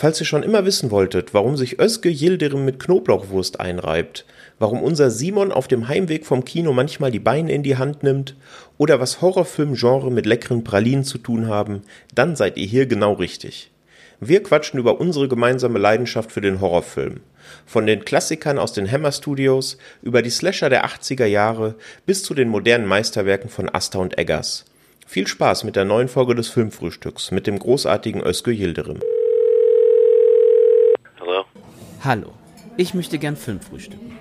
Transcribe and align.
Falls 0.00 0.20
ihr 0.20 0.26
schon 0.26 0.44
immer 0.44 0.64
wissen 0.64 0.92
wolltet, 0.92 1.34
warum 1.34 1.56
sich 1.56 1.80
Özge 1.80 2.08
Yildirim 2.08 2.64
mit 2.64 2.78
Knoblauchwurst 2.78 3.58
einreibt, 3.58 4.26
warum 4.60 4.80
unser 4.80 5.10
Simon 5.10 5.50
auf 5.50 5.66
dem 5.66 5.88
Heimweg 5.88 6.24
vom 6.24 6.44
Kino 6.44 6.72
manchmal 6.72 7.10
die 7.10 7.18
Beine 7.18 7.50
in 7.50 7.64
die 7.64 7.78
Hand 7.78 8.04
nimmt 8.04 8.36
oder 8.76 9.00
was 9.00 9.20
Horrorfilmgenre 9.20 10.12
mit 10.12 10.24
leckeren 10.24 10.62
Pralinen 10.62 11.02
zu 11.02 11.18
tun 11.18 11.48
haben, 11.48 11.82
dann 12.14 12.36
seid 12.36 12.58
ihr 12.58 12.66
hier 12.68 12.86
genau 12.86 13.14
richtig. 13.14 13.72
Wir 14.20 14.40
quatschen 14.40 14.78
über 14.78 15.00
unsere 15.00 15.26
gemeinsame 15.26 15.80
Leidenschaft 15.80 16.30
für 16.30 16.42
den 16.42 16.60
Horrorfilm. 16.60 17.18
Von 17.66 17.84
den 17.88 18.04
Klassikern 18.04 18.60
aus 18.60 18.72
den 18.72 18.88
Hammer 18.88 19.10
Studios 19.10 19.78
über 20.02 20.22
die 20.22 20.30
Slasher 20.30 20.70
der 20.70 20.86
80er 20.86 21.26
Jahre 21.26 21.74
bis 22.06 22.22
zu 22.22 22.34
den 22.34 22.50
modernen 22.50 22.86
Meisterwerken 22.86 23.50
von 23.50 23.68
Asta 23.68 23.98
und 23.98 24.16
Eggers. 24.16 24.64
Viel 25.08 25.26
Spaß 25.26 25.64
mit 25.64 25.74
der 25.74 25.84
neuen 25.84 26.06
Folge 26.06 26.36
des 26.36 26.46
Filmfrühstücks 26.46 27.32
mit 27.32 27.48
dem 27.48 27.58
großartigen 27.58 28.22
Özgür 28.24 28.54
Yildirim. 28.54 29.00
Hallo, 32.04 32.30
ich 32.76 32.94
möchte 32.94 33.18
gern 33.18 33.34
Film 33.36 33.60
frühstücken. 33.60 34.16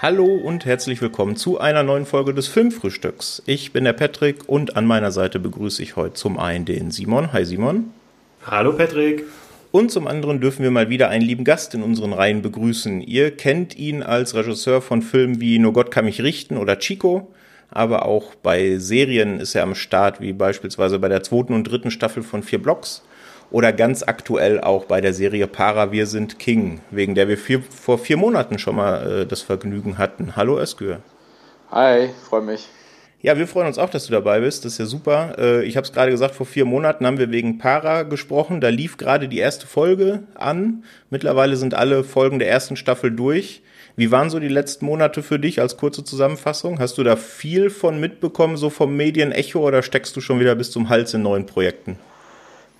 Hallo 0.00 0.26
und 0.26 0.64
herzlich 0.64 1.02
willkommen 1.02 1.34
zu 1.34 1.58
einer 1.58 1.82
neuen 1.82 2.06
Folge 2.06 2.32
des 2.32 2.46
Filmfrühstücks. 2.46 3.42
Ich 3.46 3.72
bin 3.72 3.82
der 3.82 3.94
Patrick 3.94 4.48
und 4.48 4.76
an 4.76 4.86
meiner 4.86 5.10
Seite 5.10 5.40
begrüße 5.40 5.82
ich 5.82 5.96
heute 5.96 6.14
zum 6.14 6.38
einen 6.38 6.64
den 6.64 6.92
Simon. 6.92 7.32
Hi 7.32 7.44
Simon. 7.44 7.90
Hallo 8.46 8.74
Patrick. 8.74 9.24
Und 9.72 9.90
zum 9.90 10.06
anderen 10.06 10.40
dürfen 10.40 10.62
wir 10.62 10.70
mal 10.70 10.88
wieder 10.88 11.08
einen 11.08 11.24
lieben 11.24 11.42
Gast 11.42 11.74
in 11.74 11.82
unseren 11.82 12.12
Reihen 12.12 12.42
begrüßen. 12.42 13.00
Ihr 13.00 13.36
kennt 13.36 13.76
ihn 13.76 14.04
als 14.04 14.36
Regisseur 14.36 14.82
von 14.82 15.02
Filmen 15.02 15.40
wie 15.40 15.58
Nur 15.58 15.72
Gott 15.72 15.90
kann 15.90 16.04
mich 16.04 16.22
richten 16.22 16.58
oder 16.58 16.78
Chico, 16.78 17.34
aber 17.68 18.06
auch 18.06 18.36
bei 18.36 18.78
Serien 18.78 19.40
ist 19.40 19.56
er 19.56 19.64
am 19.64 19.74
Start, 19.74 20.20
wie 20.20 20.32
beispielsweise 20.32 21.00
bei 21.00 21.08
der 21.08 21.24
zweiten 21.24 21.54
und 21.54 21.64
dritten 21.64 21.90
Staffel 21.90 22.22
von 22.22 22.44
Vier 22.44 22.62
Blocks 22.62 23.02
oder 23.50 23.72
ganz 23.72 24.02
aktuell 24.02 24.60
auch 24.60 24.84
bei 24.84 25.00
der 25.00 25.12
Serie 25.12 25.46
Para 25.46 25.92
Wir 25.92 26.06
sind 26.06 26.38
King, 26.38 26.80
wegen 26.90 27.14
der 27.14 27.28
wir 27.28 27.38
vier, 27.38 27.62
vor 27.62 27.98
vier 27.98 28.16
Monaten 28.16 28.58
schon 28.58 28.76
mal 28.76 29.22
äh, 29.22 29.26
das 29.26 29.42
Vergnügen 29.42 29.98
hatten. 29.98 30.36
Hallo 30.36 30.58
Özgür. 30.58 31.00
Hi, 31.70 32.10
freue 32.28 32.42
mich. 32.42 32.68
Ja, 33.20 33.36
wir 33.36 33.48
freuen 33.48 33.66
uns 33.66 33.78
auch, 33.78 33.90
dass 33.90 34.06
du 34.06 34.12
dabei 34.12 34.40
bist. 34.40 34.64
Das 34.64 34.72
ist 34.72 34.78
ja 34.78 34.86
super. 34.86 35.34
Äh, 35.38 35.64
ich 35.64 35.76
habe 35.76 35.84
es 35.84 35.92
gerade 35.92 36.12
gesagt, 36.12 36.36
vor 36.36 36.46
vier 36.46 36.64
Monaten 36.64 37.04
haben 37.04 37.18
wir 37.18 37.32
wegen 37.32 37.58
Para 37.58 38.04
gesprochen. 38.04 38.60
Da 38.60 38.68
lief 38.68 38.96
gerade 38.96 39.28
die 39.28 39.38
erste 39.38 39.66
Folge 39.66 40.22
an. 40.34 40.84
Mittlerweile 41.10 41.56
sind 41.56 41.74
alle 41.74 42.04
Folgen 42.04 42.38
der 42.38 42.48
ersten 42.48 42.76
Staffel 42.76 43.10
durch. 43.10 43.62
Wie 43.96 44.12
waren 44.12 44.30
so 44.30 44.38
die 44.38 44.46
letzten 44.46 44.86
Monate 44.86 45.24
für 45.24 45.40
dich 45.40 45.60
als 45.60 45.76
kurze 45.76 46.04
Zusammenfassung? 46.04 46.78
Hast 46.78 46.98
du 46.98 47.02
da 47.02 47.16
viel 47.16 47.70
von 47.70 47.98
mitbekommen, 47.98 48.56
so 48.56 48.70
vom 48.70 48.96
Medienecho, 48.96 49.66
oder 49.66 49.82
steckst 49.82 50.14
du 50.14 50.20
schon 50.20 50.38
wieder 50.38 50.54
bis 50.54 50.70
zum 50.70 50.88
Hals 50.88 51.12
in 51.14 51.22
neuen 51.22 51.46
Projekten? 51.46 51.98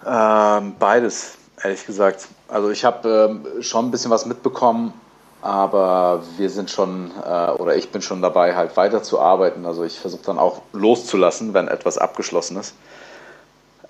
Ähm, 0.07 0.75
beides, 0.79 1.35
ehrlich 1.63 1.85
gesagt. 1.87 2.29
Also 2.49 2.71
ich 2.71 2.85
habe 2.85 3.29
ähm, 3.31 3.63
schon 3.63 3.87
ein 3.87 3.91
bisschen 3.91 4.11
was 4.11 4.27
mitbekommen, 4.27 4.93
aber 5.43 6.23
wir 6.37 6.51
sind 6.51 6.71
schon, 6.71 7.11
äh, 7.25 7.51
oder 7.51 7.77
ich 7.77 7.91
bin 7.91 8.03
schon 8.03 8.23
dabei, 8.23 8.55
halt 8.57 8.77
weiterzuarbeiten. 8.77 9.67
Also 9.67 9.85
ich 9.85 9.99
versuche 9.99 10.23
dann 10.25 10.39
auch 10.39 10.63
loszulassen, 10.73 11.55
wenn 11.55 11.69
etwas 11.69 11.99
abgeschlossen 11.99 12.57
ist. 12.59 12.75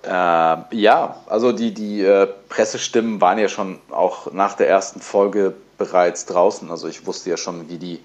Äh, 0.03 0.09
ja, 0.09 1.17
also 1.27 1.51
die, 1.51 1.73
die 1.73 2.03
äh, 2.03 2.27
Pressestimmen 2.47 3.19
waren 3.21 3.37
ja 3.37 3.49
schon 3.49 3.79
auch 3.91 4.31
nach 4.31 4.55
der 4.55 4.69
ersten 4.69 5.01
Folge 5.01 5.53
bereits 5.77 6.25
draußen. 6.25 6.71
Also 6.71 6.87
ich 6.87 7.05
wusste 7.05 7.29
ja 7.29 7.37
schon, 7.37 7.69
wie 7.69 7.77
die 7.77 8.03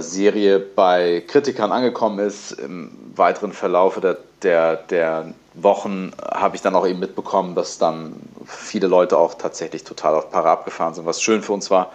Serie 0.00 0.58
bei 0.58 1.22
Kritikern 1.26 1.72
angekommen 1.72 2.18
ist. 2.18 2.52
Im 2.52 2.90
weiteren 3.14 3.52
Verlauf 3.52 4.00
der, 4.00 4.18
der, 4.42 4.76
der 4.76 5.34
Wochen 5.54 6.12
habe 6.22 6.56
ich 6.56 6.62
dann 6.62 6.74
auch 6.74 6.86
eben 6.86 6.98
mitbekommen, 6.98 7.54
dass 7.54 7.78
dann 7.78 8.14
viele 8.46 8.86
Leute 8.86 9.16
auch 9.16 9.34
tatsächlich 9.34 9.84
total 9.84 10.14
auf 10.14 10.30
Para 10.30 10.52
abgefahren 10.52 10.94
sind, 10.94 11.06
was 11.06 11.22
schön 11.22 11.42
für 11.42 11.52
uns 11.52 11.70
war 11.70 11.92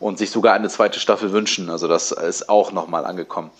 und 0.00 0.18
sich 0.18 0.30
sogar 0.30 0.54
eine 0.54 0.68
zweite 0.68 1.00
Staffel 1.00 1.32
wünschen. 1.32 1.70
Also 1.70 1.88
das 1.88 2.12
ist 2.12 2.48
auch 2.48 2.72
nochmal 2.72 3.04
angekommen. 3.04 3.50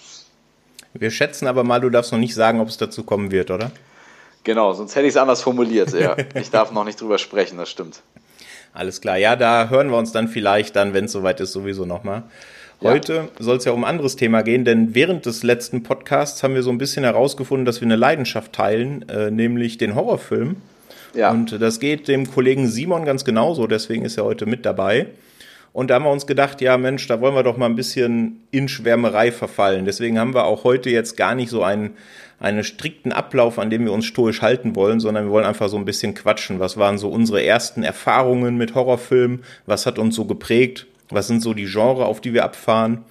Wir 0.95 1.11
schätzen 1.11 1.47
aber 1.47 1.65
mal, 1.65 1.81
du 1.81 1.91
darfst 1.91 2.13
noch 2.13 2.19
nicht 2.19 2.35
sagen, 2.35 2.61
ob 2.61 2.69
es 2.69 2.77
dazu 2.77 3.03
kommen 3.03 3.31
wird, 3.31 3.51
oder? 3.51 3.71
Genau, 4.45 4.73
sonst 4.73 4.95
hätte 4.95 5.07
ich 5.07 5.15
es 5.15 5.17
anders 5.17 5.43
formuliert. 5.43 5.93
Ja. 5.93 6.17
Ich 6.35 6.51
darf 6.51 6.73
noch 6.73 6.85
nicht 6.85 7.01
drüber 7.01 7.19
sprechen, 7.19 7.59
das 7.59 7.69
stimmt. 7.69 8.03
Alles 8.73 9.01
klar, 9.01 9.17
ja, 9.17 9.35
da 9.35 9.69
hören 9.69 9.91
wir 9.91 9.97
uns 9.97 10.13
dann 10.13 10.29
vielleicht 10.29 10.77
dann, 10.77 10.95
wenn 10.95 11.07
es 11.07 11.13
soweit 11.13 11.41
ist, 11.41 11.53
sowieso 11.53 11.85
nochmal. 11.85 12.23
Heute 12.81 13.15
ja. 13.15 13.29
soll 13.41 13.57
es 13.57 13.65
ja 13.65 13.73
um 13.73 13.85
ein 13.85 13.91
anderes 13.91 14.15
Thema 14.15 14.43
gehen, 14.43 14.65
denn 14.65 14.95
während 14.95 15.27
des 15.27 15.43
letzten 15.43 15.83
Podcasts 15.83 16.43
haben 16.43 16.55
wir 16.55 16.63
so 16.63 16.71
ein 16.71 16.79
bisschen 16.79 17.05
herausgefunden, 17.05 17.65
dass 17.65 17.81
wir 17.81 17.87
eine 17.87 17.97
Leidenschaft 17.97 18.53
teilen, 18.53 19.09
äh, 19.09 19.31
nämlich 19.31 19.79
den 19.79 19.95
Horrorfilm. 19.97 20.57
Ja. 21.15 21.31
Und 21.31 21.61
das 21.61 21.81
geht 21.81 22.07
dem 22.07 22.31
Kollegen 22.31 22.69
Simon 22.69 23.05
ganz 23.05 23.25
genauso, 23.25 23.67
deswegen 23.67 24.05
ist 24.05 24.17
er 24.17 24.25
heute 24.25 24.47
mit 24.47 24.65
dabei. 24.65 25.07
Und 25.73 25.91
da 25.91 25.97
haben 25.97 26.05
wir 26.05 26.13
uns 26.13 26.27
gedacht, 26.27 26.61
ja 26.61 26.77
Mensch, 26.79 27.07
da 27.09 27.21
wollen 27.21 27.35
wir 27.35 27.43
doch 27.43 27.57
mal 27.57 27.67
ein 27.67 27.77
bisschen 27.77 28.41
in 28.51 28.69
Schwärmerei 28.69 29.33
verfallen. 29.33 29.85
Deswegen 29.85 30.19
haben 30.19 30.35
wir 30.35 30.45
auch 30.45 30.65
heute 30.65 30.91
jetzt 30.91 31.17
gar 31.17 31.35
nicht 31.35 31.51
so 31.51 31.63
einen, 31.63 31.91
einen 32.41 32.65
strikten 32.65 33.13
Ablauf, 33.13 33.59
an 33.59 33.71
dem 33.71 33.85
wir 33.85 33.93
uns 33.93 34.07
stoisch 34.07 34.41
halten 34.41 34.77
wollen, 34.77 34.99
sondern 35.01 35.27
wir 35.27 35.31
wollen 35.33 35.45
einfach 35.45 35.69
so 35.69 35.77
ein 35.77 35.85
bisschen 35.85 36.15
quatschen. 36.15 36.59
Was 36.59 36.79
waren 36.79 36.99
so 36.99 37.09
unsere 37.09 37.45
ersten 37.45 37.83
Erfahrungen 37.83 38.57
mit 38.57 38.75
Horrorfilmen? 38.75 39.45
Was 39.67 39.85
hat 39.85 39.99
uns 39.99 40.17
so 40.17 40.25
geprägt? 40.25 40.87
Was 41.11 41.27
sind 41.27 41.43
so 41.43 41.55
die 41.55 41.67
Genre, 41.67 42.07
auf 42.07 42.21
die 42.21 42.35
wir 42.35 42.45
abfahren? 42.45 43.05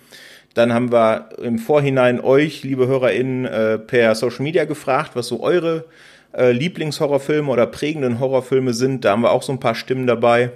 Dann 0.53 0.74
haben 0.74 0.91
wir 0.91 1.30
im 1.41 1.59
Vorhinein 1.59 2.19
euch, 2.19 2.63
liebe 2.63 2.88
HörerInnen, 2.88 3.46
äh, 3.46 3.78
per 3.78 4.16
Social 4.16 4.41
Media 4.44 4.66
gefragt, 4.66 5.12
was 5.13 5.28
so 5.28 5.41
eure 5.41 5.85
äh, 6.34 6.52
Lieblingshorrorfilme 6.52 7.52
oder 7.52 7.68
prägenden 7.68 8.19
Horrorfilme 8.19 8.74
sind. 8.74 9.06
Da 9.06 9.12
haben 9.12 9.22
wir 9.22 9.31
auch 9.31 9.44
so 9.44 9.52
ein 9.52 9.59
paar 9.59 9.75
Stimmen 9.75 10.07
dabei. 10.07 10.52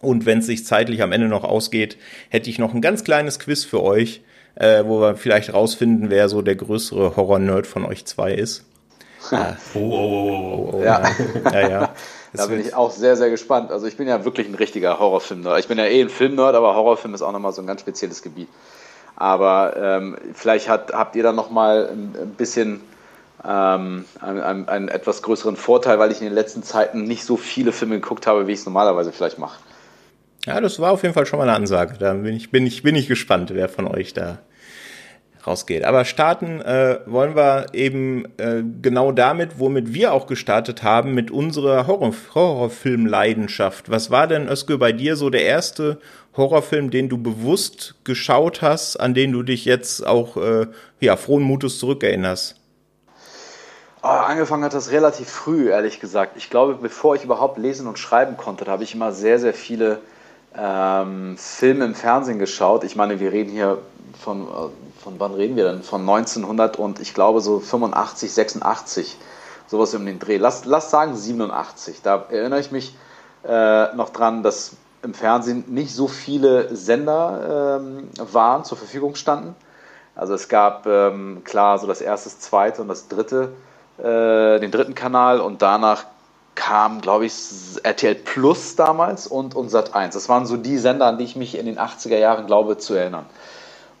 Und 0.00 0.26
wenn 0.26 0.40
es 0.40 0.46
sich 0.46 0.66
zeitlich 0.66 1.02
am 1.02 1.12
Ende 1.12 1.28
noch 1.28 1.44
ausgeht, 1.44 1.96
hätte 2.28 2.50
ich 2.50 2.58
noch 2.58 2.74
ein 2.74 2.82
ganz 2.82 3.04
kleines 3.04 3.38
Quiz 3.38 3.64
für 3.64 3.82
euch, 3.82 4.20
äh, 4.56 4.84
wo 4.84 5.00
wir 5.00 5.16
vielleicht 5.16 5.52
rausfinden, 5.52 6.10
wer 6.10 6.28
so 6.28 6.42
der 6.42 6.56
größere 6.56 7.16
Horror-Nerd 7.16 7.66
von 7.66 7.84
euch 7.84 8.04
zwei 8.04 8.32
ist. 8.32 8.66
oh, 9.32 9.78
oh, 9.78 9.80
oh, 9.80 10.70
oh, 10.74 10.82
Ja. 10.84 11.02
ja, 11.52 11.68
ja. 11.68 11.94
Da 12.34 12.46
bin 12.46 12.60
ich 12.60 12.74
auch 12.74 12.90
sehr, 12.90 13.16
sehr 13.16 13.30
gespannt. 13.30 13.70
Also 13.70 13.86
ich 13.86 13.96
bin 13.96 14.08
ja 14.08 14.24
wirklich 14.24 14.48
ein 14.48 14.54
richtiger 14.54 14.98
Horrorfilm-Nerd. 14.98 15.60
Ich 15.60 15.68
bin 15.68 15.78
ja 15.78 15.84
eh 15.84 16.00
ein 16.00 16.08
Film-Nerd, 16.08 16.54
aber 16.54 16.74
Horrorfilm 16.74 17.14
ist 17.14 17.22
auch 17.22 17.32
nochmal 17.32 17.52
so 17.52 17.62
ein 17.62 17.66
ganz 17.66 17.80
spezielles 17.80 18.22
Gebiet. 18.22 18.48
Aber 19.16 19.74
ähm, 19.76 20.16
vielleicht 20.34 20.68
hat, 20.68 20.92
habt 20.92 21.14
ihr 21.14 21.22
dann 21.22 21.36
nochmal 21.36 21.88
ein, 21.88 22.14
ein 22.20 22.34
bisschen 22.36 22.80
ähm, 23.44 24.04
einen, 24.20 24.40
einen, 24.40 24.68
einen, 24.68 24.88
etwas 24.88 25.22
größeren 25.22 25.56
Vorteil, 25.56 25.98
weil 25.98 26.10
ich 26.10 26.20
in 26.20 26.24
den 26.24 26.34
letzten 26.34 26.62
Zeiten 26.62 27.04
nicht 27.04 27.24
so 27.24 27.36
viele 27.36 27.72
Filme 27.72 28.00
geguckt 28.00 28.26
habe, 28.26 28.46
wie 28.48 28.52
ich 28.52 28.60
es 28.60 28.66
normalerweise 28.66 29.12
vielleicht 29.12 29.38
mache. 29.38 29.58
Ja, 30.46 30.60
das 30.60 30.80
war 30.80 30.92
auf 30.92 31.02
jeden 31.02 31.14
Fall 31.14 31.26
schon 31.26 31.38
mal 31.38 31.48
eine 31.48 31.56
Ansage. 31.56 31.96
Da 31.98 32.14
bin 32.14 32.34
ich, 32.34 32.50
bin 32.50 32.66
ich, 32.66 32.82
bin 32.82 32.96
ich 32.96 33.06
gespannt, 33.06 33.54
wer 33.54 33.68
von 33.68 33.86
euch 33.86 34.12
da 34.12 34.38
rausgeht. 35.46 35.84
Aber 35.84 36.04
starten 36.04 36.60
äh, 36.60 37.00
wollen 37.06 37.36
wir 37.36 37.66
eben 37.72 38.24
äh, 38.38 38.62
genau 38.82 39.12
damit, 39.12 39.58
womit 39.58 39.92
wir 39.92 40.12
auch 40.12 40.26
gestartet 40.26 40.82
haben, 40.82 41.14
mit 41.14 41.30
unserer 41.30 41.86
Horror 41.86 42.14
Horrorfilm-Leidenschaft. 42.34 43.90
Was 43.90 44.10
war 44.10 44.26
denn, 44.26 44.48
Özgür, 44.48 44.78
bei 44.78 44.92
dir 44.92 45.16
so 45.16 45.30
der 45.30 45.44
erste 45.44 45.98
Horrorfilm, 46.36 46.90
den 46.90 47.08
du 47.08 47.18
bewusst 47.18 47.94
geschaut 48.04 48.62
hast, 48.62 48.96
an 48.96 49.14
den 49.14 49.32
du 49.32 49.42
dich 49.42 49.64
jetzt 49.64 50.06
auch 50.06 50.36
äh, 50.36 50.66
ja, 51.00 51.16
frohen 51.16 51.42
Mutes 51.42 51.78
zurückerinnerst? 51.78 52.56
Oh, 54.02 54.08
angefangen 54.08 54.64
hat 54.64 54.74
das 54.74 54.90
relativ 54.90 55.30
früh, 55.30 55.70
ehrlich 55.70 55.98
gesagt. 55.98 56.36
Ich 56.36 56.50
glaube, 56.50 56.74
bevor 56.74 57.14
ich 57.14 57.24
überhaupt 57.24 57.56
lesen 57.56 57.86
und 57.86 57.98
schreiben 57.98 58.36
konnte, 58.36 58.66
habe 58.66 58.84
ich 58.84 58.94
immer 58.94 59.12
sehr, 59.12 59.38
sehr 59.38 59.54
viele 59.54 60.00
ähm, 60.56 61.36
Filme 61.38 61.86
im 61.86 61.94
Fernsehen 61.94 62.38
geschaut. 62.38 62.84
Ich 62.84 62.96
meine, 62.96 63.18
wir 63.18 63.32
reden 63.32 63.50
hier 63.50 63.78
von 64.20 64.42
äh, 64.42 64.83
von 65.04 65.20
wann 65.20 65.34
reden 65.34 65.56
wir 65.56 65.70
denn? 65.70 65.82
Von 65.82 66.00
1900 66.00 66.78
und 66.78 66.98
ich 66.98 67.12
glaube 67.12 67.42
so 67.42 67.60
85, 67.60 68.32
86, 68.32 69.16
sowas 69.66 69.94
um 69.94 70.06
den 70.06 70.18
Dreh. 70.18 70.38
Lass, 70.38 70.64
lass 70.64 70.90
sagen 70.90 71.14
87. 71.14 72.00
Da 72.02 72.24
erinnere 72.30 72.60
ich 72.60 72.72
mich 72.72 72.96
äh, 73.46 73.94
noch 73.94 74.08
dran, 74.10 74.42
dass 74.42 74.72
im 75.02 75.12
Fernsehen 75.12 75.64
nicht 75.68 75.94
so 75.94 76.08
viele 76.08 76.74
Sender 76.74 77.78
ähm, 77.78 78.08
waren, 78.16 78.64
zur 78.64 78.78
Verfügung 78.78 79.14
standen. 79.14 79.54
Also 80.16 80.32
es 80.32 80.48
gab 80.48 80.86
ähm, 80.86 81.42
klar 81.44 81.78
so 81.78 81.86
das 81.86 82.00
erste, 82.00 82.30
das 82.30 82.40
zweite 82.40 82.80
und 82.80 82.88
das 82.88 83.08
dritte, 83.08 83.52
äh, 83.98 84.58
den 84.58 84.70
dritten 84.70 84.94
Kanal 84.94 85.40
und 85.40 85.60
danach 85.60 86.04
kam, 86.54 87.02
glaube 87.02 87.26
ich, 87.26 87.34
RTL 87.82 88.14
Plus 88.14 88.76
damals 88.76 89.26
und, 89.26 89.54
und 89.54 89.68
Sat 89.68 89.94
1. 89.94 90.14
Das 90.14 90.30
waren 90.30 90.46
so 90.46 90.56
die 90.56 90.78
Sender, 90.78 91.06
an 91.06 91.18
die 91.18 91.24
ich 91.24 91.36
mich 91.36 91.58
in 91.58 91.66
den 91.66 91.78
80er 91.78 92.16
Jahren 92.16 92.46
glaube 92.46 92.78
zu 92.78 92.94
erinnern. 92.94 93.26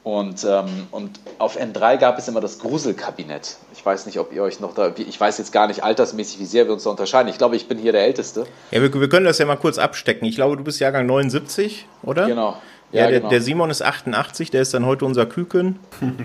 Und, 0.04 0.44
ähm, 0.44 0.86
und 0.90 1.18
auf 1.38 1.58
N3 1.58 1.96
gab 1.96 2.18
es 2.18 2.28
immer 2.28 2.42
das 2.42 2.58
Gruselkabinett. 2.58 3.56
Ich 3.72 3.84
weiß 3.84 4.04
nicht, 4.04 4.18
ob 4.18 4.34
ihr 4.34 4.42
euch 4.42 4.60
noch 4.60 4.74
da, 4.74 4.92
ich 4.94 5.18
weiß 5.18 5.38
jetzt 5.38 5.50
gar 5.50 5.66
nicht 5.66 5.82
altersmäßig, 5.82 6.40
wie 6.40 6.44
sehr 6.44 6.66
wir 6.66 6.74
uns 6.74 6.84
da 6.84 6.90
unterscheiden. 6.90 7.28
Ich 7.30 7.38
glaube, 7.38 7.56
ich 7.56 7.68
bin 7.68 7.78
hier 7.78 7.92
der 7.92 8.04
Älteste. 8.04 8.44
Ja, 8.70 8.82
wir, 8.82 8.92
wir 8.92 9.08
können 9.08 9.24
das 9.24 9.38
ja 9.38 9.46
mal 9.46 9.56
kurz 9.56 9.78
abstecken. 9.78 10.28
Ich 10.28 10.36
glaube, 10.36 10.58
du 10.58 10.62
bist 10.62 10.78
Jahrgang 10.78 11.06
79, 11.06 11.86
oder? 12.02 12.26
Genau. 12.26 12.58
Ja, 12.92 13.04
ja 13.04 13.08
der, 13.08 13.20
genau. 13.20 13.30
der, 13.30 13.40
Simon 13.40 13.70
ist 13.70 13.80
88, 13.80 14.50
der 14.50 14.60
ist 14.60 14.74
dann 14.74 14.84
heute 14.84 15.06
unser 15.06 15.24
Küken. 15.24 15.78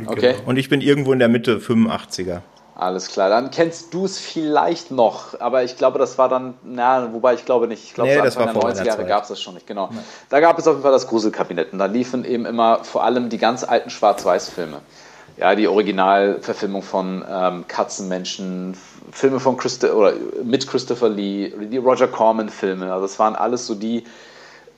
okay. 0.08 0.36
Und 0.46 0.58
ich 0.58 0.68
bin 0.68 0.82
irgendwo 0.82 1.14
in 1.14 1.20
der 1.20 1.30
Mitte 1.30 1.60
85er. 1.60 2.42
Alles 2.80 3.10
klar, 3.10 3.30
dann 3.30 3.52
kennst 3.52 3.94
du 3.94 4.06
es 4.06 4.20
vielleicht 4.20 4.90
noch, 4.90 5.38
aber 5.42 5.66
ich 5.66 5.76
glaube, 5.76 6.00
das 6.00 6.18
war 6.18 6.30
dann, 6.30 6.54
na, 6.64 7.12
wobei 7.12 7.34
ich 7.34 7.44
glaube 7.44 7.68
nicht, 7.68 7.84
ich 7.84 7.94
glaube, 7.94 8.10
nee, 8.10 8.16
so 8.16 8.40
Anfang 8.40 8.54
der 8.54 8.72
90er 8.74 8.86
Jahre 8.86 9.06
gab 9.06 9.24
es 9.24 9.28
das 9.28 9.42
schon 9.42 9.56
nicht, 9.56 9.68
genau. 9.68 9.90
Ja. 9.92 9.98
Da 10.30 10.40
gab 10.40 10.58
es 10.58 10.66
auf 10.66 10.76
jeden 10.76 10.84
Fall 10.84 10.94
das 10.94 11.06
Gruselkabinett 11.08 11.74
und 11.74 11.80
da 11.80 11.88
liefen 11.88 12.24
eben 12.24 12.46
immer 12.46 12.82
vor 12.86 13.04
allem 13.04 13.28
die 13.28 13.38
ganz 13.38 13.66
alten 13.66 13.90
Schwarz-Weiß-Filme. 13.90 14.80
Ja, 15.36 15.56
die 15.56 15.68
Originalverfilmung 15.68 16.82
von 16.82 17.26
ähm, 17.30 17.66
Katzenmenschen, 17.68 18.78
Filme 19.12 19.42
von 19.42 19.58
Christa 19.58 19.90
oder 19.90 20.14
mit 20.46 20.66
Christopher 20.66 21.10
Lee, 21.10 21.52
die 21.60 21.78
Roger 21.78 22.08
Corman-Filme, 22.08 22.94
also 22.94 23.02
das 23.02 23.20
waren 23.20 23.36
alles 23.36 23.68
so 23.68 23.76
die, 23.76 24.06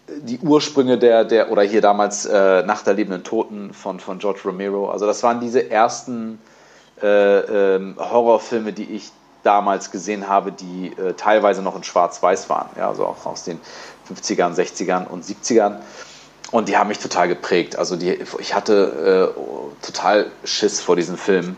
die 0.08 0.40
Ursprünge 0.40 0.98
der, 0.98 1.24
der 1.24 1.52
oder 1.52 1.62
hier 1.62 1.82
damals 1.82 2.26
äh, 2.26 2.64
Nach 2.64 2.82
der 2.82 2.96
lebenden 2.96 3.24
Toten 3.24 3.76
von, 3.76 4.00
von 4.00 4.18
George 4.18 4.40
Romero, 4.44 4.90
also 4.90 5.06
das 5.06 5.22
waren 5.22 5.40
diese 5.40 5.70
ersten 5.70 6.40
äh, 7.02 7.76
äh, 7.76 7.96
Horrorfilme, 7.98 8.74
die 8.74 8.86
ich 8.96 9.12
damals 9.44 9.92
gesehen 9.92 10.28
habe, 10.28 10.52
die 10.52 10.94
äh, 10.98 11.14
teilweise 11.14 11.62
noch 11.62 11.76
in 11.76 11.84
Schwarz-Weiß 11.84 12.50
waren, 12.50 12.70
ja, 12.78 12.90
also 12.90 13.06
auch 13.06 13.26
aus 13.26 13.44
den 13.44 13.60
50ern, 14.14 14.54
60ern 14.54 15.08
und 15.08 15.26
70ern. 15.26 15.78
Und 16.52 16.68
die 16.68 16.78
haben 16.78 16.90
mich 16.90 17.00
total 17.00 17.30
geprägt. 17.30 17.78
Also 17.78 17.96
die, 17.96 18.20
ich 18.40 18.54
hatte 18.54 19.34
äh, 19.38 19.86
total 19.86 20.32
Schiss 20.44 20.82
vor 20.82 20.98
diesen 20.98 21.18
Filmen. 21.18 21.56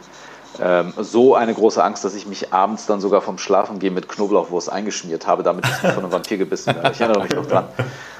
Ähm, 0.62 0.94
so 0.98 1.34
eine 1.34 1.54
große 1.54 1.84
Angst, 1.84 2.06
dass 2.06 2.14
ich 2.14 2.28
mich 2.28 2.54
abends 2.54 2.86
dann 2.86 3.02
sogar 3.02 3.22
vom 3.22 3.40
Schlafengehen 3.40 3.96
mit 3.96 4.08
Knoblauchwurst 4.08 4.72
eingeschmiert 4.72 5.26
habe, 5.26 5.42
damit 5.42 5.66
ich 5.66 5.74
von 5.74 5.90
einem 6.04 6.12
Vampir 6.12 6.38
gebissen 6.38 6.76
werde. 6.76 6.92
Ich 6.92 7.02
erinnere 7.02 7.24
mich 7.24 7.34
noch 7.34 7.48
dran. 7.48 7.66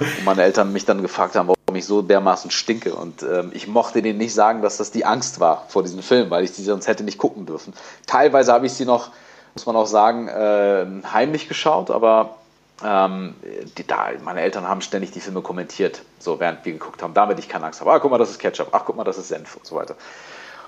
Und 0.00 0.24
meine 0.24 0.42
Eltern 0.42 0.72
mich 0.72 0.84
dann 0.84 1.00
gefragt 1.00 1.36
haben, 1.36 1.53
warum 1.74 1.82
so 1.82 2.02
dermaßen 2.02 2.50
stinke. 2.50 2.94
Und 2.94 3.22
ähm, 3.22 3.50
ich 3.52 3.66
mochte 3.66 4.02
denen 4.02 4.18
nicht 4.18 4.34
sagen, 4.34 4.62
dass 4.62 4.76
das 4.76 4.90
die 4.90 5.04
Angst 5.04 5.40
war 5.40 5.64
vor 5.68 5.82
diesem 5.82 6.02
Film, 6.02 6.30
weil 6.30 6.44
ich 6.44 6.52
sie 6.52 6.62
sonst 6.62 6.86
hätte 6.86 7.04
nicht 7.04 7.18
gucken 7.18 7.46
dürfen. 7.46 7.74
Teilweise 8.06 8.52
habe 8.52 8.66
ich 8.66 8.72
sie 8.72 8.84
noch, 8.84 9.10
muss 9.54 9.66
man 9.66 9.76
auch 9.76 9.86
sagen, 9.86 10.28
äh, 10.28 10.86
heimlich 11.12 11.48
geschaut, 11.48 11.90
aber 11.90 12.36
ähm, 12.84 13.34
die, 13.78 13.86
da, 13.86 14.08
meine 14.22 14.40
Eltern 14.40 14.68
haben 14.68 14.80
ständig 14.80 15.12
die 15.12 15.20
Filme 15.20 15.42
kommentiert, 15.42 16.02
so 16.18 16.40
während 16.40 16.64
wir 16.64 16.72
geguckt 16.72 17.02
haben, 17.02 17.14
damit 17.14 17.38
ich 17.38 17.48
keine 17.48 17.66
Angst 17.66 17.80
habe. 17.80 17.92
Ah, 17.92 17.98
guck 17.98 18.10
mal, 18.10 18.18
das 18.18 18.30
ist 18.30 18.38
Ketchup. 18.38 18.68
Ach, 18.72 18.82
guck 18.84 18.96
mal, 18.96 19.04
das 19.04 19.18
ist 19.18 19.28
Senf 19.28 19.56
und 19.56 19.66
so 19.66 19.76
weiter. 19.76 19.96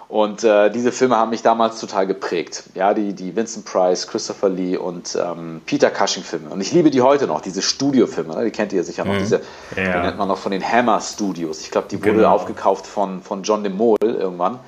Und 0.09 0.45
äh, 0.45 0.71
diese 0.71 0.93
Filme 0.93 1.17
haben 1.17 1.31
mich 1.31 1.43
damals 1.43 1.81
total 1.81 2.07
geprägt. 2.07 2.65
Ja, 2.75 2.95
die, 2.95 3.13
die 3.13 3.35
Vincent 3.35 3.65
Price, 3.65 4.07
Christopher 4.07 4.49
Lee 4.49 4.77
und 4.77 5.19
ähm, 5.21 5.61
Peter 5.67 5.91
Cushing-Filme. 5.91 6.49
Und 6.49 6.61
ich 6.61 6.73
liebe 6.73 6.91
die 6.91 7.03
heute 7.03 7.27
noch, 7.27 7.41
diese 7.41 7.61
Studiofilme. 7.61 8.37
Ne? 8.37 8.45
Die 8.45 8.51
kennt 8.53 8.73
ihr 8.73 8.85
sicher 8.85 9.05
noch. 9.05 9.15
Mhm. 9.15 9.19
Diese, 9.19 9.41
ja. 9.77 9.83
die 9.83 10.07
nennt 10.07 10.19
man 10.19 10.29
noch 10.29 10.39
von 10.39 10.53
den 10.53 10.63
Hammer 10.63 11.01
Studios. 11.01 11.61
Ich 11.61 11.73
glaube, 11.73 11.89
die 11.91 11.99
wurde 12.01 12.13
genau. 12.13 12.31
aufgekauft 12.31 12.87
von, 12.87 13.21
von 13.21 13.43
John 13.43 13.65
de 13.65 13.73
Mol 13.73 13.99
irgendwann. 14.01 14.61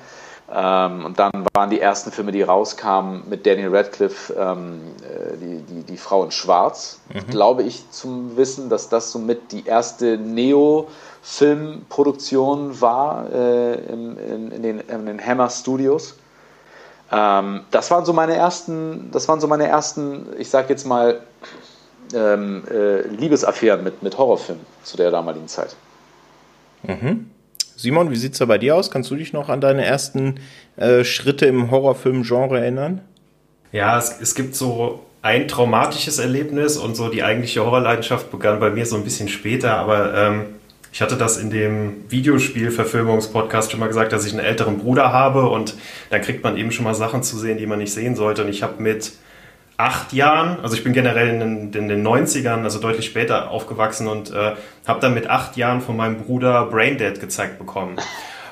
Ähm, 0.53 1.05
und 1.05 1.19
dann 1.19 1.45
waren 1.53 1.69
die 1.69 1.79
ersten 1.79 2.11
Filme, 2.11 2.33
die 2.33 2.41
rauskamen 2.41 3.23
mit 3.29 3.45
Daniel 3.45 3.73
Radcliffe, 3.73 4.33
ähm, 4.33 4.81
äh, 5.03 5.37
die, 5.37 5.61
die, 5.61 5.83
die 5.83 5.97
Frau 5.97 6.25
in 6.25 6.31
Schwarz. 6.31 6.99
Mhm. 7.13 7.31
Glaube 7.31 7.63
ich 7.63 7.89
zum 7.91 8.35
Wissen, 8.35 8.67
dass 8.67 8.89
das 8.89 9.11
somit 9.11 9.53
die 9.53 9.65
erste 9.65 10.17
Neo- 10.17 10.87
Filmproduktion 11.21 12.79
war 12.81 13.31
äh, 13.31 13.73
in, 13.91 14.17
in, 14.17 14.51
in, 14.51 14.63
den, 14.63 14.79
in, 14.79 15.05
den, 15.05 15.25
Hammer 15.25 15.49
Studios. 15.49 16.17
Ähm, 17.11 17.61
das 17.71 17.91
waren 17.91 18.05
so 18.05 18.13
meine 18.13 18.35
ersten, 18.35 19.09
das 19.11 19.27
waren 19.27 19.39
so 19.39 19.47
meine 19.47 19.67
ersten, 19.67 20.27
ich 20.37 20.49
sag 20.49 20.69
jetzt 20.69 20.85
mal, 20.85 21.21
ähm, 22.13 22.63
äh, 22.71 23.01
Liebesaffären 23.07 23.83
mit, 23.83 24.01
mit 24.01 24.17
Horrorfilmen 24.17 24.65
zu 24.83 24.97
der 24.97 25.11
damaligen 25.11 25.47
Zeit. 25.47 25.75
Mhm. 26.83 27.29
Simon, 27.75 28.11
wie 28.11 28.15
sieht 28.15 28.33
es 28.33 28.39
da 28.39 28.45
bei 28.45 28.57
dir 28.57 28.75
aus? 28.75 28.91
Kannst 28.91 29.11
du 29.11 29.15
dich 29.15 29.31
noch 29.31 29.49
an 29.49 29.61
deine 29.61 29.85
ersten 29.85 30.39
äh, 30.75 31.03
Schritte 31.03 31.45
im 31.45 31.71
Horrorfilm-Genre 31.71 32.59
erinnern? 32.59 33.01
Ja, 33.71 33.97
es, 33.97 34.19
es 34.19 34.35
gibt 34.35 34.55
so 34.55 35.01
ein 35.21 35.47
traumatisches 35.47 36.19
Erlebnis 36.19 36.77
und 36.77 36.95
so 36.95 37.09
die 37.09 37.23
eigentliche 37.23 37.63
Horrorleidenschaft 37.65 38.31
begann 38.31 38.59
bei 38.59 38.69
mir 38.69 38.85
so 38.85 38.95
ein 38.95 39.03
bisschen 39.03 39.27
später, 39.27 39.77
aber 39.77 40.13
ähm, 40.13 40.45
ich 40.91 41.01
hatte 41.01 41.17
das 41.17 41.37
in 41.37 41.49
dem 41.49 42.09
Videospiel-Verfilmungspodcast 42.09 43.71
schon 43.71 43.79
mal 43.79 43.87
gesagt, 43.87 44.11
dass 44.11 44.25
ich 44.25 44.33
einen 44.33 44.43
älteren 44.43 44.79
Bruder 44.79 45.11
habe 45.13 45.49
und 45.49 45.75
dann 46.09 46.21
kriegt 46.21 46.43
man 46.43 46.57
eben 46.57 46.71
schon 46.71 46.83
mal 46.83 46.95
Sachen 46.95 47.23
zu 47.23 47.37
sehen, 47.37 47.57
die 47.57 47.67
man 47.67 47.79
nicht 47.79 47.93
sehen 47.93 48.15
sollte. 48.15 48.43
Und 48.43 48.49
ich 48.49 48.63
habe 48.63 48.81
mit 48.81 49.13
acht 49.77 50.11
Jahren, 50.13 50.59
also 50.61 50.75
ich 50.75 50.83
bin 50.83 50.93
generell 50.93 51.29
in 51.29 51.39
den, 51.39 51.73
in 51.73 51.87
den 51.87 52.05
90ern, 52.05 52.63
also 52.63 52.79
deutlich 52.79 53.05
später 53.05 53.49
aufgewachsen 53.49 54.07
und 54.07 54.31
äh, 54.31 54.55
habe 54.85 54.99
dann 54.99 55.13
mit 55.13 55.29
acht 55.29 55.57
Jahren 55.57 55.81
von 55.81 55.95
meinem 55.95 56.17
Bruder 56.17 56.65
Braindead 56.65 57.19
gezeigt 57.19 57.59
bekommen. 57.59 57.97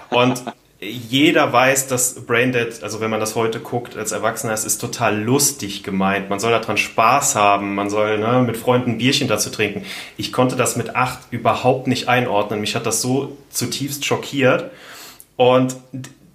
Und 0.09 0.43
jeder 0.79 1.51
weiß, 1.51 1.87
dass 1.87 2.25
Braindead, 2.25 2.83
also 2.83 3.01
wenn 3.01 3.09
man 3.09 3.19
das 3.19 3.35
heute 3.35 3.59
guckt 3.59 3.97
als 3.97 4.11
Erwachsener, 4.11 4.53
es 4.53 4.63
ist 4.63 4.77
total 4.79 5.19
lustig 5.19 5.83
gemeint. 5.83 6.29
Man 6.29 6.39
soll 6.39 6.51
daran 6.51 6.77
Spaß 6.77 7.35
haben, 7.35 7.73
man 7.73 7.89
soll 7.89 8.19
ne, 8.19 8.43
mit 8.45 8.57
Freunden 8.57 8.91
ein 8.91 8.97
Bierchen 8.99 9.27
dazu 9.27 9.49
trinken. 9.49 9.83
Ich 10.17 10.31
konnte 10.31 10.55
das 10.55 10.75
mit 10.75 10.95
acht 10.95 11.19
überhaupt 11.31 11.87
nicht 11.87 12.09
einordnen. 12.09 12.61
Mich 12.61 12.75
hat 12.75 12.85
das 12.85 13.01
so 13.01 13.37
zutiefst 13.49 14.05
schockiert. 14.05 14.69
Und 15.35 15.77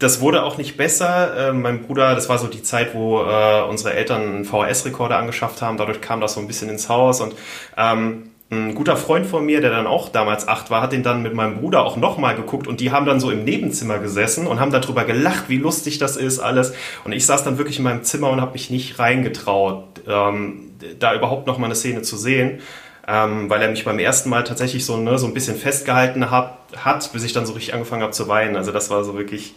das 0.01 0.21
wurde 0.21 0.43
auch 0.43 0.59
nicht 0.59 0.77
besser. 0.77 1.51
Äh, 1.51 1.53
mein 1.53 1.87
Bruder, 1.87 2.17
das 2.17 2.29
war 2.29 2.39
so 2.39 2.49
die 2.49 2.63
Zeit, 2.63 2.95
wo 2.95 3.23
äh, 3.23 3.63
unsere 3.63 3.95
Eltern 3.95 4.23
einen 4.23 4.45
VHS-Rekorder 4.45 5.19
angeschafft 5.19 5.63
haben. 5.63 5.77
Dadurch 5.77 6.01
kam 6.01 6.21
das 6.21 6.35
so 6.35 6.41
ein 6.41 6.49
bisschen 6.49 6.69
ins 6.69 6.89
Haus 6.89 7.21
und 7.21 7.37
ähm, 7.77 8.32
ein 8.53 8.75
guter 8.75 8.99
Freund 8.99 9.27
von 9.27 9.47
mir, 9.47 9.63
der 9.63 9.71
dann 9.71 9.87
auch 9.87 10.11
damals 10.11 10.47
acht 10.47 10.71
war, 10.71 10.83
hat 10.83 10.93
den 10.93 11.03
dann 11.03 11.23
mit 11.23 11.33
meinem 11.33 11.57
Bruder 11.59 11.85
auch 11.85 11.97
nochmal 11.97 12.37
geguckt 12.37 12.67
und 12.67 12.81
die 12.81 12.93
haben 12.93 13.07
dann 13.07 13.19
so 13.19 13.31
im 13.31 13.45
Nebenzimmer 13.45 13.99
gesessen 13.99 14.47
und 14.47 14.61
haben 14.61 14.71
darüber 14.71 15.05
gelacht, 15.05 15.45
wie 15.49 15.57
lustig 15.57 15.97
das 15.97 16.19
ist 16.19 16.39
alles. 16.39 16.75
Und 17.05 17.13
ich 17.13 17.25
saß 17.25 17.45
dann 17.45 17.57
wirklich 17.57 17.79
in 17.79 17.85
meinem 17.85 18.05
Zimmer 18.05 18.29
und 18.29 18.43
habe 18.43 18.53
mich 18.53 18.69
nicht 18.69 18.99
reingetraut, 18.99 20.03
ähm, 20.07 20.73
da 20.99 21.15
überhaupt 21.15 21.47
nochmal 21.47 21.69
eine 21.69 21.75
Szene 21.75 22.03
zu 22.03 22.17
sehen. 22.17 22.61
Ähm, 23.09 23.51
weil 23.51 23.61
er 23.61 23.69
mich 23.69 23.85
beim 23.85 23.99
ersten 23.99 24.31
Mal 24.31 24.45
tatsächlich 24.45 24.87
so, 24.87 24.97
ne, 24.97 25.19
so 25.19 25.27
ein 25.27 25.35
bisschen 25.35 25.57
festgehalten 25.57 26.31
hat, 26.31 26.59
hat, 26.77 27.13
bis 27.13 27.25
ich 27.25 27.33
dann 27.33 27.47
so 27.47 27.53
richtig 27.55 27.75
angefangen 27.75 28.03
habe 28.03 28.13
zu 28.13 28.29
weinen. 28.29 28.55
Also 28.55 28.71
das 28.71 28.91
war 28.91 29.03
so 29.03 29.17
wirklich 29.17 29.57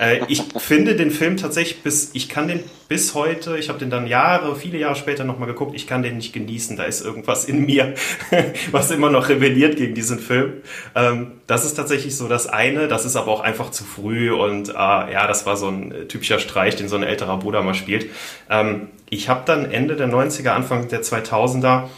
äh, 0.00 0.20
ich 0.28 0.42
finde 0.56 0.96
den 0.96 1.10
Film 1.10 1.36
tatsächlich 1.36 1.82
bis, 1.82 2.10
ich 2.14 2.28
kann 2.28 2.48
den 2.48 2.62
bis 2.88 3.14
heute, 3.14 3.56
ich 3.58 3.68
habe 3.68 3.78
den 3.78 3.90
dann 3.90 4.06
Jahre, 4.06 4.56
viele 4.56 4.78
Jahre 4.78 4.96
später 4.96 5.24
nochmal 5.24 5.48
geguckt, 5.48 5.74
ich 5.74 5.86
kann 5.86 6.02
den 6.02 6.16
nicht 6.16 6.32
genießen. 6.32 6.76
Da 6.76 6.84
ist 6.84 7.04
irgendwas 7.04 7.44
in 7.44 7.64
mir, 7.64 7.94
was 8.70 8.90
immer 8.90 9.10
noch 9.10 9.28
rebelliert 9.28 9.76
gegen 9.76 9.94
diesen 9.94 10.18
Film. 10.18 10.54
Ähm, 10.94 11.32
das 11.46 11.64
ist 11.64 11.74
tatsächlich 11.74 12.16
so 12.16 12.28
das 12.28 12.46
eine, 12.46 12.88
das 12.88 13.04
ist 13.04 13.16
aber 13.16 13.30
auch 13.30 13.40
einfach 13.40 13.70
zu 13.70 13.84
früh 13.84 14.32
und 14.32 14.70
äh, 14.70 14.72
ja, 14.72 15.26
das 15.26 15.46
war 15.46 15.56
so 15.56 15.68
ein 15.68 16.08
typischer 16.08 16.38
Streich, 16.38 16.76
den 16.76 16.88
so 16.88 16.96
ein 16.96 17.02
älterer 17.02 17.38
Bruder 17.38 17.62
mal 17.62 17.74
spielt. 17.74 18.06
Ähm, 18.48 18.88
ich 19.08 19.28
habe 19.28 19.42
dann 19.44 19.70
Ende 19.70 19.96
der 19.96 20.08
90er, 20.08 20.50
Anfang 20.50 20.88
der 20.88 21.02
2000er 21.02 21.88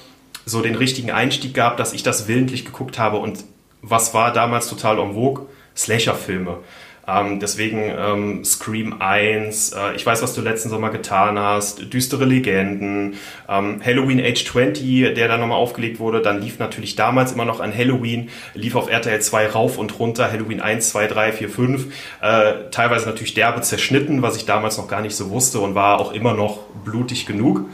so 0.44 0.60
den 0.60 0.74
richtigen 0.74 1.10
Einstieg 1.10 1.54
gehabt, 1.54 1.78
dass 1.78 1.92
ich 1.92 2.02
das 2.02 2.28
willentlich 2.28 2.64
geguckt 2.64 2.98
habe 2.98 3.18
und 3.18 3.44
was 3.82 4.14
war 4.14 4.32
damals 4.32 4.68
total 4.68 4.98
en 4.98 5.14
vogue? 5.14 5.46
Slasher-Filme. 5.76 6.58
Ähm, 7.06 7.40
deswegen 7.40 7.92
ähm, 7.98 8.44
Scream 8.44 8.96
1, 9.00 9.72
äh, 9.72 9.96
ich 9.96 10.06
weiß, 10.06 10.22
was 10.22 10.34
du 10.34 10.40
letzten 10.40 10.68
Sommer 10.68 10.90
getan 10.90 11.36
hast, 11.36 11.92
düstere 11.92 12.24
Legenden, 12.24 13.14
ähm, 13.48 13.80
Halloween 13.84 14.20
Age 14.20 14.44
20, 14.44 15.14
der 15.14 15.26
dann 15.26 15.40
nochmal 15.40 15.58
aufgelegt 15.58 15.98
wurde, 15.98 16.22
dann 16.22 16.40
lief 16.40 16.60
natürlich 16.60 16.94
damals 16.94 17.32
immer 17.32 17.44
noch 17.44 17.58
ein 17.58 17.76
Halloween, 17.76 18.30
lief 18.54 18.76
auf 18.76 18.88
RTL 18.88 19.20
2 19.20 19.48
rauf 19.48 19.78
und 19.78 19.98
runter, 19.98 20.30
Halloween 20.30 20.60
1, 20.60 20.90
2, 20.90 21.08
3, 21.08 21.32
4, 21.32 21.48
5, 21.48 21.86
äh, 22.20 22.52
teilweise 22.70 23.06
natürlich 23.06 23.34
derbe 23.34 23.62
zerschnitten, 23.62 24.22
was 24.22 24.36
ich 24.36 24.46
damals 24.46 24.78
noch 24.78 24.86
gar 24.86 25.00
nicht 25.00 25.16
so 25.16 25.30
wusste 25.30 25.58
und 25.58 25.74
war 25.74 25.98
auch 25.98 26.12
immer 26.12 26.34
noch 26.34 26.60
blutig 26.84 27.26
genug. 27.26 27.68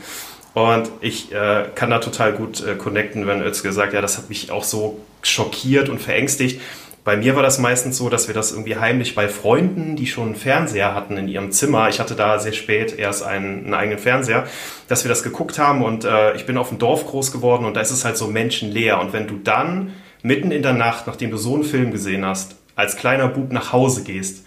Und 0.55 0.91
ich 1.03 1.33
äh, 1.33 1.67
kann 1.75 1.91
da 1.91 1.99
total 1.99 2.33
gut 2.33 2.67
äh, 2.67 2.75
connecten, 2.75 3.27
wenn 3.27 3.43
Özge 3.43 3.73
sagt, 3.73 3.93
ja, 3.93 4.01
das 4.01 4.17
hat 4.19 4.29
mich 4.29 4.51
auch 4.51 4.65
so 4.65 4.99
schockiert 5.23 5.89
und 5.89 6.01
verängstigt. 6.01 6.61
Bei 7.09 7.17
mir 7.17 7.35
war 7.35 7.43
das 7.43 7.59
meistens 7.59 7.97
so, 7.97 8.11
dass 8.11 8.29
wir 8.29 8.35
das 8.35 8.53
irgendwie 8.53 8.77
heimlich 8.77 9.15
bei 9.15 9.29
Freunden, 9.29 9.97
die 9.97 10.07
schon 10.07 10.27
einen 10.27 10.37
Fernseher 10.37 10.95
hatten 10.95 11.17
in 11.17 11.27
ihrem 11.27 11.53
Zimmer, 11.53 11.89
ich 11.89 12.01
hatte 12.01 12.15
da 12.15 12.39
sehr 12.39 12.53
spät 12.53 12.99
erst 12.99 13.23
einen, 13.23 13.65
einen 13.65 13.73
eigenen 13.73 13.99
Fernseher, 13.99 14.47
dass 14.89 15.05
wir 15.05 15.09
das 15.09 15.23
geguckt 15.23 15.59
haben 15.59 15.83
und 15.83 16.05
äh, 16.05 16.37
ich 16.37 16.45
bin 16.45 16.59
auf 16.59 16.69
dem 16.69 16.77
Dorf 16.77 17.07
groß 17.07 17.33
geworden 17.33 17.65
und 17.65 17.79
da 17.79 17.81
ist 17.81 17.93
es 17.93 18.05
halt 18.05 18.19
so 18.19 18.27
menschenleer. 18.27 19.01
Und 19.01 19.15
wenn 19.15 19.27
du 19.27 19.39
dann 19.39 19.95
mitten 20.21 20.51
in 20.51 20.61
der 20.61 20.75
Nacht, 20.75 21.07
nachdem 21.07 21.31
du 21.31 21.39
so 21.39 21.55
einen 21.55 21.65
Film 21.65 21.93
gesehen 21.93 22.27
hast, 22.27 22.57
als 22.77 22.99
kleiner 22.99 23.29
Bub 23.29 23.53
nach 23.53 23.73
Hause 23.73 24.05
gehst, 24.05 24.45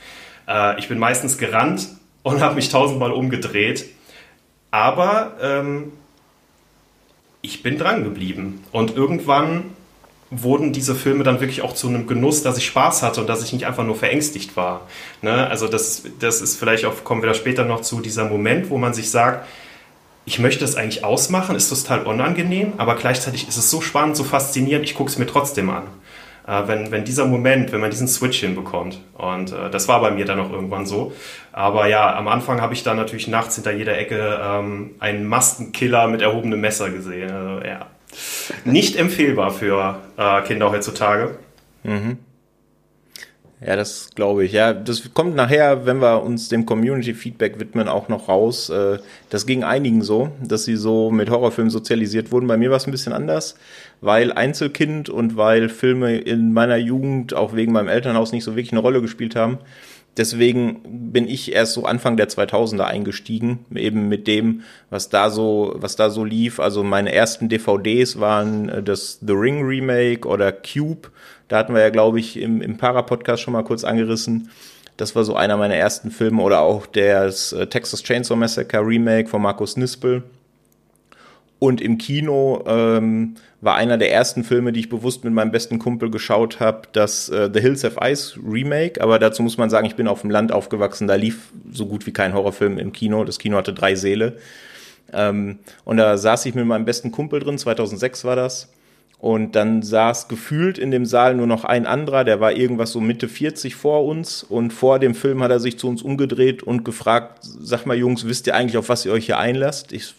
äh, 0.47 0.77
ich 0.77 0.87
bin 0.87 0.99
meistens 0.99 1.39
gerannt 1.39 1.87
und 2.21 2.41
habe 2.41 2.53
mich 2.53 2.69
tausendmal 2.69 3.11
umgedreht, 3.11 3.85
aber 4.69 5.31
ähm, 5.41 5.93
ich 7.41 7.63
bin 7.63 7.79
dran 7.79 8.03
geblieben 8.03 8.63
und 8.71 8.95
irgendwann 8.95 9.63
wurden 10.31 10.71
diese 10.71 10.95
Filme 10.95 11.25
dann 11.25 11.41
wirklich 11.41 11.61
auch 11.61 11.73
zu 11.73 11.89
einem 11.89 12.07
Genuss, 12.07 12.41
dass 12.41 12.57
ich 12.57 12.65
Spaß 12.65 13.03
hatte 13.03 13.19
und 13.19 13.27
dass 13.27 13.43
ich 13.43 13.51
nicht 13.51 13.67
einfach 13.67 13.83
nur 13.83 13.95
verängstigt 13.95 14.55
war. 14.55 14.87
Ne? 15.21 15.47
Also 15.47 15.67
das, 15.67 16.03
das 16.19 16.41
ist 16.41 16.57
vielleicht 16.57 16.85
auch, 16.85 17.03
kommen 17.03 17.21
wir 17.21 17.27
da 17.27 17.35
später 17.35 17.65
noch 17.65 17.81
zu, 17.81 17.99
dieser 17.99 18.25
Moment, 18.25 18.69
wo 18.69 18.77
man 18.77 18.93
sich 18.93 19.11
sagt, 19.11 19.45
ich 20.23 20.39
möchte 20.39 20.63
es 20.63 20.75
eigentlich 20.75 21.03
ausmachen, 21.03 21.55
ist 21.55 21.69
total 21.69 22.03
unangenehm, 22.03 22.73
aber 22.77 22.95
gleichzeitig 22.95 23.47
ist 23.47 23.57
es 23.57 23.69
so 23.69 23.81
spannend, 23.81 24.15
so 24.15 24.23
faszinierend, 24.23 24.85
ich 24.85 24.95
gucke 24.95 25.09
es 25.09 25.17
mir 25.17 25.25
trotzdem 25.27 25.69
an. 25.69 25.83
Äh, 26.47 26.67
wenn, 26.67 26.91
wenn 26.91 27.03
dieser 27.03 27.25
Moment, 27.25 27.71
wenn 27.71 27.81
man 27.81 27.91
diesen 27.91 28.07
Switch 28.07 28.39
hinbekommt. 28.39 28.99
Und 29.17 29.51
äh, 29.51 29.69
das 29.69 29.87
war 29.87 29.99
bei 30.01 30.11
mir 30.11 30.25
dann 30.25 30.39
auch 30.39 30.51
irgendwann 30.51 30.85
so. 30.85 31.11
Aber 31.51 31.87
ja, 31.87 32.15
am 32.15 32.27
Anfang 32.27 32.61
habe 32.61 32.73
ich 32.73 32.83
dann 32.83 32.97
natürlich 32.97 33.27
nachts 33.27 33.55
hinter 33.55 33.71
jeder 33.71 33.97
Ecke 33.97 34.39
ähm, 34.41 34.91
einen 34.99 35.25
Mastenkiller 35.25 36.07
mit 36.07 36.21
erhobenem 36.21 36.61
Messer 36.61 36.89
gesehen. 36.89 37.31
Also, 37.31 37.65
ja, 37.65 37.87
nicht 38.65 38.95
empfehlbar 38.95 39.51
für 39.51 39.99
äh, 40.17 40.41
Kinder 40.43 40.71
heutzutage. 40.71 41.35
Mhm. 41.83 42.17
Ja, 43.63 43.75
das 43.75 44.09
glaube 44.15 44.43
ich. 44.43 44.53
Ja, 44.53 44.73
das 44.73 45.13
kommt 45.13 45.35
nachher, 45.35 45.85
wenn 45.85 46.01
wir 46.01 46.23
uns 46.23 46.49
dem 46.49 46.65
Community-Feedback 46.65 47.59
widmen, 47.59 47.87
auch 47.87 48.09
noch 48.09 48.27
raus. 48.27 48.71
Äh, 48.71 48.97
das 49.29 49.45
ging 49.45 49.63
einigen 49.63 50.01
so, 50.01 50.31
dass 50.41 50.65
sie 50.65 50.75
so 50.75 51.11
mit 51.11 51.29
Horrorfilmen 51.29 51.69
sozialisiert 51.69 52.31
wurden. 52.31 52.47
Bei 52.47 52.57
mir 52.57 52.71
war 52.71 52.77
es 52.77 52.87
ein 52.87 52.91
bisschen 52.91 53.13
anders, 53.13 53.55
weil 54.01 54.31
Einzelkind 54.31 55.09
und 55.09 55.37
weil 55.37 55.69
Filme 55.69 56.17
in 56.17 56.53
meiner 56.53 56.77
Jugend 56.77 57.35
auch 57.35 57.55
wegen 57.55 57.71
meinem 57.71 57.87
Elternhaus 57.87 58.31
nicht 58.31 58.43
so 58.43 58.55
wirklich 58.55 58.71
eine 58.71 58.81
Rolle 58.81 58.99
gespielt 58.99 59.35
haben. 59.35 59.59
Deswegen 60.17 61.11
bin 61.11 61.27
ich 61.27 61.53
erst 61.53 61.73
so 61.73 61.85
Anfang 61.85 62.17
der 62.17 62.27
2000er 62.27 62.83
eingestiegen, 62.83 63.65
eben 63.73 64.09
mit 64.09 64.27
dem, 64.27 64.63
was 64.89 65.09
da 65.09 65.29
so, 65.29 65.73
was 65.77 65.95
da 65.95 66.09
so 66.09 66.25
lief. 66.25 66.59
Also 66.59 66.83
meine 66.83 67.13
ersten 67.13 67.47
DVDs 67.47 68.19
waren 68.19 68.67
äh, 68.69 68.83
das 68.83 69.19
The 69.25 69.33
Ring 69.33 69.63
Remake 69.63 70.27
oder 70.27 70.51
Cube 70.51 71.09
da 71.51 71.57
hatten 71.57 71.73
wir 71.73 71.81
ja, 71.81 71.89
glaube 71.89 72.17
ich, 72.17 72.39
im, 72.39 72.61
im 72.61 72.77
Para-Podcast 72.77 73.43
schon 73.43 73.51
mal 73.51 73.65
kurz 73.65 73.83
angerissen. 73.83 74.49
Das 74.95 75.17
war 75.17 75.25
so 75.25 75.35
einer 75.35 75.57
meiner 75.57 75.75
ersten 75.75 76.09
Filme 76.09 76.41
oder 76.41 76.61
auch 76.61 76.85
das 76.85 77.51
äh, 77.51 77.67
Texas 77.67 78.03
Chainsaw 78.03 78.37
Massacre 78.37 78.87
Remake 78.87 79.27
von 79.27 79.41
Markus 79.41 79.75
Nispel. 79.75 80.23
Und 81.63 81.79
im 81.79 81.99
Kino 81.99 82.63
ähm, 82.65 83.35
war 83.61 83.75
einer 83.75 83.99
der 83.99 84.11
ersten 84.11 84.43
Filme, 84.43 84.73
die 84.73 84.79
ich 84.79 84.89
bewusst 84.89 85.23
mit 85.23 85.31
meinem 85.31 85.51
besten 85.51 85.77
Kumpel 85.77 86.09
geschaut 86.09 86.59
habe, 86.59 86.87
das 86.91 87.29
äh, 87.29 87.51
The 87.53 87.59
Hills 87.59 87.83
Have 87.83 87.99
Ice 88.01 88.39
Remake. 88.43 88.99
Aber 88.99 89.19
dazu 89.19 89.43
muss 89.43 89.59
man 89.59 89.69
sagen, 89.69 89.85
ich 89.85 89.95
bin 89.95 90.07
auf 90.07 90.21
dem 90.21 90.31
Land 90.31 90.51
aufgewachsen, 90.51 91.07
da 91.07 91.13
lief 91.13 91.49
so 91.71 91.85
gut 91.85 92.07
wie 92.07 92.13
kein 92.13 92.33
Horrorfilm 92.33 92.79
im 92.79 92.91
Kino. 92.93 93.23
Das 93.25 93.37
Kino 93.37 93.57
hatte 93.57 93.73
drei 93.73 93.93
Säle. 93.93 94.37
Ähm, 95.13 95.59
und 95.85 95.97
da 95.97 96.17
saß 96.17 96.47
ich 96.47 96.55
mit 96.55 96.65
meinem 96.65 96.85
besten 96.85 97.11
Kumpel 97.11 97.39
drin, 97.39 97.59
2006 97.59 98.25
war 98.25 98.35
das. 98.35 98.73
Und 99.21 99.55
dann 99.55 99.83
saß 99.83 100.29
gefühlt 100.29 100.79
in 100.79 100.89
dem 100.89 101.05
Saal 101.05 101.35
nur 101.35 101.45
noch 101.45 101.63
ein 101.63 101.85
anderer, 101.85 102.23
der 102.23 102.39
war 102.39 102.53
irgendwas 102.53 102.91
so 102.91 102.99
Mitte 102.99 103.29
40 103.29 103.75
vor 103.75 104.03
uns. 104.03 104.41
Und 104.41 104.73
vor 104.73 104.97
dem 104.97 105.13
Film 105.13 105.43
hat 105.43 105.51
er 105.51 105.59
sich 105.59 105.77
zu 105.77 105.87
uns 105.87 106.01
umgedreht 106.01 106.63
und 106.63 106.83
gefragt, 106.83 107.37
sag 107.43 107.85
mal 107.85 107.95
Jungs, 107.95 108.27
wisst 108.27 108.47
ihr 108.47 108.55
eigentlich, 108.55 108.77
auf 108.77 108.89
was 108.89 109.05
ihr 109.05 109.11
euch 109.11 109.27
hier 109.27 109.37
einlasst? 109.37 109.91
Ich, 109.91 110.15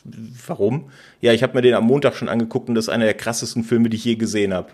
warum? 0.46 0.84
Ja, 1.20 1.32
ich 1.32 1.42
habe 1.42 1.54
mir 1.54 1.62
den 1.62 1.74
am 1.74 1.84
Montag 1.84 2.14
schon 2.14 2.28
angeguckt 2.28 2.68
und 2.68 2.76
das 2.76 2.84
ist 2.84 2.90
einer 2.90 3.06
der 3.06 3.14
krassesten 3.14 3.64
Filme, 3.64 3.88
die 3.88 3.96
ich 3.96 4.04
je 4.04 4.14
gesehen 4.14 4.54
habe. 4.54 4.68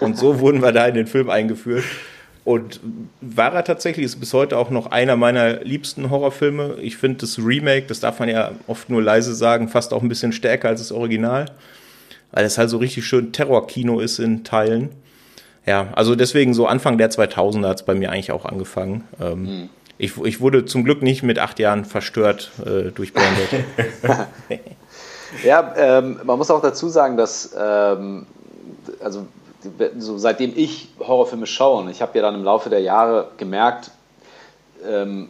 Und 0.00 0.16
so 0.16 0.40
wurden 0.40 0.62
wir 0.62 0.72
da 0.72 0.86
in 0.86 0.94
den 0.94 1.06
Film 1.06 1.28
eingeführt. 1.28 1.84
Und 2.46 2.80
war 3.20 3.52
er 3.52 3.64
tatsächlich, 3.64 4.06
ist 4.06 4.18
bis 4.18 4.32
heute 4.32 4.56
auch 4.56 4.70
noch 4.70 4.86
einer 4.86 5.16
meiner 5.16 5.62
liebsten 5.62 6.08
Horrorfilme. 6.08 6.76
Ich 6.80 6.96
finde 6.96 7.18
das 7.18 7.38
Remake, 7.38 7.84
das 7.86 8.00
darf 8.00 8.18
man 8.18 8.30
ja 8.30 8.52
oft 8.66 8.88
nur 8.88 9.02
leise 9.02 9.34
sagen, 9.34 9.68
fast 9.68 9.92
auch 9.92 10.02
ein 10.02 10.08
bisschen 10.08 10.32
stärker 10.32 10.68
als 10.68 10.80
das 10.80 10.90
Original 10.90 11.50
weil 12.32 12.44
es 12.44 12.58
halt 12.58 12.70
so 12.70 12.78
richtig 12.78 13.06
schön 13.06 13.32
Terrorkino 13.32 14.00
ist 14.00 14.18
in 14.18 14.44
Teilen. 14.44 14.90
Ja, 15.66 15.88
also 15.94 16.14
deswegen 16.14 16.54
so 16.54 16.66
Anfang 16.66 16.98
der 16.98 17.10
2000er 17.10 17.68
hat 17.68 17.80
es 17.80 17.82
bei 17.84 17.94
mir 17.94 18.10
eigentlich 18.10 18.32
auch 18.32 18.46
angefangen. 18.46 19.06
Ähm, 19.20 19.42
mhm. 19.42 19.68
ich, 19.98 20.16
ich 20.24 20.40
wurde 20.40 20.64
zum 20.64 20.84
Glück 20.84 21.02
nicht 21.02 21.22
mit 21.22 21.38
acht 21.38 21.58
Jahren 21.58 21.84
verstört 21.84 22.50
äh, 22.64 22.90
durch 22.90 23.12
Branded. 23.12 23.64
ja, 25.44 25.74
ähm, 25.76 26.20
man 26.24 26.38
muss 26.38 26.50
auch 26.50 26.62
dazu 26.62 26.88
sagen, 26.88 27.16
dass 27.16 27.54
ähm, 27.58 28.26
also 29.00 29.26
so 29.98 30.18
seitdem 30.18 30.52
ich 30.56 30.88
Horrorfilme 31.00 31.46
schaue, 31.46 31.82
und 31.82 31.90
ich 31.90 32.00
habe 32.00 32.16
ja 32.16 32.22
dann 32.22 32.34
im 32.34 32.44
Laufe 32.44 32.70
der 32.70 32.80
Jahre 32.80 33.28
gemerkt, 33.36 33.90
ähm, 34.86 35.28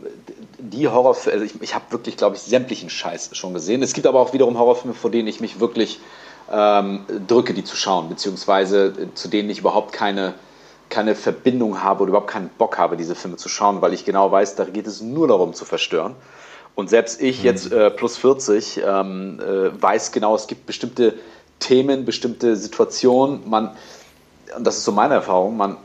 die 0.58 0.88
Horrorfilme, 0.88 1.40
also 1.40 1.44
ich, 1.44 1.62
ich 1.62 1.74
habe 1.74 1.86
wirklich, 1.90 2.16
glaube 2.16 2.36
ich, 2.36 2.42
sämtlichen 2.42 2.90
Scheiß 2.90 3.30
schon 3.32 3.54
gesehen. 3.54 3.82
Es 3.82 3.94
gibt 3.94 4.06
aber 4.06 4.20
auch 4.20 4.32
wiederum 4.32 4.58
Horrorfilme, 4.58 4.94
vor 4.94 5.10
denen 5.10 5.28
ich 5.28 5.40
mich 5.40 5.60
wirklich 5.60 6.00
ähm, 6.50 7.04
drücke, 7.26 7.54
die 7.54 7.64
zu 7.64 7.76
schauen, 7.76 8.08
beziehungsweise 8.08 8.86
äh, 8.86 9.14
zu 9.14 9.28
denen 9.28 9.50
ich 9.50 9.60
überhaupt 9.60 9.92
keine, 9.92 10.34
keine 10.88 11.14
Verbindung 11.14 11.82
habe 11.82 12.02
oder 12.02 12.10
überhaupt 12.10 12.30
keinen 12.30 12.48
Bock 12.48 12.78
habe, 12.78 12.96
diese 12.96 13.14
Filme 13.14 13.36
zu 13.36 13.48
schauen, 13.48 13.82
weil 13.82 13.92
ich 13.92 14.04
genau 14.04 14.30
weiß, 14.30 14.56
da 14.56 14.64
geht 14.64 14.86
es 14.86 15.00
nur 15.00 15.28
darum 15.28 15.54
zu 15.54 15.64
verstören. 15.64 16.14
Und 16.74 16.88
selbst 16.88 17.20
ich, 17.20 17.40
mhm. 17.40 17.44
jetzt 17.44 17.72
äh, 17.72 17.90
plus 17.90 18.16
40, 18.16 18.80
ähm, 18.86 19.40
äh, 19.40 19.82
weiß 19.82 20.12
genau, 20.12 20.34
es 20.34 20.46
gibt 20.46 20.66
bestimmte 20.66 21.14
Themen, 21.58 22.04
bestimmte 22.04 22.56
Situationen. 22.56 23.48
Man, 23.48 23.76
und 24.56 24.64
das 24.64 24.78
ist 24.78 24.84
so 24.84 24.92
meine 24.92 25.14
Erfahrung, 25.14 25.56
man 25.56 25.76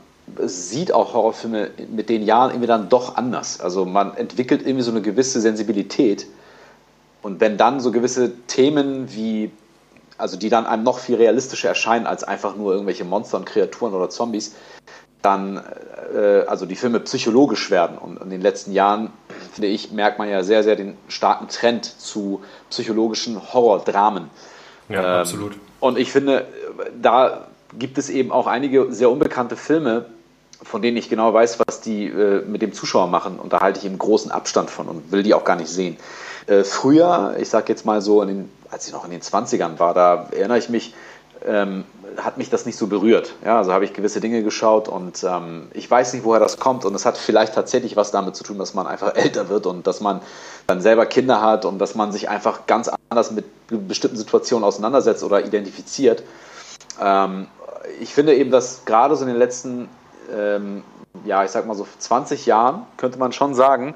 sieht 0.46 0.94
auch 0.94 1.14
Horrorfilme 1.14 1.72
mit 1.92 2.10
den 2.10 2.24
Jahren 2.24 2.52
irgendwie 2.52 2.68
dann 2.68 2.90
doch 2.90 3.16
anders. 3.16 3.60
Also 3.60 3.86
man 3.86 4.16
entwickelt 4.16 4.62
irgendwie 4.62 4.84
so 4.84 4.92
eine 4.92 5.02
gewisse 5.02 5.42
Sensibilität. 5.42 6.28
Und 7.22 7.42
wenn 7.42 7.58
dann 7.58 7.80
so 7.80 7.92
gewisse 7.92 8.32
Themen 8.48 9.14
wie 9.14 9.52
also 10.18 10.38
die 10.38 10.50
dann 10.50 10.66
einem 10.66 10.84
noch 10.84 11.00
viel 11.00 11.16
realistischer 11.16 11.70
erscheinen 11.70 12.08
als 12.08 12.24
einfach 12.24 12.56
nur 12.56 12.74
irgendwelche 12.74 13.04
Monster 13.04 13.38
und 13.38 13.46
Kreaturen 13.46 13.94
oder 13.94 14.10
Zombies, 14.10 14.56
dann 15.22 15.64
äh, 16.14 16.42
also 16.48 16.66
die 16.66 16.76
Filme 16.76 17.00
psychologisch 17.00 17.72
werden. 17.72 17.98
Und 17.98 18.22
in 18.22 18.30
den 18.30 18.42
letzten 18.42 18.74
Jahren, 18.74 19.12
finde 19.54 19.70
ich, 19.70 19.92
merkt 19.92 20.20
man 20.20 20.30
ja 20.30 20.44
sehr, 20.44 20.64
sehr 20.64 20.76
den 20.76 20.98
starken 21.08 21.48
Trend 21.48 21.86
zu 21.86 22.42
psychologischen 22.70 23.54
Horrordramen. 23.54 24.30
Ja, 24.90 25.00
ähm, 25.00 25.20
absolut. 25.22 25.54
Und 25.80 25.98
ich 25.98 26.12
finde, 26.12 26.48
da 27.02 27.48
gibt 27.78 27.98
es 27.98 28.10
eben 28.10 28.32
auch 28.32 28.48
einige 28.48 28.92
sehr 28.92 29.10
unbekannte 29.10 29.56
Filme, 29.56 30.06
von 30.64 30.82
denen 30.82 30.98
ich 30.98 31.10
genau 31.10 31.34
weiß, 31.34 31.60
was 31.66 31.82
die 31.82 32.06
äh, 32.06 32.44
mit 32.46 32.62
dem 32.62 32.74
Zuschauer 32.74 33.08
machen. 33.08 33.40
Und 33.40 33.54
da 33.54 33.62
halte 33.62 33.80
ich 33.80 33.86
eben 33.86 33.98
großen 33.98 34.32
Abstand 34.32 34.70
von 34.70 34.88
und 34.88 35.12
will 35.12 35.24
die 35.24 35.34
auch 35.34 35.44
gar 35.44 35.56
nicht 35.56 35.70
sehen. 35.70 35.98
Äh, 36.48 36.64
früher, 36.64 37.36
ich 37.40 37.50
sage 37.50 37.66
jetzt 37.70 37.86
mal 37.86 38.02
so, 38.02 38.24
den, 38.24 38.50
als 38.72 38.88
ich 38.88 38.94
noch 38.94 39.06
in 39.06 39.12
den 39.12 39.22
20ern 39.22 39.80
war, 39.80 39.94
da 39.94 40.28
erinnere 40.32 40.58
ich 40.58 40.70
mich, 40.70 40.94
ähm, 41.46 41.84
hat 42.18 42.38
mich 42.38 42.50
das 42.50 42.66
nicht 42.66 42.78
so 42.78 42.88
berührt. 42.88 43.34
Ja, 43.44 43.58
also 43.58 43.74
habe 43.74 43.86
ich 43.86 43.94
gewisse 43.94 44.22
Dinge 44.22 44.44
geschaut 44.44 44.88
und 44.88 45.24
ähm, 45.24 45.68
ich 45.74 45.90
weiß 45.90 46.14
nicht, 46.14 46.24
woher 46.24 46.40
das 46.40 46.58
kommt. 46.58 46.86
Und 46.86 46.96
es 46.96 47.06
hat 47.06 47.18
vielleicht 47.18 47.56
tatsächlich 47.56 47.96
was 47.96 48.12
damit 48.12 48.36
zu 48.36 48.44
tun, 48.44 48.58
dass 48.58 48.74
man 48.74 48.88
einfach 48.88 49.16
älter 49.16 49.50
wird 49.50 49.66
und 49.66 49.88
dass 49.88 50.02
man 50.02 50.22
dann 50.68 50.82
selber 50.82 51.06
Kinder 51.06 51.42
hat 51.42 51.66
und 51.66 51.80
dass 51.80 51.96
man 51.96 52.12
sich 52.12 52.30
einfach 52.30 52.68
ganz 52.68 52.90
anders 53.10 53.32
mit 53.32 53.46
bestimmten 53.70 54.18
Situationen 54.18 54.64
auseinandersetzt 54.64 55.24
oder 55.24 55.44
identifiziert. 55.44 56.24
Ähm, 57.02 57.48
ich 58.00 58.14
finde 58.14 58.36
eben, 58.36 58.52
dass 58.52 58.86
gerade 58.86 59.16
so 59.16 59.24
in 59.24 59.30
den 59.30 59.38
letzten, 59.38 59.90
ähm, 60.32 60.84
ja, 61.26 61.44
ich 61.44 61.52
sag 61.52 61.66
mal 61.66 61.76
so 61.76 61.88
20 61.98 62.46
Jahren, 62.46 62.86
könnte 62.98 63.20
man 63.20 63.32
schon 63.32 63.54
sagen, 63.56 63.96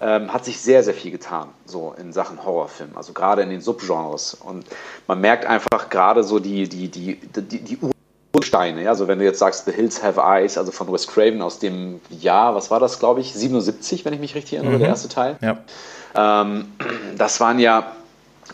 ähm, 0.00 0.32
hat 0.32 0.44
sich 0.44 0.60
sehr, 0.60 0.82
sehr 0.82 0.94
viel 0.94 1.10
getan, 1.10 1.48
so 1.64 1.94
in 1.98 2.12
Sachen 2.12 2.44
Horrorfilm, 2.44 2.90
also 2.96 3.12
gerade 3.12 3.42
in 3.42 3.50
den 3.50 3.60
Subgenres. 3.60 4.34
Und 4.34 4.66
man 5.06 5.20
merkt 5.20 5.44
einfach 5.44 5.88
gerade 5.88 6.22
so 6.22 6.38
die, 6.38 6.68
die, 6.68 6.88
die, 6.88 7.16
die, 7.16 7.60
die 7.60 7.78
Ursteine, 8.34 8.84
ja, 8.84 8.90
also 8.90 9.08
wenn 9.08 9.18
du 9.18 9.24
jetzt 9.24 9.40
sagst, 9.40 9.64
The 9.64 9.72
Hills 9.72 10.02
Have 10.02 10.20
Eyes, 10.20 10.56
also 10.56 10.70
von 10.70 10.92
Wes 10.92 11.08
Craven 11.08 11.42
aus 11.42 11.58
dem 11.58 12.00
Jahr, 12.10 12.54
was 12.54 12.70
war 12.70 12.78
das, 12.78 12.98
glaube 12.98 13.20
ich, 13.20 13.34
77, 13.34 14.04
wenn 14.04 14.12
ich 14.12 14.20
mich 14.20 14.34
richtig 14.34 14.54
erinnere, 14.54 14.76
mhm. 14.76 14.80
der 14.80 14.88
erste 14.88 15.08
Teil. 15.08 15.36
Ja. 15.40 15.58
Ähm, 16.14 16.72
das 17.16 17.40
waren 17.40 17.58
ja 17.58 17.92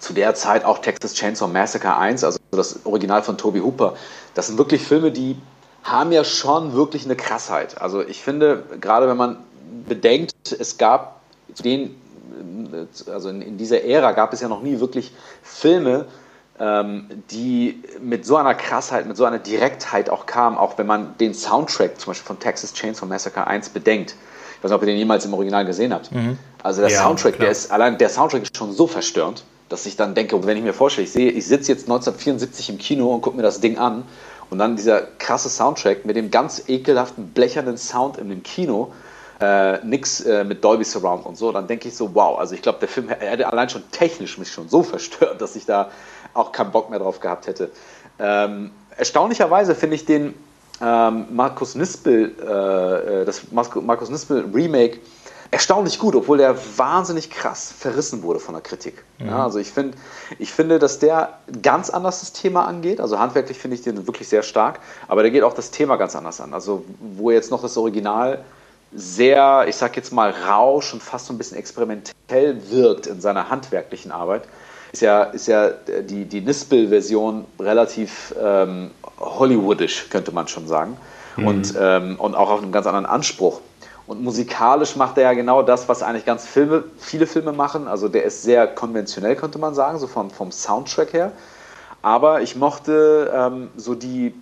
zu 0.00 0.12
der 0.12 0.34
Zeit 0.34 0.64
auch 0.64 0.78
Texas 0.78 1.14
Chainsaw 1.14 1.48
Massacre 1.48 1.96
1, 1.96 2.24
also 2.24 2.38
das 2.50 2.84
Original 2.84 3.22
von 3.22 3.36
Toby 3.36 3.60
Hooper. 3.60 3.94
Das 4.34 4.46
sind 4.46 4.58
wirklich 4.58 4.82
Filme, 4.82 5.12
die 5.12 5.36
haben 5.84 6.12
ja 6.12 6.24
schon 6.24 6.72
wirklich 6.72 7.04
eine 7.04 7.14
Krassheit. 7.14 7.80
Also 7.80 8.02
ich 8.02 8.22
finde, 8.22 8.64
gerade 8.80 9.06
wenn 9.06 9.18
man 9.18 9.36
bedenkt, 9.86 10.34
es 10.58 10.78
gab 10.78 11.20
zu 11.52 11.62
denen, 11.62 12.00
also 13.12 13.28
in, 13.28 13.42
in, 13.42 13.58
dieser 13.58 13.84
Ära 13.84 14.12
gab 14.12 14.32
es 14.32 14.40
ja 14.40 14.48
noch 14.48 14.62
nie 14.62 14.80
wirklich 14.80 15.12
Filme, 15.42 16.06
ähm, 16.58 17.08
die 17.30 17.82
mit 18.00 18.24
so 18.24 18.36
einer 18.36 18.54
Krassheit, 18.54 19.06
mit 19.06 19.16
so 19.16 19.24
einer 19.24 19.38
Direktheit 19.38 20.08
auch 20.08 20.24
kamen, 20.24 20.56
auch 20.56 20.78
wenn 20.78 20.86
man 20.86 21.16
den 21.18 21.34
Soundtrack 21.34 22.00
zum 22.00 22.12
Beispiel 22.12 22.26
von 22.26 22.38
Texas 22.38 22.72
Chainsaw 22.72 23.06
Massacre 23.06 23.46
1 23.46 23.68
bedenkt. 23.68 24.16
Ich 24.56 24.64
weiß 24.64 24.70
nicht, 24.70 24.76
ob 24.76 24.82
ihr 24.82 24.86
den 24.86 24.96
jemals 24.96 25.26
im 25.26 25.34
Original 25.34 25.66
gesehen 25.66 25.92
habt. 25.92 26.10
Mhm. 26.12 26.38
Also 26.62 26.80
der 26.80 26.90
ja, 26.90 27.02
Soundtrack, 27.02 27.38
der 27.38 27.50
ist, 27.50 27.70
allein 27.70 27.98
der 27.98 28.08
Soundtrack 28.08 28.44
ist 28.44 28.56
schon 28.56 28.72
so 28.72 28.86
verstörend, 28.86 29.44
dass 29.68 29.84
ich 29.84 29.96
dann 29.96 30.14
denke, 30.14 30.46
wenn 30.46 30.56
ich 30.56 30.62
mir 30.62 30.72
vorstelle, 30.72 31.06
ich 31.06 31.12
sehe, 31.12 31.30
ich 31.30 31.46
sitze 31.46 31.72
jetzt 31.72 31.82
1974 31.82 32.70
im 32.70 32.78
Kino 32.78 33.12
und 33.12 33.20
gucke 33.20 33.36
mir 33.36 33.42
das 33.42 33.60
Ding 33.60 33.76
an 33.76 34.04
und 34.50 34.58
dann 34.58 34.76
dieser 34.76 35.02
krasse 35.18 35.48
Soundtrack 35.48 36.04
mit 36.04 36.16
dem 36.16 36.30
ganz 36.30 36.68
ekelhaften, 36.68 37.28
blechernen 37.28 37.76
Sound 37.76 38.18
in 38.18 38.28
dem 38.28 38.42
Kino, 38.42 38.92
äh, 39.40 39.84
nix 39.84 40.20
äh, 40.20 40.44
mit 40.44 40.62
Dolby 40.64 40.84
Surround 40.84 41.26
und 41.26 41.36
so, 41.36 41.50
dann 41.52 41.66
denke 41.66 41.88
ich 41.88 41.96
so, 41.96 42.14
wow, 42.14 42.38
also 42.38 42.54
ich 42.54 42.62
glaube, 42.62 42.78
der 42.78 42.88
Film 42.88 43.08
hätte 43.08 43.46
allein 43.46 43.68
schon 43.68 43.82
technisch 43.90 44.38
mich 44.38 44.50
schon 44.52 44.68
so 44.68 44.82
verstört, 44.94 45.40
dass 45.40 45.56
ich 45.56 45.66
da 45.66 45.90
auch 46.34 46.52
keinen 46.52 46.72
Bock 46.72 46.90
mehr 46.90 46.98
drauf 46.98 47.20
gehabt 47.20 47.46
hätte. 47.46 47.70
Ähm, 48.18 48.70
erstaunlicherweise 48.96 49.74
finde 49.74 49.96
ich 49.96 50.04
den 50.04 50.34
ähm, 50.80 51.26
Markus 51.30 51.74
Nispel, 51.74 52.34
äh, 52.40 53.22
äh 53.22 53.24
das 53.24 53.42
Markus 53.52 54.08
Nispel 54.10 54.44
Remake 54.52 54.98
erstaunlich 55.54 56.00
gut, 56.00 56.16
obwohl 56.16 56.38
der 56.38 56.56
wahnsinnig 56.76 57.30
krass 57.30 57.72
verrissen 57.78 58.24
wurde 58.24 58.40
von 58.40 58.54
der 58.54 58.62
Kritik. 58.62 59.04
Mhm. 59.20 59.28
Ja, 59.28 59.44
also 59.44 59.60
ich, 59.60 59.70
find, 59.70 59.94
ich 60.40 60.52
finde, 60.52 60.80
dass 60.80 60.98
der 60.98 61.38
ganz 61.62 61.90
anders 61.90 62.20
das 62.20 62.32
Thema 62.32 62.66
angeht. 62.66 63.00
Also 63.00 63.20
handwerklich 63.20 63.56
finde 63.56 63.76
ich 63.76 63.82
den 63.82 64.06
wirklich 64.08 64.28
sehr 64.28 64.42
stark, 64.42 64.80
aber 65.06 65.22
der 65.22 65.30
geht 65.30 65.44
auch 65.44 65.54
das 65.54 65.70
Thema 65.70 65.94
ganz 65.94 66.16
anders 66.16 66.40
an. 66.40 66.54
Also 66.54 66.84
wo 66.98 67.30
jetzt 67.30 67.52
noch 67.52 67.62
das 67.62 67.76
Original 67.76 68.44
sehr, 68.92 69.66
ich 69.68 69.76
sag 69.76 69.96
jetzt 69.96 70.12
mal, 70.12 70.30
rausch 70.30 70.92
und 70.92 71.02
fast 71.02 71.26
so 71.26 71.32
ein 71.32 71.38
bisschen 71.38 71.56
experimentell 71.56 72.60
wirkt 72.70 73.06
in 73.06 73.20
seiner 73.20 73.48
handwerklichen 73.48 74.10
Arbeit, 74.10 74.42
ist 74.92 75.02
ja, 75.02 75.22
ist 75.22 75.46
ja 75.46 75.70
die, 75.70 76.24
die 76.24 76.40
Nispel-Version 76.40 77.44
relativ 77.60 78.34
ähm, 78.42 78.90
hollywoodisch, 79.20 80.08
könnte 80.10 80.32
man 80.32 80.48
schon 80.48 80.66
sagen. 80.66 80.96
Mhm. 81.36 81.46
Und, 81.46 81.74
ähm, 81.78 82.16
und 82.18 82.34
auch 82.34 82.50
auf 82.50 82.62
einem 82.62 82.72
ganz 82.72 82.86
anderen 82.86 83.06
Anspruch. 83.06 83.60
Und 84.06 84.22
musikalisch 84.22 84.96
macht 84.96 85.16
er 85.16 85.24
ja 85.24 85.32
genau 85.32 85.62
das, 85.62 85.88
was 85.88 86.02
eigentlich 86.02 86.26
ganz 86.26 86.46
Filme, 86.46 86.84
viele 86.98 87.26
Filme 87.26 87.52
machen. 87.52 87.88
Also 87.88 88.08
der 88.08 88.24
ist 88.24 88.42
sehr 88.42 88.66
konventionell, 88.66 89.34
könnte 89.34 89.58
man 89.58 89.74
sagen, 89.74 89.98
so 89.98 90.06
vom, 90.06 90.30
vom 90.30 90.52
Soundtrack 90.52 91.12
her. 91.14 91.32
Aber 92.02 92.42
ich 92.42 92.54
mochte 92.54 93.32
ähm, 93.34 93.70
so 93.78 93.94
die, 93.94 94.34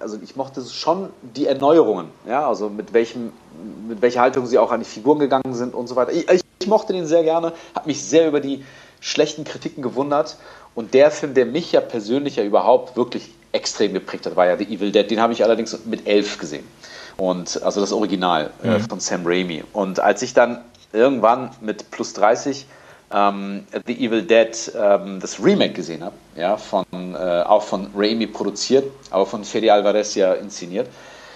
also 0.00 0.18
ich 0.24 0.34
mochte 0.34 0.64
schon 0.64 1.10
die 1.22 1.46
Erneuerungen, 1.46 2.08
ja, 2.26 2.48
also 2.48 2.68
mit 2.68 2.92
welchem, 2.92 3.32
mit 3.86 4.02
welcher 4.02 4.22
Haltung 4.22 4.46
sie 4.46 4.58
auch 4.58 4.72
an 4.72 4.80
die 4.80 4.86
Figuren 4.86 5.20
gegangen 5.20 5.54
sind 5.54 5.72
und 5.72 5.86
so 5.86 5.94
weiter. 5.94 6.10
Ich, 6.10 6.28
ich, 6.28 6.40
ich 6.58 6.66
mochte 6.66 6.92
den 6.92 7.06
sehr 7.06 7.22
gerne, 7.22 7.52
habe 7.76 7.86
mich 7.86 8.02
sehr 8.02 8.26
über 8.26 8.40
die 8.40 8.64
schlechten 8.98 9.44
Kritiken 9.44 9.82
gewundert. 9.82 10.36
Und 10.74 10.94
der 10.94 11.12
Film, 11.12 11.34
der 11.34 11.46
mich 11.46 11.70
ja 11.70 11.80
persönlich 11.80 12.36
ja 12.36 12.44
überhaupt 12.44 12.96
wirklich 12.96 13.30
extrem 13.52 13.94
geprägt 13.94 14.26
hat, 14.26 14.34
war 14.34 14.46
ja 14.46 14.56
The 14.56 14.64
Evil 14.64 14.90
Dead. 14.90 15.08
Den 15.08 15.20
habe 15.20 15.32
ich 15.32 15.44
allerdings 15.44 15.78
mit 15.86 16.08
elf 16.08 16.38
gesehen. 16.38 16.66
Und 17.16 17.62
also 17.62 17.80
das 17.80 17.92
Original 17.92 18.50
äh, 18.62 18.78
mhm. 18.78 18.80
von 18.88 19.00
Sam 19.00 19.22
Raimi. 19.24 19.64
Und 19.72 20.00
als 20.00 20.22
ich 20.22 20.34
dann 20.34 20.62
irgendwann 20.92 21.50
mit 21.60 21.90
plus 21.90 22.12
30 22.12 22.66
ähm, 23.12 23.64
The 23.86 23.94
Evil 23.94 24.22
Dead 24.22 24.72
ähm, 24.78 25.20
das 25.20 25.42
Remake 25.42 25.72
gesehen 25.72 26.02
habe, 26.04 26.14
ja, 26.36 26.56
von, 26.56 26.84
äh, 26.92 27.42
auch 27.42 27.62
von 27.62 27.90
Raimi 27.96 28.26
produziert, 28.26 28.84
aber 29.10 29.26
von 29.26 29.44
Fede 29.44 29.72
Alvarez 29.72 30.14
ja 30.14 30.34
inszeniert, 30.34 30.88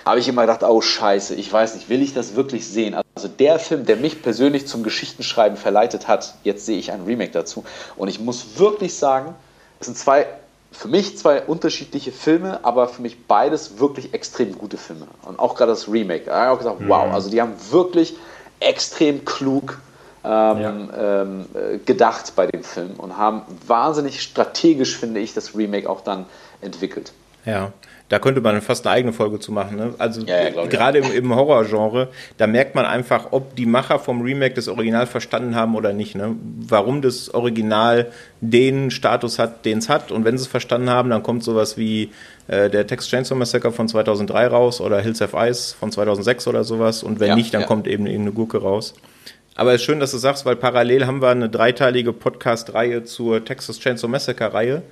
habe 0.04 0.18
ich 0.18 0.28
immer 0.28 0.42
gedacht, 0.42 0.62
oh 0.62 0.80
scheiße, 0.80 1.34
ich 1.34 1.52
weiß 1.52 1.75
nicht, 1.75 1.88
will 1.88 2.02
ich 2.02 2.14
das 2.14 2.34
wirklich 2.34 2.66
sehen? 2.66 2.96
Also 3.14 3.28
der 3.28 3.58
Film, 3.58 3.84
der 3.84 3.96
mich 3.96 4.22
persönlich 4.22 4.66
zum 4.66 4.82
Geschichtenschreiben 4.82 5.56
verleitet 5.56 6.08
hat, 6.08 6.34
jetzt 6.42 6.66
sehe 6.66 6.78
ich 6.78 6.90
ein 6.90 7.04
Remake 7.04 7.32
dazu. 7.32 7.64
Und 7.96 8.08
ich 8.08 8.18
muss 8.18 8.58
wirklich 8.58 8.96
sagen, 8.96 9.34
es 9.78 9.87
sind 9.87 9.99
zwei 9.99 10.26
für 10.72 10.88
mich 10.88 11.18
zwei 11.18 11.42
unterschiedliche 11.42 12.12
Filme, 12.12 12.60
aber 12.64 12.88
für 12.88 13.02
mich 13.02 13.26
beides 13.26 13.78
wirklich 13.78 14.14
extrem 14.14 14.56
gute 14.56 14.76
Filme. 14.76 15.08
Und 15.22 15.38
auch 15.38 15.54
gerade 15.54 15.72
das 15.72 15.90
Remake. 15.90 16.26
Da 16.26 16.32
habe 16.32 16.44
ich 16.44 16.50
auch 16.50 16.58
gesagt, 16.58 16.88
wow, 16.88 17.06
mhm. 17.06 17.14
also 17.14 17.30
die 17.30 17.40
haben 17.40 17.54
wirklich 17.70 18.16
extrem 18.60 19.24
klug 19.24 19.80
ähm, 20.22 20.30
ja. 20.60 21.22
ähm, 21.22 21.46
äh, 21.54 21.78
gedacht 21.78 22.34
bei 22.36 22.46
dem 22.46 22.62
Film 22.62 22.92
und 22.98 23.16
haben 23.16 23.42
wahnsinnig 23.66 24.22
strategisch, 24.22 24.96
finde 24.96 25.20
ich, 25.20 25.34
das 25.34 25.56
Remake 25.56 25.88
auch 25.88 26.02
dann 26.02 26.26
entwickelt. 26.60 27.12
Ja, 27.44 27.72
da 28.10 28.18
könnte 28.18 28.40
man 28.40 28.60
fast 28.60 28.86
eine 28.86 28.96
eigene 28.96 29.12
Folge 29.12 29.38
zu 29.38 29.52
machen. 29.52 29.76
Ne? 29.76 29.94
Also 29.98 30.22
ja, 30.22 30.48
ja, 30.48 30.66
gerade 30.66 30.98
im, 30.98 31.12
im 31.12 31.34
Horrorgenre, 31.34 32.08
da 32.38 32.48
merkt 32.48 32.74
man 32.74 32.84
einfach, 32.84 33.28
ob 33.30 33.54
die 33.54 33.66
Macher 33.66 34.00
vom 34.00 34.20
Remake 34.20 34.54
das 34.54 34.66
Original 34.66 35.06
verstanden 35.06 35.54
haben 35.54 35.76
oder 35.76 35.92
nicht. 35.92 36.16
Ne? 36.16 36.34
Warum 36.58 37.02
das 37.02 37.32
Original 37.32 38.10
den 38.40 38.90
Status 38.90 39.38
hat, 39.38 39.64
den 39.64 39.78
es 39.78 39.88
hat. 39.88 40.10
Und 40.10 40.24
wenn 40.24 40.36
sie 40.36 40.42
es 40.42 40.48
verstanden 40.48 40.90
haben, 40.90 41.08
dann 41.08 41.22
kommt 41.22 41.44
sowas 41.44 41.78
wie 41.78 42.10
äh, 42.48 42.68
der 42.68 42.84
Text 42.88 43.10
Chainsaw 43.10 43.36
Massacre 43.38 43.70
von 43.70 43.86
2003 43.86 44.48
raus 44.48 44.80
oder 44.80 45.00
Hills 45.00 45.20
Have 45.20 45.36
Ice 45.48 45.76
von 45.78 45.92
2006 45.92 46.48
oder 46.48 46.64
sowas. 46.64 47.04
Und 47.04 47.20
wenn 47.20 47.28
ja, 47.28 47.36
nicht, 47.36 47.54
dann 47.54 47.64
kommt 47.64 47.86
eben 47.86 48.08
eine 48.08 48.32
Gurke 48.32 48.60
raus. 48.60 48.94
Aber 49.54 49.72
es 49.72 49.82
ist 49.82 49.86
schön, 49.86 50.00
dass 50.00 50.10
du 50.10 50.18
sagst, 50.18 50.44
weil 50.44 50.56
parallel 50.56 51.06
haben 51.06 51.22
wir 51.22 51.28
eine 51.28 51.48
dreiteilige 51.48 52.12
Podcast-Reihe 52.12 53.04
zur 53.04 53.44
Texas 53.44 53.78
Chainsaw 53.78 54.08
Massacre-Reihe. 54.10 54.82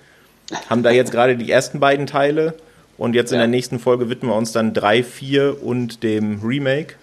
Haben 0.70 0.85
da 0.85 0.90
jetzt 0.90 1.11
gerade 1.11 1.37
die 1.37 1.50
ersten 1.50 1.81
beiden 1.81 2.07
Teile 2.07 2.54
und 2.98 3.14
jetzt 3.14 3.30
ja. 3.30 3.37
in 3.37 3.40
der 3.40 3.48
nächsten 3.48 3.78
Folge 3.78 4.11
widmen 4.11 4.30
wir 4.30 4.37
uns 4.37 4.52
dann 4.52 4.74
3, 4.74 5.02
4 5.02 5.62
und 5.62 6.02
dem 6.02 6.40
Remake. 6.44 6.96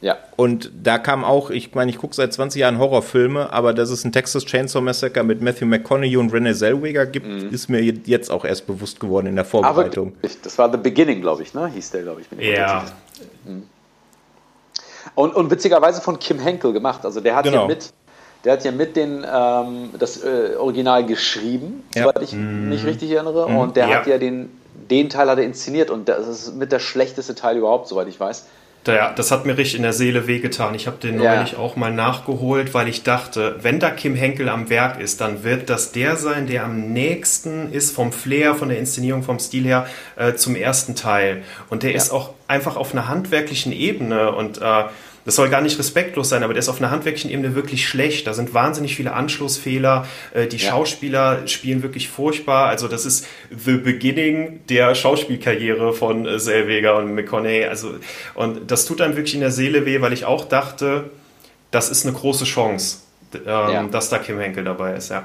Ja. 0.00 0.16
Und 0.36 0.70
da 0.82 0.96
kam 0.96 1.24
auch, 1.24 1.50
ich 1.50 1.74
meine, 1.74 1.90
ich 1.90 1.98
gucke 1.98 2.14
seit 2.14 2.32
20 2.32 2.60
Jahren 2.60 2.78
Horrorfilme, 2.78 3.52
aber 3.52 3.74
dass 3.74 3.90
es 3.90 4.04
ein 4.04 4.12
Texas 4.12 4.46
Chainsaw 4.46 4.80
Massacre 4.80 5.22
mit 5.24 5.42
Matthew 5.42 5.66
McConaughey 5.66 6.16
und 6.16 6.32
Renee 6.32 6.54
Zellweger 6.54 7.04
gibt, 7.04 7.26
mhm. 7.26 7.52
ist 7.52 7.68
mir 7.68 7.82
jetzt 7.82 8.30
auch 8.30 8.46
erst 8.46 8.66
bewusst 8.66 8.98
geworden 8.98 9.26
in 9.26 9.36
der 9.36 9.44
Vorbereitung. 9.44 10.14
Aber 10.22 10.30
das 10.42 10.56
war 10.56 10.70
The 10.70 10.78
Beginning, 10.78 11.20
glaube 11.20 11.42
ich, 11.42 11.52
ne? 11.52 11.66
Hieß 11.66 11.90
der, 11.90 12.02
glaube 12.02 12.22
ich. 12.22 12.42
Ja. 12.42 12.86
Mhm. 13.44 13.64
Und, 15.14 15.34
und 15.34 15.50
witzigerweise 15.50 16.00
von 16.00 16.18
Kim 16.18 16.38
Henkel 16.38 16.72
gemacht. 16.72 17.04
Also 17.04 17.20
der 17.20 17.36
hat 17.36 17.44
genau. 17.44 17.62
ja 17.62 17.66
mit, 17.66 17.92
der 18.44 18.52
hat 18.54 18.64
ja 18.64 18.72
mit 18.72 18.96
den, 18.96 19.26
ähm, 19.30 19.90
das 19.98 20.22
äh, 20.22 20.54
Original 20.58 21.04
geschrieben, 21.04 21.84
ja. 21.94 22.04
soweit 22.04 22.22
ich 22.22 22.32
mhm. 22.32 22.70
mich 22.70 22.86
richtig 22.86 23.10
erinnere. 23.10 23.50
Mhm. 23.50 23.56
Und 23.56 23.76
der 23.76 23.88
ja. 23.88 23.96
hat 23.96 24.06
ja 24.06 24.16
den 24.16 24.50
den 24.90 25.08
Teil 25.08 25.28
hat 25.28 25.38
er 25.38 25.44
inszeniert 25.44 25.90
und 25.90 26.08
das 26.08 26.26
ist 26.26 26.54
mit 26.54 26.72
der 26.72 26.80
schlechteste 26.80 27.34
Teil 27.34 27.56
überhaupt, 27.56 27.88
soweit 27.88 28.08
ich 28.08 28.18
weiß. 28.18 28.46
Ja, 28.86 29.12
das 29.12 29.30
hat 29.30 29.44
mir 29.44 29.58
richtig 29.58 29.76
in 29.76 29.82
der 29.82 29.92
Seele 29.92 30.26
wehgetan. 30.26 30.74
Ich 30.74 30.86
habe 30.86 30.96
den 30.96 31.20
ja. 31.20 31.36
neulich 31.36 31.56
auch 31.56 31.76
mal 31.76 31.92
nachgeholt, 31.92 32.72
weil 32.72 32.88
ich 32.88 33.02
dachte, 33.02 33.56
wenn 33.60 33.78
da 33.78 33.90
Kim 33.90 34.14
Henkel 34.14 34.48
am 34.48 34.70
Werk 34.70 34.98
ist, 34.98 35.20
dann 35.20 35.44
wird 35.44 35.68
das 35.68 35.92
der 35.92 36.16
sein, 36.16 36.46
der 36.46 36.64
am 36.64 36.92
nächsten 36.92 37.70
ist 37.72 37.94
vom 37.94 38.10
Flair, 38.10 38.54
von 38.54 38.70
der 38.70 38.78
Inszenierung, 38.78 39.22
vom 39.22 39.38
Stil 39.38 39.64
her 39.64 39.86
äh, 40.16 40.34
zum 40.34 40.56
ersten 40.56 40.94
Teil. 40.94 41.42
Und 41.68 41.82
der 41.82 41.90
ja. 41.90 41.96
ist 41.96 42.10
auch 42.10 42.30
einfach 42.48 42.76
auf 42.76 42.92
einer 42.92 43.06
handwerklichen 43.06 43.72
Ebene 43.72 44.32
und 44.32 44.62
äh, 44.62 44.84
das 45.24 45.36
soll 45.36 45.50
gar 45.50 45.60
nicht 45.60 45.78
respektlos 45.78 46.28
sein, 46.28 46.42
aber 46.42 46.54
der 46.54 46.60
ist 46.60 46.68
auf 46.68 46.78
einer 46.78 46.90
handwerklichen 46.90 47.30
Ebene 47.30 47.54
wirklich 47.54 47.86
schlecht. 47.86 48.26
Da 48.26 48.34
sind 48.34 48.54
wahnsinnig 48.54 48.96
viele 48.96 49.12
Anschlussfehler. 49.12 50.06
Äh, 50.32 50.46
die 50.46 50.56
ja. 50.56 50.70
Schauspieler 50.70 51.46
spielen 51.46 51.82
wirklich 51.82 52.08
furchtbar. 52.08 52.68
Also 52.68 52.88
das 52.88 53.04
ist 53.04 53.26
the 53.50 53.76
beginning 53.76 54.60
der 54.68 54.94
Schauspielkarriere 54.94 55.92
von 55.92 56.26
äh, 56.26 56.38
Selweger 56.38 56.96
und 56.96 57.14
McConaughey. 57.14 57.66
Also, 57.66 57.94
und 58.34 58.70
das 58.70 58.86
tut 58.86 59.00
einem 59.00 59.16
wirklich 59.16 59.34
in 59.34 59.40
der 59.40 59.50
Seele 59.50 59.84
weh, 59.86 60.00
weil 60.00 60.12
ich 60.12 60.24
auch 60.24 60.44
dachte, 60.44 61.10
das 61.70 61.90
ist 61.90 62.06
eine 62.06 62.16
große 62.16 62.44
Chance, 62.44 62.98
ähm, 63.34 63.42
ja. 63.44 63.82
dass 63.84 64.08
da 64.08 64.18
Kim 64.18 64.38
Henkel 64.38 64.64
dabei 64.64 64.94
ist, 64.94 65.10
ja. 65.10 65.24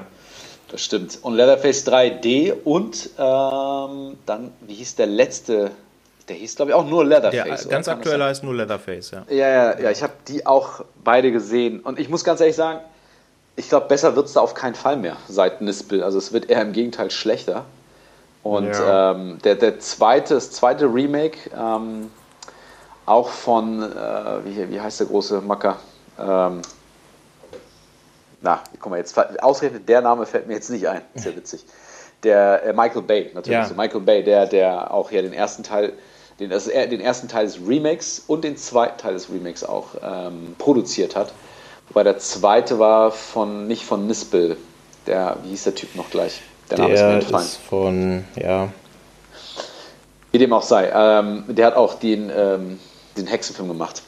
Das 0.68 0.84
stimmt. 0.84 1.18
Und 1.22 1.34
Leatherface 1.34 1.86
3D 1.86 2.52
und 2.64 3.10
ähm, 3.18 4.18
dann, 4.26 4.52
wie 4.66 4.74
hieß 4.74 4.96
der 4.96 5.06
letzte 5.06 5.70
der 6.28 6.36
hieß, 6.36 6.56
glaube 6.56 6.70
ich, 6.70 6.74
auch 6.74 6.86
nur 6.86 7.04
Leatherface. 7.04 7.62
Der 7.62 7.70
ganz 7.70 7.88
aktuell 7.88 8.22
heißt 8.22 8.42
nur 8.42 8.54
Leatherface, 8.54 9.12
ja. 9.12 9.24
Ja, 9.28 9.48
ja, 9.48 9.80
ja 9.80 9.90
ich 9.90 10.02
habe 10.02 10.12
die 10.28 10.44
auch 10.46 10.84
beide 11.04 11.30
gesehen. 11.30 11.80
Und 11.80 11.98
ich 11.98 12.08
muss 12.08 12.24
ganz 12.24 12.40
ehrlich 12.40 12.56
sagen, 12.56 12.80
ich 13.54 13.68
glaube, 13.68 13.86
besser 13.86 14.16
wird 14.16 14.26
es 14.26 14.34
da 14.34 14.40
auf 14.40 14.54
keinen 14.54 14.74
Fall 14.74 14.96
mehr 14.96 15.16
seit 15.28 15.60
Nispel. 15.60 16.02
Also 16.02 16.18
es 16.18 16.32
wird 16.32 16.50
eher 16.50 16.62
im 16.62 16.72
Gegenteil 16.72 17.10
schlechter. 17.10 17.64
Und 18.42 18.70
ja. 18.70 19.12
ähm, 19.12 19.38
der, 19.44 19.54
der 19.54 19.80
zweite, 19.80 20.34
das 20.34 20.50
zweite 20.50 20.86
Remake, 20.86 21.50
ähm, 21.56 22.10
auch 23.06 23.28
von, 23.28 23.82
äh, 23.82 24.44
wie, 24.44 24.70
wie 24.70 24.80
heißt 24.80 25.00
der 25.00 25.06
große 25.06 25.40
Macker? 25.40 25.78
Ähm, 26.18 26.62
na, 28.42 28.62
guck 28.78 28.90
mal, 28.90 28.98
jetzt 28.98 29.18
ausgerechnet 29.42 29.88
der 29.88 30.00
Name 30.02 30.26
fällt 30.26 30.46
mir 30.46 30.54
jetzt 30.54 30.70
nicht 30.70 30.86
ein. 30.86 31.02
Sehr 31.14 31.34
witzig. 31.34 31.64
Der 32.22 32.62
äh, 32.64 32.72
Michael 32.72 33.02
Bay, 33.02 33.30
natürlich. 33.34 33.58
Ja. 33.58 33.64
So 33.64 33.74
Michael 33.74 34.00
Bay, 34.00 34.22
der, 34.22 34.46
der 34.46 34.92
auch 34.92 35.10
hier 35.10 35.22
den 35.22 35.32
ersten 35.32 35.62
Teil 35.62 35.92
den, 36.40 36.52
also 36.52 36.70
den 36.70 37.00
ersten 37.00 37.28
Teil 37.28 37.46
des 37.46 37.58
Remakes 37.66 38.22
und 38.26 38.44
den 38.44 38.56
zweiten 38.56 38.98
Teil 38.98 39.14
des 39.14 39.30
Remakes 39.30 39.64
auch 39.64 39.88
ähm, 40.02 40.54
produziert 40.58 41.16
hat. 41.16 41.32
Wobei 41.88 42.02
der 42.02 42.18
zweite 42.18 42.78
war 42.78 43.10
von 43.10 43.66
nicht 43.66 43.84
von 43.84 44.06
Nispel. 44.06 44.56
Der, 45.06 45.38
wie 45.44 45.50
hieß 45.50 45.64
der 45.64 45.74
Typ 45.74 45.94
noch 45.94 46.10
gleich? 46.10 46.40
Der, 46.70 46.76
der 46.76 46.84
Name 46.84 46.94
ist 46.94 47.02
mir 47.02 47.14
entfallen. 47.14 47.46
Ist 47.46 47.56
von, 47.58 48.24
ja. 48.34 48.68
Wie 50.32 50.38
dem 50.38 50.52
auch 50.52 50.62
sei. 50.62 50.90
Ähm, 50.92 51.44
der 51.48 51.66
hat 51.66 51.76
auch 51.76 51.94
den, 51.94 52.30
ähm, 52.36 52.80
den 53.16 53.26
Hexenfilm 53.26 53.68
gemacht. 53.68 54.02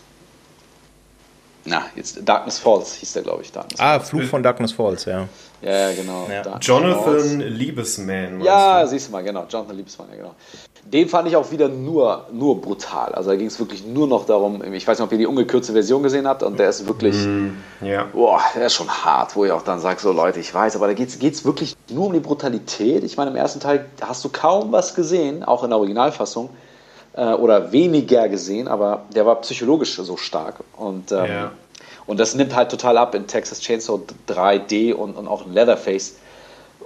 Na, 1.69 1.87
jetzt 1.95 2.21
Darkness 2.25 2.59
Falls 2.59 2.95
hieß 2.95 3.13
der, 3.13 3.23
glaube 3.23 3.43
ich. 3.43 3.53
Darkness 3.53 3.79
ah, 3.81 3.99
Falls. 3.99 4.09
Fluch 4.09 4.25
von 4.25 4.43
Darkness 4.43 4.73
Falls, 4.73 5.05
ja. 5.05 5.29
Ja, 5.61 5.93
genau. 5.93 6.29
Ja. 6.31 6.59
Jonathan 6.61 7.41
Liebesman. 7.41 8.41
Ja, 8.43 8.83
du? 8.83 8.89
siehst 8.89 9.09
du 9.09 9.13
mal, 9.13 9.25
genau. 9.25 9.45
Jonathan 9.49 9.77
Liebesman, 9.77 10.09
ja, 10.11 10.17
genau. 10.17 10.35
Den 10.85 11.09
fand 11.09 11.29
ich 11.29 11.37
auch 11.37 11.51
wieder 11.51 11.69
nur, 11.69 12.27
nur 12.33 12.61
brutal. 12.61 13.13
Also 13.15 13.31
da 13.31 13.37
ging 13.37 13.49
es 13.49 13.59
wirklich 13.59 13.85
nur 13.85 14.07
noch 14.07 14.25
darum, 14.25 14.63
ich 14.73 14.87
weiß 14.87 14.99
nicht, 14.99 15.05
ob 15.05 15.13
ihr 15.13 15.19
die 15.19 15.27
ungekürzte 15.27 15.73
Version 15.73 16.03
gesehen 16.03 16.27
habt, 16.27 16.43
und 16.43 16.59
der 16.59 16.69
ist 16.69 16.87
wirklich, 16.87 17.17
mm, 17.17 17.49
ja. 17.83 18.05
boah, 18.05 18.41
der 18.55 18.67
ist 18.67 18.75
schon 18.75 18.89
hart, 18.89 19.35
wo 19.35 19.45
ich 19.45 19.51
auch 19.51 19.63
dann 19.63 19.81
sage, 19.81 20.01
so 20.01 20.13
Leute, 20.13 20.39
ich 20.41 20.55
weiß, 20.55 20.77
aber 20.77 20.87
da 20.87 20.95
geht 20.95 21.09
es 21.11 21.45
wirklich 21.45 21.77
nur 21.91 22.07
um 22.07 22.13
die 22.13 22.21
Brutalität. 22.21 23.03
Ich 23.03 23.17
meine, 23.17 23.31
im 23.31 23.37
ersten 23.37 23.61
Teil 23.61 23.87
hast 24.01 24.25
du 24.25 24.29
kaum 24.29 24.71
was 24.73 24.95
gesehen, 24.95 25.43
auch 25.43 25.65
in 25.65 25.71
der 25.71 25.79
Originalfassung, 25.79 26.51
äh, 27.15 27.33
oder 27.33 27.73
weniger 27.73 28.29
gesehen, 28.29 28.69
aber 28.69 29.03
der 29.15 29.27
war 29.27 29.41
psychologisch 29.41 29.97
so 29.97 30.17
stark. 30.17 30.57
Und, 30.77 31.13
ähm, 31.13 31.27
ja. 31.27 31.53
und 32.07 32.19
das 32.21 32.35
nimmt 32.35 32.55
halt 32.55 32.71
total 32.71 32.99
ab 32.99 33.15
in 33.15 33.27
Texas 33.27 33.61
Chainsaw 33.61 34.01
3D 34.29 34.93
und, 34.93 35.17
und 35.17 35.29
auch 35.29 35.47
in 35.47 35.53
Leatherface 35.53 36.15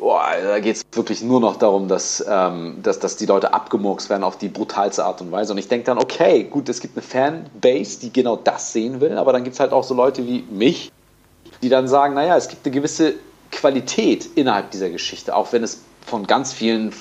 oh, 0.03 0.19
da 0.43 0.59
geht 0.59 0.77
es 0.77 0.83
wirklich 0.93 1.23
nur 1.23 1.41
noch 1.41 1.57
darum, 1.57 1.89
dass, 1.89 2.25
ähm, 2.29 2.79
dass, 2.83 2.99
dass 2.99 3.17
die 3.17 3.27
Leute 3.27 3.55
abgemurkst 3.55 4.11
werden 4.11 4.25
auf 4.25 4.37
die 4.37 4.49
brutalste 4.49 5.05
Art 5.05 5.21
und 5.21 5.33
Weise. 5.33 5.53
Und 5.53 5.59
ich 5.59 5.69
denke 5.69 5.87
dann, 5.87 5.99
okay, 5.99 6.45
gut, 6.45 6.69
es 6.69 6.81
gibt 6.81 6.97
eine 6.97 7.03
Fanbase, 7.03 8.01
die 8.01 8.13
genau 8.13 8.37
das 8.37 8.73
sehen 8.73 9.01
will, 9.01 9.17
aber 9.17 9.33
dann 9.33 9.45
gibt 9.45 9.55
es 9.55 9.61
halt 9.61 9.73
auch 9.73 9.85
so 9.85 9.95
Leute 9.95 10.27
wie 10.27 10.45
mich, 10.51 10.91
die 11.63 11.69
dann 11.69 11.89
sagen, 11.89 12.15
naja, 12.15 12.37
es 12.37 12.49
gibt 12.49 12.67
eine 12.67 12.75
gewisse 12.75 13.15
Qualität 13.51 14.29
innerhalb 14.35 14.71
dieser 14.71 14.91
Geschichte, 14.91 15.35
auch 15.37 15.53
wenn 15.53 15.63
es 15.63 15.83
von 16.05 16.27
ganz 16.27 16.53
vielen 16.53 16.93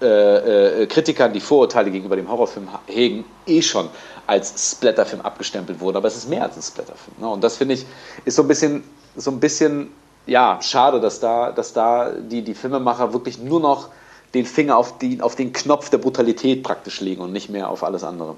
äh, 0.00 0.82
äh, 0.82 0.86
Kritikern, 0.86 1.32
die 1.32 1.40
Vorurteile 1.40 1.90
gegenüber 1.90 2.16
dem 2.16 2.28
Horrorfilm 2.28 2.68
hegen, 2.86 3.24
eh 3.46 3.62
schon 3.62 3.88
als 4.26 4.72
Splatterfilm 4.72 5.22
abgestempelt 5.22 5.80
wurde. 5.80 5.98
Aber 5.98 6.08
es 6.08 6.16
ist 6.16 6.28
mehr 6.28 6.42
als 6.42 6.56
ein 6.56 6.62
Splatterfilm. 6.62 7.16
Ne? 7.20 7.28
Und 7.28 7.44
das 7.44 7.56
finde 7.56 7.74
ich 7.74 7.86
ist 8.24 8.36
so 8.36 8.42
ein 8.42 8.48
bisschen, 8.48 8.84
so 9.16 9.30
ein 9.30 9.40
bisschen 9.40 9.90
ja, 10.26 10.58
schade, 10.62 11.00
dass 11.00 11.20
da, 11.20 11.52
dass 11.52 11.72
da 11.72 12.10
die, 12.10 12.42
die 12.42 12.54
Filmemacher 12.54 13.12
wirklich 13.12 13.38
nur 13.38 13.60
noch 13.60 13.88
den 14.32 14.46
Finger 14.46 14.76
auf, 14.76 14.98
die, 14.98 15.20
auf 15.20 15.36
den 15.36 15.52
Knopf 15.52 15.90
der 15.90 15.98
Brutalität 15.98 16.62
praktisch 16.62 17.00
legen 17.00 17.22
und 17.22 17.32
nicht 17.32 17.50
mehr 17.50 17.68
auf 17.68 17.84
alles 17.84 18.02
andere. 18.02 18.36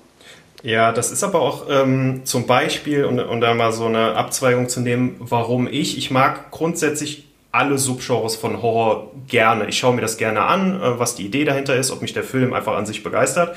Ja, 0.62 0.92
das 0.92 1.11
ist 1.12 1.23
aber 1.23 1.40
auch 1.40 1.66
ähm, 1.71 2.23
zum 2.25 2.47
Beispiel, 2.47 3.05
um, 3.05 3.19
um 3.19 3.40
da 3.40 3.55
mal 3.55 3.73
so 3.73 3.87
eine 3.87 4.14
Abzweigung 4.14 4.69
zu 4.69 4.81
nehmen, 4.81 5.16
warum 5.21 5.69
ich, 5.69 5.97
ich 5.97 6.11
mag 6.11 6.51
grundsätzlich 6.51 7.27
alle 7.57 7.79
Subgenres 7.79 8.37
von 8.37 8.62
Horror 8.62 9.11
gerne. 9.27 9.66
Ich 9.69 9.79
schaue 9.79 9.95
mir 9.95 10.03
das 10.03 10.16
gerne 10.19 10.42
an, 10.42 10.81
äh, 10.81 10.99
was 10.99 11.14
die 11.14 11.25
Idee 11.25 11.45
dahinter 11.45 11.75
ist, 11.75 11.90
ob 11.90 12.03
mich 12.03 12.12
der 12.12 12.25
Film 12.25 12.53
einfach 12.53 12.77
an 12.77 12.87
sich 12.87 13.03
begeistert. 13.03 13.57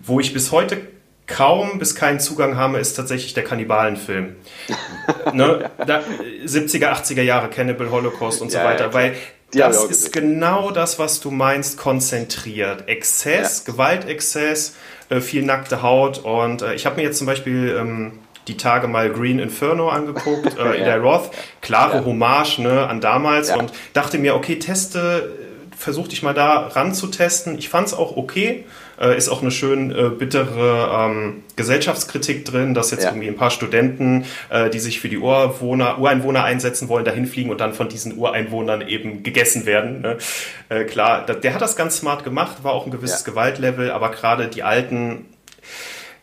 Wo 0.00 0.20
ich 0.20 0.32
bis 0.32 0.52
heute 0.52 0.78
kaum 1.26 1.78
bis 1.78 1.94
keinen 1.94 2.20
Zugang 2.20 2.56
habe, 2.56 2.78
ist 2.78 2.94
tatsächlich 2.94 3.34
der 3.34 3.44
Kannibalenfilm. 3.44 4.36
ne? 5.32 5.70
da, 5.86 6.02
70er, 6.44 6.92
80er 6.92 7.22
Jahre, 7.22 7.48
Cannibal 7.48 7.90
Holocaust 7.90 8.42
und 8.42 8.50
so 8.50 8.58
ja, 8.58 8.64
weiter, 8.64 8.86
ja, 8.86 8.94
weil 8.94 9.14
das 9.52 9.84
ist 9.84 10.12
genau 10.12 10.70
das, 10.70 10.98
was 10.98 11.20
du 11.20 11.30
meinst, 11.30 11.78
konzentriert. 11.78 12.88
Exzess, 12.88 13.64
ja. 13.66 13.72
Gewaltexzess, 13.72 14.74
äh, 15.08 15.20
viel 15.20 15.44
nackte 15.44 15.82
Haut 15.82 16.18
und 16.18 16.62
äh, 16.62 16.74
ich 16.74 16.86
habe 16.86 16.96
mir 16.96 17.02
jetzt 17.02 17.18
zum 17.18 17.26
Beispiel 17.26 17.76
ähm, 17.78 18.12
die 18.48 18.56
Tage 18.56 18.88
mal 18.88 19.10
Green 19.10 19.38
Inferno 19.38 19.88
angeguckt, 19.88 20.58
äh, 20.58 20.84
der 20.84 21.00
Roth, 21.00 21.30
klare 21.60 22.04
Hommage 22.04 22.58
ne, 22.58 22.86
an 22.86 23.00
damals 23.00 23.54
und 23.54 23.72
dachte 23.92 24.18
mir, 24.18 24.34
okay, 24.34 24.58
teste, 24.58 25.36
versuch 25.76 26.08
dich 26.08 26.22
mal 26.22 26.34
da 26.34 26.68
ranzutesten. 26.68 27.58
Ich 27.58 27.68
fand 27.68 27.88
es 27.88 27.94
auch 27.94 28.16
okay 28.16 28.64
äh, 29.00 29.16
ist 29.16 29.28
auch 29.28 29.42
eine 29.42 29.50
schön 29.50 29.90
äh, 29.90 30.10
bittere 30.10 30.90
ähm, 30.92 31.42
Gesellschaftskritik 31.56 32.44
drin, 32.44 32.74
dass 32.74 32.90
jetzt 32.90 33.04
ja. 33.04 33.10
irgendwie 33.10 33.28
ein 33.28 33.36
paar 33.36 33.50
Studenten, 33.50 34.24
äh, 34.50 34.70
die 34.70 34.78
sich 34.78 35.00
für 35.00 35.08
die 35.08 35.18
Urwohner, 35.18 35.98
Ureinwohner 35.98 36.44
einsetzen 36.44 36.88
wollen, 36.88 37.04
dahin 37.04 37.26
fliegen 37.26 37.50
und 37.50 37.60
dann 37.60 37.74
von 37.74 37.88
diesen 37.88 38.16
Ureinwohnern 38.16 38.86
eben 38.86 39.22
gegessen 39.22 39.66
werden. 39.66 40.00
Ne? 40.00 40.18
Äh, 40.68 40.84
klar, 40.84 41.24
da, 41.26 41.34
der 41.34 41.54
hat 41.54 41.62
das 41.62 41.76
ganz 41.76 41.98
smart 41.98 42.24
gemacht, 42.24 42.58
war 42.62 42.72
auch 42.72 42.86
ein 42.86 42.90
gewisses 42.92 43.24
ja. 43.24 43.30
Gewaltlevel, 43.30 43.90
aber 43.90 44.10
gerade 44.10 44.48
die 44.48 44.62
alten 44.62 45.26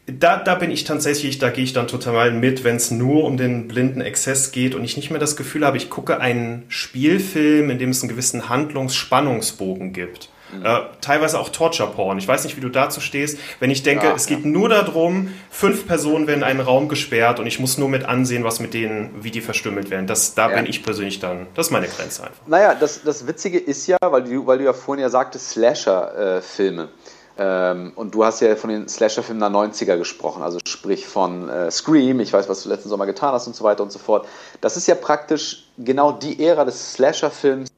da, 0.06 0.38
da 0.38 0.56
bin 0.56 0.70
ich 0.70 0.84
tatsächlich, 0.84 1.39
da 1.39 1.50
gehe 1.50 1.63
ich 1.63 1.74
dann 1.74 1.88
total 1.88 2.32
mit, 2.32 2.63
wenn 2.63 2.76
es 2.76 2.92
nur 2.92 3.24
um 3.24 3.38
den 3.38 3.68
blinden 3.68 4.02
Exzess 4.02 4.52
geht 4.52 4.76
und 4.76 4.84
ich 4.84 4.98
nicht 4.98 5.12
mehr 5.12 5.20
das 5.20 5.38
Gefühl 5.38 5.66
habe, 5.66 5.78
ich 5.78 5.89
gucke 5.89 6.20
einen 6.20 6.63
Spielfilm, 6.68 7.70
in 7.70 7.80
dem 7.80 7.92
es 7.92 8.02
einen 8.02 8.10
gewissen 8.10 8.50
Handlungsspannungsbogen 8.50 9.94
gibt. 9.94 10.30
Äh, 10.62 10.82
teilweise 11.02 11.39
auch 11.39 11.50
Torture-Porn. 11.50 12.18
Ich 12.18 12.28
weiß 12.28 12.44
nicht, 12.44 12.56
wie 12.58 12.62
du 12.62 12.70
dazu 12.70 13.02
stehst. 13.02 13.39
Wenn 13.60 13.72
ich 13.72 13.84
denke, 13.84 14.06
ja, 14.06 14.13
es 14.13 14.28
geht 14.28 14.46
nur 14.46 14.70
darum, 14.70 15.34
fünf 15.50 15.88
Personen 15.88 16.28
werden 16.28 16.39
in 16.39 16.44
einen 16.44 16.60
Raum 16.60 16.89
gesperrt 16.89 17.39
und 17.39 17.48
ich 17.48 17.60
muss 17.60 17.78
nur 17.78 17.89
mit 17.89 18.06
ansehen, 18.06 18.44
was 18.44 18.60
mit 18.60 18.74
denen, 18.74 19.24
wie 19.24 19.32
die 19.32 19.42
verstümmelt 19.42 19.89
werden. 19.89 20.06
Das, 20.06 20.36
da 20.36 20.50
ja. 20.50 20.58
bin 20.58 20.66
ich 20.66 20.84
persönlich 20.84 21.20
dann, 21.20 21.48
das 21.56 21.68
ist 21.68 21.72
meine 21.72 21.88
Grenze 21.88 22.24
einfach. 22.24 22.46
Naja, 22.46 22.76
das, 22.76 23.02
das 23.04 23.26
Witzige 23.26 23.58
ist 23.58 23.88
ja, 23.88 23.98
weil 24.02 24.24
du, 24.24 24.46
weil 24.46 24.60
du 24.60 24.66
ja 24.66 24.74
vorhin 24.74 25.02
ja 25.02 25.10
sagtest, 25.10 25.52
Slasher-Filme. 25.52 26.89
Ähm, 27.38 27.93
und 27.96 28.13
du 28.13 28.24
hast 28.24 28.41
ja 28.41 28.56
von 28.56 28.69
den 28.69 28.88
Slasher-Filmen 28.88 29.39
der 29.39 29.50
90er 29.50 29.98
gesprochen, 29.98 30.43
also 30.43 30.60
sprich 30.67 31.08
von 31.08 31.50
äh, 31.50 31.72
Scream, 31.72 32.19
ich 32.19 32.32
weiß, 32.32 32.48
was 32.48 32.63
du 32.63 32.69
letzten 32.69 32.89
Sommer 32.89 33.08
getan 33.08 33.34
hast 33.34 33.48
und 33.48 33.56
so 33.56 33.63
weiter 33.63 33.82
und 33.82 33.91
so 33.91 33.98
fort. 33.98 34.28
Das 34.62 34.78
ist 34.78 34.88
ja 34.88 34.93
praktisch 34.93 35.67
genau 35.78 36.12
die 36.12 36.46
Ära 36.46 36.63
des 36.63 36.93
Slasher-Films, 36.93 37.69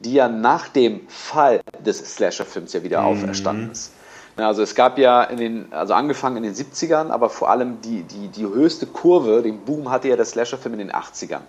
die 0.00 0.14
ja 0.14 0.28
nach 0.28 0.68
dem 0.68 1.06
Fall 1.08 1.60
des 1.84 1.98
Slasher-Films 1.98 2.72
ja 2.72 2.82
wieder 2.82 3.00
mhm. 3.02 3.06
auferstanden 3.06 3.70
ist. 3.70 3.92
Also 4.36 4.62
es 4.62 4.74
gab 4.74 4.98
ja 4.98 5.24
in 5.24 5.38
den, 5.38 5.72
also 5.72 5.94
angefangen 5.94 6.36
in 6.38 6.42
den 6.44 6.54
70ern, 6.54 7.10
aber 7.10 7.28
vor 7.28 7.50
allem 7.50 7.80
die, 7.80 8.02
die, 8.02 8.28
die 8.28 8.44
höchste 8.44 8.86
Kurve, 8.86 9.42
den 9.42 9.60
Boom 9.64 9.90
hatte 9.90 10.08
ja 10.08 10.16
der 10.16 10.24
Slasher-Film 10.24 10.74
in 10.74 10.78
den 10.78 10.92
80ern. 10.92 11.40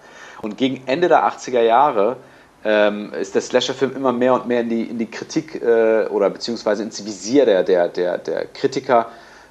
Und 0.41 0.57
gegen 0.57 0.87
Ende 0.87 1.07
der 1.07 1.27
80er 1.27 1.61
Jahre 1.61 2.17
ähm, 2.63 3.13
ist 3.13 3.35
der 3.35 3.41
Slasher-Film 3.41 3.95
immer 3.95 4.11
mehr 4.11 4.33
und 4.33 4.47
mehr 4.47 4.61
in 4.61 4.69
die, 4.69 4.83
in 4.83 4.97
die 4.97 5.09
Kritik 5.09 5.61
äh, 5.61 6.07
oder 6.07 6.29
beziehungsweise 6.29 6.83
ins 6.83 7.05
Visier 7.05 7.45
der, 7.45 7.63
der, 7.63 7.87
der, 7.87 8.17
der 8.17 8.45
Kritiker 8.45 9.07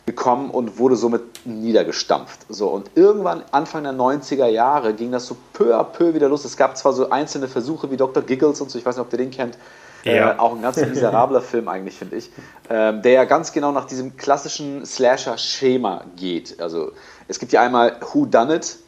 gekommen 0.09 0.51
und 0.51 0.79
wurde 0.79 0.97
somit 0.97 1.47
niedergestampft. 1.47 2.41
So, 2.49 2.69
und 2.69 2.91
irgendwann, 2.95 3.45
Anfang 3.51 3.85
der 3.85 3.93
90er 3.93 4.47
Jahre, 4.47 4.95
ging 4.95 5.13
das 5.13 5.27
so 5.27 5.37
peu 5.53 5.75
à 5.75 5.85
peu 5.85 6.15
wieder 6.15 6.29
los. 6.29 6.45
Es 6.45 6.57
gab 6.57 6.77
zwar 6.77 6.95
so 6.95 7.11
einzelne 7.11 7.47
Versuche 7.47 7.91
wie 7.91 7.97
Dr. 7.97 8.23
Giggles 8.23 8.61
und 8.61 8.71
so, 8.71 8.79
ich 8.79 8.87
weiß 8.87 8.97
nicht, 8.97 9.07
ob 9.07 9.13
ihr 9.13 9.19
den 9.19 9.31
kennt. 9.31 9.59
Ja. 10.05 10.33
Äh, 10.33 10.39
auch 10.39 10.55
ein 10.55 10.63
ganz 10.63 10.77
miserabler 10.79 11.43
Film 11.43 11.69
eigentlich, 11.69 11.97
finde 11.99 12.17
ich. 12.17 12.31
Ähm, 12.71 13.03
der 13.03 13.13
ja 13.13 13.25
ganz 13.25 13.53
genau 13.53 13.73
nach 13.73 13.85
diesem 13.85 14.17
klassischen 14.17 14.87
Slasher-Schema 14.87 16.05
geht. 16.17 16.61
Also 16.61 16.93
es 17.27 17.39
gibt 17.39 17.53
ja 17.53 17.63
einmal 17.63 17.97
Who 18.13 18.25
Done 18.25 18.57
It, 18.57 18.79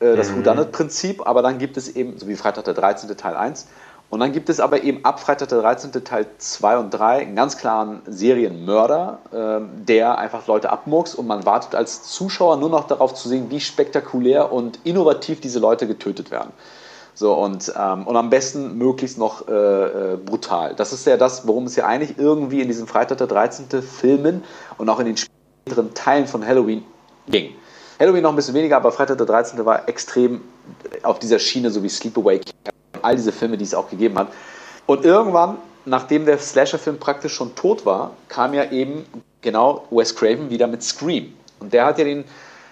äh, 0.00 0.16
das 0.16 0.30
mhm. 0.30 0.46
It-Prinzip, 0.46 1.26
aber 1.26 1.42
dann 1.42 1.58
gibt 1.58 1.76
es 1.76 1.94
eben, 1.94 2.18
so 2.18 2.28
wie 2.28 2.36
Freitag 2.36 2.64
der 2.64 2.74
13. 2.74 3.16
Teil 3.16 3.36
1, 3.36 3.66
und 4.10 4.20
dann 4.20 4.32
gibt 4.32 4.48
es 4.48 4.58
aber 4.58 4.82
eben 4.82 5.04
ab 5.04 5.20
Freitag 5.20 5.50
der 5.50 5.60
13. 5.60 5.92
Teil 6.02 6.26
2 6.38 6.78
und 6.78 6.90
3 6.90 7.18
einen 7.18 7.36
ganz 7.36 7.58
klaren 7.58 8.00
Serienmörder, 8.06 9.18
äh, 9.32 9.84
der 9.84 10.16
einfach 10.16 10.46
Leute 10.46 10.70
abmurks 10.70 11.14
und 11.14 11.26
man 11.26 11.44
wartet 11.44 11.74
als 11.74 12.04
Zuschauer 12.04 12.56
nur 12.56 12.70
noch 12.70 12.86
darauf 12.86 13.12
zu 13.14 13.28
sehen, 13.28 13.50
wie 13.50 13.60
spektakulär 13.60 14.50
und 14.50 14.80
innovativ 14.84 15.40
diese 15.40 15.58
Leute 15.58 15.86
getötet 15.86 16.30
werden. 16.30 16.52
So, 17.12 17.34
und, 17.34 17.72
ähm, 17.76 18.06
und 18.06 18.16
am 18.16 18.30
besten 18.30 18.78
möglichst 18.78 19.18
noch 19.18 19.46
äh, 19.48 19.52
äh, 19.52 20.16
brutal. 20.16 20.74
Das 20.74 20.92
ist 20.92 21.06
ja 21.06 21.16
das, 21.16 21.46
worum 21.46 21.64
es 21.64 21.76
ja 21.76 21.84
eigentlich 21.84 22.16
irgendwie 22.16 22.62
in 22.62 22.68
diesem 22.68 22.86
Freitag 22.86 23.18
der 23.18 23.26
13. 23.26 23.82
Filmen 23.82 24.44
und 24.78 24.88
auch 24.88 25.00
in 25.00 25.06
den 25.06 25.16
späteren 25.16 25.92
Teilen 25.94 26.26
von 26.26 26.46
Halloween 26.46 26.84
ging. 27.28 27.54
Halloween 27.98 28.22
noch 28.22 28.30
ein 28.30 28.36
bisschen 28.36 28.54
weniger, 28.54 28.76
aber 28.76 28.92
Freitag 28.92 29.18
der 29.18 29.26
13. 29.26 29.64
war 29.64 29.88
extrem 29.88 30.40
auf 31.02 31.18
dieser 31.18 31.38
Schiene, 31.38 31.70
so 31.70 31.82
wie 31.82 31.88
Sleepaway 31.88 32.40
all 33.02 33.16
diese 33.16 33.32
Filme, 33.32 33.56
die 33.56 33.64
es 33.64 33.74
auch 33.74 33.90
gegeben 33.90 34.18
hat. 34.18 34.28
Und 34.86 35.04
irgendwann, 35.04 35.58
nachdem 35.84 36.24
der 36.24 36.38
Slasher-Film 36.38 36.98
praktisch 36.98 37.34
schon 37.34 37.54
tot 37.54 37.84
war, 37.84 38.12
kam 38.28 38.54
ja 38.54 38.70
eben 38.70 39.04
genau 39.40 39.86
Wes 39.90 40.14
Craven 40.14 40.50
wieder 40.50 40.66
mit 40.66 40.82
Scream. 40.82 41.34
Und 41.60 41.72
der 41.72 41.86
hat 41.86 41.98
ja 41.98 42.04
den, 42.04 42.24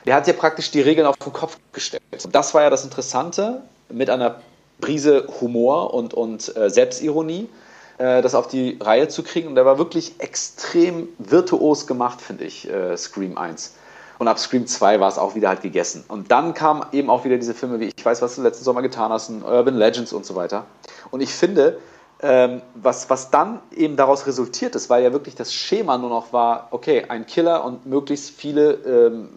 der 0.05 0.15
hat 0.15 0.27
ja 0.27 0.33
praktisch 0.33 0.71
die 0.71 0.81
Regeln 0.81 1.07
auf 1.07 1.17
den 1.17 1.33
Kopf 1.33 1.59
gestellt. 1.73 2.03
Und 2.25 2.35
das 2.35 2.55
war 2.55 2.63
ja 2.63 2.71
das 2.71 2.85
Interessante, 2.85 3.63
mit 3.89 4.11
einer 4.11 4.41
Prise 4.81 5.27
Humor 5.41 5.95
und, 5.95 6.15
und 6.15 6.57
äh, 6.57 6.71
Selbstironie, 6.71 7.49
äh, 7.99 8.23
das 8.23 8.35
auf 8.35 8.49
die 8.49 8.79
Reihe 8.81 9.09
zu 9.09 9.23
kriegen. 9.23 9.49
Und 9.49 9.55
der 9.55 9.65
war 9.65 9.79
wirklich 9.79 10.15
extrem 10.19 11.09
virtuos 11.19 11.87
gemacht, 11.87 12.21
finde 12.21 12.45
ich, 12.45 12.69
äh, 12.69 12.97
Scream 12.97 13.39
1. 13.39 13.75
Und 14.19 14.29
ab 14.29 14.39
Scream 14.39 14.67
2 14.67 15.01
war 15.01 15.09
es 15.09 15.19
auch 15.19 15.35
wieder 15.35 15.49
halt 15.49 15.63
gegessen. 15.63 16.05
Und 16.09 16.31
dann 16.31 16.55
kamen 16.55 16.87
eben 16.93 17.11
auch 17.11 17.25
wieder 17.25 17.37
diese 17.37 17.55
Filme 17.55 17.81
wie 17.81 17.93
Ich 17.95 18.05
weiß, 18.05 18.23
was 18.23 18.37
du 18.37 18.43
letzten 18.43 18.65
Sommer 18.65 18.83
getan 18.83 19.13
hast, 19.13 19.31
Urban 19.31 19.77
Legends 19.77 20.13
und 20.13 20.25
so 20.25 20.35
weiter. 20.35 20.65
Und 21.11 21.21
ich 21.21 21.35
finde, 21.35 21.79
ähm, 22.21 22.63
was, 22.75 23.11
was 23.11 23.31
dann 23.31 23.61
eben 23.73 23.97
daraus 23.97 24.27
resultiert 24.27 24.75
ist, 24.75 24.89
weil 24.89 25.05
ja 25.05 25.13
wirklich 25.13 25.35
das 25.35 25.53
Schema 25.53 25.99
nur 25.99 26.09
noch 26.09 26.33
war, 26.33 26.69
okay, 26.71 27.05
ein 27.09 27.27
Killer 27.27 27.63
und 27.63 27.85
möglichst 27.85 28.31
viele 28.31 28.73
ähm, 28.73 29.29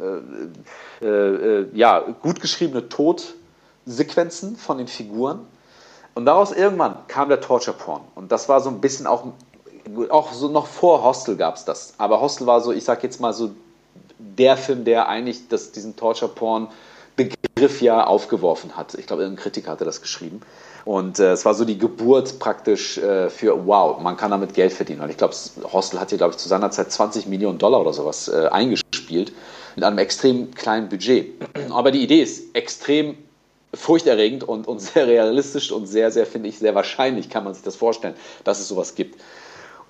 äh, 1.01 1.05
äh, 1.05 1.67
ja, 1.73 1.99
gut 1.99 2.39
geschriebene 2.39 2.87
Todsequenzen 2.87 4.55
von 4.55 4.77
den 4.77 4.87
Figuren. 4.87 5.45
Und 6.15 6.25
daraus 6.25 6.53
irgendwann 6.53 6.95
kam 7.07 7.27
der 7.27 7.41
Torture 7.41 7.75
Porn. 7.75 8.01
Und 8.15 8.31
das 8.31 8.47
war 8.47 8.61
so 8.61 8.69
ein 8.69 8.79
bisschen 8.79 9.07
auch, 9.07 9.25
auch 10.09 10.31
so 10.31 10.47
noch 10.47 10.67
vor 10.67 11.03
Hostel 11.03 11.35
gab 11.35 11.55
es 11.55 11.65
das. 11.65 11.95
Aber 11.97 12.21
Hostel 12.21 12.47
war 12.47 12.61
so, 12.61 12.71
ich 12.71 12.85
sag 12.85 13.03
jetzt 13.03 13.19
mal 13.19 13.33
so 13.33 13.51
der 14.19 14.57
Film, 14.57 14.85
der 14.85 15.07
eigentlich 15.07 15.47
das, 15.47 15.71
diesen 15.71 15.95
Torture-Porn-Begriff 15.95 17.81
ja 17.81 18.05
aufgeworfen 18.05 18.75
hat. 18.75 18.93
Ich 18.95 19.07
glaube, 19.07 19.23
irgendein 19.23 19.43
Kritiker 19.43 19.71
hatte 19.71 19.85
das 19.85 20.01
geschrieben. 20.01 20.41
Und 20.85 21.19
äh, 21.19 21.31
es 21.31 21.45
war 21.45 21.53
so 21.53 21.65
die 21.65 21.77
Geburt 21.77 22.39
praktisch 22.39 22.97
äh, 22.97 23.29
für, 23.29 23.65
wow, 23.65 23.99
man 24.01 24.17
kann 24.17 24.31
damit 24.31 24.53
Geld 24.53 24.73
verdienen. 24.73 25.01
Und 25.01 25.09
ich 25.09 25.17
glaube, 25.17 25.35
Hostel 25.71 25.99
hat 25.99 26.09
hier, 26.09 26.17
glaube 26.17 26.31
ich, 26.31 26.37
zu 26.37 26.47
seiner 26.47 26.71
Zeit 26.71 26.91
20 26.91 27.27
Millionen 27.27 27.57
Dollar 27.57 27.81
oder 27.81 27.93
sowas 27.93 28.27
äh, 28.27 28.47
eingespielt, 28.47 29.31
mit 29.75 29.83
einem 29.83 29.97
extrem 29.97 30.53
kleinen 30.53 30.89
Budget. 30.89 31.33
Aber 31.71 31.91
die 31.91 32.01
Idee 32.03 32.21
ist 32.21 32.55
extrem 32.55 33.17
furchterregend 33.73 34.43
und, 34.43 34.67
und 34.67 34.79
sehr 34.81 35.07
realistisch 35.07 35.71
und 35.71 35.87
sehr, 35.87 36.11
sehr, 36.11 36.25
finde 36.25 36.49
ich, 36.49 36.59
sehr 36.59 36.75
wahrscheinlich 36.75 37.29
kann 37.29 37.43
man 37.43 37.53
sich 37.53 37.63
das 37.63 37.75
vorstellen, 37.75 38.15
dass 38.43 38.59
es 38.59 38.67
sowas 38.67 38.95
gibt. 38.95 39.19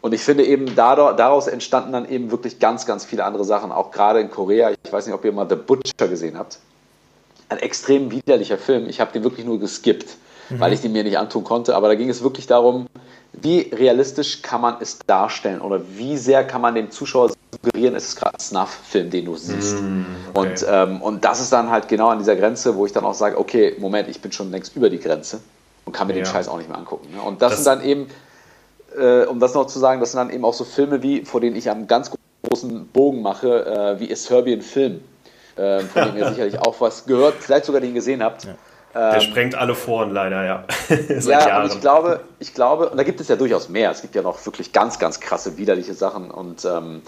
Und 0.02 0.14
ich 0.14 0.22
finde 0.22 0.46
eben, 0.46 0.76
daraus 0.76 1.48
entstanden 1.48 1.92
dann 1.92 2.10
eben 2.10 2.32
wirklich 2.32 2.60
ganz, 2.60 2.86
ganz 2.86 3.04
viele 3.04 3.26
andere 3.26 3.44
Sachen, 3.44 3.72
auch 3.72 3.92
gerade 3.92 4.22
in 4.22 4.32
Korea. 4.32 4.72
Ich 4.72 4.94
weiß 4.94 5.06
nicht, 5.06 5.16
ob 5.16 5.26
ihr 5.26 5.32
mal 5.32 5.48
The 5.50 5.56
Butcher 5.56 6.08
gesehen 6.08 6.38
habt. 6.38 6.60
Ein 7.50 7.58
extrem 7.58 8.10
widerlicher 8.12 8.58
Film. 8.58 8.88
Ich 8.88 9.02
habe 9.02 9.12
den 9.12 9.24
wirklich 9.24 9.46
nur 9.46 9.60
geskippt. 9.60 10.18
mhm. 10.50 10.60
weil 10.60 10.74
ich 10.74 10.82
die 10.82 10.90
mir 10.90 11.04
nicht 11.04 11.18
antun 11.18 11.44
konnte. 11.44 11.76
Aber 11.76 11.88
da 11.88 11.96
ging 11.96 12.10
es 12.10 12.24
wirklich 12.24 12.48
darum, 12.48 12.88
wie 13.34 13.70
realistisch 13.74 14.42
kann 14.42 14.62
man 14.62 14.78
es 14.80 15.00
darstellen 15.06 15.62
oder 15.62 15.82
wie 15.96 16.18
sehr 16.18 16.44
kann 16.46 16.62
man 16.62 16.76
dem 16.76 16.92
Zuschauer 16.92 17.32
suggerieren, 17.52 17.96
es 17.96 18.10
ist 18.10 18.16
gerade 18.18 18.36
ein 18.36 18.40
Snuff-Film, 18.40 19.10
den 19.10 19.26
du 19.26 19.36
siehst. 19.36 19.82
Mm, 19.82 20.06
okay. 20.34 20.50
und, 20.50 20.66
ähm, 20.68 21.02
und 21.02 21.24
das 21.26 21.40
ist 21.40 21.54
dann 21.54 21.70
halt 21.70 21.88
genau 21.88 22.10
an 22.10 22.20
dieser 22.20 22.36
Grenze, 22.36 22.76
wo 22.76 22.86
ich 22.86 22.92
dann 22.92 23.06
auch 23.06 23.14
sage, 23.14 23.38
okay, 23.38 23.76
Moment, 23.80 24.10
ich 24.10 24.20
bin 24.22 24.32
schon 24.32 24.52
längst 24.52 24.76
über 24.76 24.90
die 24.90 25.00
Grenze 25.00 25.40
und 25.86 25.94
kann 25.94 26.08
mir 26.08 26.14
ja. 26.14 26.24
den 26.24 26.26
Scheiß 26.26 26.48
auch 26.48 26.58
nicht 26.58 26.70
mehr 26.70 26.78
angucken. 26.78 27.08
Ne? 27.14 27.22
Und 27.22 27.42
das, 27.42 27.52
das, 27.52 27.64
sind 27.64 27.68
dann 27.68 27.84
eben, 27.84 28.08
äh, 28.97 29.25
um 29.25 29.39
das 29.39 29.54
noch 29.54 29.67
zu 29.67 29.80
sagen, 29.80 29.99
das 29.99 30.12
sind 30.12 30.19
dann 30.19 30.30
eben 30.30 30.45
auch 30.45 30.54
so 30.54 30.63
Filme 30.63 31.02
wie, 31.02 31.25
vor 31.25 31.41
denen 31.41 31.56
ich 31.56 31.69
einen 31.69 31.88
ganz 31.88 32.12
großen 32.43 32.88
Bogen 32.88 33.21
mache, 33.21 33.65
äh, 33.65 33.99
wie 33.99 34.12
A 34.12 34.15
Serbian 34.15 34.62
Film, 34.62 35.02
äh, 35.56 35.80
von 35.82 36.06
dem 36.06 36.17
ihr 36.17 36.30
sicherlich 36.30 36.60
auch 36.60 36.80
was 36.80 37.06
gehört, 37.06 37.36
vielleicht 37.39 37.65
sogar 37.65 37.82
den 37.82 37.93
gesehen 37.93 38.23
habt. 38.23 38.45
Ja. 38.45 38.56
Der 38.93 39.13
ähm, 39.15 39.21
sprengt 39.21 39.56
alle 39.56 39.75
Foren 39.75 40.12
leider, 40.12 40.43
ja. 40.45 40.63
ja, 41.10 41.47
Jahren. 41.47 41.63
und 41.63 41.73
ich 41.73 41.82
glaube, 41.82 42.21
ich 42.39 42.54
glaube, 42.54 42.89
und 42.89 42.97
da 42.97 43.04
gibt 43.04 43.21
es 43.21 43.28
ja 43.28 43.36
durchaus 43.36 43.69
mehr. 43.69 43.91
Es 43.91 44.02
gibt 44.02 44.15
ja 44.15 44.21
noch 44.21 44.43
wirklich 44.45 44.73
ganz, 44.73 44.97
ganz 44.97 45.19
krasse, 45.19 45.58
widerliche 45.58 45.93
Sachen. 45.93 46.32
Und 46.32 46.65
ähm, 46.65 47.02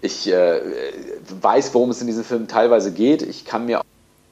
ich 0.00 0.30
äh, 0.32 0.60
weiß, 1.40 1.72
worum 1.74 1.90
es 1.90 2.00
in 2.00 2.08
diesem 2.08 2.24
Film 2.24 2.48
teilweise 2.48 2.92
geht. 2.92 3.22
Ich 3.22 3.44
kann 3.44 3.66
mir 3.66 3.80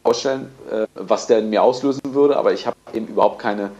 vorstellen, 0.03 0.51
äh, 0.71 0.87
was 0.95 1.27
der 1.29 1.39
in 1.39 1.51
mir 1.51 1.63
auslösen 1.63 2.01
würde, 2.15 2.37
aber 2.37 2.53
ich 2.53 2.67
habe 2.67 2.77
eben 2.95 3.07
überhaupt 3.07 3.39
keine, 3.39 3.71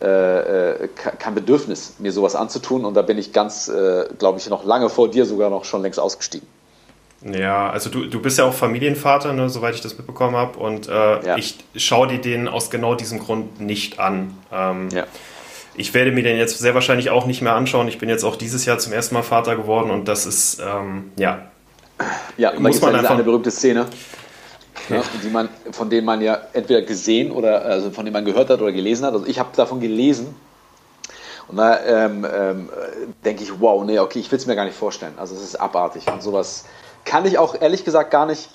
kein 0.00 1.34
Bedürfnis, 1.34 1.94
mir 1.98 2.12
sowas 2.12 2.34
anzutun. 2.34 2.84
Und 2.84 2.94
da 2.94 3.02
bin 3.02 3.18
ich 3.18 3.32
ganz, 3.32 3.68
äh, 3.68 4.06
glaube 4.18 4.38
ich, 4.38 4.48
noch 4.48 4.64
lange 4.64 4.88
vor 4.88 5.10
dir 5.10 5.24
sogar 5.24 5.50
noch 5.50 5.64
schon 5.64 5.82
längst 5.82 6.00
ausgestiegen. 6.00 6.46
Ja, 7.24 7.70
also 7.70 7.88
du, 7.88 8.04
du 8.04 8.20
bist 8.20 8.38
ja 8.38 8.44
auch 8.44 8.52
Familienvater, 8.52 9.32
ne, 9.32 9.48
soweit 9.48 9.74
ich 9.74 9.80
das 9.80 9.96
mitbekommen 9.96 10.36
habe. 10.36 10.58
Und 10.58 10.88
äh, 10.88 10.92
ja. 11.26 11.36
ich 11.36 11.56
schaue 11.76 12.08
dir 12.08 12.20
den 12.20 12.48
aus 12.48 12.70
genau 12.70 12.94
diesem 12.94 13.18
Grund 13.18 13.60
nicht 13.60 13.98
an. 13.98 14.36
Ähm, 14.52 14.88
ja. 14.90 15.04
Ich 15.74 15.94
werde 15.94 16.12
mir 16.12 16.22
den 16.22 16.36
jetzt 16.36 16.58
sehr 16.58 16.74
wahrscheinlich 16.74 17.10
auch 17.10 17.26
nicht 17.26 17.40
mehr 17.40 17.54
anschauen. 17.54 17.88
Ich 17.88 17.98
bin 17.98 18.08
jetzt 18.08 18.24
auch 18.24 18.36
dieses 18.36 18.64
Jahr 18.64 18.78
zum 18.78 18.92
ersten 18.92 19.14
Mal 19.14 19.22
Vater 19.22 19.56
geworden 19.56 19.90
und 19.90 20.06
das 20.06 20.26
ist, 20.26 20.60
ähm, 20.60 21.12
ja. 21.16 21.48
Ja, 22.36 22.58
muss 22.58 22.80
man 22.80 22.94
einfach 22.94 23.12
eine 23.12 23.24
berühmte 23.24 23.50
Szene, 23.50 23.86
ja. 24.88 25.02
die 25.22 25.28
man, 25.28 25.48
von 25.72 25.90
denen 25.90 26.06
man 26.06 26.20
ja 26.20 26.38
entweder 26.52 26.82
gesehen 26.82 27.30
oder 27.30 27.62
also 27.62 27.90
von 27.90 28.04
denen 28.04 28.14
man 28.14 28.24
gehört 28.24 28.50
hat 28.50 28.60
oder 28.60 28.72
gelesen 28.72 29.06
hat. 29.06 29.14
Also 29.14 29.26
ich 29.26 29.38
habe 29.38 29.50
davon 29.56 29.80
gelesen 29.80 30.34
und 31.48 31.56
da 31.56 31.80
ähm, 31.84 32.26
ähm, 32.32 32.68
denke 33.24 33.42
ich, 33.42 33.60
wow, 33.60 33.84
nee, 33.84 33.98
okay, 33.98 34.18
ich 34.18 34.30
will 34.30 34.38
es 34.38 34.46
mir 34.46 34.56
gar 34.56 34.64
nicht 34.64 34.76
vorstellen. 34.76 35.14
Also 35.16 35.34
es 35.34 35.42
ist 35.42 35.56
abartig 35.56 36.06
und 36.12 36.22
sowas 36.22 36.64
kann 37.04 37.26
ich 37.26 37.38
auch 37.38 37.60
ehrlich 37.60 37.84
gesagt 37.84 38.10
gar 38.10 38.26
nicht, 38.26 38.48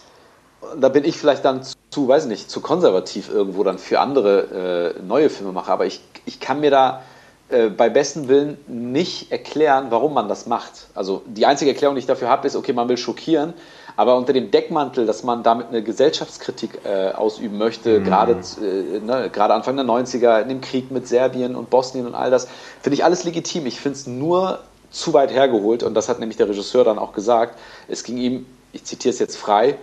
da 0.80 0.90
bin 0.90 1.06
ich 1.06 1.18
vielleicht 1.18 1.46
dann 1.46 1.62
zu, 1.90 2.08
weiß 2.08 2.26
nicht, 2.26 2.50
zu 2.50 2.62
konservativ 2.62 3.30
irgendwo 3.30 3.64
dann 3.64 3.78
für 3.78 4.00
andere 4.00 4.96
äh, 4.98 5.02
neue 5.02 5.30
Filme 5.30 5.52
mache, 5.54 5.72
aber 5.72 5.86
ich, 5.86 6.02
ich 6.26 6.40
kann 6.40 6.60
mir 6.60 6.72
da 6.72 7.02
äh, 7.50 7.70
bei 7.70 7.90
besten 7.90 8.28
Willen 8.28 8.58
nicht 8.68 9.32
erklären, 9.32 9.88
warum 9.90 10.14
man 10.14 10.28
das 10.28 10.46
macht. 10.46 10.88
Also 10.94 11.24
die 11.26 11.46
einzige 11.46 11.72
Erklärung, 11.72 11.96
die 11.96 12.00
ich 12.00 12.06
dafür 12.06 12.30
habe, 12.30 12.46
ist, 12.46 12.56
okay, 12.56 12.74
man 12.74 12.90
will 12.90 12.98
schockieren, 12.98 13.54
aber 14.00 14.16
unter 14.16 14.32
dem 14.32 14.50
Deckmantel, 14.50 15.06
dass 15.06 15.24
man 15.24 15.44
damit 15.44 15.68
eine 15.68 15.84
Gesellschaftskritik 15.84 16.86
äh, 16.86 17.12
ausüben 17.12 17.58
möchte, 17.58 18.00
mhm. 18.00 18.06
gerade 18.06 18.32
äh, 18.32 19.00
ne, 19.02 19.30
gerade 19.30 19.54
Anfang 19.54 19.76
der 19.76 19.84
90er, 19.84 20.42
in 20.42 20.48
dem 20.48 20.62
Krieg 20.62 20.90
mit 20.90 21.06
Serbien 21.06 21.54
und 21.54 21.70
Bosnien 21.70 22.08
und 22.08 22.16
all 22.16 22.32
das, 22.32 22.48
finde 22.82 22.94
ich 22.94 23.04
alles 23.04 23.26
legitim. 23.26 23.66
Ich 23.66 23.82
finde 23.82 23.98
es 23.98 24.08
nur 24.08 24.60
zu 24.90 25.12
weit 25.12 25.34
hergeholt 25.34 25.84
und 25.84 25.96
das 25.96 26.08
hat 26.08 26.22
nämlich 26.22 26.38
der 26.38 26.48
Regisseur 26.48 26.86
dann 26.86 26.98
auch 26.98 27.12
gesagt. 27.12 27.60
Es 27.90 28.06
ging 28.06 28.16
ihm, 28.16 28.46
ich 28.72 28.86
zitiere 28.86 29.12
es 29.12 29.20
jetzt 29.20 29.36
frei, 29.36 29.76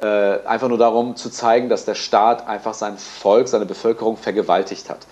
äh, 0.00 0.06
einfach 0.06 0.68
nur 0.68 0.78
darum 0.78 1.16
zu 1.16 1.28
zeigen, 1.28 1.68
dass 1.68 1.84
der 1.84 1.96
Staat 1.96 2.46
einfach 2.46 2.74
sein 2.74 2.96
Volk, 2.96 3.48
seine 3.48 3.66
Bevölkerung 3.66 4.16
vergewaltigt 4.16 4.88
hat. 4.88 5.08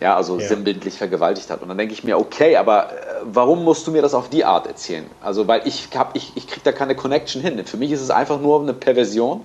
Ja, 0.00 0.16
also 0.16 0.38
ja. 0.38 0.48
sinnbildlich 0.48 0.94
vergewaltigt 0.94 1.50
hat. 1.50 1.62
Und 1.62 1.68
dann 1.68 1.78
denke 1.78 1.94
ich 1.94 2.02
mir, 2.02 2.18
okay, 2.18 2.56
aber 2.56 2.90
äh, 2.90 2.94
warum 3.22 3.62
musst 3.62 3.86
du 3.86 3.92
mir 3.92 4.02
das 4.02 4.14
auf 4.14 4.28
die 4.28 4.44
Art 4.44 4.66
erzählen? 4.66 5.06
Also, 5.22 5.46
weil 5.46 5.62
ich 5.66 5.88
hab, 5.94 6.16
ich, 6.16 6.32
ich 6.34 6.48
kriege 6.48 6.62
da 6.64 6.72
keine 6.72 6.96
Connection 6.96 7.40
hin. 7.40 7.64
Für 7.64 7.76
mich 7.76 7.92
ist 7.92 8.00
es 8.00 8.10
einfach 8.10 8.40
nur 8.40 8.60
eine 8.60 8.74
Perversion, 8.74 9.44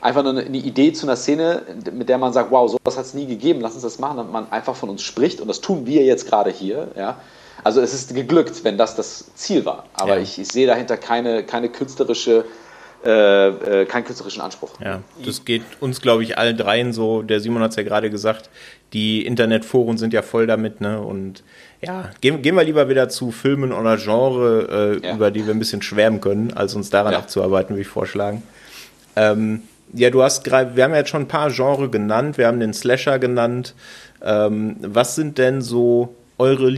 einfach 0.00 0.22
nur 0.22 0.32
eine, 0.32 0.42
eine 0.42 0.58
Idee 0.58 0.92
zu 0.92 1.06
einer 1.06 1.16
Szene, 1.16 1.62
mit 1.90 2.08
der 2.08 2.18
man 2.18 2.32
sagt, 2.34 2.50
wow, 2.50 2.70
sowas 2.70 2.98
hat 2.98 3.06
es 3.06 3.14
nie 3.14 3.26
gegeben, 3.26 3.60
lass 3.60 3.74
uns 3.74 3.82
das 3.82 3.98
machen, 3.98 4.18
damit 4.18 4.32
man 4.32 4.52
einfach 4.52 4.76
von 4.76 4.90
uns 4.90 5.02
spricht. 5.02 5.40
Und 5.40 5.48
das 5.48 5.60
tun 5.60 5.86
wir 5.86 6.04
jetzt 6.04 6.28
gerade 6.28 6.50
hier. 6.50 6.88
Ja. 6.94 7.18
Also 7.64 7.80
es 7.80 7.94
ist 7.94 8.14
geglückt, 8.14 8.64
wenn 8.64 8.78
das 8.78 8.94
das 8.94 9.34
Ziel 9.34 9.64
war. 9.64 9.84
Aber 9.94 10.16
ja. 10.16 10.22
ich, 10.22 10.38
ich, 10.38 10.48
sehe 10.48 10.66
dahinter 10.66 10.96
keine, 10.96 11.44
keine 11.44 11.68
künstlerische, 11.68 12.44
äh, 13.04 13.48
äh, 13.82 13.84
keinen 13.86 14.04
künstlerischen 14.04 14.42
Anspruch. 14.42 14.80
Ja, 14.80 15.02
das 15.24 15.44
geht 15.44 15.62
uns, 15.80 16.00
glaube 16.00 16.24
ich, 16.24 16.36
allen 16.36 16.56
dreien 16.56 16.92
so. 16.92 17.22
Der 17.22 17.40
Simon 17.40 17.62
hat 17.62 17.70
es 17.70 17.76
ja 17.76 17.84
gerade 17.84 18.10
gesagt, 18.10 18.50
die 18.92 19.24
Internetforen 19.24 19.98
sind 19.98 20.12
ja 20.12 20.22
voll 20.22 20.46
damit, 20.46 20.80
ne? 20.80 21.00
Und 21.00 21.44
ja, 21.80 22.10
gehen, 22.20 22.42
gehen 22.42 22.56
wir 22.56 22.64
lieber 22.64 22.88
wieder 22.88 23.08
zu 23.08 23.30
Filmen 23.30 23.72
oder 23.72 23.96
Genre, 23.98 24.98
äh, 25.02 25.06
ja. 25.06 25.14
über 25.14 25.30
die 25.30 25.46
wir 25.46 25.54
ein 25.54 25.58
bisschen 25.58 25.82
schwärmen 25.82 26.20
können, 26.20 26.52
als 26.54 26.74
uns 26.74 26.90
daran 26.90 27.12
ja. 27.12 27.18
abzuarbeiten, 27.18 27.70
würde 27.70 27.82
ich 27.82 27.88
vorschlagen. 27.88 28.42
Ähm, 29.14 29.62
ja, 29.92 30.10
du 30.10 30.22
hast 30.22 30.44
gerade, 30.44 30.74
wir 30.76 30.84
haben 30.84 30.92
ja 30.92 30.98
jetzt 30.98 31.10
schon 31.10 31.22
ein 31.22 31.28
paar 31.28 31.50
Genre 31.50 31.88
genannt, 31.88 32.36
wir 32.36 32.46
haben 32.46 32.60
den 32.60 32.74
Slasher 32.74 33.18
genannt. 33.18 33.74
Ähm, 34.22 34.76
was 34.80 35.14
sind 35.14 35.38
denn 35.38 35.62
so 35.62 36.14
eure 36.38 36.68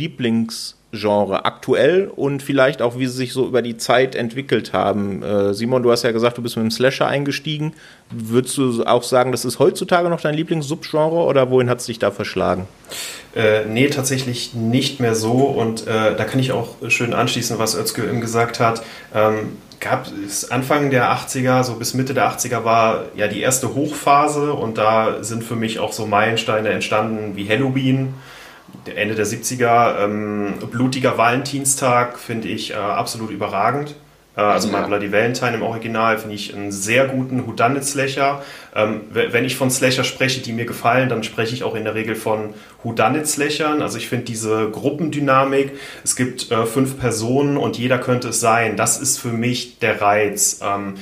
Lieblingsgenre 0.93 1.45
aktuell 1.45 2.11
und 2.15 2.43
vielleicht 2.43 2.83
auch, 2.83 2.99
wie 2.99 3.07
sie 3.07 3.17
sich 3.17 3.33
so 3.33 3.47
über 3.47 3.63
die 3.63 3.77
Zeit 3.77 4.15
entwickelt 4.15 4.73
haben. 4.73 5.23
Äh, 5.23 5.55
Simon, 5.55 5.83
du 5.83 5.91
hast 5.91 6.03
ja 6.03 6.13
gesagt, 6.13 6.39
du 6.39 6.43
bist 6.43 6.57
mit 6.57 6.65
dem 6.65 6.71
Slasher 6.71 7.07
eingestiegen. 7.07 7.75
Würdest 8.11 8.57
du 8.59 8.85
auch 8.85 9.03
sagen, 9.03 9.33
das 9.33 9.45
ist 9.45 9.59
heutzutage 9.59 10.09
noch 10.09 10.21
dein 10.21 10.35
Lieblingssubgenre 10.35 11.25
oder 11.25 11.51
wohin 11.51 11.71
hat 11.71 11.81
es 11.81 11.87
dich 11.87 11.99
da 11.99 12.11
verschlagen? 12.11 12.67
Äh, 13.35 13.65
nee, 13.67 13.89
tatsächlich 13.89 14.55
nicht 14.55 15.01
mehr 15.01 15.15
so 15.15 15.33
und 15.33 15.87
äh, 15.87 16.17
da 16.17 16.25
kann 16.25 16.41
ich 16.41 16.53
auch 16.53 16.77
schön 16.89 17.15
anschließen, 17.15 17.59
was 17.59 17.77
Özgür 17.77 18.09
eben 18.09 18.21
gesagt 18.21 18.59
hat. 18.59 18.83
Ähm, 19.15 19.57
gab 19.79 20.09
es 20.27 20.51
Anfang 20.51 20.91
der 20.91 21.11
80er, 21.11 21.63
so 21.63 21.77
bis 21.77 21.95
Mitte 21.95 22.13
der 22.13 22.31
80er 22.31 22.65
war 22.65 23.05
ja 23.15 23.29
die 23.29 23.41
erste 23.41 23.75
Hochphase 23.75 24.53
und 24.53 24.77
da 24.77 25.23
sind 25.23 25.43
für 25.43 25.57
mich 25.57 25.79
auch 25.79 25.93
so 25.93 26.07
Meilensteine 26.07 26.69
entstanden 26.69 27.37
wie 27.37 27.49
Halloween 27.49 28.15
Ende 28.87 29.15
der 29.15 29.27
70er. 29.27 30.05
Ähm, 30.05 30.55
blutiger 30.71 31.19
Valentinstag 31.19 32.19
finde 32.19 32.49
ich 32.49 32.73
äh, 32.73 32.75
absolut 32.75 33.31
überragend. 33.31 33.95
Äh, 34.37 34.41
also 34.41 34.69
ja. 34.71 34.81
My 34.81 34.87
Bloody 34.87 35.13
Valentine 35.13 35.55
im 35.55 35.63
Original 35.63 36.19
finde 36.19 36.35
ich 36.35 36.55
einen 36.55 36.73
sehr 36.73 37.07
guten 37.07 37.47
Whodunit-Slasher. 37.47 38.43
Ähm, 38.75 39.03
wenn 39.13 39.45
ich 39.45 39.57
von 39.57 39.71
Slasher 39.71 40.05
spreche, 40.05 40.41
die 40.41 40.53
mir 40.53 40.67
gefallen, 40.67 41.09
dann 41.09 41.23
spreche 41.23 41.55
ich 41.55 41.65
auch 41.65 41.75
in 41.75 41.85
der 41.85 41.95
Regel 41.95 42.15
von 42.15 42.55
Whodunit-Slashern. 42.83 43.83
Also 43.83 43.99
ich 43.99 44.09
finde 44.09 44.27
diese 44.27 44.71
Gruppendynamik, 44.71 45.73
es 46.05 46.17
gibt 46.17 46.51
äh, 46.51 46.67
fünf 46.67 46.99
Personen 46.99 47.57
und 47.57 47.79
jeder 47.79 47.99
könnte 47.99 48.29
es 48.29 48.41
sein. 48.41 48.77
Das 48.77 49.01
ist 49.01 49.19
für 49.19 49.33
mich 49.33 49.79
der 49.79 50.01
Reiz. 50.01 50.61
Ähm, 50.63 50.95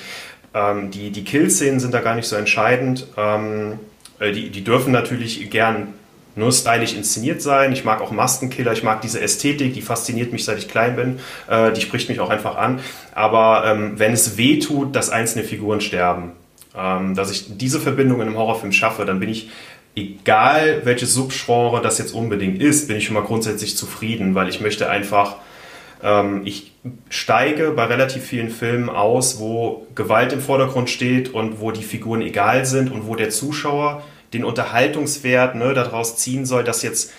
ähm, 0.54 0.90
die 0.90 1.10
die 1.10 1.24
Kill-Szenen 1.24 1.80
sind 1.80 1.92
da 1.92 2.00
gar 2.00 2.14
nicht 2.14 2.26
so 2.26 2.36
entscheidend. 2.36 3.06
Ähm, 3.16 3.78
äh, 4.18 4.32
die, 4.32 4.50
die 4.50 4.64
dürfen 4.64 4.92
natürlich 4.92 5.50
gern 5.50 5.94
nur 6.38 6.52
stylisch 6.52 6.94
inszeniert 6.94 7.42
sein. 7.42 7.72
Ich 7.72 7.84
mag 7.84 8.00
auch 8.00 8.10
Maskenkiller, 8.10 8.72
ich 8.72 8.82
mag 8.82 9.02
diese 9.02 9.20
Ästhetik, 9.20 9.74
die 9.74 9.82
fasziniert 9.82 10.32
mich, 10.32 10.44
seit 10.44 10.58
ich 10.58 10.68
klein 10.68 10.96
bin. 10.96 11.18
Äh, 11.48 11.72
die 11.72 11.80
spricht 11.80 12.08
mich 12.08 12.20
auch 12.20 12.30
einfach 12.30 12.56
an. 12.56 12.80
Aber 13.14 13.64
ähm, 13.66 13.98
wenn 13.98 14.12
es 14.12 14.38
weh 14.38 14.58
tut, 14.58 14.96
dass 14.96 15.10
einzelne 15.10 15.44
Figuren 15.44 15.80
sterben, 15.80 16.32
ähm, 16.76 17.14
dass 17.14 17.30
ich 17.30 17.58
diese 17.58 17.80
Verbindung 17.80 18.20
in 18.20 18.28
einem 18.28 18.36
Horrorfilm 18.36 18.72
schaffe, 18.72 19.04
dann 19.04 19.20
bin 19.20 19.28
ich 19.28 19.50
egal 19.98 20.82
welches 20.84 21.14
Subgenre 21.14 21.80
das 21.82 21.98
jetzt 21.98 22.14
unbedingt 22.14 22.62
ist, 22.62 22.88
bin 22.88 22.96
ich 22.96 23.06
schon 23.06 23.14
mal 23.14 23.24
grundsätzlich 23.24 23.76
zufrieden, 23.76 24.34
weil 24.34 24.48
ich 24.48 24.60
möchte 24.60 24.88
einfach, 24.88 25.36
ähm, 26.02 26.42
ich 26.44 26.72
steige 27.08 27.72
bei 27.72 27.84
relativ 27.84 28.24
vielen 28.24 28.50
Filmen 28.50 28.88
aus, 28.88 29.40
wo 29.40 29.86
Gewalt 29.94 30.32
im 30.32 30.40
Vordergrund 30.40 30.88
steht 30.88 31.34
und 31.34 31.60
wo 31.60 31.72
die 31.72 31.82
Figuren 31.82 32.22
egal 32.22 32.64
sind 32.64 32.92
und 32.92 33.06
wo 33.06 33.16
der 33.16 33.30
Zuschauer 33.30 34.04
den 34.32 34.44
Unterhaltungswert 34.44 35.54
ne, 35.54 35.74
daraus 35.74 36.16
ziehen 36.16 36.46
soll, 36.46 36.64
dass 36.64 36.82
jetzt 36.82 37.12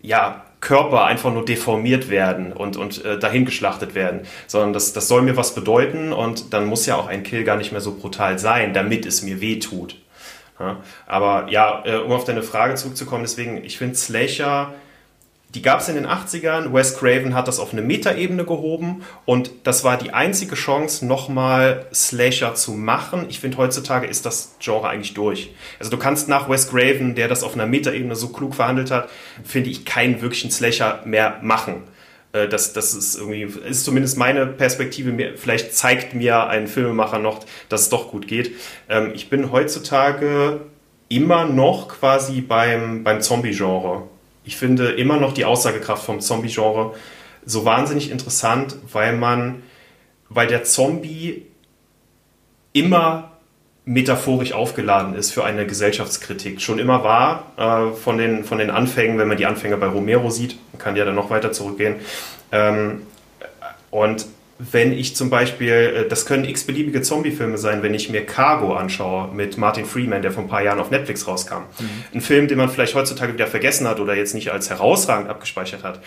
ja 0.00 0.44
Körper 0.60 1.04
einfach 1.04 1.32
nur 1.32 1.44
deformiert 1.44 2.08
werden 2.08 2.52
und, 2.52 2.76
und 2.76 3.04
äh, 3.04 3.18
dahingeschlachtet 3.18 3.94
werden, 3.94 4.22
sondern 4.46 4.72
das, 4.72 4.94
das 4.94 5.08
soll 5.08 5.22
mir 5.22 5.36
was 5.36 5.54
bedeuten 5.54 6.12
und 6.12 6.54
dann 6.54 6.66
muss 6.66 6.86
ja 6.86 6.96
auch 6.96 7.06
ein 7.06 7.22
Kill 7.22 7.44
gar 7.44 7.56
nicht 7.56 7.70
mehr 7.70 7.82
so 7.82 7.94
brutal 7.94 8.38
sein, 8.38 8.72
damit 8.72 9.04
es 9.04 9.22
mir 9.22 9.40
weh 9.42 9.58
tut. 9.58 9.96
Ja, 10.58 10.78
aber 11.06 11.50
ja, 11.50 11.82
äh, 11.84 11.96
um 11.96 12.12
auf 12.12 12.24
deine 12.24 12.42
Frage 12.42 12.76
zurückzukommen, 12.76 13.24
deswegen, 13.24 13.62
ich 13.64 13.76
finde 13.76 13.96
Slasher 13.96 14.72
die 15.54 15.62
gab 15.62 15.80
es 15.80 15.88
in 15.88 15.94
den 15.94 16.06
80ern. 16.06 16.72
Wes 16.72 16.98
Craven 16.98 17.34
hat 17.34 17.46
das 17.46 17.60
auf 17.60 17.72
eine 17.72 17.82
Metaebene 17.82 18.44
gehoben 18.44 19.02
und 19.24 19.50
das 19.62 19.84
war 19.84 19.96
die 19.96 20.12
einzige 20.12 20.56
Chance, 20.56 21.06
nochmal 21.06 21.86
Slasher 21.94 22.54
zu 22.54 22.72
machen. 22.72 23.26
Ich 23.28 23.38
finde, 23.38 23.58
heutzutage 23.58 24.06
ist 24.06 24.26
das 24.26 24.56
Genre 24.58 24.88
eigentlich 24.88 25.14
durch. 25.14 25.54
Also 25.78 25.90
du 25.90 25.96
kannst 25.96 26.28
nach 26.28 26.50
Wes 26.50 26.68
Craven, 26.70 27.14
der 27.14 27.28
das 27.28 27.44
auf 27.44 27.54
einer 27.54 27.66
Metaebene 27.66 28.16
so 28.16 28.30
klug 28.30 28.54
verhandelt 28.54 28.90
hat, 28.90 29.08
finde 29.44 29.70
ich 29.70 29.84
keinen 29.84 30.20
wirklichen 30.20 30.50
Slasher 30.50 31.02
mehr 31.04 31.38
machen. 31.42 31.84
Äh, 32.32 32.48
das, 32.48 32.72
das 32.72 32.92
ist 32.92 33.16
irgendwie, 33.16 33.42
ist 33.42 33.84
zumindest 33.84 34.18
meine 34.18 34.46
Perspektive. 34.46 35.36
Vielleicht 35.36 35.74
zeigt 35.74 36.14
mir 36.14 36.48
ein 36.48 36.66
Filmemacher 36.66 37.20
noch, 37.20 37.40
dass 37.68 37.82
es 37.82 37.88
doch 37.88 38.10
gut 38.10 38.26
geht. 38.26 38.56
Ähm, 38.88 39.12
ich 39.14 39.30
bin 39.30 39.52
heutzutage 39.52 40.60
immer 41.08 41.44
noch 41.44 41.88
quasi 41.88 42.40
beim, 42.40 43.04
beim 43.04 43.20
Zombie-Genre 43.20 44.08
ich 44.44 44.56
finde 44.56 44.92
immer 44.92 45.16
noch 45.16 45.32
die 45.32 45.44
Aussagekraft 45.44 46.04
vom 46.04 46.20
Zombie-Genre 46.20 46.94
so 47.46 47.64
wahnsinnig 47.64 48.10
interessant, 48.10 48.76
weil 48.92 49.16
man, 49.16 49.62
weil 50.28 50.46
der 50.46 50.64
Zombie 50.64 51.46
immer 52.72 53.30
metaphorisch 53.86 54.52
aufgeladen 54.52 55.14
ist 55.14 55.32
für 55.32 55.44
eine 55.44 55.66
Gesellschaftskritik. 55.66 56.60
Schon 56.62 56.78
immer 56.78 57.04
war 57.04 57.52
äh, 57.56 57.94
von, 57.94 58.16
den, 58.16 58.44
von 58.44 58.58
den 58.58 58.70
Anfängen, 58.70 59.18
wenn 59.18 59.28
man 59.28 59.36
die 59.36 59.46
Anfänge 59.46 59.76
bei 59.76 59.86
Romero 59.86 60.30
sieht, 60.30 60.56
man 60.72 60.80
kann 60.80 60.96
ja 60.96 61.04
dann 61.04 61.14
noch 61.14 61.30
weiter 61.30 61.52
zurückgehen. 61.52 61.96
Ähm, 62.50 63.02
und 63.90 64.26
wenn 64.58 64.92
ich 64.92 65.16
zum 65.16 65.30
Beispiel, 65.30 65.72
äh, 65.72 66.08
das 66.08 66.26
können 66.26 66.44
x-beliebige 66.44 67.02
Zombie-Filme 67.02 67.58
sein, 67.58 67.82
wenn 67.82 67.94
ich 67.94 68.08
mir 68.10 68.24
Cargo 68.24 68.74
anschaue 68.74 69.32
mit 69.32 69.58
Martin 69.58 69.84
Freeman, 69.84 70.22
der 70.22 70.30
vor 70.30 70.44
ein 70.44 70.48
paar 70.48 70.62
Jahren 70.62 70.78
auf 70.80 70.90
Netflix 70.90 71.26
rauskam. 71.26 71.62
Mhm. 71.78 71.88
Ein 72.14 72.20
Film, 72.20 72.48
den 72.48 72.58
man 72.58 72.68
vielleicht 72.68 72.94
heutzutage 72.94 73.32
wieder 73.32 73.46
vergessen 73.46 73.88
hat 73.88 74.00
oder 74.00 74.14
jetzt 74.14 74.34
nicht 74.34 74.50
als 74.50 74.70
herausragend 74.70 75.28
abgespeichert 75.28 75.82
hat. 75.82 76.00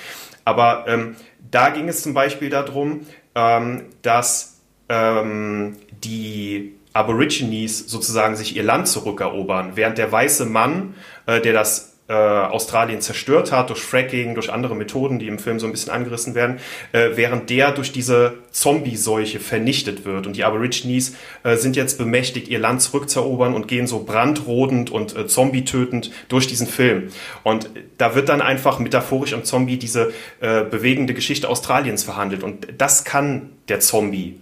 Aber 0.45 0.85
ähm, 0.87 1.15
da 1.51 1.69
ging 1.69 1.89
es 1.89 2.01
zum 2.01 2.13
Beispiel 2.13 2.49
darum, 2.49 3.01
ähm, 3.35 3.83
dass 4.01 4.61
ähm, 4.89 5.75
die 6.03 6.73
Aborigines 6.93 7.87
sozusagen 7.87 8.35
sich 8.35 8.55
ihr 8.55 8.63
Land 8.63 8.87
zurückerobern, 8.87 9.71
während 9.75 9.97
der 9.97 10.11
weiße 10.11 10.45
Mann, 10.45 10.95
äh, 11.25 11.41
der 11.41 11.53
das 11.53 11.96
äh, 12.07 12.13
Australien 12.13 13.01
zerstört 13.01 13.51
hat 13.51 13.69
durch 13.69 13.81
Fracking, 13.81 14.33
durch 14.33 14.51
andere 14.51 14.75
Methoden, 14.75 15.19
die 15.19 15.27
im 15.27 15.39
Film 15.39 15.59
so 15.59 15.65
ein 15.65 15.71
bisschen 15.71 15.91
angerissen 15.91 16.35
werden, 16.35 16.59
äh, 16.93 17.09
während 17.15 17.49
der 17.49 17.71
durch 17.71 17.91
diese 17.91 18.35
Zombie-Seuche 18.51 19.39
vernichtet 19.39 20.05
wird. 20.05 20.25
Und 20.25 20.37
die 20.37 20.43
Aborigines 20.43 21.15
äh, 21.43 21.57
sind 21.57 21.75
jetzt 21.75 21.97
bemächtigt, 21.97 22.47
ihr 22.47 22.59
Land 22.59 22.81
zurückzuerobern 22.81 23.53
und 23.53 23.67
gehen 23.67 23.87
so 23.87 24.03
brandrodend 24.03 24.89
und 24.89 25.15
äh, 25.15 25.27
zombie-tötend 25.27 26.11
durch 26.29 26.47
diesen 26.47 26.67
Film. 26.67 27.09
Und 27.43 27.69
da 27.97 28.15
wird 28.15 28.29
dann 28.29 28.41
einfach 28.41 28.79
metaphorisch 28.79 29.33
am 29.33 29.43
Zombie 29.43 29.77
diese 29.77 30.13
äh, 30.39 30.63
bewegende 30.63 31.13
Geschichte 31.13 31.49
Australiens 31.49 32.03
verhandelt. 32.03 32.43
Und 32.43 32.67
das 32.77 33.03
kann 33.03 33.49
der 33.67 33.81
Zombie. 33.81 34.39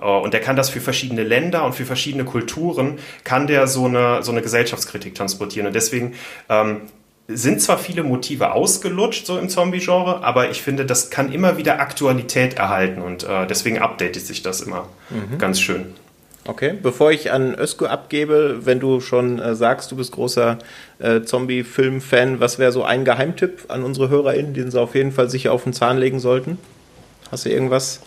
Äh, 0.00 0.06
und 0.06 0.32
der 0.32 0.40
kann 0.40 0.56
das 0.56 0.70
für 0.70 0.80
verschiedene 0.80 1.22
Länder 1.22 1.64
und 1.64 1.74
für 1.74 1.84
verschiedene 1.84 2.24
Kulturen, 2.24 2.98
kann 3.24 3.46
der 3.46 3.66
so 3.66 3.84
eine, 3.84 4.22
so 4.22 4.32
eine 4.32 4.42
Gesellschaftskritik 4.42 5.14
transportieren. 5.14 5.66
Und 5.66 5.74
deswegen 5.74 6.14
ähm, 6.48 6.82
sind 7.36 7.60
zwar 7.60 7.78
viele 7.78 8.02
Motive 8.02 8.52
ausgelutscht, 8.52 9.26
so 9.26 9.38
im 9.38 9.48
Zombie-Genre, 9.48 10.22
aber 10.22 10.50
ich 10.50 10.62
finde, 10.62 10.84
das 10.84 11.10
kann 11.10 11.32
immer 11.32 11.58
wieder 11.58 11.80
Aktualität 11.80 12.54
erhalten 12.54 13.02
und 13.02 13.24
äh, 13.24 13.46
deswegen 13.46 13.78
updatet 13.78 14.26
sich 14.26 14.42
das 14.42 14.60
immer 14.60 14.88
mhm. 15.10 15.38
ganz 15.38 15.60
schön. 15.60 15.94
Okay, 16.44 16.74
bevor 16.80 17.12
ich 17.12 17.30
an 17.30 17.54
Özgür 17.56 17.90
abgebe, 17.90 18.66
wenn 18.66 18.80
du 18.80 19.00
schon 19.00 19.38
äh, 19.38 19.54
sagst, 19.54 19.92
du 19.92 19.96
bist 19.96 20.10
großer 20.12 20.58
äh, 20.98 21.22
Zombie-Film-Fan, 21.22 22.40
was 22.40 22.58
wäre 22.58 22.72
so 22.72 22.82
ein 22.82 23.04
Geheimtipp 23.04 23.66
an 23.68 23.84
unsere 23.84 24.08
HörerInnen, 24.08 24.52
den 24.52 24.70
sie 24.70 24.80
auf 24.80 24.96
jeden 24.96 25.12
Fall 25.12 25.30
sicher 25.30 25.52
auf 25.52 25.62
den 25.62 25.72
Zahn 25.72 25.98
legen 25.98 26.18
sollten? 26.18 26.58
Hast 27.30 27.44
du 27.44 27.50
irgendwas? 27.50 28.00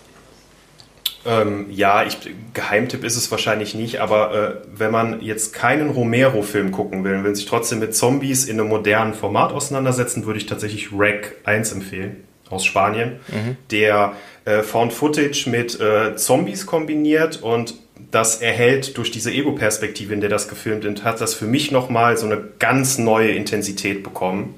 Ähm, 1.26 1.68
ja, 1.72 2.04
ich, 2.06 2.18
Geheimtipp 2.54 3.04
ist 3.04 3.16
es 3.16 3.32
wahrscheinlich 3.32 3.74
nicht, 3.74 4.00
aber 4.00 4.34
äh, 4.34 4.68
wenn 4.78 4.92
man 4.92 5.22
jetzt 5.22 5.54
keinen 5.54 5.90
Romero-Film 5.90 6.72
gucken 6.72 7.04
will, 7.04 7.24
will 7.24 7.36
sich 7.36 7.46
trotzdem 7.46 7.80
mit 7.80 7.96
Zombies 7.96 8.46
in 8.46 8.60
einem 8.60 8.70
modernen 8.70 9.14
Format 9.14 9.52
auseinandersetzen, 9.52 10.26
würde 10.26 10.38
ich 10.38 10.46
tatsächlich 10.46 10.90
Rack 10.94 11.36
1 11.44 11.72
empfehlen 11.72 12.24
aus 12.50 12.64
Spanien, 12.64 13.20
mhm. 13.28 13.58
der 13.72 14.14
äh, 14.46 14.62
Found 14.62 14.94
Footage 14.94 15.50
mit 15.50 15.80
äh, 15.80 16.16
Zombies 16.16 16.68
kombiniert 16.68 17.42
und 17.42 17.74
das 18.12 18.42
erhält 18.42 18.98
durch 18.98 19.10
diese 19.10 19.32
Ego-Perspektive, 19.32 20.14
in 20.14 20.22
der 20.22 20.30
das 20.30 20.48
gefilmt 20.48 20.84
wird, 20.84 21.04
hat 21.04 21.22
das 21.22 21.34
für 21.34 21.46
mich 21.46 21.72
nochmal 21.72 22.18
so 22.18 22.26
eine 22.26 22.42
ganz 22.60 22.98
neue 22.98 23.32
Intensität 23.32 24.04
bekommen. 24.04 24.54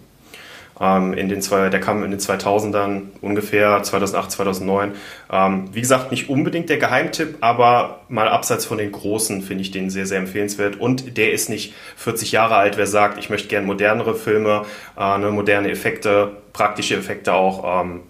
Ähm, 0.80 1.13
in 1.13 1.28
den 1.28 1.42
zwei, 1.42 1.70
der 1.70 1.80
kam 1.80 2.04
in 2.04 2.12
den 2.12 2.20
2000ern 2.20 3.02
ungefähr, 3.22 3.82
2008, 3.82 4.32
2009. 4.32 4.92
Ähm, 5.32 5.70
wie 5.74 5.82
gesagt, 5.82 6.12
nicht 6.12 6.30
unbedingt 6.30 6.70
der 6.70 6.78
Geheimtipp, 6.78 7.38
aber 7.42 8.02
mal 8.10 8.28
abseits 8.28 8.66
von 8.66 8.78
den 8.78 8.92
Großen 8.92 9.42
finde 9.42 9.63
ich 9.63 9.72
den 9.72 9.90
sehr, 9.90 10.06
sehr 10.06 10.20
empfehlenswert. 10.20 10.80
Und 10.80 11.18
der 11.18 11.32
ist 11.32 11.50
nicht 11.50 11.74
40 11.96 12.32
Jahre 12.32 12.56
alt. 12.56 12.78
Wer 12.78 12.88
sagt, 12.88 13.18
ich 13.18 13.30
möchte 13.30 13.48
gerne 13.48 13.66
modernere 13.66 14.16
Filme, 14.16 14.66
äh, 14.98 15.18
ne, 15.18 15.32
moderne 15.32 15.70
Effekte, 15.72 16.32
praktische 16.54 16.96
Effekte 16.96 17.34
auch, 17.34 17.82
ähm, 17.82 18.02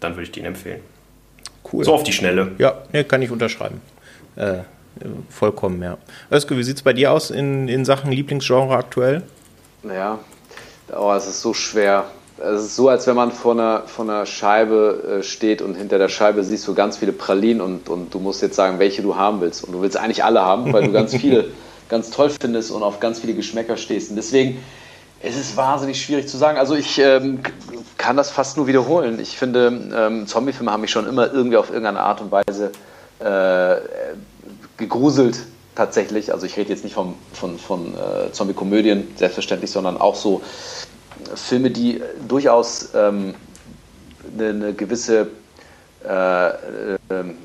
dann 0.00 0.12
würde 0.12 0.24
ich 0.24 0.32
den 0.32 0.44
empfehlen. 0.44 0.80
Cool. 1.72 1.84
So 1.84 1.94
auf 1.94 2.02
die 2.02 2.12
Schnelle. 2.12 2.52
Ja, 2.58 2.82
nee, 2.92 3.04
kann 3.04 3.22
ich 3.22 3.30
unterschreiben. 3.30 3.80
Äh, 4.36 4.58
vollkommen, 5.30 5.82
ja. 5.82 5.96
Özge, 6.30 6.56
wie 6.56 6.62
sieht 6.62 6.76
es 6.76 6.82
bei 6.82 6.92
dir 6.92 7.12
aus 7.12 7.30
in, 7.30 7.68
in 7.68 7.84
Sachen 7.84 8.12
Lieblingsgenre 8.12 8.76
aktuell? 8.76 9.22
Naja, 9.82 10.18
Oh, 10.92 11.12
es 11.12 11.26
ist 11.26 11.40
so 11.40 11.54
schwer. 11.54 12.06
Es 12.38 12.62
ist 12.62 12.76
so, 12.76 12.88
als 12.88 13.06
wenn 13.06 13.14
man 13.14 13.30
vor 13.30 13.52
einer, 13.52 13.82
vor 13.86 14.04
einer 14.04 14.26
Scheibe 14.26 15.20
äh, 15.20 15.22
steht 15.22 15.62
und 15.62 15.76
hinter 15.76 15.98
der 15.98 16.08
Scheibe 16.08 16.42
siehst 16.42 16.66
du 16.66 16.74
ganz 16.74 16.96
viele 16.96 17.12
Pralinen 17.12 17.60
und, 17.60 17.88
und 17.88 18.12
du 18.12 18.18
musst 18.18 18.42
jetzt 18.42 18.56
sagen, 18.56 18.78
welche 18.78 19.02
du 19.02 19.16
haben 19.16 19.40
willst. 19.40 19.64
Und 19.64 19.72
du 19.72 19.82
willst 19.82 19.96
eigentlich 19.96 20.24
alle 20.24 20.42
haben, 20.42 20.72
weil 20.72 20.84
du 20.84 20.92
ganz 20.92 21.14
viele 21.16 21.46
ganz 21.88 22.10
toll 22.10 22.30
findest 22.30 22.70
und 22.70 22.82
auf 22.82 22.98
ganz 22.98 23.20
viele 23.20 23.34
Geschmäcker 23.34 23.76
stehst. 23.76 24.10
Und 24.10 24.16
deswegen 24.16 24.58
es 25.26 25.36
ist 25.36 25.56
wahnsinnig 25.56 26.02
schwierig 26.02 26.28
zu 26.28 26.36
sagen. 26.36 26.58
Also 26.58 26.74
ich 26.74 26.98
ähm, 26.98 27.40
kann 27.96 28.16
das 28.16 28.30
fast 28.30 28.58
nur 28.58 28.66
wiederholen. 28.66 29.18
Ich 29.20 29.38
finde, 29.38 29.90
ähm, 29.96 30.26
Zombiefilme 30.26 30.70
haben 30.70 30.82
mich 30.82 30.90
schon 30.90 31.06
immer 31.06 31.32
irgendwie 31.32 31.56
auf 31.56 31.68
irgendeine 31.68 32.00
Art 32.00 32.20
und 32.20 32.30
Weise 32.30 32.72
äh, 33.20 33.76
gegruselt 34.76 35.38
tatsächlich. 35.74 36.32
Also 36.32 36.46
ich 36.46 36.56
rede 36.56 36.70
jetzt 36.70 36.84
nicht 36.84 36.94
vom, 36.94 37.14
von, 37.32 37.58
von 37.58 37.94
äh, 37.94 38.32
Zombie-Komödien, 38.32 39.08
selbstverständlich, 39.16 39.70
sondern 39.70 39.96
auch 39.96 40.14
so 40.14 40.42
Filme, 41.34 41.70
die 41.70 42.02
durchaus 42.28 42.90
ähm, 42.94 43.34
eine, 44.38 44.48
eine, 44.48 44.74
gewisse 44.74 45.28
äh, 46.04 46.48
äh, 46.48 46.54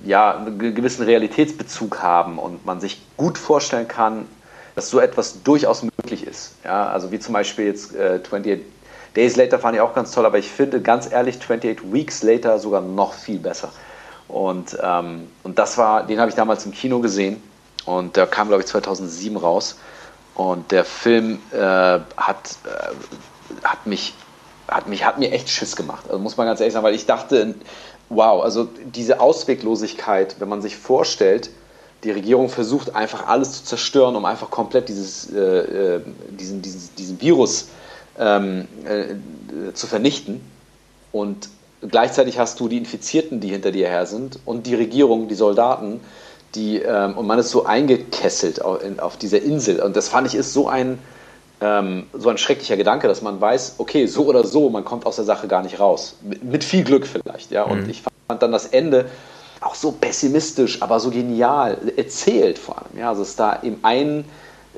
ja, 0.06 0.38
einen 0.38 0.76
gewissen 0.76 1.04
Realitätsbezug 1.06 2.02
haben 2.02 2.39
und 2.39 2.65
man 2.65 2.82
sich 2.82 3.02
gut 3.15 3.38
vorstellen 3.38 3.88
kann, 3.88 4.26
dass 4.76 4.89
so 4.89 5.00
etwas 5.00 5.44
durchaus 5.44 5.84
möglich 5.84 6.26
ist. 6.26 6.56
Ja, 6.63 6.89
also 6.89 7.12
wie 7.12 7.20
zum 7.20 7.34
Beispiel 7.34 7.65
jetzt 7.65 7.96
äh, 7.96 8.20
28 8.22 8.62
Days 9.15 9.36
Later 9.38 9.60
fand 9.60 9.76
ich 9.76 9.82
auch 9.82 9.94
ganz 9.94 10.12
toll, 10.12 10.26
aber 10.26 10.38
ich 10.38 10.50
finde 10.50 10.82
ganz 10.82 11.12
ehrlich 11.12 11.38
28 11.39 11.92
Weeks 11.92 12.22
Later 12.22 12.60
sogar 12.60 12.82
noch 12.82 13.13
viel 13.13 13.39
besser. 13.39 13.72
Und, 14.28 14.78
ähm, 14.84 15.28
und 15.44 15.58
das 15.58 15.78
war, 15.78 16.06
den 16.06 16.20
habe 16.20 16.30
ich 16.30 16.36
damals 16.36 16.65
im 16.65 16.72
Kino 16.72 17.00
gesehen 17.00 17.42
und 17.86 18.15
der 18.15 18.28
kam, 18.28 18.48
glaube 18.48 18.62
ich, 18.62 18.68
2007 18.68 19.38
raus. 19.38 19.78
Und 20.36 20.72
der 20.72 20.86
Film 20.86 21.39
äh, 21.52 21.58
hat, 21.58 22.56
äh, 22.65 23.63
hat, 23.63 23.86
mich, 23.86 24.13
hat, 24.68 24.88
mich, 24.88 25.04
hat 25.04 25.20
mir 25.20 25.32
echt 25.32 25.50
Schiss 25.50 25.76
gemacht. 25.76 26.06
Also 26.08 26.20
muss 26.20 26.38
man 26.38 26.48
ganz 26.48 26.60
ehrlich 26.60 26.74
sagen, 26.74 26.86
weil 26.86 26.96
ich 26.96 27.06
dachte, 27.06 27.56
wow, 28.10 28.42
also 28.44 28.68
diese 28.86 29.20
Ausweglosigkeit, 29.20 30.38
wenn 30.39 30.48
man 30.48 30.62
sich 30.62 30.78
vorstellt, 30.78 31.50
die 32.04 32.12
Regierung 32.12 32.48
versucht 32.48 32.96
einfach 32.96 33.28
alles 33.28 33.58
zu 33.58 33.63
zerstören, 33.65 34.15
um 34.15 34.24
einfach 34.24 34.50
komplett 34.50 34.88
dieses, 34.88 35.32
äh, 35.34 35.39
äh 35.39 36.02
diesen, 36.30 36.62
diesen, 36.62 36.89
diesen 36.98 37.20
Virus 37.20 37.68
ähm, 38.18 38.68
äh, 38.86 39.74
zu 39.74 39.88
vernichten. 39.88 40.42
Und 41.12 41.50
gleichzeitig 41.82 42.39
hast 42.39 42.60
du 42.60 42.70
die 42.70 42.78
Infizierten, 42.78 43.42
die 43.42 43.50
hinter 43.50 43.72
dir 43.72 43.88
her 43.89 44.06
sind, 44.06 44.39
und 44.46 44.68
die 44.68 44.76
Regierung, 44.76 45.28
die 45.28 45.36
Soldaten, 45.36 46.00
die, 46.56 46.78
ähm, 46.78 47.18
und 47.18 47.28
man 47.28 47.40
ist 47.40 47.50
so 47.50 47.66
eingekesselt 47.66 48.64
auf, 48.64 48.84
in, 48.84 49.00
auf 49.00 49.18
dieser 49.18 49.42
Insel. 49.42 49.82
Und 49.82 49.96
das 49.96 50.10
fand 50.10 50.28
ich 50.28 50.36
ist 50.36 50.54
so 50.54 50.68
ein, 50.68 51.00
ähm, 51.62 52.08
so 52.14 52.30
ein 52.30 52.38
schrecklicher 52.38 52.78
Gedanke, 52.78 53.08
dass 53.08 53.22
man 53.22 53.40
weiß, 53.40 53.76
okay, 53.78 54.08
so 54.08 54.26
oder 54.26 54.44
so, 54.46 54.70
man 54.70 54.86
kommt 54.86 55.06
aus 55.06 55.18
der 55.18 55.26
Sache 55.26 55.48
gar 55.48 55.64
nicht 55.64 55.80
raus. 55.80 56.16
Mit, 56.22 56.44
mit 56.44 56.64
viel 56.64 56.84
Glück 56.84 57.06
vielleicht, 57.06 57.52
ja. 57.52 57.64
Und 57.64 57.84
mhm. 57.84 57.90
ich 57.90 58.02
fand 58.28 58.42
dann 58.42 58.52
das 58.52 58.68
Ende 58.68 59.06
auch 59.62 59.76
so 59.76 59.92
pessimistisch, 59.92 60.82
aber 60.82 61.00
so 61.00 61.10
genial 61.10 61.78
erzählt 61.98 62.58
vor 62.58 62.78
allem. 62.78 62.98
Ja, 62.98 63.10
also 63.10 63.22
es 63.22 63.36
da 63.36 63.62
eben 63.62 63.80
einen 63.84 64.26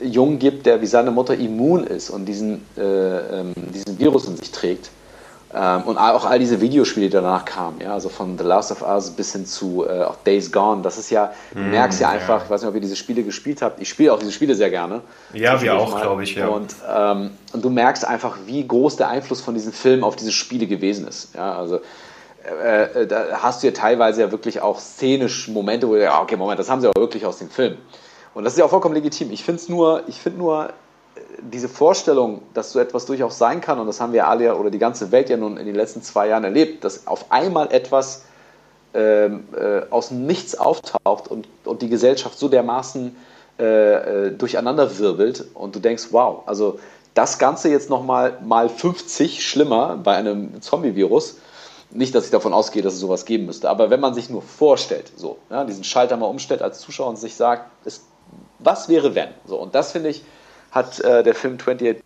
Jungen 0.02 0.40
gibt, 0.40 0.66
der 0.66 0.82
wie 0.82 0.88
seine 0.88 1.12
Mutter 1.12 1.36
immun 1.36 1.84
ist 1.84 2.10
und 2.10 2.26
diesen, 2.26 2.66
äh, 2.78 2.82
ähm, 2.82 3.54
diesen 3.74 4.00
Virus 4.00 4.26
in 4.26 4.38
sich 4.38 4.52
trägt. 4.52 4.90
Ähm, 5.54 5.84
und 5.84 5.98
auch 5.98 6.26
all 6.26 6.40
diese 6.40 6.62
Videospiele, 6.62 7.08
die 7.08 7.12
danach 7.12 7.44
kamen, 7.44 7.82
ja, 7.82 7.94
also 7.94 8.08
von 8.08 8.38
The 8.38 8.44
Last 8.44 8.72
of 8.72 8.82
Us 8.82 9.10
bis 9.10 9.34
hin 9.34 9.46
zu 9.46 9.86
äh, 9.86 10.04
auch 10.04 10.16
Days 10.26 10.52
Gone, 10.52 10.82
das 10.82 10.98
ist 10.98 11.10
ja, 11.10 11.34
du 11.54 11.60
mm, 11.60 11.72
merkst 11.72 12.00
ja 12.00 12.10
einfach, 12.10 12.38
ja. 12.38 12.44
ich 12.46 12.50
weiß 12.50 12.62
nicht, 12.62 12.69
ob 12.69 12.75
ihr 12.75 12.82
diese 12.82 12.96
Spiele 12.96 13.23
gespielt 13.23 13.62
habt, 13.62 13.82
ich 13.82 13.90
spiele 13.90 14.13
auch 14.13 14.19
diese 14.19 14.32
Spiele 14.32 14.56
sehr 14.56 14.69
gerne. 14.69 15.02
Ja, 15.34 15.62
wir 15.62 15.75
auch, 15.75 16.00
glaube 16.00 16.23
ich, 16.23 16.36
ja. 16.36 16.48
Und, 16.48 16.73
ähm, 16.90 17.32
und 17.52 17.65
du 17.65 17.69
merkst 17.69 18.06
einfach, 18.06 18.38
wie 18.46 18.65
groß 18.65 18.96
der 18.96 19.10
Einfluss 19.10 19.42
von 19.42 19.54
diesen 19.54 19.73
Filmen 19.73 20.06
auf 20.06 20.15
diese 20.15 20.32
Spiele 20.32 20.67
gewesen 20.67 21.06
ist. 21.06 21.36
Ja, 21.36 21.58
also 21.58 21.82
äh, 22.63 22.84
äh 23.02 23.08
da 23.08 23.40
hast 23.42 23.62
du 23.62 23.67
ja 23.67 23.73
teilweise 23.73 24.21
ja 24.21 24.32
wirklich 24.32 24.62
auch 24.62 24.80
szenisch 24.80 25.50
Momente, 25.50 25.88
wo 25.90 25.96
du 25.96 26.02
ja, 26.02 26.21
okay, 26.21 26.38
Moment, 26.38 26.60
das 26.60 26.69
haben 26.69 26.80
sie 26.80 26.88
aber 26.88 27.02
wirklich 27.02 27.25
aus 27.25 27.40
dem 27.40 27.50
Film. 27.50 27.78
Und 28.34 28.46
das 28.46 28.54
ist 28.54 28.60
ja 28.60 28.65
auch 28.65 28.69
vollkommen 28.69 28.96
legitim. 28.96 29.32
Ich 29.32 29.44
finde 29.44 29.62
es 29.62 29.67
nur, 29.67 30.04
ich 30.08 30.21
finde 30.21 30.40
nur, 30.40 30.69
diese 31.52 31.69
Vorstellung, 31.69 32.42
dass 32.54 32.71
so 32.71 32.79
etwas 32.79 33.06
durchaus 33.06 33.37
sein 33.37 33.62
kann, 33.62 33.79
und 33.79 33.87
das 33.87 34.00
haben 34.00 34.13
wir 34.13 34.27
alle 34.27 34.56
oder 34.56 34.69
die 34.69 34.79
ganze 34.79 35.12
Welt 35.12 35.29
ja 35.29 35.37
nun 35.37 35.58
in 35.58 35.65
den 35.65 35.75
letzten 35.75 36.02
zwei 36.02 36.27
Jahren 36.27 36.44
erlebt, 36.44 36.83
dass 36.83 37.08
auf 37.08 37.31
einmal 37.31 37.71
etwas 37.71 38.23
ähm, 38.94 39.46
äh, 39.56 39.81
aus 39.89 40.10
dem 40.10 40.25
Nichts 40.25 40.56
auftaucht 40.56 41.27
und, 41.29 41.48
und 41.63 41.81
die 41.81 41.89
Gesellschaft 41.89 42.37
so 42.37 42.50
dermaßen 42.50 43.15
äh, 43.60 44.27
äh 44.27 44.31
durcheinander 44.31 45.00
wirbelt 45.00 45.46
und 45.54 45.75
du 45.75 45.79
denkst, 45.79 46.08
wow, 46.12 46.44
also 46.46 46.79
das 47.13 47.39
Ganze 47.39 47.69
jetzt 47.69 47.89
nochmal 47.89 48.37
mal 48.44 48.69
50 48.69 49.46
schlimmer 49.46 49.98
bei 50.02 50.15
einem 50.15 50.62
Zombie-Virus. 50.62 51.37
Nicht, 51.94 52.15
dass 52.15 52.25
ich 52.25 52.31
davon 52.31 52.54
ausgehe, 52.54 52.81
dass 52.81 52.94
es 52.94 53.00
sowas 53.02 53.25
geben 53.25 53.48
müsste, 53.48 53.69
aber 53.69 53.89
wenn 53.89 54.00
man 54.00 54.13
sich 54.13 54.29
nur 54.29 54.42
vorstellt, 54.42 55.12
so, 55.17 55.37
ja, 55.50 55.65
diesen 55.65 55.83
Schalter 55.83 56.15
mal 56.15 56.27
umstellt 56.27 56.62
als 56.62 56.79
Zuschauer 56.79 57.10
und 57.10 57.17
sich 57.17 57.35
sagt, 57.35 57.69
es, 57.83 58.06
was 58.60 58.87
wäre 58.87 59.13
wenn? 59.13 59.27
So, 59.46 59.58
und 59.58 59.75
das 59.75 59.92
finde 59.92 60.10
ich, 60.10 60.23
hat 60.72 61.00
äh, 61.02 61.24
der 61.24 61.36
Film 61.36 61.58
28 61.60 62.02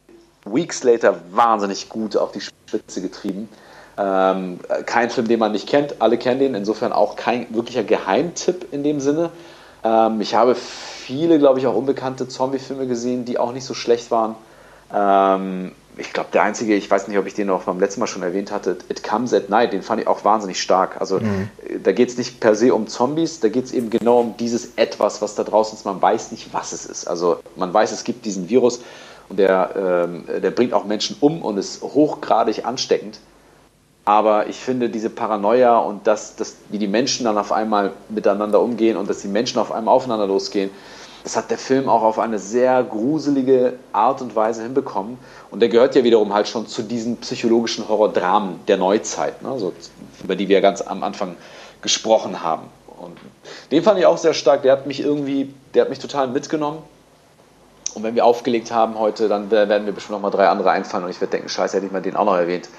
Weeks 0.46 0.84
Later 0.84 1.20
wahnsinnig 1.32 1.90
gut 1.90 2.18
auf 2.18 2.32
die 2.32 2.42
Spitze 2.42 3.02
getrieben. 3.02 3.50
Ähm, 3.98 4.60
kein 4.86 5.10
Film, 5.10 5.28
den 5.28 5.40
man 5.40 5.54
nicht 5.54 5.68
kennt, 5.68 6.02
alle 6.02 6.18
kennen 6.18 6.40
den, 6.40 6.56
insofern 6.56 6.92
auch 6.92 7.16
kein 7.16 7.54
wirklicher 7.56 7.84
Geheimtipp 7.84 8.68
in 8.72 8.84
dem 8.84 9.00
Sinne. 9.00 9.32
Ähm, 9.84 10.20
ich 10.20 10.36
habe 10.36 10.56
viele, 10.56 11.40
glaube 11.40 11.60
ich, 11.60 11.68
auch 11.68 11.76
unbekannte 11.76 12.28
Zombie-Filme 12.28 12.88
gesehen, 12.88 13.24
die 13.26 13.38
auch 13.38 13.54
nicht 13.54 13.66
so 13.66 13.74
schlecht 13.74 14.12
waren. 14.12 14.36
Ähm, 14.94 15.72
ich 15.98 16.14
glaube, 16.14 16.30
der 16.34 16.44
einzige, 16.44 16.76
ich 16.76 16.90
weiß 16.90 17.08
nicht, 17.08 17.18
ob 17.18 17.26
ich 17.26 17.34
den 17.34 17.50
auch 17.50 17.64
beim 17.64 17.80
letzten 17.80 18.00
Mal 18.00 18.08
schon 18.08 18.24
erwähnt 18.24 18.52
hatte, 18.52 18.78
It 18.90 19.04
Comes 19.04 19.34
at 19.34 19.50
Night, 19.50 19.74
den 19.74 19.82
fand 19.82 20.02
ich 20.02 20.08
auch 20.08 20.24
wahnsinnig 20.26 20.62
stark. 20.62 21.00
Also 21.00 21.20
mhm. 21.20 21.50
da 21.84 21.92
geht 21.92 22.10
es 22.10 22.18
nicht 22.18 22.40
per 22.40 22.56
se 22.56 22.74
um 22.74 22.88
Zombies, 22.88 23.40
da 23.40 23.50
geht 23.50 23.66
es 23.66 23.74
eben 23.74 23.90
genau 23.90 24.20
um 24.20 24.38
dieses 24.38 24.74
Etwas, 24.76 25.22
was 25.22 25.36
da 25.36 25.44
draußen 25.44 25.78
ist. 25.78 25.86
Man 25.86 26.02
weiß 26.02 26.32
nicht, 26.32 26.54
was 26.54 26.74
es 26.74 26.86
ist. 26.86 27.08
Also 27.08 27.40
man 27.56 27.74
weiß, 27.74 27.92
es 27.92 28.04
gibt 28.04 28.26
diesen 28.26 28.50
Virus 28.50 28.82
und 29.30 29.40
der, 29.40 30.08
ähm, 30.08 30.24
der 30.42 30.52
bringt 30.52 30.74
auch 30.74 30.86
Menschen 30.86 31.18
um 31.20 31.42
und 31.42 31.58
ist 31.58 31.82
hochgradig 31.82 32.66
ansteckend. 32.66 33.20
Aber 34.06 34.48
ich 34.48 34.58
finde 34.58 34.90
diese 34.90 35.10
Paranoia 35.10 35.80
und 35.80 36.06
das, 36.06 36.36
das, 36.36 36.58
wie 36.70 36.78
die 36.78 36.88
Menschen 36.88 37.26
dann 37.26 37.40
auf 37.40 37.52
einmal 37.52 37.92
miteinander 38.10 38.62
umgehen 38.62 38.98
und 38.98 39.10
dass 39.10 39.22
die 39.22 39.28
Menschen 39.28 39.58
auf 39.58 39.72
einmal 39.72 39.96
aufeinander 39.96 40.28
losgehen, 40.28 40.70
das 41.26 41.36
hat 41.36 41.50
der 41.50 41.58
Film 41.58 41.90
auch 41.90 42.04
auf 42.04 42.20
eine 42.20 42.38
sehr 42.38 42.84
gruselige 42.84 43.74
Art 43.92 44.22
und 44.22 44.36
Weise 44.36 44.62
hinbekommen. 44.62 45.18
Und 45.50 45.60
der 45.60 45.70
gehört 45.70 45.96
ja 45.96 46.04
wiederum 46.04 46.32
halt 46.32 46.48
schon 46.48 46.68
zu 46.68 46.84
diesen 46.84 47.18
psychologischen 47.18 47.90
Horrordramen 47.90 48.60
der 48.68 48.78
Neuzeit, 48.78 49.42
ne? 49.42 49.58
so, 49.58 49.74
über 50.24 50.36
die 50.36 50.48
wir 50.50 50.62
ganz 50.62 50.82
am 50.82 51.04
Anfang 51.04 51.36
gesprochen 51.82 52.44
haben. 52.44 52.68
Und 53.00 53.18
den 53.72 53.82
fand 53.82 53.98
ich 53.98 54.06
auch 54.06 54.20
sehr 54.20 54.36
stark. 54.36 54.62
Der 54.62 54.72
hat 54.72 54.86
mich 54.86 55.00
irgendwie, 55.00 55.52
der 55.74 55.82
hat 55.82 55.90
mich 55.90 55.98
total 55.98 56.28
mitgenommen. 56.28 56.84
Und 57.96 58.04
wenn 58.04 58.14
wir 58.14 58.24
aufgelegt 58.24 58.72
haben 58.72 59.00
heute, 59.00 59.28
dann 59.28 59.50
werden 59.50 59.86
mir 59.86 59.94
bestimmt 59.94 60.22
noch 60.22 60.22
mal 60.22 60.30
drei 60.30 60.48
andere 60.48 60.70
einfallen 60.70 61.06
und 61.06 61.10
ich 61.10 61.20
werde 61.22 61.32
denken, 61.32 61.50
scheiße, 61.50 61.78
hätte 61.78 61.88
ich 61.88 61.92
mal 61.92 62.04
den 62.04 62.16
auch 62.16 62.26
noch 62.26 62.38
erwähnt. 62.38 62.70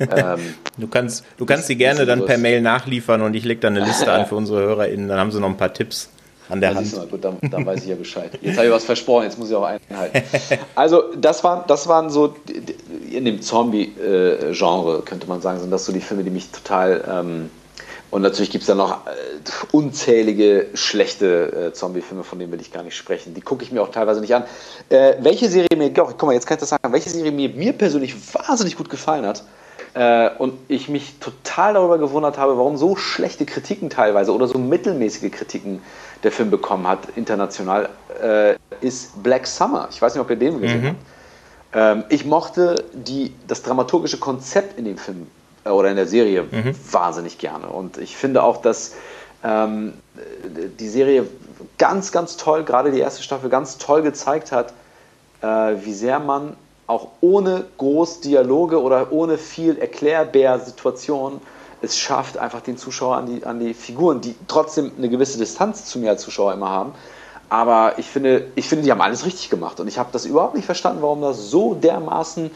ähm, 0.00 0.54
du 0.76 0.86
kannst, 0.86 1.24
du 1.36 1.46
kannst 1.46 1.66
sie 1.66 1.76
gerne 1.76 2.06
dann 2.06 2.24
per 2.24 2.38
Mail 2.38 2.60
nachliefern 2.60 3.22
und 3.22 3.34
ich 3.34 3.44
lege 3.44 3.60
dann 3.60 3.76
eine 3.76 3.84
Liste 3.86 4.12
an 4.12 4.26
für 4.26 4.36
unsere 4.36 4.60
HörerInnen. 4.60 5.08
Dann 5.08 5.18
haben 5.18 5.32
sie 5.32 5.40
noch 5.40 5.48
ein 5.48 5.56
paar 5.56 5.72
Tipps 5.72 6.10
an 6.48 6.60
der 6.60 6.74
Hand. 6.74 6.96
Mal, 6.96 7.06
gut, 7.06 7.24
dann, 7.24 7.38
dann, 7.50 7.66
weiß 7.66 7.82
ich 7.82 7.88
ja 7.88 7.96
Bescheid. 7.96 8.30
Jetzt 8.40 8.56
habe 8.56 8.66
ich 8.66 8.72
was 8.72 8.84
versprochen, 8.84 9.24
jetzt 9.24 9.38
muss 9.38 9.50
ich 9.50 9.56
auch 9.56 9.64
einhalten. 9.64 10.22
Also, 10.74 11.02
das 11.16 11.42
waren, 11.44 11.64
das 11.66 11.88
waren 11.88 12.10
so 12.10 12.34
in 13.10 13.24
dem 13.24 13.42
Zombie-Genre, 13.42 15.02
könnte 15.02 15.26
man 15.26 15.40
sagen, 15.40 15.60
sind 15.60 15.70
das 15.70 15.84
so 15.84 15.92
die 15.92 16.00
Filme, 16.00 16.24
die 16.24 16.30
mich 16.30 16.50
total. 16.50 17.04
Ähm, 17.08 17.50
und 18.10 18.22
natürlich 18.22 18.50
gibt 18.50 18.62
es 18.62 18.68
da 18.68 18.74
noch 18.74 19.06
äh, 19.06 19.10
unzählige 19.72 20.68
schlechte 20.74 21.68
äh, 21.68 21.72
Zombie-Filme, 21.72 22.24
von 22.24 22.38
denen 22.38 22.52
will 22.52 22.60
ich 22.60 22.72
gar 22.72 22.82
nicht 22.82 22.96
sprechen. 22.96 23.34
Die 23.34 23.42
gucke 23.42 23.64
ich 23.64 23.72
mir 23.72 23.82
auch 23.82 23.90
teilweise 23.90 24.20
nicht 24.20 24.34
an. 24.34 24.44
Äh, 24.88 25.14
welche 25.20 25.48
Serie 25.48 25.76
mir, 25.76 25.92
guck 25.92 26.22
mal, 26.22 26.32
jetzt 26.32 26.46
kann 26.46 26.56
ich 26.56 26.60
das 26.60 26.70
sagen, 26.70 26.92
welche 26.92 27.10
Serie 27.10 27.32
mir, 27.32 27.50
mir 27.50 27.72
persönlich 27.72 28.14
wahnsinnig 28.34 28.76
gut 28.76 28.88
gefallen 28.88 29.26
hat, 29.26 29.44
äh, 29.94 30.30
und 30.38 30.54
ich 30.68 30.88
mich 30.88 31.18
total 31.18 31.74
darüber 31.74 31.98
gewundert 31.98 32.38
habe, 32.38 32.56
warum 32.56 32.76
so 32.76 32.96
schlechte 32.96 33.44
Kritiken 33.46 33.90
teilweise 33.90 34.32
oder 34.32 34.46
so 34.46 34.58
mittelmäßige 34.58 35.30
Kritiken 35.30 35.82
der 36.22 36.32
Film 36.32 36.50
bekommen 36.50 36.86
hat, 36.86 37.00
international, 37.16 37.88
äh, 38.22 38.56
ist 38.80 39.22
Black 39.22 39.46
Summer. 39.46 39.88
Ich 39.90 40.00
weiß 40.00 40.14
nicht, 40.14 40.20
ob 40.20 40.30
ihr 40.30 40.36
den 40.36 40.60
gesehen 40.60 40.82
mhm. 40.82 40.86
habt. 40.86 40.96
Ähm, 41.74 42.04
ich 42.08 42.24
mochte 42.24 42.84
die, 42.92 43.34
das 43.46 43.62
dramaturgische 43.62 44.18
Konzept 44.18 44.78
in 44.78 44.84
dem 44.84 44.98
Film 44.98 45.26
äh, 45.64 45.70
oder 45.70 45.90
in 45.90 45.96
der 45.96 46.06
Serie 46.06 46.44
mhm. 46.44 46.74
wahnsinnig 46.90 47.38
gerne. 47.38 47.68
Und 47.68 47.98
ich 47.98 48.16
finde 48.16 48.42
auch, 48.42 48.62
dass 48.62 48.94
ähm, 49.44 49.94
die 50.78 50.88
Serie 50.88 51.26
ganz, 51.76 52.10
ganz 52.10 52.36
toll, 52.36 52.64
gerade 52.64 52.90
die 52.90 53.00
erste 53.00 53.22
Staffel, 53.22 53.50
ganz 53.50 53.78
toll 53.78 54.02
gezeigt 54.02 54.50
hat, 54.50 54.72
äh, 55.42 55.46
wie 55.84 55.92
sehr 55.92 56.18
man 56.18 56.56
auch 56.86 57.08
ohne 57.20 57.66
groß 57.76 58.22
Dialoge 58.22 58.80
oder 58.80 59.12
ohne 59.12 59.36
viel 59.38 59.78
Erklärbär-Situation 59.78 61.40
es 61.82 61.98
schafft, 61.98 62.38
einfach 62.38 62.60
den 62.60 62.76
Zuschauer 62.76 63.16
an 63.16 63.26
die, 63.26 63.44
an 63.44 63.60
die 63.60 63.74
Figuren, 63.74 64.20
die 64.20 64.34
trotzdem 64.46 64.92
eine 64.98 65.08
gewisse 65.08 65.38
Distanz 65.38 65.84
zu 65.84 65.98
mir 65.98 66.10
als 66.10 66.22
Zuschauer 66.22 66.52
immer 66.52 66.68
haben. 66.68 66.92
Aber 67.48 67.98
ich 67.98 68.06
finde, 68.06 68.48
ich 68.56 68.68
finde, 68.68 68.84
die 68.84 68.90
haben 68.90 69.00
alles 69.00 69.24
richtig 69.24 69.48
gemacht. 69.48 69.80
Und 69.80 69.88
ich 69.88 69.98
habe 69.98 70.10
das 70.12 70.26
überhaupt 70.26 70.54
nicht 70.54 70.66
verstanden, 70.66 71.02
warum 71.02 71.22
das 71.22 71.50
so 71.50 71.74
dermaßen 71.74 72.50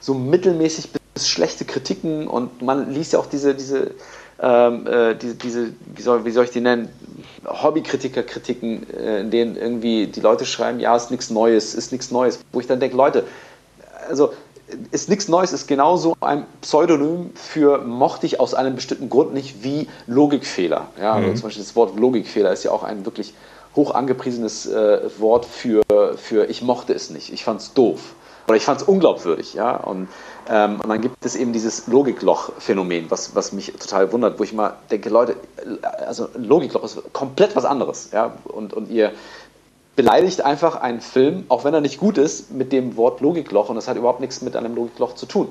so 0.00 0.14
mittelmäßig 0.14 0.90
bis 1.14 1.28
schlechte 1.28 1.64
Kritiken 1.64 2.28
und 2.28 2.62
man 2.62 2.92
liest 2.92 3.14
ja 3.14 3.18
auch 3.18 3.26
diese, 3.26 3.54
diese, 3.54 3.92
ähm, 4.38 4.86
äh, 4.86 5.14
diese, 5.14 5.34
diese 5.34 5.72
wie, 5.94 6.02
soll, 6.02 6.24
wie 6.26 6.30
soll 6.30 6.44
ich 6.44 6.50
die 6.50 6.60
nennen, 6.60 6.90
Hobbykritiker-Kritiken, 7.46 8.86
äh, 8.90 9.20
in 9.20 9.30
denen 9.30 9.56
irgendwie 9.56 10.06
die 10.06 10.20
Leute 10.20 10.44
schreiben, 10.44 10.78
ja, 10.78 10.94
ist 10.94 11.10
nichts 11.10 11.30
Neues, 11.30 11.74
ist 11.74 11.90
nichts 11.90 12.10
Neues. 12.10 12.40
Wo 12.52 12.60
ich 12.60 12.66
dann 12.66 12.80
denke, 12.80 12.96
Leute, 12.96 13.24
also 14.08 14.34
ist 14.90 15.08
nichts 15.08 15.28
Neues, 15.28 15.52
ist 15.52 15.66
genauso 15.66 16.16
ein 16.20 16.44
Pseudonym 16.60 17.30
für 17.34 17.78
mochte 17.78 18.26
ich 18.26 18.40
aus 18.40 18.54
einem 18.54 18.74
bestimmten 18.74 19.08
Grund 19.08 19.32
nicht 19.32 19.62
wie 19.62 19.88
Logikfehler. 20.06 20.88
Ja, 21.00 21.14
also 21.14 21.28
mhm. 21.28 21.36
zum 21.36 21.42
Beispiel 21.44 21.62
das 21.62 21.76
Wort 21.76 21.98
Logikfehler 21.98 22.52
ist 22.52 22.64
ja 22.64 22.72
auch 22.72 22.82
ein 22.82 23.04
wirklich 23.04 23.34
hoch 23.76 23.94
angepriesenes 23.94 24.66
äh, 24.66 25.00
Wort 25.18 25.44
für, 25.44 25.82
für 26.16 26.46
ich 26.48 26.62
mochte 26.62 26.94
es 26.94 27.10
nicht, 27.10 27.32
ich 27.32 27.44
fand 27.44 27.60
es 27.60 27.74
doof 27.74 28.14
oder 28.46 28.56
ich 28.56 28.64
fand 28.64 28.80
es 28.80 28.86
unglaubwürdig. 28.86 29.54
Ja? 29.54 29.76
Und, 29.76 30.08
ähm, 30.48 30.80
und 30.80 30.88
dann 30.88 31.00
gibt 31.00 31.24
es 31.24 31.36
eben 31.36 31.52
dieses 31.52 31.86
Logikloch-Phänomen, 31.88 33.10
was, 33.10 33.34
was 33.34 33.52
mich 33.52 33.72
total 33.72 34.12
wundert, 34.12 34.38
wo 34.38 34.44
ich 34.44 34.52
mal 34.52 34.74
denke, 34.90 35.08
Leute, 35.08 35.36
also 36.06 36.28
Logikloch 36.36 36.84
ist 36.84 37.12
komplett 37.12 37.56
was 37.56 37.64
anderes. 37.64 38.10
Ja? 38.12 38.34
Und, 38.44 38.72
und 38.72 38.90
ihr 38.90 39.12
beleidigt 39.96 40.42
einfach 40.42 40.76
einen 40.76 41.00
Film, 41.00 41.46
auch 41.48 41.64
wenn 41.64 41.74
er 41.74 41.80
nicht 41.80 41.98
gut 41.98 42.18
ist, 42.18 42.52
mit 42.52 42.70
dem 42.70 42.96
Wort 42.96 43.20
Logikloch 43.20 43.70
und 43.70 43.76
das 43.76 43.88
hat 43.88 43.96
überhaupt 43.96 44.20
nichts 44.20 44.42
mit 44.42 44.54
einem 44.54 44.74
Logikloch 44.74 45.14
zu 45.14 45.26
tun. 45.26 45.48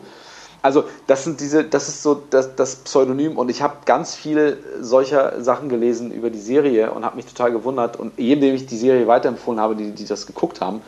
Also 0.61 0.85
das 1.05 1.23
sind 1.23 1.41
diese, 1.41 1.63
das 1.63 1.89
ist 1.89 2.01
so 2.01 2.23
das, 2.29 2.55
das 2.55 2.77
Pseudonym 2.77 3.37
und 3.37 3.49
ich 3.49 3.61
habe 3.61 3.77
ganz 3.85 4.15
viele 4.15 4.57
solcher 4.81 5.43
Sachen 5.43 5.69
gelesen 5.69 6.11
über 6.11 6.29
die 6.29 6.39
Serie 6.39 6.91
und 6.91 7.05
habe 7.05 7.17
mich 7.17 7.25
total 7.25 7.51
gewundert 7.51 7.97
und 7.97 8.17
jedem, 8.17 8.41
dem 8.41 8.55
ich 8.55 8.65
die 8.65 8.77
Serie 8.77 9.05
weiterempfohlen 9.07 9.59
habe, 9.59 9.75
die, 9.75 9.91
die 9.91 10.05
das 10.05 10.25
geguckt 10.25 10.61
haben, 10.61 10.81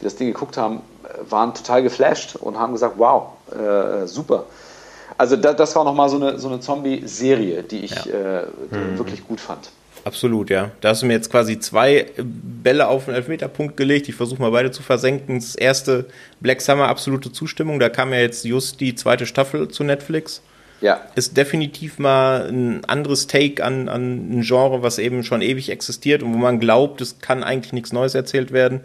die 0.00 0.04
das 0.04 0.16
Ding 0.16 0.28
geguckt 0.28 0.56
haben, 0.56 0.80
waren 1.28 1.52
total 1.52 1.82
geflasht 1.82 2.36
und 2.36 2.58
haben 2.58 2.72
gesagt, 2.72 2.94
wow, 2.96 3.28
äh, 3.52 4.06
super. 4.06 4.44
Also 5.18 5.36
da, 5.36 5.52
das 5.52 5.74
war 5.76 5.84
nochmal 5.84 6.08
so 6.08 6.16
eine, 6.16 6.38
so 6.38 6.48
eine 6.48 6.60
Zombie-Serie, 6.60 7.64
die 7.64 7.84
ich 7.84 8.04
ja. 8.04 8.14
äh, 8.14 8.46
hm. 8.70 8.98
wirklich 8.98 9.26
gut 9.26 9.40
fand. 9.40 9.70
Absolut, 10.08 10.48
ja. 10.48 10.70
Da 10.80 10.88
hast 10.88 11.02
du 11.02 11.06
mir 11.06 11.12
jetzt 11.12 11.30
quasi 11.30 11.58
zwei 11.58 12.06
Bälle 12.16 12.88
auf 12.88 13.04
den 13.04 13.14
Elfmeterpunkt 13.14 13.76
gelegt. 13.76 14.08
Ich 14.08 14.14
versuche 14.14 14.40
mal 14.40 14.50
beide 14.50 14.70
zu 14.70 14.82
versenken. 14.82 15.34
Das 15.34 15.54
erste 15.54 16.06
Black 16.40 16.62
Summer, 16.62 16.88
absolute 16.88 17.30
Zustimmung. 17.30 17.78
Da 17.78 17.90
kam 17.90 18.14
ja 18.14 18.20
jetzt 18.20 18.46
just 18.46 18.80
die 18.80 18.94
zweite 18.94 19.26
Staffel 19.26 19.68
zu 19.68 19.84
Netflix. 19.84 20.40
Ja. 20.80 21.02
Ist 21.14 21.36
definitiv 21.36 21.98
mal 21.98 22.48
ein 22.48 22.86
anderes 22.86 23.26
Take 23.26 23.62
an, 23.62 23.90
an 23.90 24.38
ein 24.38 24.40
Genre, 24.40 24.82
was 24.82 24.98
eben 24.98 25.24
schon 25.24 25.42
ewig 25.42 25.68
existiert 25.68 26.22
und 26.22 26.32
wo 26.32 26.38
man 26.38 26.58
glaubt, 26.58 27.02
es 27.02 27.18
kann 27.18 27.44
eigentlich 27.44 27.74
nichts 27.74 27.92
Neues 27.92 28.14
erzählt 28.14 28.50
werden. 28.50 28.80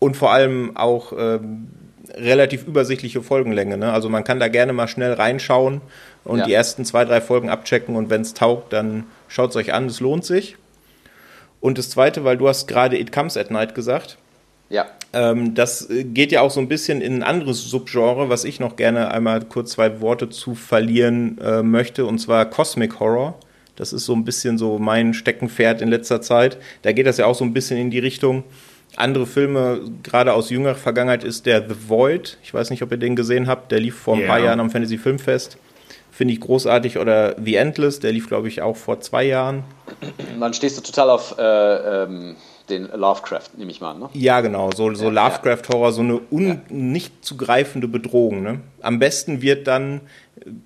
Und 0.00 0.16
vor 0.16 0.32
allem 0.32 0.76
auch 0.76 1.12
ähm, 1.16 1.68
relativ 2.12 2.66
übersichtliche 2.66 3.22
Folgenlänge. 3.22 3.76
Ne? 3.76 3.92
Also 3.92 4.08
man 4.08 4.24
kann 4.24 4.40
da 4.40 4.48
gerne 4.48 4.72
mal 4.72 4.88
schnell 4.88 5.12
reinschauen 5.12 5.80
und 6.24 6.40
ja. 6.40 6.44
die 6.44 6.54
ersten 6.54 6.84
zwei, 6.84 7.04
drei 7.04 7.20
Folgen 7.20 7.50
abchecken 7.50 7.94
und 7.94 8.10
wenn 8.10 8.22
es 8.22 8.34
taugt, 8.34 8.72
dann 8.72 9.04
schaut 9.28 9.50
es 9.50 9.56
euch 9.56 9.72
an, 9.72 9.86
es 9.86 10.00
lohnt 10.00 10.24
sich. 10.24 10.56
Und 11.60 11.78
das 11.78 11.90
zweite, 11.90 12.24
weil 12.24 12.36
du 12.36 12.48
hast 12.48 12.66
gerade 12.66 12.98
It 12.98 13.12
Comes 13.12 13.36
at 13.36 13.50
Night 13.50 13.74
gesagt. 13.74 14.18
Ja. 14.68 14.86
Ähm, 15.12 15.54
das 15.54 15.88
geht 15.90 16.32
ja 16.32 16.40
auch 16.40 16.50
so 16.50 16.60
ein 16.60 16.68
bisschen 16.68 17.00
in 17.00 17.14
ein 17.14 17.22
anderes 17.22 17.64
Subgenre, 17.64 18.28
was 18.28 18.44
ich 18.44 18.60
noch 18.60 18.76
gerne 18.76 19.10
einmal 19.10 19.42
kurz 19.44 19.72
zwei 19.72 20.00
Worte 20.00 20.28
zu 20.28 20.54
verlieren 20.54 21.38
äh, 21.38 21.62
möchte, 21.62 22.04
und 22.06 22.18
zwar 22.18 22.46
Cosmic 22.46 23.00
Horror. 23.00 23.38
Das 23.76 23.92
ist 23.92 24.06
so 24.06 24.14
ein 24.14 24.24
bisschen 24.24 24.58
so 24.58 24.78
mein 24.78 25.14
Steckenpferd 25.14 25.82
in 25.82 25.88
letzter 25.88 26.20
Zeit. 26.22 26.56
Da 26.82 26.92
geht 26.92 27.06
das 27.06 27.18
ja 27.18 27.26
auch 27.26 27.34
so 27.34 27.44
ein 27.44 27.52
bisschen 27.52 27.78
in 27.78 27.90
die 27.90 27.98
Richtung. 27.98 28.44
Andere 28.96 29.26
Filme, 29.26 29.80
gerade 30.02 30.32
aus 30.32 30.48
jüngerer 30.48 30.74
Vergangenheit, 30.74 31.22
ist 31.22 31.44
der 31.44 31.68
The 31.68 31.74
Void. 31.88 32.38
Ich 32.42 32.54
weiß 32.54 32.70
nicht, 32.70 32.82
ob 32.82 32.90
ihr 32.90 32.96
den 32.96 33.14
gesehen 33.14 33.46
habt. 33.46 33.70
Der 33.70 33.80
lief 33.80 33.96
vor 33.96 34.14
ein 34.14 34.20
yeah. 34.20 34.28
paar 34.28 34.38
Jahren 34.40 34.60
am 34.60 34.70
Fantasy 34.70 34.96
Filmfest. 34.96 35.58
Finde 36.16 36.32
ich 36.32 36.40
großartig. 36.40 36.96
Oder 36.96 37.36
The 37.38 37.56
Endless, 37.56 38.00
der 38.00 38.10
lief, 38.10 38.26
glaube 38.26 38.48
ich, 38.48 38.62
auch 38.62 38.76
vor 38.76 39.00
zwei 39.00 39.24
Jahren. 39.24 39.64
Dann 40.40 40.54
stehst 40.54 40.78
du 40.78 40.80
total 40.80 41.10
auf 41.10 41.36
äh, 41.38 41.42
ähm, 41.42 42.36
den 42.70 42.88
Lovecraft, 42.88 43.50
nehme 43.58 43.70
ich 43.70 43.82
mal 43.82 43.90
an, 43.90 43.98
ne? 43.98 44.08
Ja, 44.14 44.40
genau. 44.40 44.70
So, 44.74 44.94
so 44.94 45.10
Lovecraft-Horror, 45.10 45.92
so 45.92 46.00
eine 46.00 46.20
ja. 46.30 46.56
nicht 46.70 47.22
zu 47.22 47.36
greifende 47.36 47.86
Bedrohung. 47.86 48.42
Ne? 48.42 48.60
Am 48.80 48.98
besten 48.98 49.42
wird 49.42 49.66
dann 49.66 50.00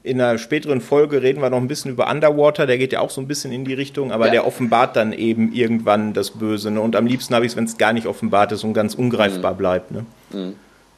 in 0.04 0.20
einer 0.20 0.38
späteren 0.38 0.80
Folge 0.80 1.20
reden 1.20 1.42
wir 1.42 1.50
noch 1.50 1.58
ein 1.58 1.66
bisschen 1.66 1.90
über 1.90 2.08
Underwater, 2.08 2.68
der 2.68 2.78
geht 2.78 2.92
ja 2.92 3.00
auch 3.00 3.10
so 3.10 3.20
ein 3.20 3.26
bisschen 3.26 3.50
in 3.50 3.64
die 3.64 3.74
Richtung, 3.74 4.12
aber 4.12 4.26
ja. 4.26 4.32
der 4.32 4.46
offenbart 4.46 4.94
dann 4.94 5.12
eben 5.12 5.52
irgendwann 5.52 6.12
das 6.12 6.30
Böse. 6.30 6.70
Ne? 6.70 6.80
Und 6.80 6.94
am 6.94 7.06
liebsten 7.06 7.34
habe 7.34 7.44
ich 7.44 7.52
es, 7.52 7.56
wenn 7.56 7.64
es 7.64 7.76
gar 7.76 7.92
nicht 7.92 8.06
offenbart 8.06 8.52
ist 8.52 8.62
und 8.62 8.72
ganz 8.72 8.94
ungreifbar 8.94 9.54
mhm. 9.54 9.58
bleibt. 9.58 9.90
Ne? 9.90 10.06
Mhm. 10.32 10.54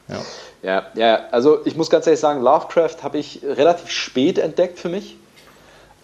Ja. 0.09 0.21
Ja, 0.63 0.87
ja, 0.95 1.21
also 1.31 1.61
ich 1.65 1.77
muss 1.77 1.91
ganz 1.91 2.07
ehrlich 2.07 2.21
sagen, 2.21 2.41
Lovecraft 2.43 3.03
habe 3.03 3.19
ich 3.19 3.41
relativ 3.43 3.91
spät 3.91 4.39
entdeckt 4.39 4.79
für 4.79 4.89
mich. 4.89 5.17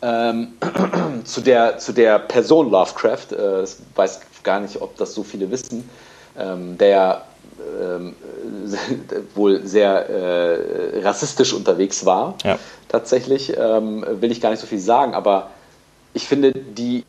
Ähm, 0.03 0.55
zu, 1.25 1.41
der, 1.41 1.79
zu 1.79 1.93
der 1.93 2.19
Person 2.19 2.71
Lovecraft, 2.71 3.33
äh, 3.33 3.63
ich 3.65 3.77
weiß 3.95 4.21
gar 4.43 4.61
nicht, 4.61 4.81
ob 4.81 4.97
das 4.97 5.15
so 5.15 5.23
viele 5.23 5.51
wissen, 5.51 5.89
ähm, 6.39 6.79
der 6.79 7.23
ähm, 7.81 8.15
wohl 9.35 9.67
sehr 9.67 10.09
äh, 10.09 11.01
rassistisch 11.01 11.53
unterwegs 11.53 12.05
war. 12.05 12.35
Ja. 12.45 12.59
Tatsächlich 12.89 13.57
ähm, 13.57 14.05
will 14.21 14.31
ich 14.31 14.41
gar 14.41 14.51
nicht 14.51 14.61
so 14.61 14.67
viel 14.67 14.79
sagen, 14.79 15.15
aber 15.15 15.51
ich 16.15 16.27
finde, 16.27 16.53
die, 16.53 17.05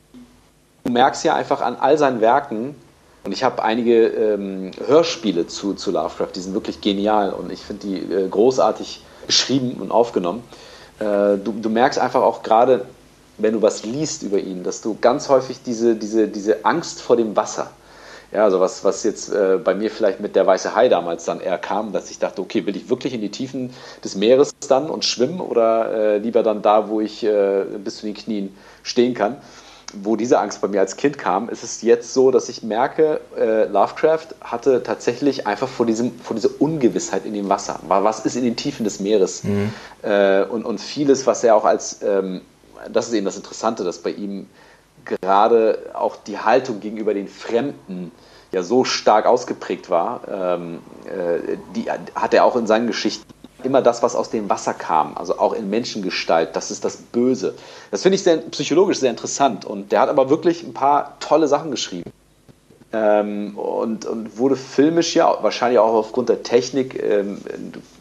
du 0.83 0.91
merkst 0.91 1.23
ja 1.23 1.35
einfach 1.35 1.61
an 1.61 1.77
all 1.79 1.97
seinen 1.97 2.21
Werken, 2.21 2.75
und 3.29 3.33
ich 3.33 3.43
habe 3.43 3.61
einige 3.61 4.07
ähm, 4.07 4.71
Hörspiele 4.87 5.45
zu, 5.45 5.75
zu 5.75 5.91
Lovecraft, 5.91 6.31
die 6.33 6.39
sind 6.39 6.55
wirklich 6.55 6.81
genial 6.81 7.31
und 7.31 7.51
ich 7.51 7.59
finde 7.59 7.85
die 7.85 7.97
äh, 8.11 8.27
großartig 8.27 9.03
geschrieben 9.27 9.77
und 9.79 9.91
aufgenommen. 9.91 10.41
Äh, 10.97 11.37
du, 11.37 11.53
du 11.61 11.69
merkst 11.69 11.99
einfach 11.99 12.23
auch 12.23 12.41
gerade, 12.41 12.85
wenn 13.37 13.53
du 13.53 13.61
was 13.61 13.85
liest 13.85 14.23
über 14.23 14.39
ihn, 14.39 14.63
dass 14.63 14.81
du 14.81 14.97
ganz 14.99 15.29
häufig 15.29 15.59
diese, 15.63 15.95
diese, 15.95 16.27
diese 16.27 16.65
Angst 16.65 17.03
vor 17.03 17.17
dem 17.17 17.35
Wasser, 17.35 17.69
ja, 18.31 18.45
also 18.45 18.59
was, 18.59 18.83
was 18.83 19.03
jetzt 19.03 19.31
äh, 19.31 19.59
bei 19.63 19.75
mir 19.75 19.91
vielleicht 19.91 20.21
mit 20.21 20.35
der 20.35 20.47
Weiße 20.47 20.73
Hai 20.73 20.89
damals 20.89 21.25
dann 21.25 21.39
eher 21.39 21.59
kam, 21.59 21.93
dass 21.93 22.09
ich 22.09 22.17
dachte, 22.17 22.41
okay, 22.41 22.65
will 22.65 22.75
ich 22.75 22.89
wirklich 22.89 23.13
in 23.13 23.21
die 23.21 23.29
Tiefen 23.29 23.69
des 24.03 24.15
Meeres 24.15 24.55
dann 24.67 24.89
und 24.89 25.05
schwimmen 25.05 25.39
oder 25.39 25.91
äh, 25.91 26.17
lieber 26.17 26.41
dann 26.41 26.63
da, 26.63 26.89
wo 26.89 26.99
ich 26.99 27.23
äh, 27.23 27.63
bis 27.77 27.97
zu 27.97 28.07
den 28.07 28.15
Knien 28.15 28.57
stehen 28.81 29.13
kann? 29.13 29.37
Wo 29.93 30.15
diese 30.15 30.39
Angst 30.39 30.61
bei 30.61 30.67
mir 30.67 30.81
als 30.81 30.97
Kind 30.97 31.17
kam, 31.17 31.49
ist 31.49 31.63
es 31.63 31.81
jetzt 31.81 32.13
so, 32.13 32.29
dass 32.29 32.47
ich 32.47 32.61
merke, 32.61 33.21
äh, 33.37 33.65
Lovecraft 33.65 34.27
hatte 34.41 34.83
tatsächlich 34.83 35.47
einfach 35.47 35.67
vor, 35.67 35.85
diesem, 35.85 36.19
vor 36.19 36.35
dieser 36.35 36.49
Ungewissheit 36.59 37.25
in 37.25 37.33
dem 37.33 37.49
Wasser. 37.49 37.79
Was 37.87 38.25
ist 38.25 38.35
in 38.35 38.43
den 38.43 38.55
Tiefen 38.55 38.83
des 38.83 38.99
Meeres? 38.99 39.43
Mhm. 39.43 39.73
Äh, 40.03 40.43
und, 40.43 40.63
und 40.63 40.79
vieles, 40.79 41.25
was 41.25 41.43
er 41.43 41.55
auch 41.55 41.65
als, 41.65 42.01
ähm, 42.03 42.41
das 42.91 43.07
ist 43.07 43.13
eben 43.13 43.25
das 43.25 43.35
Interessante, 43.35 43.83
dass 43.83 43.97
bei 43.97 44.11
ihm 44.11 44.47
gerade 45.05 45.91
auch 45.93 46.17
die 46.17 46.37
Haltung 46.37 46.79
gegenüber 46.79 47.13
den 47.13 47.27
Fremden 47.27 48.11
ja 48.51 48.63
so 48.63 48.83
stark 48.83 49.25
ausgeprägt 49.25 49.89
war, 49.89 50.21
ähm, 50.31 50.79
äh, 51.05 51.57
die 51.75 51.89
hat 51.89 52.33
er 52.33 52.45
auch 52.45 52.55
in 52.55 52.67
seinen 52.67 52.87
Geschichten 52.87 53.25
immer 53.63 53.81
das, 53.81 54.03
was 54.03 54.15
aus 54.15 54.29
dem 54.29 54.49
Wasser 54.49 54.73
kam, 54.73 55.17
also 55.17 55.37
auch 55.39 55.53
in 55.53 55.69
Menschengestalt, 55.69 56.55
das 56.55 56.71
ist 56.71 56.85
das 56.85 56.97
Böse. 56.97 57.55
Das 57.91 58.03
finde 58.03 58.15
ich 58.15 58.23
sehr, 58.23 58.37
psychologisch 58.37 58.99
sehr 58.99 59.09
interessant 59.09 59.65
und 59.65 59.91
der 59.91 60.01
hat 60.01 60.09
aber 60.09 60.29
wirklich 60.29 60.63
ein 60.63 60.73
paar 60.73 61.17
tolle 61.19 61.47
Sachen 61.47 61.71
geschrieben. 61.71 62.11
Ähm, 62.91 63.55
und, 63.55 64.05
und, 64.05 64.39
wurde 64.39 64.55
filmisch 64.55 65.15
ja 65.15 65.43
wahrscheinlich 65.43 65.77
auch 65.77 65.93
aufgrund 65.93 66.29
der 66.29 66.41
Technik 66.41 67.01
ähm, 67.01 67.37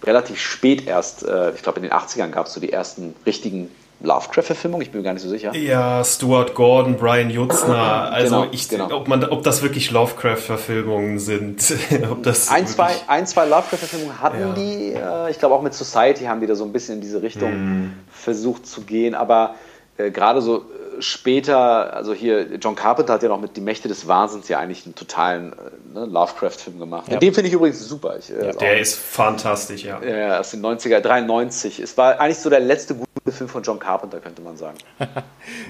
relativ 0.03 0.41
spät 0.41 0.87
erst, 0.87 1.25
äh, 1.25 1.53
ich 1.53 1.63
glaube 1.63 1.81
in 1.81 1.83
den 1.83 1.93
80ern 1.93 2.31
gab 2.31 2.47
es 2.47 2.55
so 2.55 2.61
die 2.61 2.73
ersten 2.73 3.15
richtigen 3.27 3.71
Lovecraft-Verfilmung? 4.01 4.81
Ich 4.81 4.91
bin 4.91 5.01
mir 5.01 5.05
gar 5.05 5.13
nicht 5.13 5.23
so 5.23 5.29
sicher. 5.29 5.55
Ja, 5.55 6.05
Stuart 6.05 6.55
Gordon, 6.55 6.97
Brian 6.97 7.31
Jutzner. 7.31 8.13
Also, 8.19 8.41
genau, 8.41 8.53
ich, 8.53 8.69
genau. 8.69 8.91
Ob, 8.91 9.09
man, 9.09 9.25
ob 9.25 9.43
das 9.43 9.63
wirklich 9.63 9.91
Lovecraft-Verfilmungen 9.91 11.19
sind. 11.19 11.75
ob 12.11 12.23
das 12.23 12.49
ein, 12.49 12.67
zwei, 12.67 12.95
ein, 13.07 13.27
zwei 13.27 13.45
Lovecraft-Verfilmungen 13.45 14.21
hatten 14.21 14.41
ja. 14.41 14.53
die. 14.53 14.93
Äh, 14.93 15.31
ich 15.31 15.39
glaube, 15.39 15.55
auch 15.55 15.63
mit 15.63 15.75
Society 15.75 16.25
haben 16.25 16.41
die 16.41 16.47
da 16.47 16.55
so 16.55 16.65
ein 16.65 16.73
bisschen 16.73 16.97
in 16.97 17.01
diese 17.01 17.23
Richtung 17.23 17.51
mm. 17.51 17.95
versucht 18.11 18.67
zu 18.67 18.83
gehen. 18.83 19.15
Aber 19.15 19.55
äh, 19.97 20.11
gerade 20.11 20.41
so 20.41 20.65
später, 21.01 21.95
also 21.95 22.13
hier, 22.13 22.47
John 22.57 22.75
Carpenter 22.75 23.15
hat 23.15 23.23
ja 23.23 23.29
noch 23.29 23.41
mit 23.41 23.57
Die 23.57 23.61
Mächte 23.61 23.89
des 23.89 24.07
Wahnsinns 24.07 24.49
ja 24.49 24.59
eigentlich 24.59 24.85
einen 24.85 24.95
totalen 24.95 25.53
äh, 25.53 25.99
ne, 25.99 26.07
Lovecraft-Film 26.07 26.79
gemacht. 26.79 27.11
Ja. 27.11 27.19
Den 27.19 27.35
finde 27.35 27.49
ich 27.49 27.55
übrigens 27.55 27.87
super. 27.87 28.17
Ich, 28.19 28.31
äh, 28.31 28.47
ja, 28.47 28.53
der 28.53 28.81
ist 28.81 28.97
fantastisch, 28.97 29.85
ja. 29.85 30.03
Ja, 30.03 30.41
aus 30.41 30.51
den 30.51 30.65
90er, 30.65 31.01
93. 31.01 31.81
Es 31.81 31.97
war 31.97 32.21
eigentlich 32.21 32.39
so 32.39 32.51
der 32.51 32.61
letzte 32.61 32.95
gute 32.95 33.08
Film 33.33 33.49
von 33.49 33.63
John 33.63 33.79
Carpenter, 33.79 34.21
könnte 34.21 34.43
man 34.43 34.57
sagen. 34.57 34.79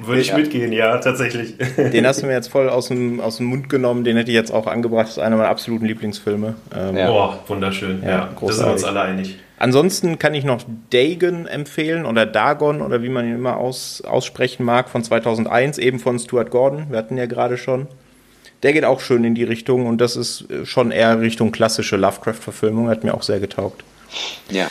Würde 0.04 0.20
ich 0.20 0.28
ja. 0.28 0.36
mitgehen, 0.36 0.72
ja, 0.72 0.98
tatsächlich. 0.98 1.56
Den 1.76 2.06
hast 2.06 2.22
du 2.22 2.26
mir 2.26 2.32
jetzt 2.32 2.48
voll 2.48 2.68
aus 2.68 2.88
dem, 2.88 3.20
aus 3.20 3.38
dem 3.38 3.46
Mund 3.46 3.68
genommen, 3.68 4.04
den 4.04 4.16
hätte 4.16 4.30
ich 4.30 4.34
jetzt 4.34 4.52
auch 4.52 4.66
angebracht. 4.66 5.06
Das 5.06 5.16
ist 5.16 5.18
einer 5.18 5.36
meiner 5.36 5.48
absoluten 5.48 5.86
Lieblingsfilme. 5.86 6.54
Ähm, 6.74 6.96
ja. 6.96 7.10
Boah, 7.10 7.38
wunderschön, 7.46 8.02
ja. 8.02 8.08
ja. 8.08 8.28
Da 8.40 8.52
sind 8.52 8.66
wir 8.66 8.72
uns 8.72 8.84
alle 8.84 9.00
einig. 9.00 9.38
Ansonsten 9.58 10.18
kann 10.18 10.34
ich 10.34 10.44
noch 10.44 10.62
Dagon 10.90 11.46
empfehlen 11.46 12.06
oder 12.06 12.26
Dagon 12.26 12.80
oder 12.80 13.02
wie 13.02 13.08
man 13.08 13.26
ihn 13.26 13.34
immer 13.34 13.56
aus, 13.56 14.02
aussprechen 14.02 14.64
mag 14.64 14.88
von 14.88 15.02
2001, 15.02 15.78
eben 15.78 15.98
von 15.98 16.18
Stuart 16.18 16.50
Gordon. 16.50 16.86
Wir 16.90 16.98
hatten 16.98 17.16
ja 17.16 17.26
gerade 17.26 17.56
schon. 17.56 17.88
Der 18.62 18.72
geht 18.72 18.84
auch 18.84 19.00
schön 19.00 19.24
in 19.24 19.34
die 19.34 19.44
Richtung 19.44 19.86
und 19.86 20.00
das 20.00 20.16
ist 20.16 20.46
schon 20.64 20.90
eher 20.90 21.20
Richtung 21.20 21.52
klassische 21.52 21.96
Lovecraft-Verfilmung, 21.96 22.88
hat 22.88 23.04
mir 23.04 23.14
auch 23.14 23.22
sehr 23.22 23.40
getaugt. 23.40 23.84
Ja. 24.50 24.68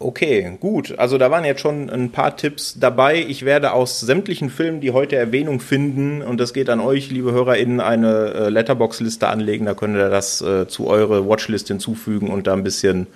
Okay, 0.00 0.56
gut. 0.60 0.96
Also 0.96 1.18
da 1.18 1.32
waren 1.32 1.44
jetzt 1.44 1.60
schon 1.60 1.90
ein 1.90 2.12
paar 2.12 2.36
Tipps 2.36 2.78
dabei. 2.78 3.20
Ich 3.20 3.44
werde 3.44 3.72
aus 3.72 3.98
sämtlichen 3.98 4.48
Filmen, 4.48 4.80
die 4.80 4.92
heute 4.92 5.16
Erwähnung 5.16 5.58
finden, 5.58 6.22
und 6.22 6.38
das 6.38 6.52
geht 6.52 6.70
an 6.70 6.78
euch, 6.78 7.10
liebe 7.10 7.32
HörerInnen, 7.32 7.80
eine 7.80 8.32
äh, 8.32 8.48
Letterbox-Liste 8.48 9.26
anlegen. 9.26 9.66
Da 9.66 9.74
könnt 9.74 9.96
ihr 9.96 10.08
das 10.08 10.40
äh, 10.40 10.68
zu 10.68 10.86
eurer 10.86 11.28
Watchlist 11.28 11.66
hinzufügen 11.66 12.30
und 12.30 12.46
da 12.46 12.52
ein 12.52 12.62
bisschen, 12.62 13.08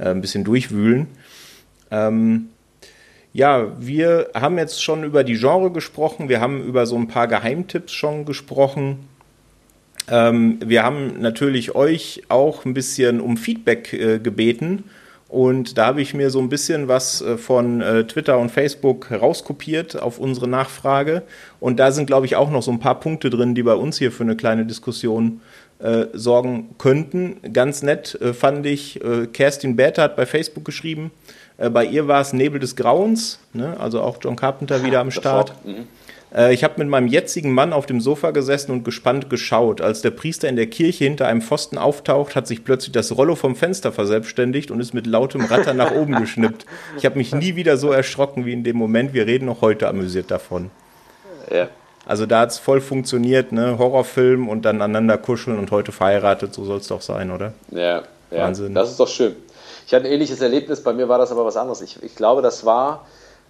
äh, 0.00 0.08
ein 0.08 0.20
bisschen 0.20 0.42
durchwühlen. 0.42 1.06
Ähm, 1.92 2.48
ja, 3.32 3.68
wir 3.78 4.30
haben 4.34 4.58
jetzt 4.58 4.82
schon 4.82 5.04
über 5.04 5.22
die 5.22 5.38
Genre 5.38 5.70
gesprochen. 5.70 6.28
Wir 6.28 6.40
haben 6.40 6.64
über 6.64 6.86
so 6.86 6.96
ein 6.96 7.06
paar 7.06 7.28
Geheimtipps 7.28 7.92
schon 7.92 8.24
gesprochen. 8.24 9.08
Ähm, 10.10 10.58
wir 10.64 10.82
haben 10.82 11.20
natürlich 11.20 11.76
euch 11.76 12.22
auch 12.28 12.64
ein 12.64 12.74
bisschen 12.74 13.20
um 13.20 13.36
Feedback 13.36 13.92
äh, 13.92 14.18
gebeten 14.18 14.82
und 15.34 15.78
da 15.78 15.86
habe 15.86 16.00
ich 16.00 16.14
mir 16.14 16.30
so 16.30 16.38
ein 16.38 16.48
bisschen 16.48 16.86
was 16.86 17.20
äh, 17.20 17.36
von 17.36 17.80
äh, 17.80 18.04
Twitter 18.06 18.38
und 18.38 18.52
Facebook 18.52 19.10
rauskopiert 19.10 20.00
auf 20.00 20.20
unsere 20.20 20.46
Nachfrage. 20.46 21.24
Und 21.58 21.80
da 21.80 21.90
sind, 21.90 22.06
glaube 22.06 22.26
ich, 22.26 22.36
auch 22.36 22.50
noch 22.50 22.62
so 22.62 22.70
ein 22.70 22.78
paar 22.78 23.00
Punkte 23.00 23.30
drin, 23.30 23.56
die 23.56 23.64
bei 23.64 23.74
uns 23.74 23.98
hier 23.98 24.12
für 24.12 24.22
eine 24.22 24.36
kleine 24.36 24.64
Diskussion 24.64 25.40
äh, 25.80 26.06
sorgen 26.12 26.76
könnten. 26.78 27.40
Ganz 27.52 27.82
nett 27.82 28.14
äh, 28.20 28.32
fand 28.32 28.64
ich, 28.64 29.04
äh, 29.04 29.26
Kerstin 29.26 29.74
Bäter 29.74 30.04
hat 30.04 30.14
bei 30.14 30.24
Facebook 30.24 30.64
geschrieben, 30.64 31.10
äh, 31.58 31.68
bei 31.68 31.84
ihr 31.84 32.06
war 32.06 32.20
es 32.20 32.32
Nebel 32.32 32.60
des 32.60 32.76
Grauens, 32.76 33.40
ne? 33.52 33.76
also 33.80 34.02
auch 34.02 34.18
John 34.22 34.36
Carpenter 34.36 34.84
wieder 34.84 35.00
am 35.00 35.10
Start. 35.10 35.52
Äh, 36.34 36.52
ich 36.52 36.64
habe 36.64 36.74
mit 36.78 36.88
meinem 36.88 37.06
jetzigen 37.06 37.52
Mann 37.52 37.72
auf 37.72 37.86
dem 37.86 38.00
Sofa 38.00 38.32
gesessen 38.32 38.72
und 38.72 38.84
gespannt 38.84 39.30
geschaut. 39.30 39.80
Als 39.80 40.02
der 40.02 40.10
Priester 40.10 40.48
in 40.48 40.56
der 40.56 40.66
Kirche 40.66 41.04
hinter 41.04 41.26
einem 41.26 41.42
Pfosten 41.42 41.78
auftaucht, 41.78 42.34
hat 42.36 42.46
sich 42.46 42.64
plötzlich 42.64 42.92
das 42.92 43.16
Rollo 43.16 43.36
vom 43.36 43.56
Fenster 43.56 43.92
verselbstständigt 43.92 44.70
und 44.70 44.80
ist 44.80 44.94
mit 44.94 45.06
lautem 45.06 45.44
Ratter 45.44 45.74
nach 45.74 45.92
oben 45.92 46.16
geschnippt. 46.16 46.66
Ich 46.96 47.06
habe 47.06 47.18
mich 47.18 47.34
nie 47.34 47.56
wieder 47.56 47.76
so 47.76 47.92
erschrocken 47.92 48.44
wie 48.44 48.52
in 48.52 48.64
dem 48.64 48.76
Moment. 48.76 49.14
Wir 49.14 49.26
reden 49.26 49.46
noch 49.46 49.60
heute 49.60 49.88
amüsiert 49.88 50.30
davon. 50.30 50.70
Ja. 51.50 51.68
Also 52.06 52.26
da 52.26 52.40
hat 52.40 52.50
es 52.50 52.58
voll 52.58 52.82
funktioniert, 52.82 53.52
ne? 53.52 53.78
Horrorfilm 53.78 54.48
und 54.48 54.66
dann 54.66 54.82
aneinander 54.82 55.16
kuscheln 55.16 55.58
und 55.58 55.70
heute 55.70 55.90
verheiratet, 55.90 56.52
so 56.52 56.64
soll 56.64 56.78
es 56.78 56.88
doch 56.88 57.00
sein, 57.00 57.30
oder? 57.30 57.54
Ja, 57.70 58.02
ja, 58.30 58.42
Wahnsinn. 58.42 58.74
Das 58.74 58.90
ist 58.90 59.00
doch 59.00 59.08
schön. 59.08 59.34
Ich 59.86 59.94
hatte 59.94 60.04
ein 60.06 60.12
ähnliches 60.12 60.40
Erlebnis, 60.42 60.82
bei 60.82 60.92
mir 60.92 61.08
war 61.08 61.16
das 61.16 61.32
aber 61.32 61.46
was 61.46 61.56
anderes. 61.56 61.80
Ich, 61.80 62.02
ich 62.02 62.14
glaube, 62.14 62.42
das 62.42 62.66
war 62.66 63.06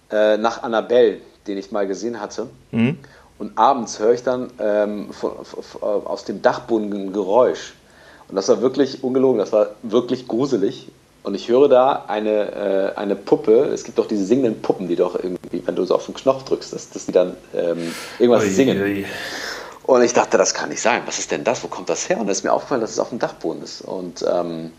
äh, 0.09 0.37
nach 0.37 0.63
Annabelle 0.63 1.17
den 1.47 1.57
ich 1.57 1.71
mal 1.71 1.87
gesehen 1.87 2.19
hatte. 2.19 2.47
Mhm. 2.71 2.97
Und 3.37 3.57
abends 3.57 3.99
höre 3.99 4.13
ich 4.13 4.23
dann 4.23 4.49
ähm, 4.59 5.11
von, 5.11 5.31
von, 5.43 6.05
aus 6.05 6.23
dem 6.23 6.41
Dachboden 6.41 6.91
ein 6.93 7.13
Geräusch. 7.13 7.73
Und 8.27 8.35
das 8.35 8.47
war 8.47 8.61
wirklich 8.61 9.03
ungelogen, 9.03 9.37
das 9.39 9.51
war 9.51 9.69
wirklich 9.83 10.27
gruselig. 10.27 10.89
Und 11.23 11.33
ich 11.33 11.49
höre 11.49 11.67
da 11.67 12.05
eine, 12.07 12.93
äh, 12.95 12.99
eine 12.99 13.15
Puppe, 13.15 13.65
es 13.73 13.83
gibt 13.83 13.97
doch 13.97 14.07
diese 14.07 14.25
singenden 14.25 14.61
Puppen, 14.61 14.87
die 14.87 14.95
doch 14.95 15.15
irgendwie, 15.15 15.63
wenn 15.65 15.75
du 15.75 15.83
so 15.83 15.95
auf 15.95 16.05
den 16.05 16.13
Knopf 16.13 16.43
drückst, 16.43 16.71
dass, 16.71 16.89
dass 16.91 17.07
die 17.07 17.11
dann 17.11 17.35
ähm, 17.55 17.93
irgendwas 18.19 18.43
ui, 18.43 18.49
singen. 18.49 18.81
Ui. 18.81 19.05
Und 19.83 20.03
ich 20.03 20.13
dachte, 20.13 20.37
das 20.37 20.53
kann 20.53 20.69
nicht 20.69 20.81
sein. 20.81 21.01
Was 21.05 21.19
ist 21.19 21.31
denn 21.31 21.43
das? 21.43 21.63
Wo 21.63 21.67
kommt 21.67 21.89
das 21.89 22.09
her? 22.09 22.19
Und 22.19 22.29
es 22.29 22.37
ist 22.37 22.43
mir 22.43 22.53
aufgefallen, 22.53 22.81
dass 22.81 22.91
es 22.91 22.99
auf 22.99 23.09
dem 23.09 23.19
Dachboden 23.19 23.63
ist. 23.63 23.81
Und 23.81 24.25
ähm, 24.31 24.71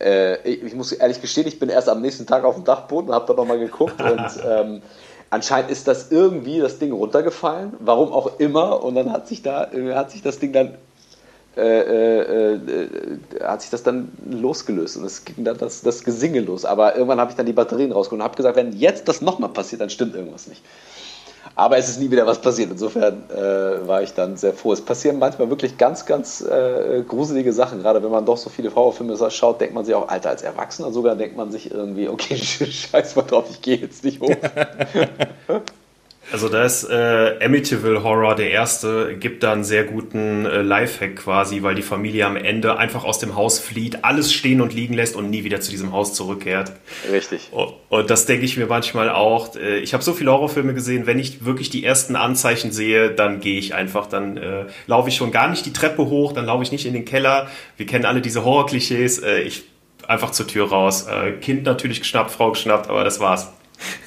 äh, 0.00 0.40
ich, 0.48 0.62
ich, 0.62 0.74
muss 0.74 0.92
ehrlich 0.92 1.20
gestehen, 1.20 1.46
ich 1.46 1.58
bin 1.58 1.68
erst 1.68 1.88
am 1.88 2.00
nächsten 2.00 2.26
Tag 2.26 2.44
auf 2.44 2.54
dem 2.54 2.64
Dachboden 2.64 3.08
und 3.08 3.14
habe 3.14 3.26
da 3.26 3.34
nochmal 3.34 3.58
geguckt. 3.58 4.00
und 4.00 4.30
ähm, 4.48 4.82
Anscheinend 5.30 5.70
ist 5.70 5.88
das 5.88 6.10
irgendwie 6.10 6.60
das 6.60 6.78
Ding 6.78 6.92
runtergefallen, 6.92 7.72
warum 7.80 8.12
auch 8.12 8.38
immer, 8.38 8.82
und 8.82 8.94
dann 8.94 9.12
hat 9.12 9.26
sich 9.26 9.42
da 9.42 9.72
äh, 9.72 9.94
hat 9.94 10.10
sich 10.10 10.22
das 10.22 10.38
Ding 10.38 10.52
dann 10.52 10.74
äh, 11.56 11.60
äh, 11.60 12.54
äh, 12.54 13.18
hat 13.42 13.62
sich 13.62 13.70
das 13.70 13.82
dann 13.82 14.12
losgelöst 14.28 14.98
und 14.98 15.04
es 15.04 15.24
ging 15.24 15.42
dann 15.42 15.56
das, 15.56 15.80
das 15.80 16.04
Gesinge 16.04 16.40
los. 16.40 16.66
Aber 16.66 16.96
irgendwann 16.96 17.18
habe 17.18 17.30
ich 17.30 17.36
dann 17.36 17.46
die 17.46 17.54
Batterien 17.54 17.92
rausgeholt 17.92 18.20
und 18.20 18.24
habe 18.24 18.36
gesagt, 18.36 18.56
wenn 18.56 18.72
jetzt 18.72 19.08
das 19.08 19.22
nochmal 19.22 19.48
passiert, 19.48 19.80
dann 19.80 19.88
stimmt 19.88 20.14
irgendwas 20.14 20.48
nicht. 20.48 20.62
Aber 21.58 21.78
es 21.78 21.88
ist 21.88 21.98
nie 21.98 22.10
wieder 22.10 22.26
was 22.26 22.38
passiert. 22.38 22.70
Insofern 22.70 23.30
äh, 23.30 23.88
war 23.88 24.02
ich 24.02 24.12
dann 24.12 24.36
sehr 24.36 24.52
froh. 24.52 24.74
Es 24.74 24.82
passieren 24.82 25.18
manchmal 25.18 25.48
wirklich 25.48 25.78
ganz, 25.78 26.04
ganz 26.04 26.42
äh, 26.42 27.02
gruselige 27.08 27.50
Sachen. 27.54 27.80
Gerade 27.80 28.02
wenn 28.02 28.10
man 28.10 28.26
doch 28.26 28.36
so 28.36 28.50
viele 28.50 28.74
Horrorfilme 28.74 29.16
schaut, 29.30 29.58
denkt 29.62 29.74
man 29.74 29.86
sich 29.86 29.94
auch, 29.94 30.08
Alter, 30.08 30.28
als 30.28 30.42
Erwachsener 30.42 30.92
sogar 30.92 31.16
denkt 31.16 31.34
man 31.34 31.50
sich 31.50 31.70
irgendwie, 31.70 32.08
okay, 32.08 32.36
scheiß 32.36 33.16
mal 33.16 33.22
drauf, 33.22 33.46
ich 33.50 33.62
gehe 33.62 33.78
jetzt 33.78 34.04
nicht 34.04 34.20
hoch. 34.20 34.30
Also 36.32 36.48
da 36.48 36.64
ist 36.64 36.84
äh, 36.84 37.38
Amityville 37.40 38.02
Horror 38.02 38.34
der 38.34 38.50
erste, 38.50 39.16
gibt 39.16 39.42
da 39.42 39.52
einen 39.52 39.64
sehr 39.64 39.84
guten 39.84 40.44
äh, 40.44 40.62
Lifehack 40.62 41.16
quasi, 41.16 41.62
weil 41.62 41.74
die 41.74 41.82
Familie 41.82 42.26
am 42.26 42.36
Ende 42.36 42.78
einfach 42.78 43.04
aus 43.04 43.18
dem 43.18 43.36
Haus 43.36 43.60
flieht, 43.60 44.04
alles 44.04 44.32
stehen 44.32 44.60
und 44.60 44.74
liegen 44.74 44.94
lässt 44.94 45.14
und 45.14 45.30
nie 45.30 45.44
wieder 45.44 45.60
zu 45.60 45.70
diesem 45.70 45.92
Haus 45.92 46.14
zurückkehrt. 46.14 46.72
Richtig. 47.10 47.48
Und, 47.52 47.74
und 47.88 48.10
das 48.10 48.26
denke 48.26 48.44
ich 48.44 48.56
mir 48.56 48.66
manchmal 48.66 49.08
auch. 49.08 49.54
Äh, 49.54 49.78
ich 49.78 49.94
habe 49.94 50.02
so 50.02 50.12
viele 50.12 50.32
Horrorfilme 50.32 50.74
gesehen, 50.74 51.06
wenn 51.06 51.18
ich 51.18 51.44
wirklich 51.44 51.70
die 51.70 51.84
ersten 51.84 52.16
Anzeichen 52.16 52.72
sehe, 52.72 53.10
dann 53.10 53.40
gehe 53.40 53.58
ich 53.58 53.74
einfach, 53.74 54.06
dann 54.06 54.36
äh, 54.36 54.64
laufe 54.86 55.08
ich 55.08 55.16
schon 55.16 55.30
gar 55.30 55.48
nicht 55.48 55.64
die 55.64 55.72
Treppe 55.72 56.06
hoch, 56.06 56.32
dann 56.32 56.46
laufe 56.46 56.62
ich 56.62 56.72
nicht 56.72 56.86
in 56.86 56.92
den 56.92 57.04
Keller. 57.04 57.48
Wir 57.76 57.86
kennen 57.86 58.04
alle 58.04 58.20
diese 58.20 58.44
Horrorklischees. 58.44 59.20
Äh, 59.20 59.42
ich 59.42 59.64
einfach 60.08 60.30
zur 60.30 60.46
Tür 60.46 60.68
raus. 60.68 61.06
Äh, 61.06 61.32
kind 61.32 61.64
natürlich 61.64 62.00
geschnappt, 62.00 62.30
Frau 62.30 62.50
geschnappt, 62.50 62.88
aber 62.88 63.04
das 63.04 63.20
war's. 63.20 63.52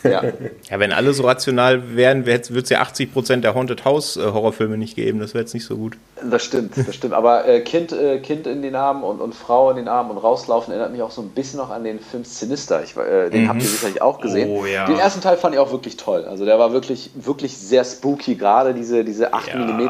Ja. 0.03 0.23
ja, 0.69 0.79
wenn 0.79 0.91
alle 0.91 1.13
so 1.13 1.23
rational 1.23 1.95
wären, 1.95 2.25
würde 2.25 2.59
es 2.59 2.69
ja 2.69 2.79
80 2.79 3.13
Prozent 3.13 3.43
der 3.43 3.53
Haunted 3.53 3.85
House 3.85 4.17
äh, 4.17 4.21
Horrorfilme 4.21 4.77
nicht 4.77 4.95
geben. 4.95 5.19
Das 5.19 5.33
wäre 5.33 5.43
jetzt 5.43 5.53
nicht 5.53 5.65
so 5.65 5.75
gut. 5.75 5.97
Das 6.29 6.43
stimmt, 6.43 6.73
das 6.77 6.95
stimmt. 6.95 7.13
Aber 7.13 7.47
äh, 7.47 7.61
kind, 7.61 7.91
äh, 7.91 8.19
kind 8.19 8.47
in 8.47 8.61
den 8.61 8.75
Armen 8.75 9.03
und, 9.03 9.21
und 9.21 9.35
Frau 9.35 9.69
in 9.69 9.77
den 9.77 9.87
Armen 9.87 10.11
und 10.11 10.17
rauslaufen 10.17 10.73
erinnert 10.73 10.91
mich 10.91 11.01
auch 11.01 11.11
so 11.11 11.21
ein 11.21 11.29
bisschen 11.29 11.59
noch 11.59 11.69
an 11.69 11.83
den 11.83 11.99
Film 11.99 12.23
Sinister. 12.23 12.83
Ich, 12.83 12.95
äh, 12.97 13.29
den 13.29 13.43
mhm. 13.43 13.49
habt 13.49 13.61
ihr 13.61 13.67
sicherlich 13.67 14.01
auch 14.01 14.19
gesehen. 14.19 14.49
Oh, 14.49 14.65
ja. 14.65 14.85
Den 14.85 14.97
ersten 14.97 15.21
Teil 15.21 15.37
fand 15.37 15.53
ich 15.53 15.59
auch 15.59 15.71
wirklich 15.71 15.97
toll. 15.97 16.25
Also 16.25 16.45
der 16.45 16.59
war 16.59 16.71
wirklich, 16.71 17.11
wirklich 17.15 17.57
sehr 17.57 17.83
spooky. 17.83 18.35
Gerade 18.35 18.73
diese, 18.73 19.03
diese 19.03 19.33
8 19.33 19.49
ja. 19.49 19.59
mm 19.59 19.89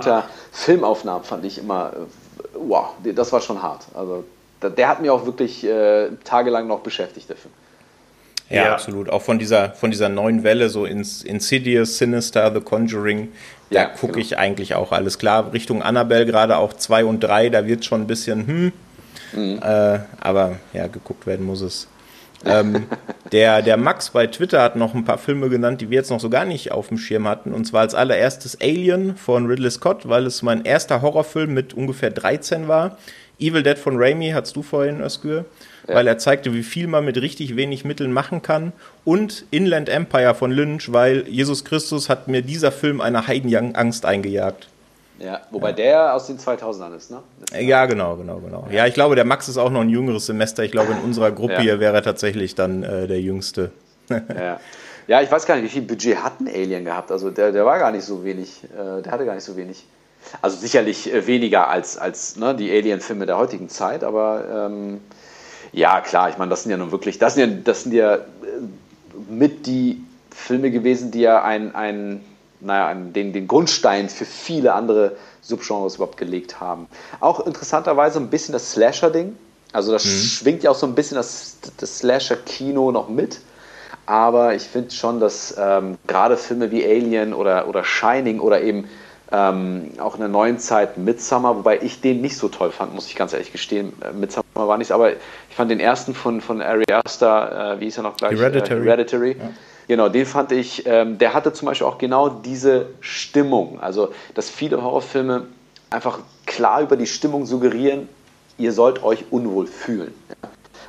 Filmaufnahmen 0.51 1.23
fand 1.23 1.45
ich 1.45 1.57
immer, 1.57 1.91
äh, 1.93 2.47
wow, 2.55 2.87
das 3.03 3.31
war 3.31 3.41
schon 3.41 3.61
hart. 3.61 3.85
Also 3.93 4.23
der 4.61 4.89
hat 4.89 5.01
mich 5.01 5.09
auch 5.09 5.25
wirklich 5.25 5.65
tagelang 6.25 6.67
noch 6.67 6.81
beschäftigt, 6.81 7.29
der 7.29 7.37
Film. 7.37 7.53
Ja, 8.49 8.65
ja, 8.65 8.73
absolut. 8.73 9.09
Auch 9.09 9.21
von 9.21 9.37
dieser, 9.37 9.71
von 9.71 9.91
dieser 9.91 10.09
neuen 10.09 10.43
Welle, 10.43 10.69
so 10.69 10.85
ins 10.85 11.23
Insidious, 11.23 11.97
Sinister, 11.97 12.51
The 12.53 12.61
Conjuring, 12.61 13.29
da 13.69 13.81
ja, 13.81 13.85
gucke 13.85 14.13
genau. 14.13 14.25
ich 14.25 14.37
eigentlich 14.37 14.73
auch 14.73 14.91
alles 14.91 15.19
klar. 15.19 15.53
Richtung 15.53 15.83
Annabelle 15.83 16.25
gerade 16.25 16.57
auch 16.57 16.73
zwei 16.73 17.05
und 17.05 17.19
drei, 17.19 17.49
da 17.49 17.67
wird 17.67 17.85
schon 17.85 18.01
ein 18.01 18.07
bisschen, 18.07 18.47
hm, 18.47 18.71
mhm. 19.33 19.59
äh, 19.61 19.99
aber 20.19 20.57
ja, 20.73 20.87
geguckt 20.87 21.27
werden 21.27 21.45
muss 21.45 21.61
es. 21.61 21.87
ähm, 22.43 22.87
der, 23.31 23.61
der 23.61 23.77
Max 23.77 24.09
bei 24.09 24.25
Twitter 24.25 24.63
hat 24.63 24.75
noch 24.75 24.95
ein 24.95 25.05
paar 25.05 25.19
Filme 25.19 25.49
genannt, 25.49 25.81
die 25.81 25.91
wir 25.91 25.97
jetzt 25.97 26.09
noch 26.09 26.19
so 26.19 26.31
gar 26.31 26.45
nicht 26.45 26.71
auf 26.71 26.87
dem 26.87 26.97
Schirm 26.97 27.27
hatten. 27.27 27.53
Und 27.53 27.65
zwar 27.65 27.81
als 27.81 27.93
allererstes 27.93 28.59
Alien 28.59 29.15
von 29.15 29.45
Ridley 29.45 29.69
Scott, 29.69 30.09
weil 30.09 30.25
es 30.25 30.41
mein 30.41 30.65
erster 30.65 31.03
Horrorfilm 31.03 31.53
mit 31.53 31.75
ungefähr 31.75 32.09
13 32.09 32.67
war. 32.67 32.97
Evil 33.39 33.61
Dead 33.61 33.77
von 33.77 33.93
Raimi, 33.95 34.31
hast 34.31 34.55
du 34.55 34.63
vorhin, 34.63 35.01
Özgür 35.01 35.45
ja. 35.89 35.95
weil 35.95 36.07
er 36.07 36.17
zeigte, 36.17 36.53
wie 36.53 36.63
viel 36.63 36.87
man 36.87 37.03
mit 37.05 37.17
richtig 37.17 37.55
wenig 37.55 37.83
Mitteln 37.85 38.13
machen 38.13 38.41
kann. 38.41 38.71
Und 39.05 39.45
Inland 39.51 39.89
Empire 39.89 40.35
von 40.35 40.51
Lynch, 40.51 40.91
weil 40.93 41.27
Jesus 41.27 41.65
Christus 41.65 42.09
hat 42.09 42.27
mir 42.27 42.41
dieser 42.41 42.71
Film 42.71 43.01
eine 43.01 43.27
Heidenangst 43.27 44.05
eingejagt. 44.05 44.67
Ja, 45.19 45.41
wobei 45.51 45.69
ja. 45.69 45.75
der 45.75 46.15
aus 46.15 46.27
den 46.27 46.37
2000ern 46.37 46.95
ist, 46.95 47.11
ne? 47.11 47.21
Ist 47.51 47.61
ja, 47.61 47.85
genau, 47.85 48.15
genau, 48.15 48.37
genau. 48.37 48.65
Ja. 48.69 48.77
ja. 48.77 48.87
ich 48.87 48.93
glaube, 48.93 49.15
der 49.15 49.25
Max 49.25 49.49
ist 49.49 49.57
auch 49.57 49.69
noch 49.69 49.81
ein 49.81 49.89
jüngeres 49.89 50.25
Semester. 50.25 50.63
Ich 50.63 50.71
glaube, 50.71 50.93
in 50.93 50.99
unserer 50.99 51.31
Gruppe 51.31 51.55
ja. 51.55 51.59
hier 51.59 51.79
wäre 51.79 51.95
er 51.95 52.03
tatsächlich 52.03 52.55
dann 52.55 52.83
äh, 52.83 53.07
der 53.07 53.19
Jüngste. 53.19 53.71
ja. 54.09 54.59
ja, 55.07 55.21
ich 55.21 55.29
weiß 55.29 55.45
gar 55.45 55.55
nicht, 55.55 55.65
wie 55.65 55.69
viel 55.69 55.81
Budget 55.81 56.23
hat 56.23 56.39
ein 56.39 56.47
Alien 56.47 56.85
gehabt? 56.85 57.11
Also 57.11 57.31
der, 57.31 57.51
der 57.51 57.65
war 57.65 57.79
gar 57.79 57.91
nicht 57.91 58.05
so 58.05 58.23
wenig, 58.23 58.63
äh, 58.63 59.01
der 59.01 59.11
hatte 59.11 59.25
gar 59.25 59.35
nicht 59.35 59.43
so 59.43 59.57
wenig. 59.57 59.83
Also 60.41 60.57
sicherlich 60.57 61.13
äh, 61.13 61.27
weniger 61.27 61.67
als, 61.67 61.97
als 61.97 62.37
ne, 62.37 62.55
die 62.55 62.71
Alien-Filme 62.71 63.25
der 63.25 63.37
heutigen 63.37 63.67
Zeit, 63.67 64.03
aber 64.03 64.67
ähm, 64.67 65.01
ja, 65.71 66.01
klar, 66.01 66.29
ich 66.29 66.37
meine, 66.37 66.49
das 66.49 66.63
sind 66.63 66.71
ja 66.71 66.77
nun 66.77 66.91
wirklich, 66.91 67.19
das 67.19 67.35
sind 67.35 67.49
ja, 67.49 67.57
das 67.63 67.83
sind 67.83 67.93
ja 67.93 68.15
äh, 68.15 68.21
mit 69.29 69.65
die 69.65 70.03
Filme 70.31 70.71
gewesen, 70.71 71.11
die 71.11 71.21
ja 71.21 71.43
ein, 71.43 71.75
ein 71.75 72.23
naja, 72.61 72.93
den, 72.93 73.33
den 73.33 73.47
Grundstein 73.47 74.09
für 74.09 74.25
viele 74.25 74.73
andere 74.73 75.15
Subgenres 75.41 75.95
überhaupt 75.95 76.17
gelegt 76.17 76.59
haben. 76.59 76.87
Auch 77.19 77.45
interessanterweise 77.45 78.19
ein 78.19 78.29
bisschen 78.29 78.53
das 78.53 78.71
Slasher-Ding. 78.71 79.37
Also 79.71 79.91
das 79.91 80.05
mhm. 80.05 80.09
schwingt 80.09 80.63
ja 80.63 80.71
auch 80.71 80.75
so 80.75 80.85
ein 80.85 80.95
bisschen 80.95 81.15
das, 81.15 81.57
das 81.77 81.99
Slasher-Kino 81.99 82.91
noch 82.91 83.09
mit. 83.09 83.39
Aber 84.05 84.55
ich 84.55 84.63
finde 84.63 84.91
schon, 84.91 85.19
dass 85.19 85.55
ähm, 85.57 85.97
gerade 86.07 86.35
Filme 86.35 86.71
wie 86.71 86.83
Alien 86.83 87.33
oder, 87.33 87.67
oder 87.67 87.83
Shining 87.83 88.39
oder 88.39 88.61
eben 88.61 88.89
ähm, 89.31 89.91
auch 89.99 90.15
in 90.15 90.21
der 90.21 90.29
neuen 90.29 90.57
Zeit 90.57 90.97
Midsummer, 90.97 91.55
wobei 91.55 91.79
ich 91.81 92.01
den 92.01 92.19
nicht 92.21 92.35
so 92.35 92.49
toll 92.49 92.71
fand, 92.71 92.95
muss 92.95 93.05
ich 93.05 93.15
ganz 93.15 93.33
ehrlich 93.33 93.51
gestehen. 93.51 93.93
Äh, 94.01 94.11
Midsummer 94.13 94.43
war 94.55 94.79
nicht, 94.79 94.91
aber 94.91 95.11
ich 95.49 95.55
fand 95.55 95.71
den 95.71 95.79
ersten 95.79 96.13
von, 96.13 96.41
von 96.41 96.61
Ari 96.61 96.85
Aster, 96.91 97.75
äh, 97.75 97.79
wie 97.79 97.87
ist 97.87 97.97
er 97.97 98.03
noch 98.03 98.17
gleich? 98.17 98.37
Hereditary. 98.37 98.81
Äh, 98.81 98.85
Hereditary. 98.85 99.31
Ja. 99.39 99.49
Genau, 99.87 100.07
den 100.07 100.25
fand 100.25 100.51
ich, 100.51 100.85
ähm, 100.85 101.17
der 101.17 101.33
hatte 101.33 101.51
zum 101.51 101.65
Beispiel 101.65 101.87
auch 101.87 101.97
genau 101.97 102.29
diese 102.29 102.87
Stimmung. 102.99 103.79
Also, 103.81 104.13
dass 104.35 104.49
viele 104.49 104.81
Horrorfilme 104.83 105.47
einfach 105.89 106.19
klar 106.45 106.81
über 106.81 106.95
die 106.95 107.07
Stimmung 107.07 107.47
suggerieren, 107.47 108.07
ihr 108.59 108.71
sollt 108.71 109.01
euch 109.01 109.25
unwohl 109.31 109.65
fühlen. 109.65 110.13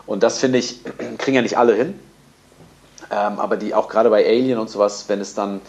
Und 0.07 0.23
das 0.23 0.39
finde 0.39 0.59
ich, 0.59 0.81
kriegen 1.19 1.37
ja 1.37 1.43
nicht 1.43 1.57
alle 1.57 1.75
hin. 1.75 1.99
Ähm, 3.11 3.39
aber 3.39 3.57
die 3.57 3.75
auch 3.75 3.89
gerade 3.89 4.11
bei 4.11 4.25
Alien 4.27 4.59
und 4.59 4.69
sowas, 4.69 5.07
wenn 5.09 5.21
es 5.21 5.35
dann 5.35 5.61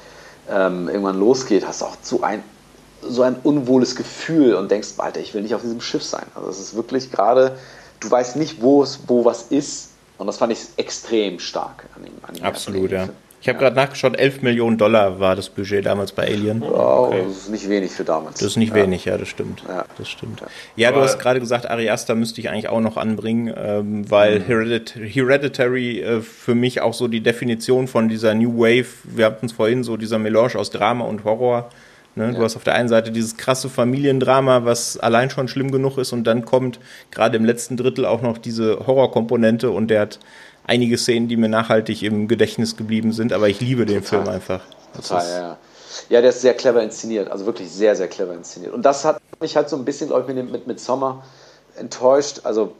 ähm, 0.49 0.89
irgendwann 0.89 1.17
losgeht, 1.17 1.65
hast 1.65 1.81
du 1.81 1.85
auch 1.85 1.95
so 2.01 2.21
ein 2.23 2.43
so 3.03 3.23
ein 3.23 3.35
unwohles 3.41 3.95
Gefühl 3.95 4.53
und 4.53 4.69
denkst, 4.69 4.89
Alter, 4.97 5.19
ich 5.19 5.33
will 5.33 5.41
nicht 5.41 5.55
auf 5.55 5.61
diesem 5.61 5.81
Schiff 5.81 6.03
sein. 6.03 6.25
Also 6.35 6.49
es 6.49 6.59
ist 6.59 6.75
wirklich 6.75 7.11
gerade, 7.11 7.57
du 8.01 8.11
weißt 8.11 8.35
nicht, 8.35 8.61
wo 8.61 8.83
es, 8.83 8.99
wo 9.07 9.23
was 9.23 9.43
ist. 9.43 9.91
Und 10.17 10.27
das 10.27 10.37
fand 10.37 10.53
ich 10.53 10.59
extrem 10.77 11.39
stark 11.39 11.85
an 11.95 12.03
dem, 12.03 12.13
an 12.27 12.35
dem 12.35 12.43
Absolut, 12.43 12.91
ja. 12.91 13.09
Ich 13.41 13.49
habe 13.49 13.57
ja. 13.57 13.69
gerade 13.69 13.75
nachgeschaut, 13.75 14.19
11 14.19 14.43
Millionen 14.43 14.77
Dollar 14.77 15.19
war 15.19 15.35
das 15.35 15.49
Budget 15.49 15.83
damals 15.87 16.11
bei 16.11 16.27
Alien. 16.27 16.61
Wow, 16.61 17.07
okay. 17.07 17.23
das 17.27 17.37
ist 17.37 17.49
nicht 17.49 17.67
wenig 17.67 17.91
für 17.91 18.03
damals. 18.03 18.35
Das 18.37 18.49
ist 18.49 18.57
nicht 18.57 18.69
ja. 18.69 18.75
wenig, 18.75 19.05
ja, 19.05 19.17
das 19.17 19.29
stimmt. 19.29 19.63
Ja, 19.67 19.85
das 19.97 20.09
stimmt. 20.09 20.43
Ja, 20.75 20.91
du 20.91 21.01
hast 21.01 21.17
gerade 21.17 21.39
gesagt, 21.39 21.67
Ari 21.67 21.89
Aster 21.89 22.13
müsste 22.13 22.39
ich 22.39 22.49
eigentlich 22.49 22.69
auch 22.69 22.81
noch 22.81 22.97
anbringen, 22.97 23.51
ähm, 23.57 24.11
weil 24.11 24.41
mhm. 24.41 24.43
Heredit 24.43 24.95
Hereditary 24.95 26.01
äh, 26.01 26.21
für 26.21 26.53
mich 26.53 26.81
auch 26.81 26.93
so 26.93 27.07
die 27.07 27.21
Definition 27.21 27.87
von 27.87 28.09
dieser 28.09 28.35
New 28.35 28.59
Wave, 28.59 28.89
wir 29.05 29.25
hatten 29.25 29.47
es 29.47 29.53
vorhin, 29.53 29.83
so 29.83 29.97
dieser 29.97 30.19
Melange 30.19 30.55
aus 30.55 30.69
Drama 30.69 31.05
und 31.05 31.23
Horror 31.23 31.71
Ne? 32.15 32.27
Ja. 32.27 32.31
Du 32.31 32.43
hast 32.43 32.55
auf 32.55 32.63
der 32.63 32.75
einen 32.75 32.89
Seite 32.89 33.11
dieses 33.11 33.37
krasse 33.37 33.69
Familiendrama, 33.69 34.65
was 34.65 34.97
allein 34.97 35.29
schon 35.29 35.47
schlimm 35.47 35.71
genug 35.71 35.97
ist, 35.97 36.11
und 36.13 36.25
dann 36.25 36.45
kommt 36.45 36.79
gerade 37.11 37.37
im 37.37 37.45
letzten 37.45 37.77
Drittel 37.77 38.05
auch 38.05 38.21
noch 38.21 38.37
diese 38.37 38.85
Horrorkomponente 38.85 39.71
und 39.71 39.87
der 39.87 40.01
hat 40.01 40.19
einige 40.65 40.97
Szenen, 40.97 41.27
die 41.27 41.37
mir 41.37 41.49
nachhaltig 41.49 42.03
im 42.03 42.27
Gedächtnis 42.27 42.77
geblieben 42.77 43.13
sind, 43.13 43.33
aber 43.33 43.49
ich 43.49 43.61
liebe 43.61 43.85
den 43.85 44.03
Total. 44.03 44.23
Film 44.23 44.35
einfach. 44.35 44.61
Das 44.93 45.07
Total, 45.07 45.27
ja, 45.27 45.39
ja. 45.39 45.57
Ja, 46.09 46.21
der 46.21 46.29
ist 46.29 46.41
sehr 46.41 46.53
clever 46.53 46.81
inszeniert, 46.81 47.29
also 47.29 47.45
wirklich 47.45 47.69
sehr, 47.69 47.95
sehr 47.95 48.07
clever 48.07 48.33
inszeniert. 48.33 48.73
Und 48.73 48.83
das 48.83 49.03
hat 49.03 49.21
mich 49.39 49.55
halt 49.55 49.69
so 49.69 49.75
ein 49.75 49.85
bisschen, 49.85 50.07
glaube 50.07 50.29
ich, 50.29 50.35
mit, 50.35 50.51
mit, 50.51 50.67
mit 50.67 50.79
Sommer 50.79 51.23
enttäuscht. 51.77 52.41
Also 52.43 52.73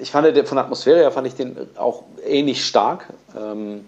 ich 0.00 0.10
fand 0.10 0.26
den, 0.34 0.46
von 0.46 0.56
der 0.56 0.64
Atmosphäre 0.64 0.98
her 0.98 1.10
fand 1.10 1.26
ich 1.26 1.34
den 1.34 1.56
auch 1.76 2.04
ähnlich 2.26 2.64
stark. 2.64 3.06
Ähm, 3.38 3.84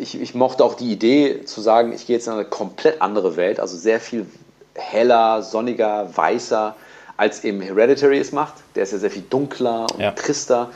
ich, 0.00 0.20
ich 0.20 0.34
mochte 0.34 0.64
auch 0.64 0.74
die 0.74 0.90
Idee 0.90 1.44
zu 1.44 1.60
sagen, 1.60 1.92
ich 1.92 2.06
gehe 2.06 2.16
jetzt 2.16 2.26
in 2.26 2.34
eine 2.34 2.44
komplett 2.44 3.00
andere 3.02 3.36
Welt, 3.36 3.60
also 3.60 3.76
sehr 3.76 4.00
viel 4.00 4.26
heller, 4.74 5.42
sonniger, 5.42 6.10
weißer, 6.14 6.76
als 7.16 7.44
eben 7.44 7.60
Hereditary 7.60 8.18
es 8.18 8.32
macht. 8.32 8.54
Der 8.74 8.84
ist 8.84 8.92
ja 8.92 8.98
sehr 8.98 9.10
viel 9.10 9.24
dunkler 9.28 9.86
und 9.92 10.00
ja. 10.00 10.12
trister. 10.12 10.70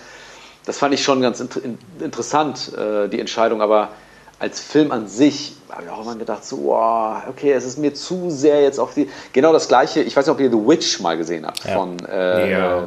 Das 0.64 0.78
fand 0.78 0.94
ich 0.94 1.02
schon 1.02 1.20
ganz 1.20 1.40
inter 1.40 1.60
interessant, 2.00 2.72
äh, 2.76 3.08
die 3.08 3.20
Entscheidung, 3.20 3.62
aber 3.62 3.90
als 4.38 4.60
Film 4.60 4.92
an 4.92 5.08
sich 5.08 5.56
habe 5.70 5.84
ich 5.84 5.90
auch 5.90 6.02
immer 6.02 6.16
gedacht, 6.16 6.44
so, 6.44 6.64
wow, 6.64 7.22
okay, 7.28 7.52
es 7.52 7.64
ist 7.64 7.78
mir 7.78 7.94
zu 7.94 8.30
sehr 8.30 8.62
jetzt 8.62 8.78
auf 8.78 8.94
die. 8.94 9.08
Genau 9.32 9.52
das 9.52 9.68
gleiche, 9.68 10.02
ich 10.02 10.14
weiß 10.14 10.26
nicht, 10.26 10.34
ob 10.34 10.40
ihr 10.40 10.50
The 10.50 10.56
Witch 10.56 11.00
mal 11.00 11.16
gesehen 11.16 11.46
habt, 11.46 11.64
ja. 11.64 11.74
von 11.74 11.96
äh, 12.06 12.50
ja. 12.50 12.86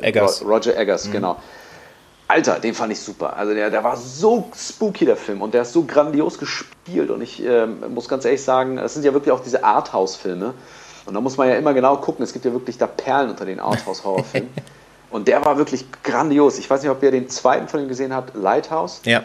äh, 0.00 0.06
Eggers. 0.08 0.44
Roger 0.44 0.76
Eggers, 0.76 1.06
mhm. 1.06 1.12
genau. 1.12 1.36
Alter, 2.28 2.58
den 2.58 2.74
fand 2.74 2.92
ich 2.92 3.00
super. 3.00 3.36
Also 3.36 3.54
der, 3.54 3.70
der 3.70 3.84
war 3.84 3.96
so 3.96 4.50
spooky, 4.56 5.04
der 5.04 5.16
Film, 5.16 5.42
und 5.42 5.54
der 5.54 5.62
ist 5.62 5.72
so 5.72 5.84
grandios 5.84 6.38
gespielt. 6.38 7.10
Und 7.10 7.22
ich 7.22 7.44
äh, 7.44 7.66
muss 7.66 8.08
ganz 8.08 8.24
ehrlich 8.24 8.42
sagen, 8.42 8.78
es 8.78 8.94
sind 8.94 9.04
ja 9.04 9.12
wirklich 9.12 9.32
auch 9.32 9.42
diese 9.42 9.62
Arthouse-Filme. 9.62 10.54
Und 11.06 11.14
da 11.14 11.20
muss 11.20 11.36
man 11.36 11.48
ja 11.48 11.54
immer 11.54 11.72
genau 11.72 11.96
gucken. 11.98 12.24
Es 12.24 12.32
gibt 12.32 12.44
ja 12.44 12.52
wirklich 12.52 12.78
da 12.78 12.88
Perlen 12.88 13.30
unter 13.30 13.44
den 13.44 13.60
Arthouse-Horrorfilmen. 13.60 14.50
und 15.10 15.28
der 15.28 15.44
war 15.44 15.56
wirklich 15.56 15.84
grandios. 16.02 16.58
Ich 16.58 16.68
weiß 16.68 16.82
nicht, 16.82 16.90
ob 16.90 17.00
ihr 17.02 17.12
den 17.12 17.28
zweiten 17.28 17.68
von 17.68 17.80
ihm 17.80 17.88
gesehen 17.88 18.12
habt, 18.12 18.34
Lighthouse. 18.34 19.02
Ja. 19.04 19.22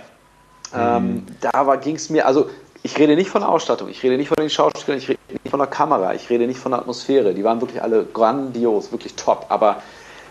Ähm, 0.76 1.04
mhm. 1.04 1.26
Da 1.42 1.76
ging 1.78 1.96
es 1.96 2.10
mir, 2.12 2.28
also 2.28 2.50
ich 2.84 2.98
rede 2.98 3.16
nicht 3.16 3.30
von 3.30 3.42
der 3.42 3.50
Ausstattung, 3.50 3.90
ich 3.90 4.02
rede 4.04 4.18
nicht 4.18 4.28
von 4.28 4.38
den 4.38 4.50
Schauspielern, 4.50 5.00
ich 5.00 5.10
rede 5.10 5.20
nicht 5.30 5.50
von 5.50 5.60
der 5.60 5.68
Kamera, 5.68 6.14
ich 6.14 6.30
rede 6.30 6.48
nicht 6.48 6.60
von 6.60 6.72
der 6.72 6.80
Atmosphäre. 6.80 7.34
Die 7.34 7.44
waren 7.44 7.62
wirklich 7.62 7.82
alle 7.82 8.06
grandios, 8.06 8.92
wirklich 8.92 9.16
top. 9.16 9.48
Aber 9.50 9.82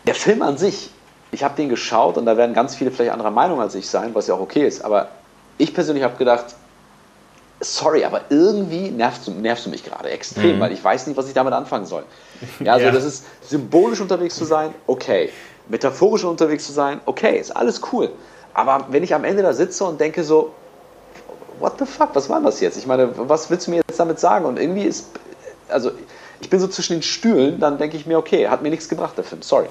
der 0.07 0.15
Film 0.15 0.43
an 0.43 0.57
sich, 0.57 0.91
ich 1.33 1.45
habe 1.45 1.55
den 1.57 1.69
geschaut 1.69 2.17
und 2.17 2.27
da 2.27 2.37
werden 2.37 2.55
ganz 2.55 2.75
viele 2.75 2.91
vielleicht 2.91 3.13
anderer 3.13 3.31
Meinung 3.31 3.61
als 3.61 3.75
ich 3.75 3.89
sein, 3.89 4.15
was 4.15 4.27
ja 4.27 4.35
auch 4.35 4.41
okay 4.41 4.67
ist. 4.67 4.85
Aber 4.85 5.09
ich 5.59 5.75
persönlich 5.75 6.03
habe 6.05 6.17
gedacht, 6.17 6.47
sorry, 7.61 8.05
aber 8.05 8.23
irgendwie 8.31 8.91
nervst 8.91 9.27
du, 9.27 9.33
nervst 9.33 9.67
du 9.67 9.71
mich 9.71 9.85
gerade 9.85 10.11
extrem, 10.11 10.57
mhm. 10.57 10.61
weil 10.61 10.73
ich 10.73 10.83
weiß 10.83 11.07
nicht, 11.07 11.17
was 11.17 11.29
ich 11.29 11.35
damit 11.35 11.53
anfangen 11.53 11.87
soll. 11.87 12.05
Ja, 12.61 12.73
also 12.73 12.87
ja. 12.87 12.93
das 12.93 13.05
ist 13.05 13.25
symbolisch 13.43 14.01
unterwegs 14.01 14.37
zu 14.37 14.45
sein, 14.45 14.75
okay. 14.87 15.31
Metaphorisch 15.69 16.25
unterwegs 16.25 16.67
zu 16.67 16.73
sein, 16.73 17.01
okay, 17.07 17.39
ist 17.39 17.55
alles 17.55 17.81
cool. 17.93 18.11
Aber 18.55 18.87
wenn 18.91 19.05
ich 19.05 19.15
am 19.15 19.25
Ende 19.25 19.43
da 19.43 19.53
sitze 19.53 19.85
und 19.85 20.01
denke 20.01 20.25
so, 20.25 20.53
what 21.61 21.75
the 21.79 21.85
fuck, 21.85 22.11
was 22.15 22.29
war 22.29 22.41
das 22.41 22.61
jetzt? 22.61 22.77
Ich 22.77 22.87
meine, 22.87 23.11
was 23.17 23.51
willst 23.51 23.67
du 23.67 23.73
mir 23.73 23.83
jetzt 23.87 24.01
damit 24.01 24.19
sagen? 24.19 24.47
Und 24.47 24.59
irgendwie 24.59 24.83
ist, 24.83 25.11
also 25.69 25.93
ich 26.41 26.51
bin 26.51 26.59
so 26.59 26.67
zwischen 26.67 26.95
den 26.95 27.03
Stühlen, 27.03 27.61
dann 27.61 27.79
denke 27.79 27.97
ich 27.97 28.07
mir, 28.07 28.19
okay, 28.19 28.49
hat 28.49 28.63
mir 28.63 28.71
nichts 28.71 28.89
gebracht, 28.89 29.17
der 29.17 29.25
Film, 29.25 29.43
sorry. 29.43 29.69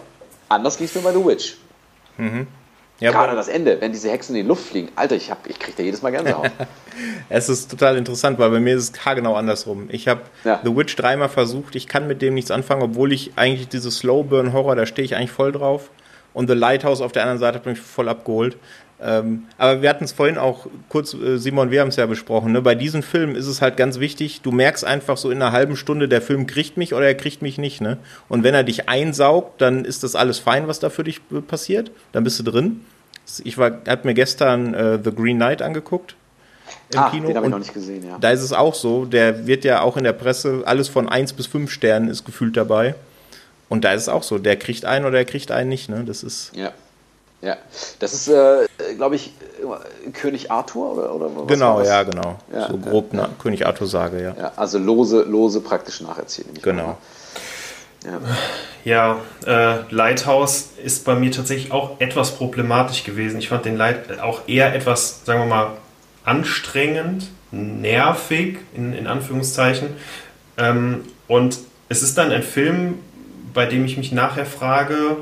Anders 0.49 0.77
ging 0.77 0.87
es 0.87 0.95
mir 0.95 1.01
bei 1.01 1.13
The 1.13 1.25
Witch. 1.25 1.57
Mhm. 2.17 2.47
Ja, 2.99 3.11
Gerade 3.11 3.33
das 3.33 3.47
Ende, 3.47 3.79
wenn 3.79 3.93
diese 3.93 4.11
Hexen 4.11 4.35
in 4.35 4.43
die 4.43 4.47
Luft 4.47 4.67
fliegen. 4.67 4.89
Alter, 4.95 5.15
ich, 5.15 5.31
hab, 5.31 5.47
ich 5.47 5.57
kriege 5.57 5.77
da 5.77 5.83
jedes 5.83 6.01
Mal 6.01 6.11
Gänsehaut. 6.11 6.51
es 7.29 7.47
ist 7.47 7.71
total 7.71 7.95
interessant, 7.95 8.37
weil 8.39 8.49
bei 8.49 8.59
mir 8.59 8.75
ist 8.75 8.95
es 8.95 9.15
genau 9.15 9.35
andersrum. 9.35 9.87
Ich 9.89 10.09
habe 10.09 10.21
ja. 10.43 10.59
The 10.63 10.75
Witch 10.75 10.97
dreimal 10.97 11.29
versucht, 11.29 11.75
ich 11.75 11.87
kann 11.87 12.07
mit 12.07 12.21
dem 12.21 12.33
nichts 12.33 12.51
anfangen, 12.51 12.81
obwohl 12.81 13.13
ich 13.13 13.31
eigentlich 13.37 13.69
diese 13.69 13.89
Slow 13.89 14.23
Burn 14.23 14.51
Horror, 14.51 14.75
da 14.75 14.85
stehe 14.85 15.05
ich 15.05 15.15
eigentlich 15.15 15.31
voll 15.31 15.53
drauf. 15.53 15.91
Und 16.33 16.49
The 16.49 16.55
Lighthouse 16.55 17.01
auf 17.01 17.13
der 17.13 17.23
anderen 17.23 17.39
Seite 17.39 17.59
hat 17.59 17.65
mich 17.65 17.79
voll 17.79 18.09
abgeholt. 18.09 18.57
Ähm, 19.01 19.45
aber 19.57 19.81
wir 19.81 19.89
hatten 19.89 20.03
es 20.03 20.11
vorhin 20.11 20.37
auch 20.37 20.67
kurz, 20.89 21.13
äh, 21.13 21.37
Simon, 21.37 21.71
wir 21.71 21.81
haben 21.81 21.87
es 21.87 21.95
ja 21.95 22.05
besprochen. 22.05 22.51
Ne? 22.51 22.61
Bei 22.61 22.75
diesen 22.75 23.01
Filmen 23.01 23.35
ist 23.35 23.47
es 23.47 23.61
halt 23.61 23.77
ganz 23.77 23.99
wichtig, 23.99 24.41
du 24.41 24.51
merkst 24.51 24.83
einfach 24.83 25.15
so 25.17 25.31
in 25.31 25.41
einer 25.41 25.53
halben 25.53 25.77
Stunde, 25.77 26.09
der 26.09 26.21
Film 26.21 26.47
kriegt 26.47 26.75
mich 26.75 26.93
oder 26.93 27.05
er 27.05 27.15
kriegt 27.15 27.41
mich 27.41 27.57
nicht. 27.57 27.79
Ne? 27.79 27.97
Und 28.27 28.43
wenn 28.43 28.53
er 28.53 28.63
dich 28.63 28.89
einsaugt, 28.89 29.61
dann 29.61 29.85
ist 29.85 30.03
das 30.03 30.15
alles 30.15 30.39
fein, 30.39 30.67
was 30.67 30.79
da 30.79 30.89
für 30.89 31.05
dich 31.05 31.21
äh, 31.31 31.39
passiert. 31.39 31.91
Dann 32.11 32.23
bist 32.23 32.39
du 32.39 32.43
drin. 32.43 32.81
Ich 33.43 33.57
habe 33.57 33.99
mir 34.03 34.13
gestern 34.15 34.73
äh, 34.73 34.99
The 35.01 35.11
Green 35.11 35.37
Knight 35.37 35.61
angeguckt 35.61 36.15
im 36.91 36.99
ah, 36.99 37.09
Kino. 37.09 37.27
Den 37.27 37.37
habe 37.37 37.45
ich 37.45 37.51
noch 37.51 37.59
nicht 37.59 37.73
gesehen, 37.73 38.05
ja. 38.05 38.17
Da 38.19 38.31
ist 38.31 38.41
es 38.41 38.53
auch 38.53 38.73
so, 38.73 39.05
der 39.05 39.47
wird 39.47 39.63
ja 39.63 39.81
auch 39.81 39.97
in 39.97 40.03
der 40.03 40.13
Presse, 40.13 40.63
alles 40.65 40.89
von 40.89 41.07
1 41.07 41.33
bis 41.33 41.47
5 41.47 41.71
Sternen 41.71 42.09
ist 42.09 42.25
gefühlt 42.25 42.57
dabei. 42.57 42.95
Und 43.69 43.83
da 43.83 43.93
ist 43.93 44.03
es 44.03 44.09
auch 44.09 44.23
so, 44.23 44.39
der 44.39 44.57
kriegt 44.57 44.85
einen 44.85 45.05
oder 45.05 45.17
der 45.17 45.25
kriegt 45.25 45.51
einen 45.51 45.69
nicht. 45.69 45.89
Ne? 45.89 46.03
Das 46.05 46.23
ist. 46.23 46.51
Ja. 46.55 46.71
Ja, 47.41 47.57
das 47.99 48.13
ist, 48.13 48.27
äh, 48.27 48.67
glaube 48.95 49.15
ich, 49.15 49.33
König 50.13 50.51
Arthur 50.51 50.93
oder, 50.93 51.15
oder 51.15 51.29
was 51.35 51.47
Genau, 51.47 51.81
ja, 51.81 52.03
genau. 52.03 52.37
Ja, 52.51 52.67
so 52.67 52.77
grob 52.77 53.13
ja, 53.13 53.29
König 53.41 53.65
Arthur 53.65 53.87
sage, 53.87 54.21
ja. 54.21 54.35
ja. 54.37 54.51
Also 54.57 54.77
lose, 54.77 55.21
lose 55.23 55.61
praktisch 55.61 56.01
nacherzählen. 56.01 56.53
Genau. 56.61 56.97
Ja, 58.83 59.17
ja 59.45 59.77
äh, 59.77 59.83
Lighthouse 59.89 60.69
ist 60.83 61.05
bei 61.05 61.15
mir 61.15 61.31
tatsächlich 61.31 61.71
auch 61.71 61.99
etwas 61.99 62.31
problematisch 62.31 63.05
gewesen. 63.05 63.39
Ich 63.39 63.49
fand 63.49 63.65
den 63.65 63.77
Light 63.77 64.19
auch 64.19 64.41
eher 64.47 64.73
etwas, 64.75 65.25
sagen 65.25 65.41
wir 65.41 65.47
mal, 65.47 65.71
anstrengend, 66.25 67.29
nervig, 67.51 68.59
in, 68.75 68.93
in 68.93 69.07
Anführungszeichen. 69.07 69.95
Ähm, 70.57 71.05
und 71.27 71.59
es 71.87 72.03
ist 72.03 72.17
dann 72.17 72.31
ein 72.31 72.43
Film, 72.43 72.99
bei 73.53 73.65
dem 73.65 73.85
ich 73.85 73.97
mich 73.97 74.11
nachher 74.11 74.45
frage, 74.45 75.17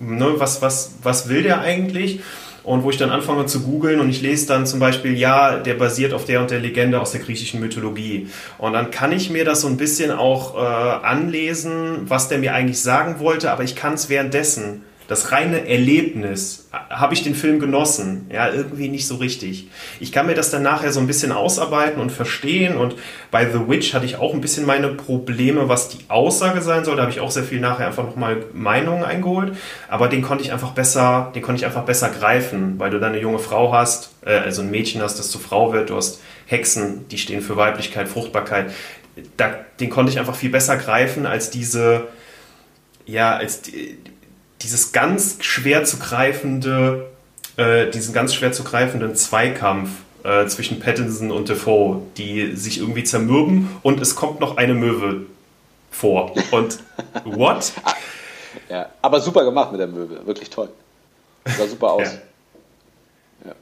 ne, 0.00 0.34
was, 0.36 0.62
was, 0.62 0.96
was 1.02 1.28
will 1.28 1.42
der 1.42 1.60
eigentlich? 1.60 2.20
Und 2.64 2.82
wo 2.82 2.90
ich 2.90 2.98
dann 2.98 3.10
anfange 3.10 3.46
zu 3.46 3.62
googeln 3.62 3.98
und 3.98 4.10
ich 4.10 4.20
lese 4.20 4.46
dann 4.46 4.66
zum 4.66 4.78
Beispiel, 4.78 5.16
ja, 5.16 5.58
der 5.58 5.74
basiert 5.74 6.12
auf 6.12 6.26
der 6.26 6.42
und 6.42 6.50
der 6.50 6.58
Legende 6.58 7.00
aus 7.00 7.12
der 7.12 7.22
griechischen 7.22 7.60
Mythologie. 7.60 8.28
Und 8.58 8.74
dann 8.74 8.90
kann 8.90 9.10
ich 9.10 9.30
mir 9.30 9.46
das 9.46 9.62
so 9.62 9.68
ein 9.68 9.78
bisschen 9.78 10.10
auch 10.10 10.54
äh, 10.54 10.58
anlesen, 10.58 12.02
was 12.10 12.28
der 12.28 12.36
mir 12.36 12.52
eigentlich 12.52 12.82
sagen 12.82 13.20
wollte, 13.20 13.52
aber 13.52 13.62
ich 13.62 13.74
kann 13.74 13.94
es 13.94 14.10
währenddessen 14.10 14.82
das 15.08 15.32
reine 15.32 15.66
Erlebnis, 15.66 16.68
habe 16.70 17.14
ich 17.14 17.22
den 17.22 17.34
Film 17.34 17.58
genossen? 17.58 18.26
Ja, 18.30 18.50
irgendwie 18.52 18.90
nicht 18.90 19.06
so 19.06 19.16
richtig. 19.16 19.68
Ich 20.00 20.12
kann 20.12 20.26
mir 20.26 20.34
das 20.34 20.50
dann 20.50 20.62
nachher 20.62 20.92
so 20.92 21.00
ein 21.00 21.06
bisschen 21.06 21.32
ausarbeiten 21.32 21.98
und 21.98 22.12
verstehen 22.12 22.76
und 22.76 22.94
bei 23.30 23.50
The 23.50 23.68
Witch 23.68 23.94
hatte 23.94 24.04
ich 24.04 24.16
auch 24.16 24.34
ein 24.34 24.42
bisschen 24.42 24.66
meine 24.66 24.88
Probleme, 24.88 25.66
was 25.70 25.88
die 25.88 26.04
Aussage 26.08 26.60
sein 26.60 26.84
soll. 26.84 26.96
Da 26.96 27.02
habe 27.02 27.10
ich 27.10 27.20
auch 27.20 27.30
sehr 27.30 27.44
viel 27.44 27.58
nachher 27.58 27.86
einfach 27.86 28.04
nochmal 28.04 28.44
Meinungen 28.52 29.02
eingeholt, 29.02 29.56
aber 29.88 30.08
den 30.08 30.20
konnte 30.20 30.44
ich 30.44 30.52
einfach 30.52 30.72
besser, 30.72 31.32
den 31.34 31.40
konnte 31.40 31.60
ich 31.60 31.66
einfach 31.66 31.84
besser 31.84 32.10
greifen, 32.10 32.78
weil 32.78 32.90
du 32.90 33.00
dann 33.00 33.12
eine 33.12 33.22
junge 33.22 33.38
Frau 33.38 33.72
hast, 33.72 34.10
äh, 34.26 34.36
also 34.36 34.60
ein 34.60 34.70
Mädchen 34.70 35.00
hast, 35.00 35.18
das 35.18 35.30
zu 35.30 35.38
Frau 35.38 35.72
wird, 35.72 35.88
du 35.88 35.96
hast 35.96 36.20
Hexen, 36.44 37.08
die 37.08 37.16
stehen 37.16 37.40
für 37.40 37.56
Weiblichkeit, 37.56 38.08
Fruchtbarkeit. 38.08 38.72
Da, 39.38 39.54
den 39.80 39.88
konnte 39.88 40.12
ich 40.12 40.18
einfach 40.18 40.36
viel 40.36 40.50
besser 40.50 40.76
greifen 40.76 41.24
als 41.24 41.48
diese, 41.48 42.08
ja, 43.06 43.34
als 43.34 43.62
die, 43.62 43.96
dieses 44.62 44.92
ganz 44.92 45.38
schwer 45.40 45.84
zu 45.84 45.98
greifende, 45.98 47.08
äh, 47.56 47.90
diesen 47.90 48.12
ganz 48.12 48.34
schwer 48.34 48.52
zu 48.52 48.64
greifenden 48.64 49.14
Zweikampf 49.14 49.90
äh, 50.24 50.46
zwischen 50.46 50.80
Pattinson 50.80 51.30
und 51.30 51.48
Defoe, 51.48 52.02
die 52.16 52.56
sich 52.56 52.78
irgendwie 52.78 53.04
zermürben 53.04 53.68
und 53.82 54.00
es 54.00 54.16
kommt 54.16 54.40
noch 54.40 54.56
eine 54.56 54.74
Möwe 54.74 55.26
vor. 55.90 56.32
Und 56.50 56.78
what? 57.24 57.72
Ja, 58.68 58.88
aber 59.00 59.20
super 59.20 59.44
gemacht 59.44 59.70
mit 59.72 59.80
der 59.80 59.86
Möwe, 59.86 60.26
wirklich 60.26 60.50
toll. 60.50 60.68
Sah 61.46 61.66
super 61.66 61.92
aus. 61.92 62.02
ja. 63.44 63.52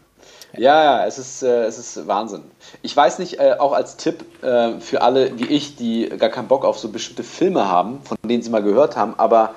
Ja, 0.56 0.84
ja, 0.84 1.06
es 1.06 1.18
ist, 1.18 1.42
äh, 1.42 1.64
es 1.64 1.78
ist 1.78 2.06
Wahnsinn. 2.06 2.42
Ich 2.82 2.96
weiß 2.96 3.18
nicht, 3.18 3.38
äh, 3.38 3.56
auch 3.58 3.72
als 3.72 3.96
Tipp 3.96 4.24
äh, 4.42 4.80
für 4.80 5.02
alle 5.02 5.38
wie 5.38 5.46
ich, 5.46 5.76
die 5.76 6.08
gar 6.08 6.30
keinen 6.30 6.48
Bock 6.48 6.64
auf 6.64 6.78
so 6.78 6.88
bestimmte 6.88 7.24
Filme 7.24 7.68
haben, 7.68 8.00
von 8.04 8.16
denen 8.24 8.42
sie 8.42 8.50
mal 8.50 8.62
gehört 8.62 8.96
haben, 8.96 9.14
aber 9.18 9.54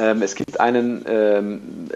ähm, 0.00 0.22
es 0.22 0.34
gibt 0.34 0.58
einen 0.60 1.04
ähm, 1.06 1.88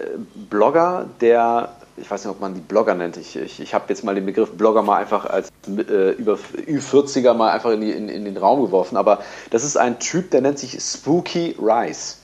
Blogger, 0.49 1.07
der, 1.21 1.75
ich 1.97 2.09
weiß 2.09 2.23
nicht, 2.23 2.31
ob 2.31 2.39
man 2.39 2.53
die 2.53 2.61
Blogger 2.61 2.93
nennt, 2.93 3.17
ich, 3.17 3.35
ich, 3.35 3.59
ich 3.59 3.73
habe 3.73 3.85
jetzt 3.89 4.03
mal 4.03 4.13
den 4.13 4.25
Begriff 4.25 4.51
Blogger 4.51 4.83
mal 4.83 4.97
einfach 4.97 5.25
als 5.25 5.49
äh, 5.67 6.11
über 6.11 6.37
Ü40er 6.67 7.33
mal 7.33 7.51
einfach 7.51 7.71
in, 7.71 7.81
die, 7.81 7.91
in, 7.91 8.09
in, 8.09 8.25
den 8.25 8.37
Raum 8.37 8.61
geworfen, 8.61 8.95
aber 8.95 9.23
das 9.49 9.63
ist 9.63 9.75
ein 9.75 9.97
Typ, 9.99 10.29
der 10.31 10.41
nennt 10.41 10.59
sich 10.59 10.79
Spooky 10.79 11.55
Rice. 11.59 12.19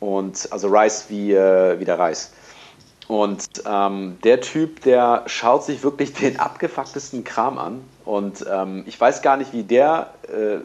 Und, 0.00 0.48
also 0.50 0.68
Rice 0.68 1.06
wie, 1.08 1.32
äh, 1.32 1.78
wie 1.80 1.84
der 1.84 1.98
Reis. 1.98 2.30
Und 3.08 3.46
ähm, 3.66 4.18
der 4.24 4.40
Typ, 4.40 4.82
der 4.82 5.22
schaut 5.26 5.64
sich 5.64 5.82
wirklich 5.82 6.12
den 6.12 6.38
abgefucktesten 6.38 7.24
Kram 7.24 7.58
an. 7.58 7.84
Und 8.04 8.44
ähm, 8.50 8.84
ich 8.86 9.00
weiß 9.00 9.22
gar 9.22 9.36
nicht, 9.36 9.52
wie 9.52 9.62
der 9.62 10.10
äh, 10.24 10.58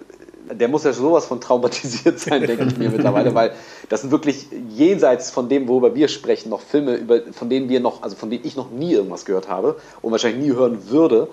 der 0.50 0.68
muss 0.68 0.84
ja 0.84 0.94
sowas 0.94 1.26
von 1.26 1.42
traumatisiert 1.42 2.20
sein, 2.20 2.46
denke 2.46 2.66
ich 2.66 2.78
mir 2.78 2.90
mittlerweile, 2.92 3.34
weil 3.36 3.52
das 3.90 4.02
sind 4.02 4.12
wirklich 4.12 4.48
jenseits 4.70 5.30
von 5.30 5.50
dem, 5.50 5.68
worüber 5.68 5.96
wir 5.96 6.08
sprechen, 6.08 6.50
noch 6.50 6.62
Filme, 6.62 6.96
über, 6.96 7.22
von 7.32 7.50
denen 7.50 7.70
wir 7.70 7.80
noch, 7.80 8.04
also 8.04 8.16
von 8.16 8.30
denen 8.30 8.46
ich 8.46 8.56
noch 8.56 8.70
nie 8.72 8.94
irgendwas 8.94 9.26
gehört 9.26 9.50
habe 9.50 9.78
und 10.02 10.12
wahrscheinlich 10.12 10.44
nie 10.44 10.56
hören 10.56 10.90
würde. 10.90 11.28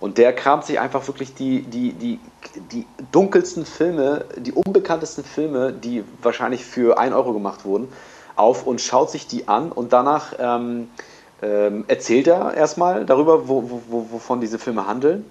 Und 0.00 0.18
der 0.18 0.32
kramt 0.32 0.64
sich 0.64 0.80
einfach 0.80 1.06
wirklich 1.06 1.34
die, 1.34 1.62
die, 1.62 1.92
die, 1.92 2.18
die 2.72 2.86
dunkelsten 3.12 3.64
Filme, 3.64 4.24
die 4.36 4.52
unbekanntesten 4.52 5.22
Filme, 5.22 5.72
die 5.72 6.02
wahrscheinlich 6.22 6.64
für 6.64 6.98
1 6.98 7.14
Euro 7.14 7.32
gemacht 7.32 7.64
wurden, 7.64 7.88
auf 8.34 8.66
und 8.66 8.80
schaut 8.80 9.10
sich 9.10 9.28
die 9.28 9.46
an 9.46 9.70
und 9.70 9.92
danach 9.92 10.32
ähm, 10.40 10.88
ähm, 11.40 11.84
erzählt 11.86 12.26
er 12.26 12.54
erstmal 12.54 13.04
darüber, 13.04 13.48
wo, 13.48 13.82
wo, 13.88 14.06
wovon 14.10 14.40
diese 14.40 14.58
Filme 14.58 14.86
handeln 14.86 15.24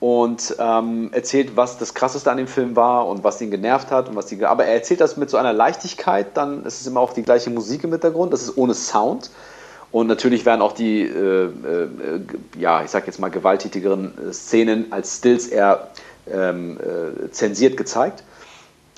und 0.00 0.54
ähm, 0.60 1.10
erzählt, 1.12 1.56
was 1.56 1.78
das 1.78 1.92
Krasseste 1.92 2.30
an 2.30 2.36
dem 2.36 2.46
Film 2.46 2.76
war 2.76 3.08
und 3.08 3.24
was 3.24 3.40
ihn 3.40 3.50
genervt 3.50 3.90
hat 3.90 4.08
und 4.08 4.16
was 4.16 4.26
die. 4.26 4.44
Aber 4.44 4.64
er 4.64 4.74
erzählt 4.74 5.00
das 5.00 5.16
mit 5.16 5.28
so 5.28 5.36
einer 5.36 5.52
Leichtigkeit, 5.52 6.36
dann 6.36 6.64
ist 6.64 6.80
es 6.80 6.86
immer 6.86 7.00
auch 7.00 7.12
die 7.12 7.22
gleiche 7.22 7.50
Musik 7.50 7.84
im 7.84 7.90
Hintergrund, 7.90 8.32
das 8.32 8.42
ist 8.42 8.56
ohne 8.56 8.74
Sound. 8.74 9.30
Und 9.90 10.06
natürlich 10.06 10.44
werden 10.44 10.60
auch 10.60 10.72
die, 10.72 11.02
äh, 11.02 11.46
äh, 11.46 11.88
ja, 12.58 12.82
ich 12.82 12.90
sag 12.90 13.06
jetzt 13.06 13.18
mal, 13.18 13.30
gewalttätigeren 13.30 14.12
Szenen 14.32 14.92
als 14.92 15.16
Stills 15.16 15.46
eher 15.46 15.88
ähm, 16.30 16.78
äh, 16.78 17.30
zensiert 17.30 17.76
gezeigt. 17.76 18.22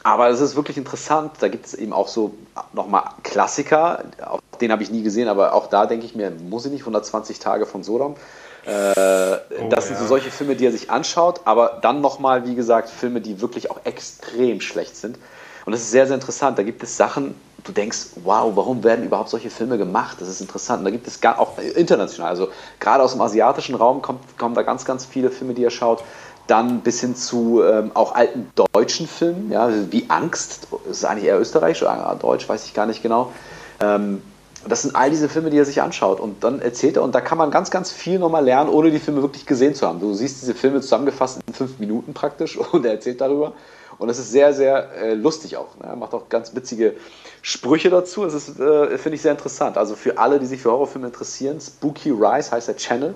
Aber 0.02 0.30
es 0.30 0.40
ist 0.40 0.56
wirklich 0.56 0.78
interessant. 0.78 1.32
Da 1.40 1.48
gibt 1.48 1.66
es 1.66 1.74
eben 1.74 1.92
auch 1.92 2.08
so 2.08 2.34
nochmal 2.72 3.04
Klassiker. 3.22 4.04
Den 4.60 4.72
habe 4.72 4.82
ich 4.82 4.90
nie 4.90 5.02
gesehen, 5.02 5.28
aber 5.28 5.54
auch 5.54 5.68
da 5.68 5.86
denke 5.86 6.06
ich 6.06 6.14
mir, 6.14 6.30
muss 6.30 6.64
ich 6.64 6.72
nicht 6.72 6.82
120 6.82 7.38
Tage 7.38 7.66
von 7.66 7.84
Sodom. 7.84 8.16
Äh, 8.66 8.70
oh, 8.70 9.68
das 9.70 9.86
sind 9.86 9.96
ja. 9.96 10.02
so 10.02 10.06
solche 10.06 10.30
Filme, 10.30 10.56
die 10.56 10.66
er 10.66 10.72
sich 10.72 10.90
anschaut, 10.90 11.40
aber 11.44 11.78
dann 11.82 12.00
nochmal, 12.00 12.46
wie 12.46 12.54
gesagt, 12.54 12.88
Filme, 12.88 13.20
die 13.20 13.40
wirklich 13.40 13.70
auch 13.70 13.80
extrem 13.84 14.60
schlecht 14.60 14.96
sind. 14.96 15.18
Und 15.64 15.72
das 15.72 15.82
ist 15.82 15.90
sehr, 15.90 16.06
sehr 16.06 16.14
interessant. 16.14 16.58
Da 16.58 16.62
gibt 16.62 16.82
es 16.82 16.96
Sachen, 16.96 17.34
du 17.64 17.72
denkst, 17.72 18.06
wow, 18.24 18.50
warum 18.54 18.82
werden 18.84 19.04
überhaupt 19.04 19.28
solche 19.28 19.50
Filme 19.50 19.78
gemacht? 19.78 20.16
Das 20.20 20.28
ist 20.28 20.40
interessant. 20.40 20.80
Und 20.80 20.84
da 20.86 20.90
gibt 20.90 21.06
es 21.06 21.20
gar, 21.20 21.38
auch 21.38 21.58
international, 21.58 22.30
also 22.30 22.48
gerade 22.78 23.02
aus 23.02 23.12
dem 23.12 23.20
asiatischen 23.20 23.74
Raum 23.74 24.02
kommt, 24.02 24.38
kommen 24.38 24.54
da 24.54 24.62
ganz, 24.62 24.84
ganz 24.84 25.04
viele 25.04 25.30
Filme, 25.30 25.54
die 25.54 25.64
er 25.64 25.70
schaut. 25.70 26.02
Dann 26.46 26.80
bis 26.80 27.00
hin 27.00 27.14
zu 27.14 27.62
ähm, 27.62 27.92
auch 27.94 28.14
alten 28.14 28.50
deutschen 28.72 29.06
Filmen, 29.06 29.52
ja, 29.52 29.70
wie 29.90 30.06
Angst, 30.08 30.66
das 30.86 30.98
ist 30.98 31.04
eigentlich 31.04 31.26
eher 31.26 31.38
österreichisch 31.38 31.82
oder 31.82 32.16
deutsch, 32.20 32.48
weiß 32.48 32.64
ich 32.64 32.74
gar 32.74 32.86
nicht 32.86 33.02
genau. 33.02 33.30
Ähm, 33.80 34.20
das 34.66 34.82
sind 34.82 34.94
all 34.94 35.10
diese 35.10 35.28
Filme, 35.28 35.50
die 35.50 35.58
er 35.58 35.64
sich 35.64 35.80
anschaut 35.80 36.20
und 36.20 36.44
dann 36.44 36.60
erzählt 36.60 36.96
er 36.96 37.02
und 37.02 37.14
da 37.14 37.20
kann 37.20 37.38
man 37.38 37.50
ganz, 37.50 37.70
ganz 37.70 37.90
viel 37.90 38.18
nochmal 38.18 38.44
lernen, 38.44 38.70
ohne 38.70 38.90
die 38.90 38.98
Filme 38.98 39.22
wirklich 39.22 39.46
gesehen 39.46 39.74
zu 39.74 39.86
haben. 39.86 40.00
Du 40.00 40.12
siehst 40.14 40.42
diese 40.42 40.54
Filme 40.54 40.80
zusammengefasst 40.80 41.40
in 41.46 41.54
fünf 41.54 41.78
Minuten 41.78 42.12
praktisch 42.12 42.56
und 42.72 42.84
er 42.84 42.92
erzählt 42.92 43.20
darüber 43.20 43.54
und 44.00 44.08
das 44.08 44.18
ist 44.18 44.30
sehr, 44.30 44.54
sehr 44.54 44.90
äh, 44.94 45.14
lustig 45.14 45.58
auch. 45.58 45.76
Ne? 45.78 45.88
Er 45.88 45.96
macht 45.96 46.14
auch 46.14 46.30
ganz 46.30 46.54
witzige 46.54 46.94
Sprüche 47.42 47.90
dazu. 47.90 48.24
Das 48.24 48.32
ist, 48.32 48.58
äh, 48.58 48.96
finde 48.96 49.16
ich, 49.16 49.22
sehr 49.22 49.32
interessant. 49.32 49.76
Also 49.76 49.94
für 49.94 50.16
alle, 50.16 50.40
die 50.40 50.46
sich 50.46 50.62
für 50.62 50.72
Horrorfilme 50.72 51.08
interessieren, 51.08 51.60
Spooky 51.60 52.10
Rise 52.10 52.50
heißt 52.50 52.68
der 52.68 52.76
Channel. 52.76 53.14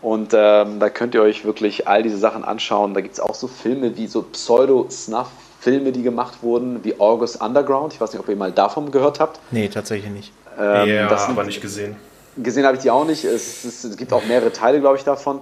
Und 0.00 0.32
ähm, 0.32 0.80
da 0.80 0.88
könnt 0.88 1.14
ihr 1.14 1.20
euch 1.20 1.44
wirklich 1.44 1.86
all 1.86 2.02
diese 2.02 2.16
Sachen 2.16 2.44
anschauen. 2.44 2.94
Da 2.94 3.02
gibt 3.02 3.12
es 3.12 3.20
auch 3.20 3.34
so 3.34 3.46
Filme 3.46 3.94
wie 3.98 4.06
so 4.06 4.22
Pseudo-Snuff-Filme, 4.22 5.92
die 5.92 6.02
gemacht 6.02 6.38
wurden, 6.42 6.82
wie 6.82 6.98
August 6.98 7.42
Underground. 7.42 7.92
Ich 7.92 8.00
weiß 8.00 8.14
nicht, 8.14 8.20
ob 8.20 8.28
ihr 8.30 8.36
mal 8.36 8.52
davon 8.52 8.90
gehört 8.90 9.20
habt. 9.20 9.38
Nee, 9.50 9.68
tatsächlich 9.68 10.10
nicht. 10.10 10.32
Ähm, 10.58 10.88
ja, 10.88 11.08
aber 11.10 11.44
nicht 11.44 11.60
gesehen. 11.60 11.96
Gesehen 12.36 12.64
habe 12.64 12.76
ich 12.76 12.82
die 12.82 12.90
auch 12.90 13.04
nicht. 13.04 13.24
Es, 13.24 13.64
es, 13.64 13.96
gibt 13.96 14.12
auch 14.12 14.24
mehrere 14.24 14.52
Teile, 14.52 14.80
glaube 14.80 14.96
ich, 14.96 15.04
davon. 15.04 15.40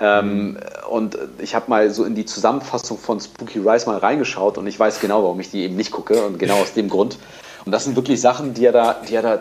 Ähm, 0.00 0.58
und 0.90 1.18
ich 1.38 1.54
habe 1.54 1.66
mal 1.68 1.90
so 1.90 2.04
in 2.04 2.14
die 2.14 2.24
Zusammenfassung 2.24 2.98
von 2.98 3.20
Spooky 3.20 3.58
Rise 3.58 3.86
mal 3.86 3.98
reingeschaut 3.98 4.58
und 4.58 4.66
ich 4.66 4.78
weiß 4.78 5.00
genau, 5.00 5.22
warum 5.22 5.38
ich 5.40 5.50
die 5.50 5.62
eben 5.62 5.76
nicht 5.76 5.92
gucke 5.92 6.24
und 6.24 6.38
genau 6.38 6.56
aus 6.56 6.72
dem 6.72 6.88
Grund. 6.88 7.18
Und 7.64 7.72
das 7.72 7.84
sind 7.84 7.94
wirklich 7.94 8.20
Sachen, 8.20 8.54
die 8.54 8.64
er 8.64 8.72
da, 8.72 8.96
die 9.08 9.14
er 9.14 9.22
da, 9.22 9.40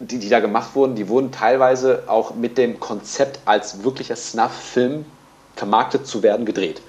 die, 0.00 0.18
die 0.18 0.28
da 0.28 0.40
gemacht 0.40 0.74
wurden, 0.74 0.96
die 0.96 1.08
wurden 1.08 1.30
teilweise 1.32 2.02
auch 2.08 2.34
mit 2.34 2.58
dem 2.58 2.80
Konzept 2.80 3.38
als 3.46 3.84
wirklicher 3.84 4.16
Snuff-Film 4.16 5.06
vermarktet 5.54 6.06
zu 6.06 6.22
werden 6.22 6.44
gedreht. 6.44 6.82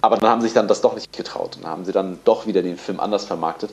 Aber 0.00 0.16
dann 0.16 0.30
haben 0.30 0.40
sie 0.40 0.46
sich 0.46 0.54
dann 0.54 0.68
das 0.68 0.80
doch 0.80 0.94
nicht 0.94 1.14
getraut 1.14 1.56
und 1.56 1.64
dann 1.64 1.70
haben 1.70 1.84
sie 1.84 1.92
dann 1.92 2.18
doch 2.24 2.46
wieder 2.46 2.62
den 2.62 2.78
Film 2.78 3.00
anders 3.00 3.24
vermarktet. 3.24 3.70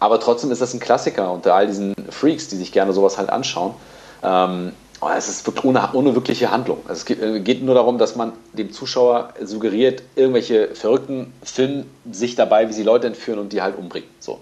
Aber 0.00 0.20
trotzdem 0.20 0.50
ist 0.50 0.60
das 0.60 0.74
ein 0.74 0.80
Klassiker 0.80 1.32
unter 1.32 1.54
all 1.54 1.66
diesen 1.66 1.94
Freaks, 2.10 2.48
die 2.48 2.56
sich 2.56 2.72
gerne 2.72 2.92
sowas 2.92 3.18
halt 3.18 3.30
anschauen. 3.30 3.74
Ähm, 4.22 4.72
Oh, 5.00 5.06
es 5.16 5.28
ist 5.28 5.46
wirklich 5.46 5.64
ohne, 5.64 5.88
ohne 5.92 6.14
wirkliche 6.16 6.50
Handlung. 6.50 6.78
Also 6.88 6.94
es 6.94 7.04
geht, 7.04 7.22
äh, 7.22 7.38
geht, 7.38 7.62
nur 7.62 7.76
darum, 7.76 7.98
dass 7.98 8.16
man 8.16 8.32
dem 8.52 8.72
Zuschauer 8.72 9.32
suggeriert, 9.40 10.02
irgendwelche 10.16 10.74
Verrückten 10.74 11.32
filmen 11.42 11.88
sich 12.10 12.34
dabei, 12.34 12.68
wie 12.68 12.72
sie 12.72 12.82
Leute 12.82 13.06
entführen 13.06 13.38
und 13.38 13.52
die 13.52 13.62
halt 13.62 13.78
umbringen. 13.78 14.08
So. 14.18 14.40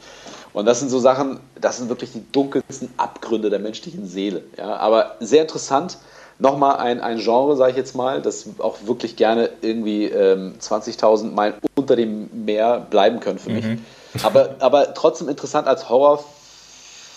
Und 0.55 0.65
das 0.65 0.81
sind 0.81 0.89
so 0.89 0.99
Sachen, 0.99 1.41
das 1.61 1.77
sind 1.77 1.91
wirklich 1.91 2.13
die 2.13 2.25
dunkelsten 2.33 2.89
Abgründe 2.97 3.51
der 3.51 3.59
menschlichen 3.59 4.07
Seele. 4.07 4.45
Ja? 4.57 4.77
Aber 4.77 5.17
sehr 5.21 5.43
interessant. 5.43 5.99
Nochmal 6.39 6.77
ein, 6.79 7.01
ein 7.01 7.19
Genre, 7.19 7.57
sage 7.57 7.73
ich 7.73 7.77
jetzt 7.77 7.95
mal, 7.95 8.23
das 8.23 8.47
auch 8.59 8.79
wirklich 8.87 9.17
gerne 9.17 9.51
irgendwie 9.61 10.05
ähm, 10.05 10.55
20.000 10.59 11.33
Meilen 11.33 11.55
unter 11.75 11.97
dem 11.97 12.31
Meer 12.47 12.87
bleiben 12.91 13.21
können 13.21 13.39
für 13.39 13.51
mich. 13.51 13.65
Mhm. 13.65 13.85
Aber, 14.23 14.57
aber 14.61 14.95
trotzdem 14.95 15.29
interessant 15.29 15.67
als 15.69 15.89
Horror, 15.89 16.25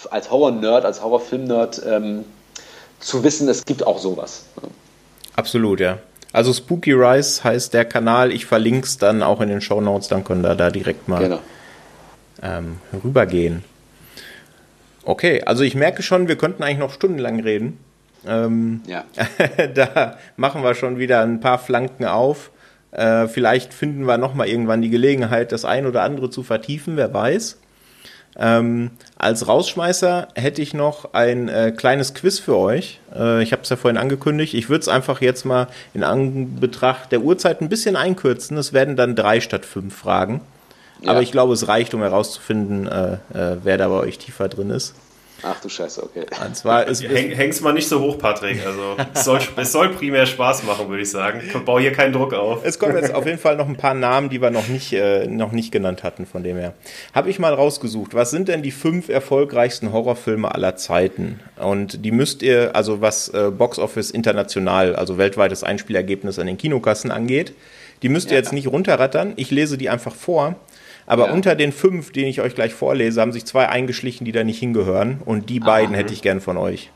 als 0.10 0.32
Horror-Nerd, 0.32 0.86
als 0.86 1.02
Horrorfilm-Nerd. 1.02 1.82
Ähm, 1.86 2.26
zu 3.00 3.24
wissen, 3.24 3.47
es 3.47 3.66
gibt 3.66 3.86
auch 3.86 4.00
sowas. 4.00 4.45
Absolut, 5.36 5.80
ja. 5.80 6.00
Also 6.32 6.54
Spooky 6.54 6.91
Rise 6.91 7.43
heißt 7.43 7.74
der 7.74 7.86
Kanal. 7.86 8.32
Ich 8.32 8.45
verlinke 8.45 8.86
es 8.86 8.97
dann 8.97 9.24
auch 9.24 9.41
in 9.41 9.50
den 9.50 9.62
Show 9.62 9.82
Notes, 9.82 10.08
dann 10.10 10.24
können 10.24 10.41
wir 10.41 10.56
da 10.56 10.70
direkt 10.70 11.08
mal 11.08 11.24
genau. 11.24 11.39
ähm, 12.43 12.78
rübergehen. 13.04 13.64
Okay, 15.04 15.41
also 15.43 15.64
ich 15.64 15.76
merke 15.76 16.04
schon, 16.04 16.28
wir 16.28 16.36
könnten 16.36 16.62
eigentlich 16.62 16.78
noch 16.78 16.93
stundenlang 16.93 17.39
reden. 17.39 17.80
Ähm, 18.28 18.82
ja. 18.86 19.06
da 19.74 20.18
machen 20.36 20.62
wir 20.62 20.76
schon 20.76 21.00
wieder 21.00 21.22
ein 21.22 21.39
paar 21.39 21.58
Flanken 21.58 22.06
auf. 22.06 22.52
Äh, 22.92 23.28
vielleicht 23.28 23.74
finden 23.74 24.06
wir 24.06 24.18
noch 24.18 24.34
mal 24.34 24.48
irgendwann 24.48 24.82
die 24.82 24.90
Gelegenheit, 24.90 25.52
das 25.52 25.66
ein 25.66 25.86
oder 25.86 26.04
andere 26.04 26.30
zu 26.30 26.44
vertiefen, 26.44 26.98
wer 26.98 27.14
weiß. 27.14 27.58
Ähm, 28.38 28.92
als 29.18 29.48
Rausschmeißer 29.48 30.30
hätte 30.36 30.62
ich 30.62 30.74
noch 30.74 31.14
ein 31.14 31.50
äh, 31.50 31.74
kleines 31.76 32.14
Quiz 32.14 32.40
für 32.40 32.58
euch. 32.58 33.00
Äh, 33.14 33.44
ich 33.44 33.52
habe 33.52 33.64
es 33.64 33.70
ja 33.70 33.76
vorhin 33.76 33.98
angekündigt. 33.98 34.54
Ich 34.54 34.70
würde 34.70 34.82
es 34.82 34.88
einfach 34.88 35.22
jetzt 35.22 35.46
mal 35.46 35.68
in 35.94 36.04
Anbetracht 36.04 37.12
der 37.12 37.22
Uhrzeit 37.22 37.62
ein 37.62 37.70
bisschen 37.70 37.96
einkürzen. 37.96 38.58
Es 38.58 38.72
werden 38.72 38.96
dann 38.96 39.16
drei 39.16 39.42
statt 39.42 39.66
fünf 39.66 39.96
Fragen. 39.96 40.42
Ja. 41.02 41.12
Aber 41.12 41.22
ich 41.22 41.32
glaube, 41.32 41.54
es 41.54 41.68
reicht, 41.68 41.94
um 41.94 42.02
herauszufinden, 42.02 42.88
äh, 42.88 43.14
äh 43.34 43.58
wer 43.64 43.78
da 43.78 43.88
bei 43.88 43.96
euch 43.96 44.18
tiefer 44.18 44.48
drin 44.48 44.70
ist. 44.70 44.96
Ach 45.44 45.60
du 45.62 45.70
Scheiße, 45.70 46.04
okay. 46.04 46.26
Und 46.46 46.56
zwar 46.56 46.88
ist, 46.88 47.04
Häng, 47.04 47.32
häng's 47.32 47.62
mal 47.62 47.74
nicht 47.74 47.88
so 47.88 48.00
hoch, 48.00 48.18
Patrick. 48.18 48.66
Also 48.66 48.98
es 49.14 49.24
soll, 49.26 49.40
es 49.56 49.72
soll 49.72 49.90
primär 49.90 50.26
Spaß 50.26 50.64
machen, 50.64 50.90
würde 50.90 51.04
ich 51.04 51.10
sagen. 51.10 51.42
Ich 51.46 51.54
baue 51.54 51.82
hier 51.82 51.94
keinen 51.94 52.14
Druck 52.14 52.34
auf. 52.34 52.64
Es 52.64 52.80
kommen 52.80 52.96
jetzt 52.96 53.14
auf 53.14 53.26
jeden 53.26 53.38
Fall 53.38 53.56
noch 53.56 53.68
ein 53.68 53.78
paar 53.78 53.94
Namen, 53.94 54.30
die 54.30 54.42
wir 54.42 54.52
noch 54.52 54.68
nicht, 54.68 54.94
äh, 54.94 55.28
noch 55.28 55.52
nicht 55.52 55.72
genannt 55.72 56.04
hatten, 56.04 56.26
von 56.26 56.44
dem 56.44 56.58
her. 56.58 56.74
Habe 57.14 57.30
ich 57.30 57.40
mal 57.40 57.54
rausgesucht. 57.54 58.14
Was 58.14 58.32
sind 58.32 58.48
denn 58.48 58.62
die 58.62 58.72
fünf 58.72 59.10
erfolgreichsten 59.10 59.92
Horrorfilme 59.92 60.54
aller 60.54 60.76
Zeiten? 60.76 61.40
Und 61.58 62.04
die 62.06 62.12
müsst 62.12 62.42
ihr, 62.42 62.76
also 62.76 63.02
was 63.02 63.30
äh, 63.30 63.52
Box 63.52 63.80
Office 63.80 64.12
international, 64.12 64.96
also 64.96 65.18
weltweites 65.18 65.64
Einspielergebnis 65.64 66.40
an 66.40 66.48
den 66.48 66.58
Kinokassen 66.58 67.12
angeht, 67.12 67.54
die 68.02 68.10
müsst 68.10 68.28
ihr 68.28 68.34
ja. 68.34 68.40
jetzt 68.40 68.54
nicht 68.54 68.68
runterrattern. 68.68 69.34
Ich 69.36 69.52
lese 69.52 69.78
die 69.78 69.90
einfach 69.90 70.16
vor 70.16 70.56
aber 71.10 71.26
ja. 71.26 71.34
unter 71.34 71.55
den 71.55 71.72
fünf, 71.72 72.12
die 72.12 72.26
ich 72.26 72.39
euch 72.39 72.53
gleich 72.53 72.72
vorlese, 72.72 73.20
haben 73.20 73.32
sich 73.32 73.43
zwei 73.43 73.68
eingeschlichen, 73.68 74.26
die 74.26 74.32
da 74.32 74.43
nicht 74.43 74.60
hingehören. 74.60 75.20
Und 75.26 75.49
die 75.49 75.60
beiden 75.60 75.95
Aha. 75.95 76.01
hätte 76.01 76.14
ich 76.14 76.22
gern 76.22 76.39
von 76.39 76.55
euch. 76.55 76.91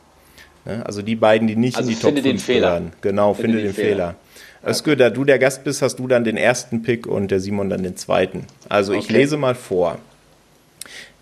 Also 0.65 1.01
die 1.01 1.15
beiden, 1.15 1.47
die 1.47 1.55
nicht 1.55 1.77
also 1.77 1.89
in 1.89 1.95
die 1.95 1.99
Top 1.99 2.19
5 2.19 2.45
gehören. 2.45 2.93
Genau, 3.01 3.33
finde, 3.33 3.57
finde 3.57 3.57
den, 3.57 3.65
den, 3.65 3.73
Fehler. 3.73 4.15
Fehler. 4.61 4.69
Özgür, 4.71 4.95
da 4.95 5.09
du 5.09 5.23
der 5.23 5.39
Gast 5.39 5.63
bist, 5.63 5.81
hast 5.81 5.95
du 5.95 6.07
dann 6.07 6.23
den 6.23 6.37
ersten 6.37 6.83
Pick 6.83 7.07
und 7.07 7.31
der 7.31 7.39
Simon 7.39 7.71
dann 7.71 7.81
den 7.81 7.97
zweiten. 7.97 8.45
Also 8.69 8.93
okay. 8.93 9.01
ich 9.01 9.09
lese 9.09 9.35
mal 9.35 9.55
vor. 9.55 9.97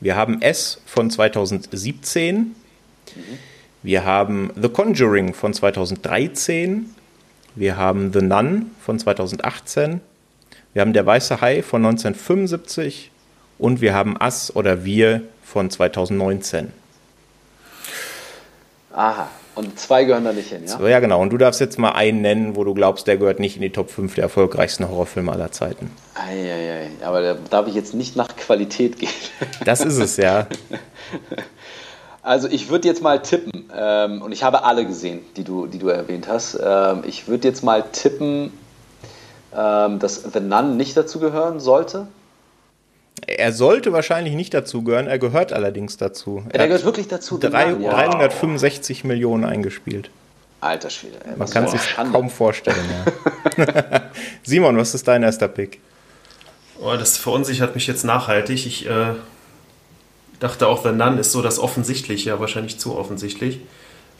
Wir 0.01 0.17
haben 0.17 0.41
S 0.41 0.81
von 0.85 1.09
2017. 1.09 2.35
Mhm. 2.35 2.53
Wir 3.83 4.03
haben 4.03 4.51
The 4.61 4.67
Conjuring 4.67 5.33
von 5.33 5.53
2013. 5.53 6.89
Wir 7.55 7.77
haben 7.77 8.11
The 8.11 8.21
Nun 8.21 8.71
von 8.81 8.99
2018. 8.99 10.01
Wir 10.73 10.81
haben 10.81 10.93
Der 10.93 11.05
Weiße 11.05 11.41
Hai 11.41 11.63
von 11.63 11.85
1975 11.85 13.11
und 13.59 13.81
wir 13.81 13.93
haben 13.93 14.15
Ass 14.17 14.55
oder 14.55 14.85
Wir 14.85 15.21
von 15.43 15.69
2019. 15.69 16.71
Aha, 18.93 19.27
und 19.55 19.77
zwei 19.77 20.05
gehören 20.05 20.23
da 20.23 20.31
nicht 20.31 20.47
hin, 20.47 20.63
ja? 20.65 20.77
So, 20.77 20.87
ja, 20.87 21.01
genau. 21.01 21.21
Und 21.21 21.31
du 21.31 21.37
darfst 21.37 21.59
jetzt 21.59 21.77
mal 21.77 21.91
einen 21.91 22.21
nennen, 22.21 22.55
wo 22.55 22.63
du 22.63 22.73
glaubst, 22.73 23.05
der 23.07 23.17
gehört 23.17 23.41
nicht 23.41 23.57
in 23.57 23.61
die 23.61 23.71
Top 23.71 23.91
5 23.91 24.15
der 24.15 24.23
erfolgreichsten 24.23 24.87
Horrorfilme 24.87 25.33
aller 25.33 25.51
Zeiten. 25.51 25.91
Eieiei, 26.15 26.87
aber 27.03 27.21
da 27.21 27.37
darf 27.49 27.67
ich 27.67 27.75
jetzt 27.75 27.93
nicht 27.93 28.15
nach 28.15 28.33
Qualität 28.37 28.97
gehen. 28.97 29.09
Das 29.65 29.81
ist 29.81 29.97
es, 29.97 30.15
ja. 30.15 30.47
Also 32.23 32.47
ich 32.47 32.69
würde 32.69 32.87
jetzt 32.87 33.01
mal 33.01 33.21
tippen, 33.21 33.69
ähm, 33.75 34.21
und 34.21 34.31
ich 34.31 34.43
habe 34.43 34.63
alle 34.63 34.85
gesehen, 34.85 35.19
die 35.35 35.43
du, 35.43 35.67
die 35.67 35.79
du 35.79 35.89
erwähnt 35.89 36.29
hast. 36.29 36.57
Ähm, 36.63 37.03
ich 37.05 37.27
würde 37.27 37.47
jetzt 37.47 37.61
mal 37.63 37.83
tippen 37.91 38.53
ähm, 39.55 39.99
dass 39.99 40.23
The 40.23 40.39
Nun 40.39 40.77
nicht 40.77 40.95
dazugehören 40.95 41.59
sollte? 41.59 42.07
Er 43.27 43.53
sollte 43.53 43.93
wahrscheinlich 43.93 44.33
nicht 44.33 44.53
dazugehören, 44.53 45.07
er 45.07 45.19
gehört 45.19 45.53
allerdings 45.53 45.97
dazu. 45.97 46.43
Er, 46.49 46.61
er 46.61 46.67
gehört 46.67 46.85
wirklich 46.85 47.07
dazu. 47.07 47.37
Drei, 47.37 47.79
wow. 47.79 47.91
365 47.91 49.03
Millionen 49.03 49.45
eingespielt. 49.45 50.09
Alter 50.59 50.89
Schwede. 50.89 51.17
Ey, 51.25 51.35
Man 51.37 51.49
kann 51.49 51.67
sich 51.67 51.95
kaum 51.95 52.29
vorstellen. 52.29 52.77
Ja. 53.57 54.01
Simon, 54.43 54.77
was 54.77 54.93
ist 54.93 55.07
dein 55.07 55.23
erster 55.23 55.47
Pick? 55.47 55.79
Oh, 56.79 56.95
das 56.97 57.17
verunsichert 57.17 57.75
mich 57.75 57.87
jetzt 57.87 58.03
nachhaltig. 58.03 58.65
Ich 58.65 58.87
äh, 58.87 59.13
dachte 60.39 60.67
auch, 60.67 60.83
The 60.83 60.91
Nun 60.91 61.17
ist 61.17 61.31
so 61.31 61.41
das 61.41 61.59
Offensichtliche, 61.59 62.39
wahrscheinlich 62.39 62.79
zu 62.79 62.95
offensichtlich. 62.95 63.59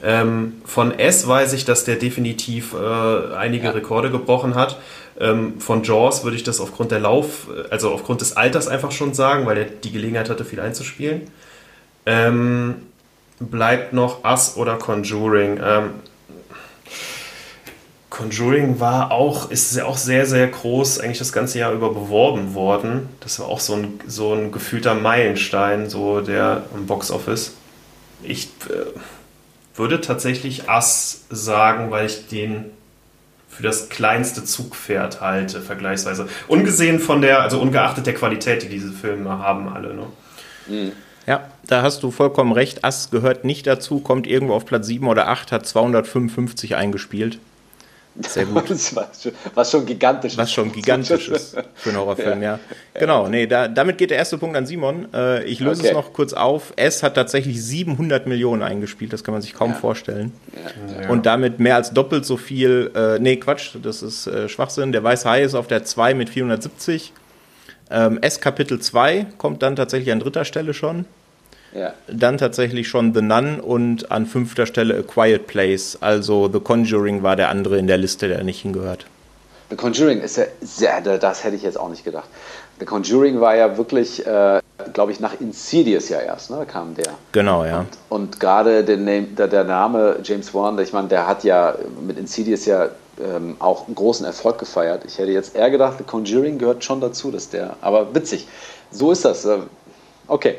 Ähm, 0.03 0.61
von 0.65 0.97
S 0.97 1.27
weiß 1.27 1.53
ich, 1.53 1.65
dass 1.65 1.85
der 1.85 1.95
definitiv 1.95 2.73
äh, 2.73 3.35
einige 3.35 3.65
ja. 3.65 3.71
Rekorde 3.71 4.09
gebrochen 4.09 4.55
hat. 4.55 4.79
Ähm, 5.19 5.59
von 5.59 5.83
Jaws 5.83 6.23
würde 6.23 6.37
ich 6.37 6.43
das 6.43 6.59
aufgrund 6.59 6.91
der 6.91 6.99
Lauf, 6.99 7.47
also 7.69 7.91
aufgrund 7.91 8.21
des 8.21 8.37
Alters 8.37 8.67
einfach 8.67 8.91
schon 8.91 9.13
sagen, 9.13 9.45
weil 9.45 9.57
er 9.57 9.65
die 9.65 9.91
Gelegenheit 9.91 10.29
hatte, 10.29 10.45
viel 10.45 10.59
einzuspielen. 10.59 11.23
Ähm, 12.05 12.75
bleibt 13.39 13.93
noch 13.93 14.23
Us 14.23 14.55
oder 14.57 14.77
Conjuring. 14.77 15.59
Ähm, 15.63 15.89
Conjuring 18.09 18.79
war 18.79 19.11
auch, 19.11 19.51
ist 19.51 19.75
ja 19.75 19.85
auch 19.85 19.97
sehr, 19.97 20.25
sehr 20.25 20.47
groß, 20.47 20.99
eigentlich 20.99 21.17
das 21.17 21.31
ganze 21.31 21.59
Jahr 21.59 21.71
über 21.71 21.89
beworben 21.93 22.53
worden. 22.53 23.09
Das 23.21 23.39
war 23.39 23.47
auch 23.47 23.59
so 23.59 23.73
ein, 23.73 23.99
so 24.05 24.33
ein 24.33 24.51
gefühlter 24.51 24.95
Meilenstein, 24.95 25.89
so 25.89 26.21
der 26.21 26.63
im 26.75 26.87
Boxoffice. 26.87 27.53
Ich 28.21 28.49
äh, 28.69 28.99
würde 29.75 30.01
tatsächlich 30.01 30.67
Us 30.67 31.23
sagen, 31.29 31.89
weil 31.89 32.05
ich 32.05 32.27
den 32.27 32.65
für 33.61 33.67
das 33.67 33.89
kleinste 33.89 34.43
Zugpferd 34.43 35.21
halte, 35.21 35.61
vergleichsweise. 35.61 36.27
Ungesehen 36.47 36.99
von 36.99 37.21
der, 37.21 37.41
also 37.41 37.61
ungeachtet 37.61 38.07
der 38.07 38.15
Qualität, 38.15 38.63
die 38.63 38.69
diese 38.69 38.91
Filme 38.91 39.37
haben, 39.37 39.69
alle. 39.69 39.93
Ne? 39.93 40.07
Mhm. 40.67 40.91
Ja, 41.27 41.47
da 41.67 41.83
hast 41.83 42.01
du 42.01 42.09
vollkommen 42.09 42.53
recht. 42.53 42.83
Ass 42.83 43.11
gehört 43.11 43.45
nicht 43.45 43.67
dazu, 43.67 43.99
kommt 43.99 44.25
irgendwo 44.25 44.55
auf 44.55 44.65
Platz 44.65 44.87
7 44.87 45.07
oder 45.07 45.27
8, 45.27 45.51
hat 45.51 45.67
255 45.67 46.75
eingespielt. 46.75 47.37
Sehr 48.19 48.45
gut. 48.45 48.69
was 49.55 49.71
schon 49.71 49.85
gigantisch 49.85 50.33
ist. 50.33 50.37
Was 50.37 50.51
schon 50.51 50.71
gigantisch 50.71 51.29
ist 51.29 51.55
für 51.75 51.89
einen 51.89 51.99
Horrorfilm, 51.99 52.41
ja. 52.41 52.55
ja. 52.55 52.99
Genau, 52.99 53.29
nee, 53.29 53.47
da, 53.47 53.67
damit 53.69 53.97
geht 53.97 54.11
der 54.11 54.17
erste 54.17 54.37
Punkt 54.37 54.57
an 54.57 54.65
Simon. 54.65 55.07
Äh, 55.13 55.45
ich 55.45 55.59
löse 55.61 55.81
okay. 55.81 55.89
es 55.89 55.93
noch 55.93 56.11
kurz 56.11 56.33
auf. 56.33 56.73
S 56.75 57.03
hat 57.03 57.15
tatsächlich 57.15 57.63
700 57.63 58.27
Millionen 58.27 58.63
eingespielt, 58.63 59.13
das 59.13 59.23
kann 59.23 59.33
man 59.33 59.41
sich 59.41 59.53
kaum 59.53 59.71
ja. 59.71 59.77
vorstellen. 59.77 60.33
Ja. 61.01 61.09
Und 61.09 61.25
damit 61.25 61.59
mehr 61.59 61.75
als 61.75 61.93
doppelt 61.93 62.25
so 62.25 62.35
viel, 62.35 62.91
äh, 62.95 63.17
nee, 63.19 63.37
Quatsch, 63.37 63.75
das 63.81 64.01
ist 64.01 64.27
äh, 64.27 64.49
Schwachsinn. 64.49 64.91
Der 64.91 65.03
Weiße 65.03 65.29
Hai 65.29 65.43
ist 65.43 65.55
auf 65.55 65.67
der 65.67 65.85
2 65.85 66.13
mit 66.13 66.29
470. 66.29 67.13
Ähm, 67.89 68.19
S 68.21 68.41
Kapitel 68.41 68.79
2 68.79 69.27
kommt 69.37 69.63
dann 69.63 69.75
tatsächlich 69.75 70.11
an 70.11 70.19
dritter 70.19 70.43
Stelle 70.43 70.73
schon. 70.73 71.05
Ja. 71.73 71.93
Dann 72.07 72.37
tatsächlich 72.37 72.87
schon 72.87 73.13
The 73.13 73.21
Nun 73.21 73.59
und 73.59 74.11
an 74.11 74.25
fünfter 74.25 74.65
Stelle 74.65 74.97
A 74.97 75.01
Quiet 75.01 75.47
Place. 75.47 75.97
Also 76.01 76.49
The 76.51 76.59
Conjuring 76.59 77.23
war 77.23 77.35
der 77.35 77.49
andere 77.49 77.77
in 77.77 77.87
der 77.87 77.97
Liste, 77.97 78.27
der 78.27 78.43
nicht 78.43 78.61
hingehört. 78.61 79.05
The 79.69 79.77
Conjuring 79.77 80.21
ist 80.21 80.35
ja 80.35 80.45
sehr, 80.61 80.99
das 81.17 81.43
hätte 81.43 81.55
ich 81.55 81.63
jetzt 81.63 81.79
auch 81.79 81.89
nicht 81.89 82.03
gedacht. 82.03 82.27
The 82.79 82.85
Conjuring 82.85 83.39
war 83.39 83.55
ja 83.55 83.77
wirklich 83.77 84.25
äh, 84.25 84.59
glaube 84.93 85.11
ich, 85.11 85.19
nach 85.19 85.39
Insidious 85.39 86.09
ja 86.09 86.19
erst, 86.19 86.49
ne? 86.49 86.57
Da 86.57 86.65
kam 86.65 86.95
der. 86.95 87.13
Genau, 87.31 87.65
ja. 87.65 87.79
Und, 87.79 87.87
und 88.09 88.39
gerade 88.39 88.83
der, 88.83 88.97
Name, 88.97 89.23
der, 89.23 89.47
der, 89.47 89.63
Name 89.63 90.19
James 90.23 90.53
Wan, 90.53 90.77
ich 90.79 90.93
meine, 90.93 91.07
der 91.07 91.27
hat 91.27 91.43
ja 91.43 91.75
mit 92.05 92.17
Insidious 92.17 92.65
ja 92.65 92.89
ähm, 93.19 93.55
auch 93.59 93.87
einen 93.87 93.95
großen 93.95 94.25
Erfolg 94.25 94.57
gefeiert. 94.57 95.03
Ich 95.05 95.17
hätte 95.17 95.31
jetzt 95.31 95.55
eher 95.55 95.69
gedacht, 95.69 95.97
The 95.99 96.03
Conjuring 96.03 96.57
gehört 96.57 96.83
schon 96.83 97.01
dazu, 97.01 97.31
dass 97.31 97.49
der. 97.49 97.75
Aber 97.81 98.13
witzig. 98.13 98.47
So 98.91 99.11
ist 99.11 99.25
das. 99.25 99.45
Äh, 99.45 99.59
okay. 100.27 100.55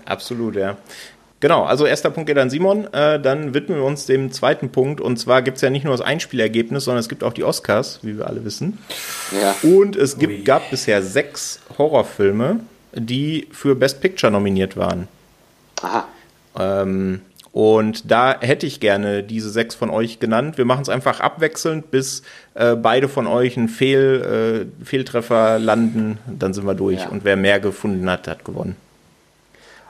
Absolut, 0.04 0.56
ja. 0.56 0.76
Genau, 1.40 1.64
also 1.64 1.86
erster 1.86 2.10
Punkt 2.10 2.26
geht 2.26 2.36
an 2.36 2.50
Simon. 2.50 2.92
Äh, 2.92 3.18
dann 3.18 3.54
widmen 3.54 3.78
wir 3.78 3.84
uns 3.84 4.04
dem 4.04 4.30
zweiten 4.30 4.70
Punkt. 4.70 5.00
Und 5.00 5.16
zwar 5.16 5.40
gibt 5.40 5.56
es 5.56 5.62
ja 5.62 5.70
nicht 5.70 5.84
nur 5.84 5.94
das 5.94 6.02
Einspielergebnis, 6.02 6.84
sondern 6.84 7.00
es 7.00 7.08
gibt 7.08 7.24
auch 7.24 7.32
die 7.32 7.44
Oscars, 7.44 8.00
wie 8.02 8.18
wir 8.18 8.26
alle 8.26 8.44
wissen. 8.44 8.78
Ja. 9.40 9.56
Und 9.62 9.96
es 9.96 10.18
gibt, 10.18 10.44
gab 10.44 10.70
bisher 10.70 11.02
sechs 11.02 11.60
Horrorfilme, 11.78 12.60
die 12.92 13.48
für 13.52 13.74
Best 13.74 14.02
Picture 14.02 14.30
nominiert 14.30 14.76
waren. 14.76 15.08
Aha. 15.80 16.06
Ähm, 16.58 17.22
und 17.52 18.10
da 18.10 18.38
hätte 18.38 18.66
ich 18.66 18.78
gerne 18.78 19.22
diese 19.22 19.48
sechs 19.48 19.74
von 19.74 19.88
euch 19.88 20.20
genannt. 20.20 20.58
Wir 20.58 20.66
machen 20.66 20.82
es 20.82 20.90
einfach 20.90 21.20
abwechselnd, 21.20 21.90
bis 21.90 22.22
äh, 22.54 22.76
beide 22.76 23.08
von 23.08 23.26
euch 23.26 23.56
einen 23.56 23.68
Fehl, 23.68 24.68
äh, 24.82 24.84
Fehltreffer 24.84 25.58
landen. 25.58 26.18
Dann 26.26 26.52
sind 26.52 26.66
wir 26.66 26.74
durch. 26.74 27.00
Ja. 27.00 27.08
Und 27.08 27.24
wer 27.24 27.36
mehr 27.36 27.60
gefunden 27.60 28.08
hat, 28.10 28.28
hat 28.28 28.44
gewonnen. 28.44 28.76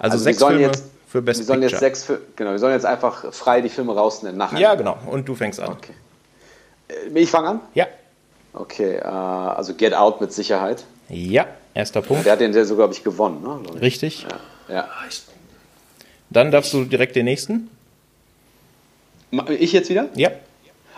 Also, 0.01 0.15
Also 0.15 0.25
sechs 0.25 0.39
sollen 0.39 0.57
Filme 0.57 0.67
jetzt- 0.73 0.85
für 1.07 1.23
Best 1.23 1.41
Wir 1.41 1.47
sollen 1.47 1.61
Picture. 1.61 1.83
jetzt 1.85 2.07
sechs, 2.07 2.19
genau, 2.37 2.51
wir 2.53 2.59
sollen 2.59 2.73
jetzt 2.73 2.87
einfach 2.87 3.33
frei 3.33 3.61
die 3.61 3.69
Filme 3.69 3.95
rausnehmen 3.95 4.37
nachher. 4.39 4.59
ja, 4.59 4.75
genau. 4.75 4.97
Und 5.07 5.29
du 5.29 5.35
fängst 5.35 5.61
an. 5.61 5.73
Okay. 5.73 5.93
Äh, 6.89 7.19
Ich 7.21 7.31
fange 7.31 7.49
an? 7.49 7.61
Ja. 7.75 7.87
Okay, 8.53 8.97
äh, 8.97 9.03
also 9.05 9.75
Get 9.75 9.95
Out 9.95 10.21
mit 10.21 10.33
Sicherheit. 10.33 10.85
Ja, 11.09 11.47
erster 11.75 12.03
Punkt. 12.03 12.25
Der 12.25 12.33
hat 12.33 12.41
den 12.41 12.53
sogar, 12.53 12.77
glaube 12.87 12.95
ich, 12.95 13.05
gewonnen, 13.05 13.43
ne? 13.43 13.81
Richtig. 13.81 14.27
Ja. 14.69 14.75
ja. 14.75 14.83
Ah, 14.85 15.05
Dann 16.31 16.51
darfst 16.51 16.73
du 16.73 16.85
direkt 16.85 17.15
den 17.17 17.27
nächsten. 17.27 17.69
Ich 19.49 19.73
jetzt 19.73 19.91
wieder? 19.91 20.07
Ja. 20.15 20.31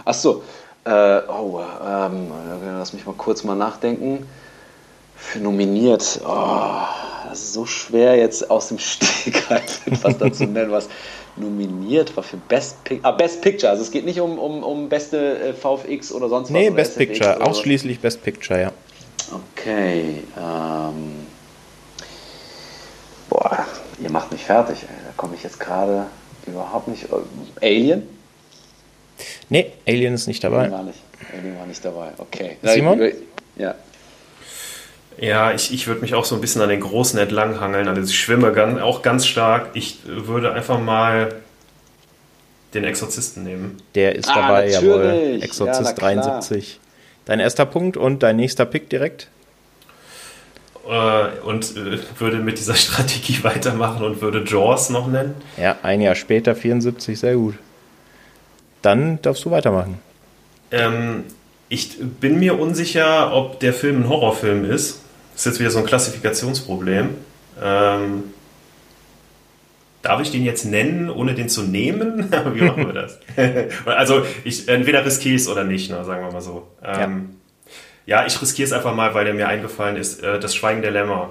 Ach 0.04 0.14
so. 0.14 0.42
Äh, 0.84 1.20
oh, 1.28 1.60
ähm, 1.86 2.30
lass 2.78 2.92
mich 2.92 3.04
mal 3.06 3.14
kurz 3.16 3.44
mal 3.44 3.54
nachdenken. 3.54 4.26
Für 5.22 5.38
nominiert. 5.38 6.20
Oh, 6.26 6.82
das 7.28 7.40
ist 7.40 7.52
so 7.54 7.64
schwer 7.64 8.16
jetzt 8.16 8.50
aus 8.50 8.68
dem 8.68 8.78
Stegreif 8.80 9.86
etwas 9.86 10.18
dazu 10.18 10.44
nennen, 10.44 10.70
was 10.70 10.88
nominiert 11.36 12.14
war 12.16 12.24
für 12.24 12.36
Best 12.36 12.82
Picture. 12.84 13.08
Ah, 13.08 13.12
Best 13.12 13.40
Picture. 13.40 13.70
Also 13.70 13.82
es 13.82 13.90
geht 13.90 14.04
nicht 14.04 14.20
um, 14.20 14.38
um, 14.38 14.62
um 14.62 14.88
beste 14.88 15.38
äh, 15.38 15.52
VFX 15.54 16.12
oder 16.12 16.28
sonst 16.28 16.48
was. 16.48 16.52
Nee, 16.52 16.70
Best 16.70 16.92
SFX 16.94 16.98
Picture. 16.98 17.40
Ausschließlich 17.40 18.00
Best 18.00 18.22
Picture, 18.22 18.60
ja. 18.60 18.72
Okay. 19.32 20.24
Ähm, 20.36 21.26
boah, 23.30 23.64
ihr 24.02 24.10
macht 24.10 24.32
mich 24.32 24.44
fertig. 24.44 24.82
Ey. 24.82 24.88
Da 25.06 25.12
komme 25.16 25.36
ich 25.36 25.42
jetzt 25.42 25.58
gerade 25.58 26.06
überhaupt 26.46 26.88
nicht. 26.88 27.06
Alien? 27.62 28.06
Nee, 29.48 29.72
Alien 29.86 30.14
ist 30.14 30.26
nicht 30.26 30.42
dabei. 30.42 30.58
Alien 30.58 30.72
war 30.72 30.82
nicht, 30.82 30.98
Alien 31.32 31.58
war 31.58 31.66
nicht 31.66 31.84
dabei. 31.84 32.10
Okay. 32.18 32.56
Simon? 32.62 33.12
Ja. 33.56 33.76
Ja, 35.18 35.52
ich, 35.52 35.72
ich 35.72 35.86
würde 35.86 36.00
mich 36.00 36.14
auch 36.14 36.24
so 36.24 36.34
ein 36.34 36.40
bisschen 36.40 36.60
an 36.62 36.68
den 36.68 36.80
Großen 36.80 37.18
entlanghangeln. 37.18 37.88
Also 37.88 38.02
ich 38.02 38.18
schwimme 38.18 38.52
ganz, 38.52 38.80
auch 38.80 39.02
ganz 39.02 39.26
stark. 39.26 39.70
Ich 39.74 39.98
würde 40.04 40.52
einfach 40.52 40.78
mal 40.80 41.34
den 42.74 42.84
Exorzisten 42.84 43.44
nehmen. 43.44 43.76
Der 43.94 44.14
ist 44.16 44.28
Ah, 44.28 44.34
dabei, 44.34 44.68
jawohl. 44.70 45.04
natürlich. 45.04 45.38
Ja, 45.40 45.44
Exorzist 45.44 45.96
klar. 45.96 46.14
73. 46.14 46.80
Dein 47.24 47.40
erster 47.40 47.66
Punkt 47.66 47.96
und 47.96 48.22
dein 48.22 48.36
nächster 48.36 48.64
Pick 48.64 48.88
direkt? 48.90 49.28
Äh, 50.88 51.26
und 51.46 51.76
äh, 51.76 51.98
würde 52.18 52.38
mit 52.38 52.58
dieser 52.58 52.74
Strategie 52.76 53.44
weitermachen 53.44 54.04
und 54.04 54.20
würde 54.20 54.42
Jaws 54.44 54.90
noch 54.90 55.06
nennen. 55.06 55.34
Ja, 55.56 55.76
ein 55.82 56.00
Jahr 56.00 56.14
später, 56.14 56.54
74, 56.56 57.18
sehr 57.18 57.34
gut. 57.36 57.54
Dann 58.80 59.20
darfst 59.22 59.44
du 59.44 59.50
weitermachen. 59.52 59.98
Ähm, 60.72 61.24
ich 61.68 61.98
bin 62.00 62.40
mir 62.40 62.58
unsicher, 62.58 63.32
ob 63.34 63.60
der 63.60 63.72
Film 63.74 64.02
ein 64.02 64.08
Horrorfilm 64.08 64.64
ist. 64.68 65.01
Das 65.32 65.40
ist 65.40 65.44
jetzt 65.46 65.60
wieder 65.60 65.70
so 65.70 65.78
ein 65.78 65.86
Klassifikationsproblem. 65.86 67.10
Ähm, 67.62 68.24
darf 70.02 70.20
ich 70.20 70.30
den 70.30 70.44
jetzt 70.44 70.64
nennen, 70.64 71.10
ohne 71.10 71.34
den 71.34 71.48
zu 71.48 71.62
nehmen? 71.62 72.30
Wie 72.54 72.62
machen 72.62 72.86
wir 72.86 72.92
das? 72.92 73.18
also, 73.86 74.24
ich, 74.44 74.68
entweder 74.68 75.04
riskiere 75.04 75.34
ich 75.36 75.42
es 75.42 75.48
oder 75.48 75.64
nicht, 75.64 75.90
ne, 75.90 76.04
sagen 76.04 76.24
wir 76.24 76.32
mal 76.32 76.40
so. 76.40 76.66
Ähm, 76.84 77.36
ja. 78.06 78.26
ich 78.26 78.40
riskiere 78.40 78.66
es 78.66 78.72
einfach 78.72 78.94
mal, 78.94 79.14
weil 79.14 79.24
der 79.24 79.34
mir 79.34 79.48
eingefallen 79.48 79.96
ist. 79.96 80.22
Äh, 80.22 80.38
das 80.38 80.54
Schweigen 80.54 80.82
der 80.82 80.90
Lämmer. 80.90 81.30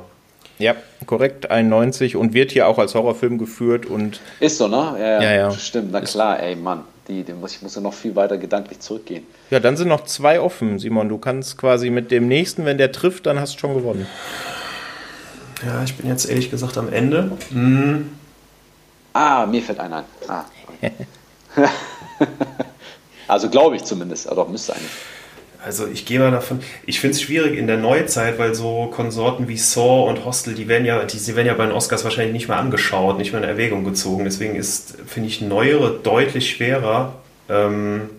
Ja, 0.57 0.75
korrekt, 1.07 1.49
91 1.49 2.15
und 2.15 2.33
wird 2.33 2.51
hier 2.51 2.67
auch 2.67 2.77
als 2.77 2.93
Horrorfilm 2.93 3.39
geführt 3.39 3.87
und 3.87 4.21
Ist 4.39 4.59
so, 4.59 4.67
ne? 4.67 4.95
Ja, 4.99 5.21
Ja, 5.21 5.33
ja. 5.33 5.51
Stimmt, 5.51 5.91
na 5.91 6.01
klar, 6.01 6.39
ey, 6.39 6.55
Mann. 6.55 6.83
Die, 7.07 7.23
die 7.23 7.33
muss, 7.33 7.55
ich 7.55 7.61
muss 7.61 7.75
ja 7.75 7.81
noch 7.81 7.93
viel 7.93 8.15
weiter 8.15 8.37
gedanklich 8.37 8.79
zurückgehen. 8.79 9.25
ja, 9.49 9.59
dann 9.59 9.75
sind 9.75 9.87
noch 9.87 10.05
zwei 10.05 10.39
offen, 10.39 10.77
Simon. 10.79 11.09
Du 11.09 11.17
kannst 11.17 11.57
quasi 11.57 11.89
mit 11.89 12.11
dem 12.11 12.27
nächsten, 12.27 12.63
wenn 12.65 12.77
der 12.77 12.91
trifft, 12.91 13.25
dann 13.25 13.39
hast 13.39 13.55
du 13.55 13.59
schon 13.59 13.73
gewonnen. 13.73 14.05
Ja, 15.65 15.83
ich 15.83 15.95
bin 15.97 16.07
jetzt 16.07 16.25
ehrlich 16.29 16.49
gesagt 16.51 16.77
am 16.77 16.91
Ende. 16.91 17.31
Hm, 17.49 18.09
Ah, 19.13 19.45
mir 19.45 19.61
fällt 19.61 19.79
einer 19.79 19.97
ein. 19.97 20.03
Ah. 20.29 20.45
also 23.27 23.49
glaube 23.49 23.75
ich 23.75 23.83
zumindest. 23.83 24.27
Aber 24.27 24.43
doch, 24.43 24.49
müsste 24.49 24.73
eigentlich. 24.73 24.89
Also 25.63 25.87
ich 25.87 26.05
gehe 26.05 26.17
mal 26.17 26.31
davon, 26.31 26.59
ich 26.87 26.99
finde 26.99 27.15
es 27.15 27.21
schwierig 27.21 27.55
in 27.55 27.67
der 27.67 27.77
Neuzeit, 27.77 28.39
weil 28.39 28.55
so 28.55 28.87
Konsorten 28.87 29.47
wie 29.47 29.57
Saw 29.57 30.09
und 30.09 30.25
Hostel, 30.25 30.55
die 30.55 30.67
werden 30.67 30.85
ja, 30.85 31.03
die, 31.03 31.17
die 31.17 31.35
werden 31.35 31.45
ja 31.45 31.53
bei 31.53 31.65
den 31.65 31.71
Oscars 31.71 32.03
wahrscheinlich 32.03 32.33
nicht 32.33 32.47
mehr 32.47 32.57
angeschaut, 32.57 33.19
nicht 33.19 33.31
mehr 33.31 33.43
in 33.43 33.47
Erwägung 33.47 33.83
gezogen. 33.83 34.23
Deswegen 34.23 34.55
ist, 34.55 34.97
finde 35.05 35.29
ich, 35.29 35.39
neuere 35.39 35.99
deutlich 35.99 36.49
schwerer. 36.49 37.13
Ähm 37.47 38.09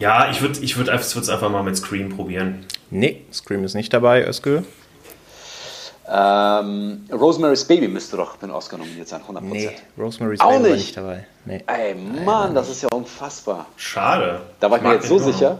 ja, 0.00 0.30
ich 0.30 0.42
würde 0.42 0.58
ich 0.60 0.76
würd, 0.76 0.88
es 0.88 1.28
einfach 1.28 1.50
mal 1.50 1.62
mit 1.62 1.76
Scream 1.76 2.08
probieren. 2.08 2.66
Nee, 2.90 3.22
Scream 3.32 3.62
ist 3.62 3.74
nicht 3.74 3.92
dabei, 3.92 4.26
Özgül. 4.26 4.64
Ähm, 6.10 7.04
Rosemary's 7.12 7.64
Baby 7.64 7.88
müsste 7.88 8.16
doch 8.16 8.40
mit 8.40 8.50
Oscar 8.50 8.78
nominiert 8.78 9.08
sein, 9.08 9.20
100%. 9.28 9.40
Nee, 9.42 9.70
Rosemary's 9.98 10.40
Auch 10.40 10.50
Baby 10.50 10.62
war 10.64 10.70
nicht. 10.70 10.76
nicht 10.86 10.96
dabei. 10.96 11.26
Nee. 11.44 11.62
Ey, 11.66 11.94
Mann, 11.94 12.54
das 12.54 12.70
ist 12.70 12.82
ja 12.82 12.88
unfassbar. 12.92 13.66
Schade. 13.76 14.40
Da 14.60 14.70
war 14.70 14.78
ich 14.78 14.82
mir 14.82 14.88
mag 14.90 14.96
jetzt 15.00 15.08
so 15.08 15.18
den 15.18 15.32
sicher. 15.32 15.58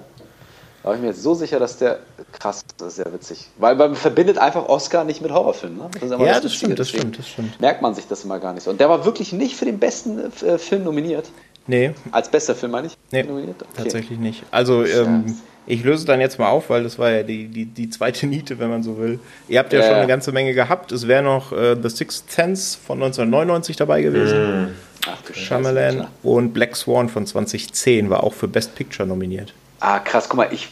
Da 0.83 0.89
war 0.89 0.95
ich 0.95 1.01
mir 1.03 1.09
jetzt 1.09 1.23
so 1.23 1.35
sicher, 1.35 1.59
dass 1.59 1.77
der. 1.79 1.99
Krass, 2.33 2.65
das 2.79 2.89
ist 2.89 2.97
sehr 2.97 3.13
witzig. 3.13 3.49
Weil 3.59 3.75
man 3.77 3.95
verbindet 3.95 4.39
einfach 4.39 4.67
Oscar 4.69 5.05
nicht 5.05 5.21
mit 5.21 5.33
Horrorfilmen. 5.33 5.79
Ne? 5.79 5.91
Das 6.01 6.11
Ja, 6.11 6.17
das 6.19 6.45
Witzige, 6.45 6.51
stimmt, 6.51 6.79
das 6.79 6.89
stimmt, 6.89 7.19
das 7.19 7.29
stimmt. 7.29 7.61
Merkt 7.61 7.83
man 7.83 7.95
sich 7.95 8.07
das 8.07 8.25
immer 8.25 8.39
gar 8.39 8.53
nicht 8.55 8.63
so. 8.63 8.71
Und 8.71 8.81
der 8.81 8.89
war 8.89 9.05
wirklich 9.05 9.33
nicht 9.33 9.57
für 9.57 9.65
den 9.67 9.79
besten 9.79 10.33
äh, 10.43 10.57
Film 10.59 10.85
nominiert. 10.85 11.27
Nee, 11.67 11.93
Als 12.13 12.31
bester 12.31 12.55
Film, 12.55 12.73
meine 12.73 12.87
ich? 12.87 12.97
nee 13.11 13.23
nominiert? 13.23 13.61
Okay. 13.61 13.83
tatsächlich 13.83 14.19
nicht. 14.19 14.45
Also, 14.51 14.85
ähm. 14.85 15.37
Ich 15.69 15.85
löse 15.85 16.07
dann 16.07 16.21
jetzt 16.21 16.39
mal 16.39 16.49
auf, 16.49 16.71
weil 16.71 16.83
das 16.83 16.99
war 16.99 17.11
ja 17.11 17.23
die, 17.23 17.47
die, 17.49 17.67
die 17.67 17.91
zweite 17.91 18.27
Niete, 18.27 18.59
wenn 18.59 18.71
man 18.71 18.83
so 18.83 18.97
will. 18.99 19.21
Ihr 19.49 19.59
habt 19.59 19.73
ja, 19.73 19.81
Ja, 19.81 19.87
schon 19.87 19.95
eine 19.97 20.07
ganze 20.07 20.33
Menge 20.33 20.55
gehabt. 20.55 20.93
Es 20.93 21.07
wäre 21.07 21.23
noch 21.23 21.53
äh, 21.53 21.77
The 21.81 21.91
Sixth 21.91 22.31
Sense 22.33 22.79
von 22.79 22.97
1999 23.03 23.77
dabei 23.77 24.01
gewesen. 24.03 24.75
Ach 25.07 25.21
du 25.23 25.35
Scheiße, 25.35 25.41
Shyamalan 25.47 26.07
und 26.23 26.53
Black 26.55 26.75
Swan 26.75 27.09
von 27.11 27.27
2010 27.27 28.09
war 28.09 28.25
auch 28.25 28.33
für 28.33 28.49
Best 28.49 28.75
Picture 28.75 29.07
nominiert. 29.07 29.53
Ah, 29.81 29.99
krass, 29.99 30.29
guck 30.29 30.39
mal, 30.39 30.49
ich. 30.53 30.69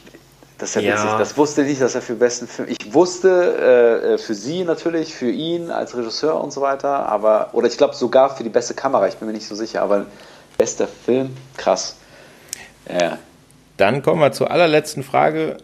Das 0.58 0.70
ist 0.70 0.76
ja, 0.76 0.80
Ja. 0.80 0.94
witzig. 0.94 1.18
Das 1.18 1.36
wusste 1.36 1.60
ich 1.62 1.68
nicht, 1.68 1.82
dass 1.82 1.94
er 1.94 2.00
für 2.00 2.14
besten 2.14 2.46
Film. 2.48 2.68
Ich 2.70 2.94
wusste 2.94 4.14
äh, 4.14 4.18
für 4.18 4.34
sie 4.34 4.64
natürlich, 4.64 5.14
für 5.14 5.30
ihn 5.30 5.70
als 5.70 5.94
Regisseur 5.94 6.42
und 6.42 6.50
so 6.54 6.62
weiter, 6.62 7.06
aber. 7.06 7.50
Oder 7.52 7.66
ich 7.68 7.76
glaube 7.76 7.94
sogar 7.94 8.34
für 8.34 8.42
die 8.42 8.48
beste 8.48 8.72
Kamera, 8.72 9.06
ich 9.06 9.16
bin 9.16 9.28
mir 9.28 9.34
nicht 9.34 9.46
so 9.46 9.54
sicher, 9.54 9.82
aber 9.82 10.06
bester 10.56 10.88
Film, 10.88 11.36
krass. 11.58 11.96
Ja. 12.90 13.18
Dann 13.76 14.02
kommen 14.02 14.20
wir 14.22 14.32
zur 14.32 14.50
allerletzten 14.50 15.02
Frage. 15.02 15.58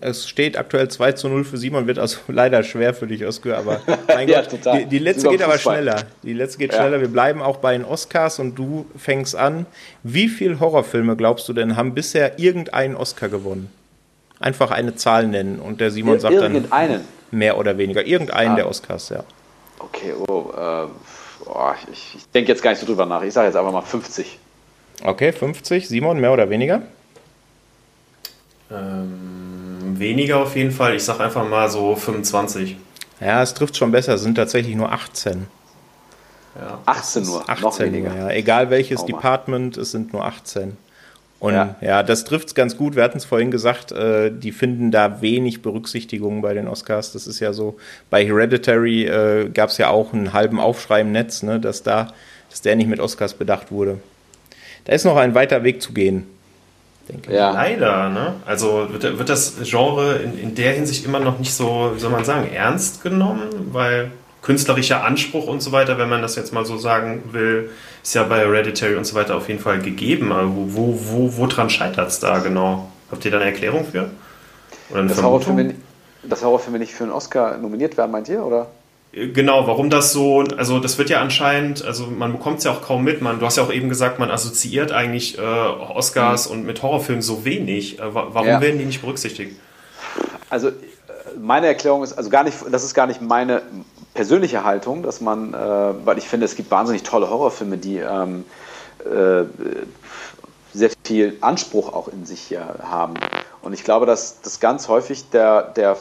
Äh, 0.00 0.06
es 0.06 0.28
steht 0.28 0.56
aktuell 0.56 0.88
2 0.88 1.12
zu 1.12 1.28
0 1.28 1.42
für 1.44 1.56
Simon, 1.56 1.88
wird 1.88 1.98
also 1.98 2.18
leider 2.28 2.62
schwer 2.62 2.94
für 2.94 3.08
dich, 3.08 3.22
Özgür, 3.22 3.58
aber 3.58 3.80
mein 4.06 4.28
Ja, 4.28 4.42
Gott, 4.42 4.50
total. 4.50 4.78
die, 4.80 4.86
die 4.86 4.98
letzte 4.98 5.28
geht 5.28 5.42
aber 5.42 5.58
schneller. 5.58 6.02
Die 6.22 6.34
letzte 6.34 6.58
geht 6.58 6.72
Ja. 6.72 6.78
schneller. 6.78 7.00
Wir 7.00 7.08
bleiben 7.08 7.42
auch 7.42 7.56
bei 7.56 7.72
den 7.72 7.84
Oscars 7.84 8.38
und 8.38 8.54
du 8.56 8.86
fängst 8.96 9.34
an. 9.34 9.66
Wie 10.04 10.28
viele 10.28 10.60
Horrorfilme, 10.60 11.16
glaubst 11.16 11.48
du 11.48 11.52
denn, 11.52 11.76
haben 11.76 11.94
bisher 11.94 12.38
irgendeinen 12.38 12.94
Oscar 12.94 13.28
gewonnen? 13.28 13.70
Einfach 14.38 14.70
eine 14.70 14.94
Zahl 14.94 15.26
nennen 15.26 15.58
und 15.58 15.80
der 15.80 15.90
Simon 15.90 16.20
sagt 16.20 16.34
dann 16.36 16.54
Irgendeinen. 16.54 17.00
mehr 17.32 17.58
oder 17.58 17.76
weniger. 17.78 18.04
Irgendeinen 18.06 18.52
Ah. 18.52 18.56
der 18.56 18.68
Oscars, 18.68 19.08
ja. 19.08 19.24
Okay, 19.80 20.12
oh, 20.28 20.50
äh, 20.56 20.86
oh, 21.46 21.70
ich, 21.92 22.14
ich 22.16 22.28
denke 22.30 22.52
jetzt 22.52 22.62
gar 22.62 22.70
nicht 22.70 22.78
so 22.80 22.86
drüber 22.86 23.06
nach. 23.06 23.22
Ich 23.22 23.32
sage 23.32 23.48
jetzt 23.48 23.56
einfach 23.56 23.72
mal 23.72 23.82
50. 23.82 24.38
Okay, 25.04 25.32
50. 25.32 25.88
Simon, 25.88 26.20
mehr 26.20 26.32
oder 26.32 26.48
weniger? 26.50 26.82
Ähm, 28.72 29.98
weniger 29.98 30.38
auf 30.38 30.56
jeden 30.56 30.70
Fall. 30.70 30.96
Ich 30.96 31.04
sage 31.04 31.24
einfach 31.24 31.48
mal 31.48 31.68
so 31.68 31.94
25. 31.94 32.76
Ja, 33.20 33.42
es 33.42 33.54
trifft 33.54 33.76
schon 33.76 33.92
besser. 33.92 34.14
Es 34.14 34.22
sind 34.22 34.34
tatsächlich 34.34 34.74
nur 34.74 34.90
18. 34.90 35.46
Ja. 36.54 36.78
18 36.86 37.24
nur, 37.24 37.40
noch 37.40 37.48
18 37.48 37.92
weniger. 37.92 38.14
ja. 38.16 38.30
Egal 38.30 38.70
welches 38.70 39.02
Oh. 39.02 39.06
Department, 39.06 39.76
es 39.76 39.90
sind 39.92 40.12
nur 40.12 40.24
18. 40.24 40.76
Und 41.38 41.54
ja, 41.54 41.74
ja 41.80 42.02
das 42.02 42.24
trifft 42.24 42.48
es 42.48 42.54
ganz 42.54 42.76
gut. 42.76 42.94
Wir 42.94 43.02
hatten 43.02 43.18
es 43.18 43.24
vorhin 43.24 43.50
gesagt, 43.50 43.90
äh, 43.90 44.30
die 44.30 44.52
finden 44.52 44.90
da 44.90 45.20
wenig 45.22 45.60
Berücksichtigung 45.62 46.40
bei 46.42 46.54
den 46.54 46.68
Oscars. 46.68 47.12
Das 47.12 47.26
ist 47.26 47.40
ja 47.40 47.52
so, 47.52 47.76
bei 48.10 48.24
Hereditary 48.24 49.06
äh, 49.06 49.48
gab 49.48 49.70
es 49.70 49.78
ja 49.78 49.88
auch 49.88 50.12
einen 50.12 50.32
halben 50.32 50.60
Aufschrei 50.60 51.00
im 51.00 51.10
Netz, 51.10 51.42
ne, 51.42 51.58
dass 51.58 51.82
da, 51.82 52.12
dass 52.50 52.60
der 52.60 52.76
nicht 52.76 52.86
mit 52.88 53.00
Oscars 53.00 53.34
bedacht 53.34 53.72
wurde. 53.72 53.98
Da 54.84 54.92
ist 54.92 55.04
noch 55.04 55.16
ein 55.16 55.34
weiter 55.34 55.64
Weg 55.64 55.80
zu 55.82 55.92
gehen. 55.92 56.26
Denke 57.08 57.34
ja. 57.34 57.52
Leider, 57.52 58.08
ne? 58.08 58.34
Also 58.46 58.88
wird, 58.90 59.18
wird 59.18 59.28
das 59.28 59.54
Genre 59.62 60.16
in, 60.16 60.38
in 60.38 60.54
der 60.54 60.72
Hinsicht 60.72 61.04
immer 61.04 61.20
noch 61.20 61.38
nicht 61.38 61.54
so, 61.54 61.92
wie 61.94 62.00
soll 62.00 62.10
man 62.10 62.24
sagen, 62.24 62.48
ernst 62.52 63.02
genommen, 63.02 63.70
weil 63.72 64.12
künstlerischer 64.42 65.04
Anspruch 65.04 65.46
und 65.46 65.62
so 65.62 65.72
weiter, 65.72 65.98
wenn 65.98 66.08
man 66.08 66.20
das 66.20 66.36
jetzt 66.36 66.52
mal 66.52 66.64
so 66.64 66.76
sagen 66.76 67.22
will, 67.32 67.70
ist 68.02 68.14
ja 68.14 68.24
bei 68.24 68.40
Hereditary 68.40 68.96
und 68.96 69.04
so 69.04 69.14
weiter 69.14 69.36
auf 69.36 69.48
jeden 69.48 69.60
Fall 69.60 69.80
gegeben. 69.80 70.32
Aber 70.32 70.48
wo, 70.48 70.66
wo, 70.74 70.98
wo, 71.00 71.36
wo 71.38 71.46
dran 71.46 71.70
scheitert 71.70 72.08
es 72.08 72.18
da 72.18 72.38
genau? 72.40 72.90
Habt 73.10 73.24
ihr 73.24 73.30
da 73.30 73.38
eine 73.38 73.46
Erklärung 73.46 73.84
für? 73.84 74.10
Oder 74.90 75.00
eine 75.00 75.08
das, 75.08 75.22
Horrorfilme, 75.22 75.74
dass 76.24 76.42
Horrorfilme 76.42 76.78
nicht 76.78 76.92
für 76.92 77.04
einen 77.04 77.12
Oscar 77.12 77.56
nominiert 77.58 77.96
werden, 77.96 78.10
meint 78.10 78.28
ihr? 78.28 78.44
Oder? 78.44 78.68
Genau, 79.12 79.66
warum 79.66 79.90
das 79.90 80.12
so, 80.12 80.42
also 80.56 80.78
das 80.78 80.96
wird 80.96 81.10
ja 81.10 81.20
anscheinend, 81.20 81.84
also 81.84 82.06
man 82.06 82.32
bekommt 82.32 82.58
es 82.58 82.64
ja 82.64 82.70
auch 82.70 82.80
kaum 82.80 83.04
mit, 83.04 83.20
man, 83.20 83.40
du 83.40 83.46
hast 83.46 83.58
ja 83.58 83.62
auch 83.62 83.72
eben 83.72 83.90
gesagt, 83.90 84.18
man 84.18 84.30
assoziiert 84.30 84.90
eigentlich 84.90 85.36
äh, 85.36 85.42
Oscars 85.42 86.48
mhm. 86.48 86.54
und 86.54 86.66
mit 86.66 86.82
Horrorfilmen 86.82 87.20
so 87.22 87.44
wenig. 87.44 87.98
Äh, 87.98 88.14
warum 88.14 88.46
ja. 88.46 88.60
werden 88.60 88.78
die 88.78 88.86
nicht 88.86 89.02
berücksichtigt? 89.02 89.56
Also 90.48 90.68
äh, 90.68 90.72
meine 91.38 91.66
Erklärung 91.66 92.02
ist, 92.02 92.14
also 92.14 92.30
gar 92.30 92.42
nicht, 92.44 92.56
das 92.70 92.84
ist 92.84 92.94
gar 92.94 93.06
nicht 93.06 93.20
meine, 93.20 93.62
persönliche 94.14 94.64
Haltung, 94.64 95.02
dass 95.02 95.20
man, 95.20 95.54
äh, 95.54 95.56
weil 95.56 96.18
ich 96.18 96.28
finde, 96.28 96.46
es 96.46 96.56
gibt 96.56 96.70
wahnsinnig 96.70 97.02
tolle 97.02 97.30
Horrorfilme, 97.30 97.78
die 97.78 97.98
ähm, 97.98 98.44
äh, 99.04 99.44
sehr 100.74 100.90
viel 101.04 101.36
Anspruch 101.40 101.92
auch 101.92 102.08
in 102.08 102.24
sich 102.26 102.40
hier 102.40 102.66
haben. 102.82 103.14
Und 103.62 103.72
ich 103.72 103.84
glaube, 103.84 104.06
dass 104.06 104.40
das 104.40 104.60
ganz 104.60 104.88
häufig 104.88 105.30
der, 105.30 105.62
der 105.62 105.96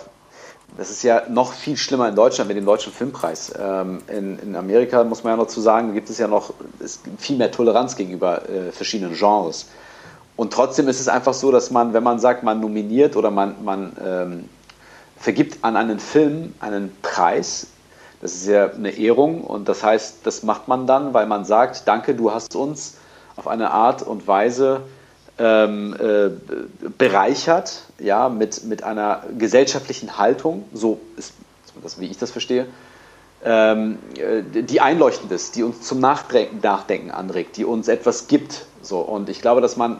das 0.78 0.90
ist 0.90 1.04
ja 1.04 1.24
noch 1.30 1.54
viel 1.54 1.76
schlimmer 1.76 2.08
in 2.08 2.16
Deutschland 2.16 2.48
mit 2.48 2.58
dem 2.58 2.66
Deutschen 2.66 2.94
Filmpreis. 2.94 3.54
Ähm, 3.60 4.02
in, 4.08 4.40
in, 4.40 4.56
Amerika 4.56 5.04
muss 5.04 5.24
man 5.24 5.34
ja 5.34 5.38
noch 5.38 5.48
zu 5.48 5.62
sagen, 5.62 5.94
gibt 5.94 6.10
es 6.10 6.18
ja 6.18 6.28
noch 6.28 6.54
es 6.80 7.00
viel 7.18 7.38
mehr 7.38 7.52
Toleranz 7.52 7.96
gegenüber 7.96 8.50
äh, 8.50 8.72
verschiedenen 8.72 9.14
Genres. 9.14 9.68
Und 10.38 10.54
trotzdem 10.54 10.88
ist 10.88 11.00
es 11.00 11.08
einfach 11.08 11.34
so, 11.34 11.52
dass 11.52 11.72
man, 11.72 11.94
wenn 11.94 12.04
man 12.04 12.20
sagt, 12.20 12.44
man 12.44 12.62
nominiert 12.62 13.16
oder 13.16 13.32
man, 13.32 13.64
man 13.64 13.96
ähm, 14.04 14.50
vergibt 15.18 15.64
an 15.64 15.76
einen 15.76 16.00
Film 16.00 16.56
einen 16.60 16.96
Preis, 17.02 17.68
das 18.22 18.34
ist 18.34 18.48
ja 18.48 18.72
eine 18.72 18.92
Ehrung 18.92 19.42
und 19.42 19.68
das 19.68 19.84
heißt, 19.84 20.20
das 20.24 20.44
macht 20.44 20.68
man 20.68 20.88
dann, 20.88 21.14
weil 21.14 21.28
man 21.28 21.44
sagt, 21.44 21.88
danke, 21.88 22.16
du 22.16 22.32
hast 22.32 22.56
uns 22.56 22.96
auf 23.36 23.48
eine 23.48 23.72
Art 23.72 24.04
und 24.04 24.28
Weise 24.28 24.82
ähm, 25.38 25.96
äh, 26.00 26.30
bereichert, 26.98 27.84
ja, 28.02 28.30
mit, 28.30 28.64
mit 28.64 28.84
einer 28.84 29.24
gesellschaftlichen 29.38 30.18
Haltung, 30.18 30.66
so 30.74 31.00
ist 31.18 31.34
das, 31.82 32.00
wie 32.00 32.08
ich 32.08 32.18
das 32.18 32.32
verstehe, 32.32 32.68
ähm, 33.44 33.98
äh, 34.16 34.64
die 34.64 34.82
einleuchtend 34.82 35.32
ist, 35.32 35.56
die 35.56 35.64
uns 35.64 35.82
zum 35.82 36.00
Nachdenken 36.00 37.12
anregt, 37.12 37.58
die 37.58 37.66
uns 37.66 37.88
etwas 37.88 38.28
gibt. 38.28 38.66
So. 38.82 39.00
Und 39.00 39.30
ich 39.30 39.42
glaube, 39.42 39.62
dass 39.62 39.78
man 39.78 40.00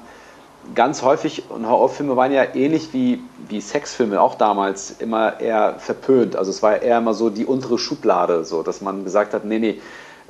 ganz 0.76 1.02
häufig, 1.02 1.50
und 1.50 1.68
Horrorfilme 1.68 2.16
waren 2.16 2.32
ja 2.32 2.44
ähnlich 2.54 2.94
wie, 2.94 3.20
wie 3.48 3.62
Sexfilme 3.62 4.22
auch 4.22 4.36
damals 4.36 4.96
immer 5.00 5.40
eher 5.40 5.76
verpönt. 5.80 6.36
Also 6.36 6.52
es 6.52 6.62
war 6.62 6.82
eher 6.82 7.00
immer 7.00 7.14
so 7.14 7.30
die 7.30 7.46
untere 7.46 7.80
Schublade, 7.80 8.46
so 8.46 8.62
dass 8.62 8.82
man 8.82 9.04
gesagt 9.04 9.34
hat, 9.34 9.44
nee, 9.44 9.60
nee, 9.60 9.82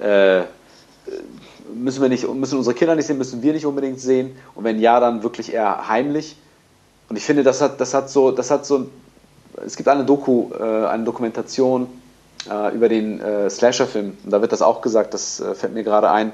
äh, 0.04 0.44
müssen 1.74 2.02
wir 2.02 2.10
nicht, 2.10 2.28
müssen 2.34 2.58
unsere 2.58 2.76
Kinder 2.76 2.96
nicht 2.96 3.08
sehen, 3.08 3.18
müssen 3.18 3.42
wir 3.42 3.54
nicht 3.54 3.66
unbedingt 3.66 4.00
sehen. 4.00 4.36
Und 4.56 4.64
wenn 4.64 4.80
ja, 4.80 5.00
dann 5.00 5.24
wirklich 5.24 5.54
eher 5.54 5.88
heimlich. 5.88 6.38
Und 7.12 7.18
ich 7.18 7.26
finde, 7.26 7.44
das 7.44 7.60
hat, 7.60 7.82
das 7.82 7.94
hat 7.94 8.10
so, 8.10 8.32
das 8.32 8.50
hat 8.50 8.66
so, 8.66 8.88
es 9.66 9.76
gibt 9.76 9.90
eine 9.90 10.06
Doku, 10.06 10.50
äh, 10.58 10.88
eine 10.88 11.04
Dokumentation 11.04 11.88
äh, 12.50 12.74
über 12.74 12.88
den 12.88 13.20
äh, 13.20 13.50
Slasher-Film. 13.50 14.18
Und 14.24 14.32
da 14.32 14.40
wird 14.40 14.54
das 14.54 14.62
auch 14.62 14.82
gesagt, 14.82 15.14
das 15.14 15.42
äh, 15.42 15.54
fällt 15.54 15.74
mir 15.74 15.84
gerade 15.84 16.10
ein 16.10 16.32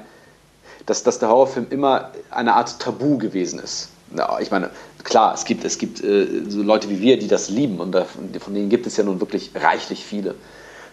dass, 0.88 1.02
dass 1.02 1.18
der 1.18 1.28
Horrorfilm 1.28 1.66
immer 1.68 2.12
eine 2.30 2.54
Art 2.54 2.78
Tabu 2.80 3.18
gewesen 3.18 3.58
ist. 3.58 3.90
Ja, 4.16 4.38
ich 4.40 4.50
meine, 4.50 4.70
klar, 5.04 5.34
es 5.34 5.44
gibt, 5.44 5.64
es 5.64 5.76
gibt 5.76 6.02
äh, 6.02 6.26
so 6.48 6.62
Leute 6.62 6.88
wie 6.88 7.00
wir, 7.00 7.18
die 7.18 7.28
das 7.28 7.50
lieben 7.50 7.78
und 7.78 7.92
da, 7.92 8.06
von 8.40 8.54
denen 8.54 8.70
gibt 8.70 8.86
es 8.86 8.96
ja 8.96 9.04
nun 9.04 9.20
wirklich 9.20 9.50
reichlich 9.54 10.04
viele. 10.04 10.34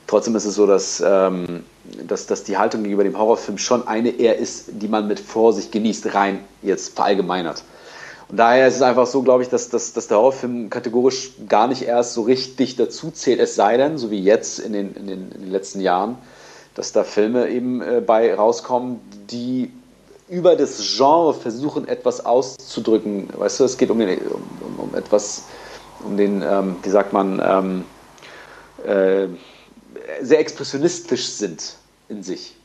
Trotzdem 0.06 0.36
ist 0.36 0.46
es 0.46 0.56
so, 0.56 0.68
dass, 0.68 1.02
ähm, 1.06 1.64
dass, 2.06 2.28
dass 2.28 2.44
die 2.44 2.58
Haltung 2.58 2.84
gegenüber 2.84 3.06
dem 3.06 3.18
Horrorfilm 3.18 3.58
schon 3.58 3.88
eine 3.88 4.10
eher 4.10 4.38
ist, 4.38 4.66
die 4.70 4.90
man 4.90 5.08
mit 5.08 5.20
Vorsicht 5.20 5.72
genießt, 5.72 6.14
rein 6.14 6.44
jetzt 6.62 6.96
verallgemeinert. 6.96 7.64
Und 8.28 8.38
daher 8.38 8.68
ist 8.68 8.76
es 8.76 8.82
einfach 8.82 9.06
so, 9.06 9.22
glaube 9.22 9.44
ich, 9.44 9.50
dass, 9.50 9.70
dass, 9.70 9.94
dass 9.94 10.08
der 10.08 10.18
Horrorfilm 10.18 10.70
kategorisch 10.70 11.32
gar 11.48 11.68
nicht 11.68 11.84
erst 11.84 12.14
so 12.14 12.24
richtig 12.24 12.76
dazu 12.76 13.12
zählt, 13.12 13.40
es 13.40 13.56
sei 13.56 13.78
denn, 13.78 13.98
so 13.98 14.10
wie 14.10 14.22
jetzt 14.22 14.60
in 14.60 14.74
den, 14.74 14.96
in 14.96 15.08
den, 15.08 15.32
in 15.32 15.42
den 15.42 15.52
letzten 15.52 15.80
Jahren, 15.80 16.18
dass 16.74 16.92
da 16.92 17.04
Filme 17.04 17.50
eben 17.50 17.82
äh, 17.82 18.02
bei 18.06 18.34
rauskommen, 18.34 19.00
die 19.30 19.72
über 20.28 20.56
das 20.56 20.96
Genre 20.98 21.34
versuchen, 21.34 21.88
etwas 21.88 22.26
auszudrücken. 22.26 23.30
Weißt 23.38 23.60
du, 23.60 23.64
es 23.64 23.78
geht 23.78 23.92
um, 23.92 24.00
den, 24.00 24.18
um, 24.20 24.80
um 24.80 24.96
etwas, 24.96 25.44
um 26.04 26.18
den, 26.18 26.42
ähm, 26.42 26.78
wie 26.82 26.90
sagt 26.90 27.14
man, 27.14 27.40
ähm, 27.46 27.86
äh, 28.86 29.28
sehr 30.22 30.40
expressionistisch 30.40 31.28
sind 31.28 31.76
in 32.10 32.24
sich. 32.24 32.56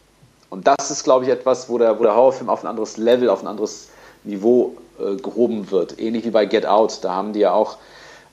Und 0.48 0.66
das 0.66 0.90
ist, 0.90 1.04
glaube 1.04 1.26
ich, 1.26 1.30
etwas, 1.30 1.68
wo 1.68 1.78
der, 1.78 1.98
wo 1.98 2.02
der 2.02 2.16
Horrorfilm 2.16 2.48
auf 2.48 2.64
ein 2.64 2.66
anderes 2.66 2.96
Level, 2.96 3.28
auf 3.28 3.42
ein 3.42 3.46
anderes 3.46 3.88
Niveau 4.24 4.74
äh, 5.00 5.16
gehoben 5.16 5.70
wird. 5.70 5.98
Ähnlich 5.98 6.24
wie 6.24 6.30
bei 6.30 6.46
Get 6.46 6.66
Out. 6.66 6.98
Da 7.02 7.12
haben 7.14 7.32
die 7.32 7.40
ja 7.40 7.52
auch 7.52 7.78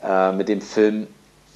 äh, 0.04 0.32
mit 0.32 0.50
dem 0.50 0.62
Film 0.62 1.08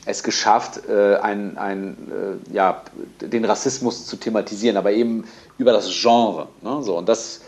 es 0.06 0.24
geschafft, 0.24 0.88
äh, 0.90 1.18
ein, 1.18 1.58
ein, 1.58 2.40
äh, 2.50 2.54
ja, 2.54 2.82
den 3.20 3.46
Rassismus 3.46 4.08
zu 4.08 4.18
thematisieren, 4.18 4.78
aber 4.78 4.92
eben 4.92 5.28
über 5.58 5.74
das 5.74 5.90
Genre. 5.90 6.48
Ne? 6.62 6.82
So, 6.82 6.98
und 6.98 7.08
das 7.08 7.42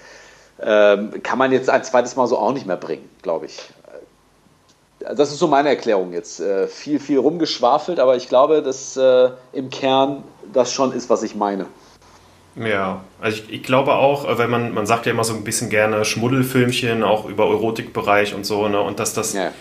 ähm, 0.62 1.24
kann 1.24 1.40
man 1.40 1.52
jetzt 1.52 1.70
ein 1.70 1.84
zweites 1.84 2.16
Mal 2.16 2.28
so 2.28 2.38
auch 2.38 2.54
nicht 2.54 2.68
mehr 2.68 2.78
bringen, 2.78 3.10
glaube 3.24 3.48
ich. 3.48 3.60
Äh, 5.00 5.16
das 5.16 5.32
ist 5.32 5.40
so 5.40 5.48
meine 5.48 5.70
Erklärung 5.70 6.14
jetzt. 6.14 6.40
Äh, 6.40 6.68
viel, 6.68 7.00
viel 7.00 7.18
rumgeschwafelt, 7.18 8.00
aber 8.00 8.16
ich 8.16 8.30
glaube, 8.30 8.62
dass 8.62 8.98
im 8.98 9.70
Kern 9.70 10.24
das 10.54 10.72
schon 10.72 10.94
ist, 10.94 11.10
was 11.10 11.24
ich 11.24 11.36
meine. 11.36 11.66
Ja, 12.56 13.04
also 13.20 13.38
ich, 13.38 13.52
ich, 13.52 13.64
glaube 13.64 13.94
auch, 13.94 14.30
äh, 14.30 14.38
wenn 14.38 14.50
man, 14.50 14.74
man 14.74 14.86
sagt 14.86 15.06
ja 15.06 15.12
immer 15.12 15.24
so 15.24 15.34
ein 15.34 15.44
bisschen 15.44 15.70
gerne 15.70 16.06
Schmuddelfilmchen, 16.06 17.04
auch 17.04 17.26
über 17.26 17.46
Erotikbereich 17.46 18.36
und 18.36 18.46
so, 18.46 18.68
ne, 18.68 18.80
und 18.80 19.00
dass 19.00 19.14
das 19.14 19.34
ja 19.34 19.52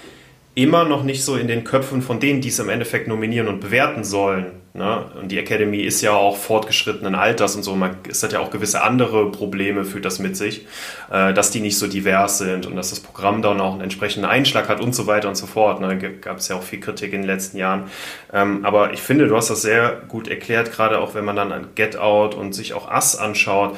immer 0.54 0.84
noch 0.84 1.02
nicht 1.02 1.24
so 1.24 1.36
in 1.36 1.48
den 1.48 1.64
Köpfen 1.64 2.02
von 2.02 2.20
denen, 2.20 2.40
die 2.40 2.48
es 2.48 2.58
im 2.58 2.68
Endeffekt 2.68 3.08
nominieren 3.08 3.48
und 3.48 3.60
bewerten 3.60 4.04
sollen. 4.04 4.52
Ne? 4.74 5.04
Und 5.20 5.30
die 5.30 5.38
Academy 5.38 5.80
ist 5.80 6.00
ja 6.00 6.12
auch 6.12 6.36
fortgeschrittenen 6.36 7.14
Alters 7.14 7.56
und 7.56 7.62
so. 7.62 7.74
Man, 7.74 7.96
es 8.08 8.22
hat 8.22 8.32
ja 8.32 8.40
auch 8.40 8.50
gewisse 8.50 8.82
andere 8.82 9.30
Probleme, 9.30 9.84
führt 9.84 10.04
das 10.04 10.18
mit 10.18 10.36
sich, 10.36 10.66
äh, 11.10 11.34
dass 11.34 11.50
die 11.50 11.60
nicht 11.60 11.78
so 11.78 11.86
divers 11.86 12.38
sind 12.38 12.66
und 12.66 12.76
dass 12.76 12.90
das 12.90 13.00
Programm 13.00 13.42
dann 13.42 13.60
auch 13.60 13.72
einen 13.72 13.82
entsprechenden 13.82 14.28
Einschlag 14.28 14.68
hat 14.68 14.80
und 14.80 14.94
so 14.94 15.06
weiter 15.06 15.28
und 15.28 15.36
so 15.36 15.46
fort. 15.46 15.80
Ne? 15.80 15.98
Gab 16.20 16.38
es 16.38 16.48
ja 16.48 16.56
auch 16.56 16.62
viel 16.62 16.80
Kritik 16.80 17.12
in 17.12 17.22
den 17.22 17.26
letzten 17.26 17.58
Jahren. 17.58 17.84
Ähm, 18.32 18.64
aber 18.64 18.92
ich 18.92 19.00
finde, 19.00 19.28
du 19.28 19.36
hast 19.36 19.50
das 19.50 19.62
sehr 19.62 20.02
gut 20.08 20.28
erklärt, 20.28 20.72
gerade 20.72 21.00
auch 21.00 21.14
wenn 21.14 21.24
man 21.24 21.36
dann 21.36 21.52
an 21.52 21.68
Get 21.74 21.96
Out 21.96 22.34
und 22.34 22.54
sich 22.54 22.72
auch 22.74 22.90
Us 22.90 23.16
anschaut 23.16 23.76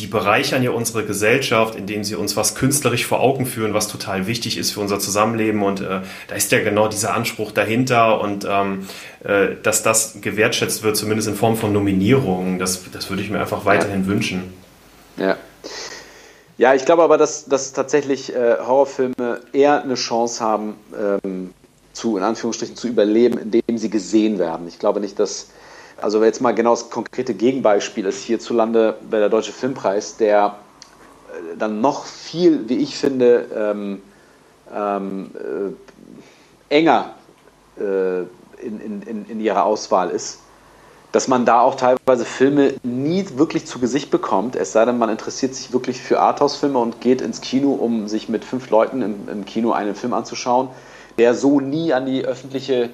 die 0.00 0.06
bereichern 0.06 0.62
ja 0.62 0.70
unsere 0.70 1.04
Gesellschaft, 1.04 1.74
indem 1.74 2.04
sie 2.04 2.14
uns 2.14 2.36
was 2.36 2.54
künstlerisch 2.54 3.06
vor 3.06 3.20
Augen 3.20 3.44
führen, 3.44 3.74
was 3.74 3.88
total 3.88 4.26
wichtig 4.26 4.56
ist 4.56 4.70
für 4.70 4.80
unser 4.80 4.98
Zusammenleben. 4.98 5.62
Und 5.62 5.80
äh, 5.80 6.00
da 6.28 6.34
ist 6.34 6.50
ja 6.52 6.60
genau 6.64 6.88
dieser 6.88 7.14
Anspruch 7.14 7.52
dahinter 7.52 8.20
und 8.20 8.46
ähm, 8.48 8.86
äh, 9.22 9.56
dass 9.62 9.82
das 9.82 10.20
gewertschätzt 10.20 10.82
wird, 10.82 10.96
zumindest 10.96 11.28
in 11.28 11.34
Form 11.34 11.56
von 11.56 11.72
Nominierungen, 11.72 12.58
das, 12.58 12.80
das 12.90 13.10
würde 13.10 13.22
ich 13.22 13.30
mir 13.30 13.40
einfach 13.40 13.64
weiterhin 13.66 14.02
ja. 14.02 14.06
wünschen. 14.06 14.54
Ja. 15.16 15.36
Ja, 16.56 16.74
ich 16.74 16.84
glaube 16.84 17.02
aber, 17.02 17.16
dass, 17.16 17.46
dass 17.46 17.72
tatsächlich 17.72 18.34
äh, 18.34 18.56
Horrorfilme 18.58 19.40
eher 19.52 19.82
eine 19.82 19.94
Chance 19.94 20.44
haben, 20.44 20.74
ähm, 21.24 21.54
zu, 21.94 22.16
in 22.16 22.22
Anführungsstrichen, 22.22 22.76
zu 22.76 22.88
überleben, 22.88 23.38
indem 23.38 23.78
sie 23.78 23.90
gesehen 23.90 24.38
werden. 24.38 24.68
Ich 24.68 24.78
glaube 24.78 25.00
nicht, 25.00 25.18
dass 25.18 25.48
also 26.02 26.22
jetzt 26.24 26.40
mal 26.40 26.52
genau 26.52 26.70
das 26.70 26.90
konkrete 26.90 27.34
Gegenbeispiel 27.34 28.06
ist 28.06 28.22
hierzulande 28.22 28.96
bei 29.10 29.18
der 29.18 29.28
Deutsche 29.28 29.52
Filmpreis, 29.52 30.16
der 30.16 30.56
äh, 31.28 31.56
dann 31.58 31.80
noch 31.80 32.04
viel, 32.04 32.68
wie 32.68 32.78
ich 32.78 32.96
finde, 32.96 33.46
ähm, 33.54 34.02
ähm, 34.74 35.30
äh, 36.68 36.74
enger 36.74 37.14
äh, 37.78 38.20
in, 38.64 39.02
in, 39.06 39.26
in 39.26 39.40
ihrer 39.40 39.64
Auswahl 39.64 40.10
ist, 40.10 40.40
dass 41.12 41.26
man 41.28 41.44
da 41.44 41.60
auch 41.60 41.74
teilweise 41.74 42.24
Filme 42.24 42.74
nie 42.82 43.24
wirklich 43.34 43.66
zu 43.66 43.80
Gesicht 43.80 44.10
bekommt, 44.10 44.54
es 44.54 44.72
sei 44.72 44.84
denn, 44.84 44.98
man 44.98 45.10
interessiert 45.10 45.54
sich 45.54 45.72
wirklich 45.72 46.00
für 46.00 46.20
Arthouse-Filme 46.20 46.78
und 46.78 47.00
geht 47.00 47.20
ins 47.20 47.40
Kino, 47.40 47.72
um 47.72 48.06
sich 48.06 48.28
mit 48.28 48.44
fünf 48.44 48.70
Leuten 48.70 49.02
im, 49.02 49.28
im 49.28 49.44
Kino 49.44 49.72
einen 49.72 49.94
Film 49.94 50.12
anzuschauen, 50.12 50.68
der 51.18 51.34
so 51.34 51.60
nie 51.60 51.92
an 51.92 52.06
die 52.06 52.24
öffentliche 52.24 52.90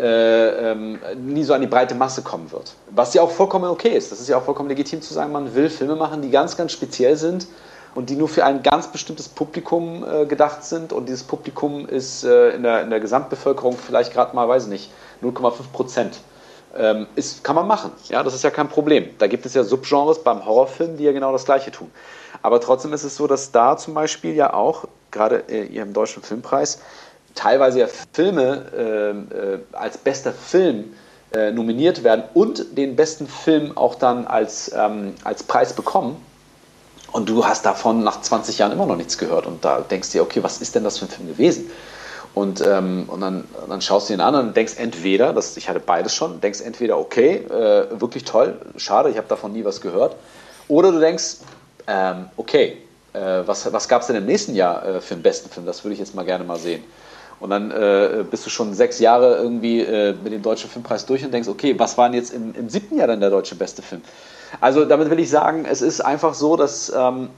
äh, 0.00 0.72
ähm, 0.72 0.98
nie 1.16 1.44
so 1.44 1.52
an 1.52 1.60
die 1.60 1.66
breite 1.66 1.94
Masse 1.94 2.22
kommen 2.22 2.50
wird. 2.50 2.72
Was 2.90 3.12
ja 3.12 3.22
auch 3.22 3.30
vollkommen 3.30 3.70
okay 3.70 3.90
ist. 3.90 4.10
Das 4.10 4.20
ist 4.20 4.28
ja 4.28 4.38
auch 4.38 4.42
vollkommen 4.42 4.68
legitim 4.68 5.02
zu 5.02 5.12
sagen, 5.12 5.30
man 5.30 5.54
will 5.54 5.68
Filme 5.68 5.94
machen, 5.94 6.22
die 6.22 6.30
ganz, 6.30 6.56
ganz 6.56 6.72
speziell 6.72 7.16
sind 7.16 7.46
und 7.94 8.08
die 8.08 8.16
nur 8.16 8.28
für 8.28 8.44
ein 8.44 8.62
ganz 8.62 8.88
bestimmtes 8.88 9.28
Publikum 9.28 10.04
äh, 10.04 10.24
gedacht 10.24 10.64
sind 10.64 10.92
und 10.92 11.08
dieses 11.08 11.22
Publikum 11.22 11.86
ist 11.86 12.24
äh, 12.24 12.50
in, 12.50 12.62
der, 12.62 12.82
in 12.82 12.90
der 12.90 13.00
Gesamtbevölkerung 13.00 13.76
vielleicht 13.76 14.12
gerade 14.12 14.34
mal, 14.34 14.48
weiß 14.48 14.64
ich 14.64 14.70
nicht, 14.70 14.90
0,5 15.22 15.52
Prozent. 15.72 16.20
Ähm, 16.76 17.06
ist, 17.16 17.42
kann 17.42 17.56
man 17.56 17.66
machen, 17.66 17.90
ja, 18.08 18.22
das 18.22 18.32
ist 18.32 18.44
ja 18.44 18.50
kein 18.50 18.68
Problem. 18.68 19.10
Da 19.18 19.26
gibt 19.26 19.44
es 19.44 19.54
ja 19.54 19.64
Subgenres 19.64 20.22
beim 20.22 20.46
Horrorfilm, 20.46 20.96
die 20.96 21.04
ja 21.04 21.12
genau 21.12 21.32
das 21.32 21.44
Gleiche 21.44 21.72
tun. 21.72 21.90
Aber 22.42 22.60
trotzdem 22.60 22.92
ist 22.92 23.04
es 23.04 23.16
so, 23.16 23.26
dass 23.26 23.50
da 23.50 23.76
zum 23.76 23.92
Beispiel 23.92 24.34
ja 24.34 24.54
auch, 24.54 24.86
gerade 25.10 25.44
äh, 25.48 25.66
im 25.66 25.92
Deutschen 25.92 26.22
Filmpreis, 26.22 26.80
teilweise 27.34 27.80
ja 27.80 27.86
Filme 28.12 28.66
ähm, 28.76 29.28
äh, 29.30 29.76
als 29.76 29.98
bester 29.98 30.32
Film 30.32 30.92
äh, 31.32 31.52
nominiert 31.52 32.02
werden 32.02 32.24
und 32.34 32.76
den 32.76 32.96
besten 32.96 33.28
Film 33.28 33.76
auch 33.76 33.94
dann 33.94 34.26
als, 34.26 34.72
ähm, 34.74 35.14
als 35.24 35.42
Preis 35.42 35.72
bekommen. 35.72 36.16
Und 37.12 37.28
du 37.28 37.44
hast 37.44 37.66
davon 37.66 38.04
nach 38.04 38.20
20 38.20 38.58
Jahren 38.58 38.72
immer 38.72 38.86
noch 38.86 38.96
nichts 38.96 39.18
gehört. 39.18 39.46
Und 39.46 39.64
da 39.64 39.80
denkst 39.80 40.10
du 40.10 40.18
dir, 40.18 40.22
okay, 40.22 40.42
was 40.42 40.60
ist 40.60 40.74
denn 40.74 40.84
das 40.84 40.98
für 40.98 41.06
ein 41.06 41.08
Film 41.08 41.28
gewesen? 41.28 41.70
Und, 42.34 42.64
ähm, 42.64 43.04
und 43.08 43.20
dann, 43.20 43.44
dann 43.68 43.80
schaust 43.80 44.08
du 44.08 44.14
ihn 44.14 44.20
an 44.20 44.34
und 44.36 44.56
denkst 44.56 44.74
entweder, 44.76 45.32
das, 45.32 45.56
ich 45.56 45.68
hatte 45.68 45.80
beides 45.80 46.14
schon, 46.14 46.40
denkst 46.40 46.60
entweder, 46.60 46.98
okay, 46.98 47.36
äh, 47.46 48.00
wirklich 48.00 48.24
toll, 48.24 48.60
schade, 48.76 49.10
ich 49.10 49.16
habe 49.16 49.26
davon 49.26 49.52
nie 49.52 49.64
was 49.64 49.80
gehört. 49.80 50.14
Oder 50.68 50.92
du 50.92 51.00
denkst, 51.00 51.38
ähm, 51.88 52.26
okay, 52.36 52.78
äh, 53.12 53.42
was, 53.44 53.72
was 53.72 53.88
gab 53.88 54.02
es 54.02 54.06
denn 54.06 54.16
im 54.16 54.26
nächsten 54.26 54.54
Jahr 54.54 54.86
äh, 54.86 55.00
für 55.00 55.14
den 55.14 55.22
besten 55.22 55.50
Film? 55.50 55.66
Das 55.66 55.82
würde 55.82 55.94
ich 55.94 55.98
jetzt 55.98 56.14
mal 56.14 56.24
gerne 56.24 56.44
mal 56.44 56.58
sehen. 56.58 56.84
Und 57.40 57.50
dann 57.50 57.70
äh, 57.70 58.24
bist 58.30 58.44
du 58.44 58.50
schon 58.50 58.74
sechs 58.74 58.98
Jahre 58.98 59.36
irgendwie 59.36 59.80
äh, 59.80 60.14
mit 60.22 60.32
dem 60.32 60.42
Deutschen 60.42 60.68
Filmpreis 60.70 61.06
durch 61.06 61.24
und 61.24 61.32
denkst, 61.32 61.48
okay, 61.48 61.74
was 61.78 61.96
war 61.96 62.08
denn 62.08 62.18
jetzt 62.18 62.32
im, 62.32 62.54
im 62.54 62.68
siebten 62.68 62.98
Jahr 62.98 63.06
dann 63.08 63.20
der 63.20 63.30
deutsche 63.30 63.54
beste 63.54 63.82
Film? 63.82 64.02
Also 64.60 64.84
damit 64.84 65.08
will 65.10 65.18
ich 65.18 65.30
sagen, 65.30 65.64
es 65.64 65.80
ist 65.80 66.00
einfach 66.00 66.34
so, 66.34 66.56
dass 66.56 66.92
ähm, 66.94 67.30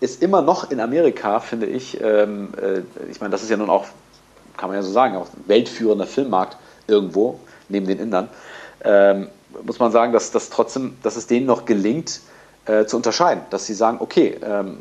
es 0.00 0.16
immer 0.16 0.42
noch 0.42 0.70
in 0.70 0.80
Amerika, 0.80 1.38
finde 1.40 1.66
ich, 1.66 2.00
ähm, 2.00 2.52
äh, 2.60 2.80
ich 3.10 3.20
meine, 3.20 3.30
das 3.30 3.42
ist 3.42 3.50
ja 3.50 3.56
nun 3.56 3.70
auch 3.70 3.86
kann 4.58 4.68
man 4.68 4.76
ja 4.76 4.82
so 4.82 4.90
sagen, 4.90 5.16
auch 5.16 5.28
weltführender 5.46 6.06
Filmmarkt 6.06 6.58
irgendwo, 6.86 7.40
neben 7.70 7.86
den 7.86 7.98
Indern, 7.98 8.28
ähm, 8.84 9.28
muss 9.64 9.78
man 9.78 9.90
sagen, 9.90 10.12
dass, 10.12 10.30
dass, 10.30 10.50
trotzdem, 10.50 10.96
dass 11.02 11.16
es 11.16 11.26
denen 11.26 11.46
noch 11.46 11.64
gelingt, 11.64 12.20
äh, 12.68 12.86
zu 12.86 12.96
unterscheiden. 12.96 13.42
Dass 13.50 13.66
sie 13.66 13.74
sagen, 13.74 13.98
okay, 14.00 14.38
ähm, 14.44 14.76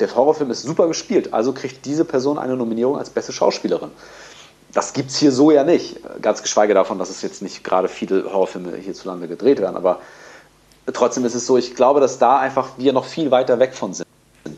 der 0.00 0.14
Horrorfilm 0.14 0.50
ist 0.50 0.62
super 0.62 0.88
gespielt, 0.88 1.32
also 1.32 1.52
kriegt 1.52 1.84
diese 1.84 2.04
Person 2.04 2.38
eine 2.38 2.56
Nominierung 2.56 2.98
als 2.98 3.10
beste 3.10 3.32
Schauspielerin. 3.32 3.90
Das 4.72 4.92
gibt 4.92 5.10
es 5.10 5.16
hier 5.16 5.32
so 5.32 5.50
ja 5.50 5.64
nicht. 5.64 6.00
Ganz 6.20 6.42
geschweige 6.42 6.74
davon, 6.74 6.98
dass 6.98 7.08
es 7.08 7.22
jetzt 7.22 7.40
nicht 7.42 7.62
gerade 7.64 7.88
viele 7.88 8.24
Horrorfilme 8.24 8.76
hierzulande 8.76 9.28
gedreht 9.28 9.60
werden. 9.60 9.76
Aber 9.76 10.00
trotzdem 10.92 11.24
ist 11.24 11.34
es 11.34 11.46
so, 11.46 11.56
ich 11.56 11.74
glaube, 11.74 12.00
dass 12.00 12.18
da 12.18 12.38
einfach 12.38 12.70
wir 12.76 12.92
noch 12.92 13.04
viel 13.04 13.30
weiter 13.30 13.58
weg 13.58 13.74
von 13.74 13.94
sind 13.94 14.06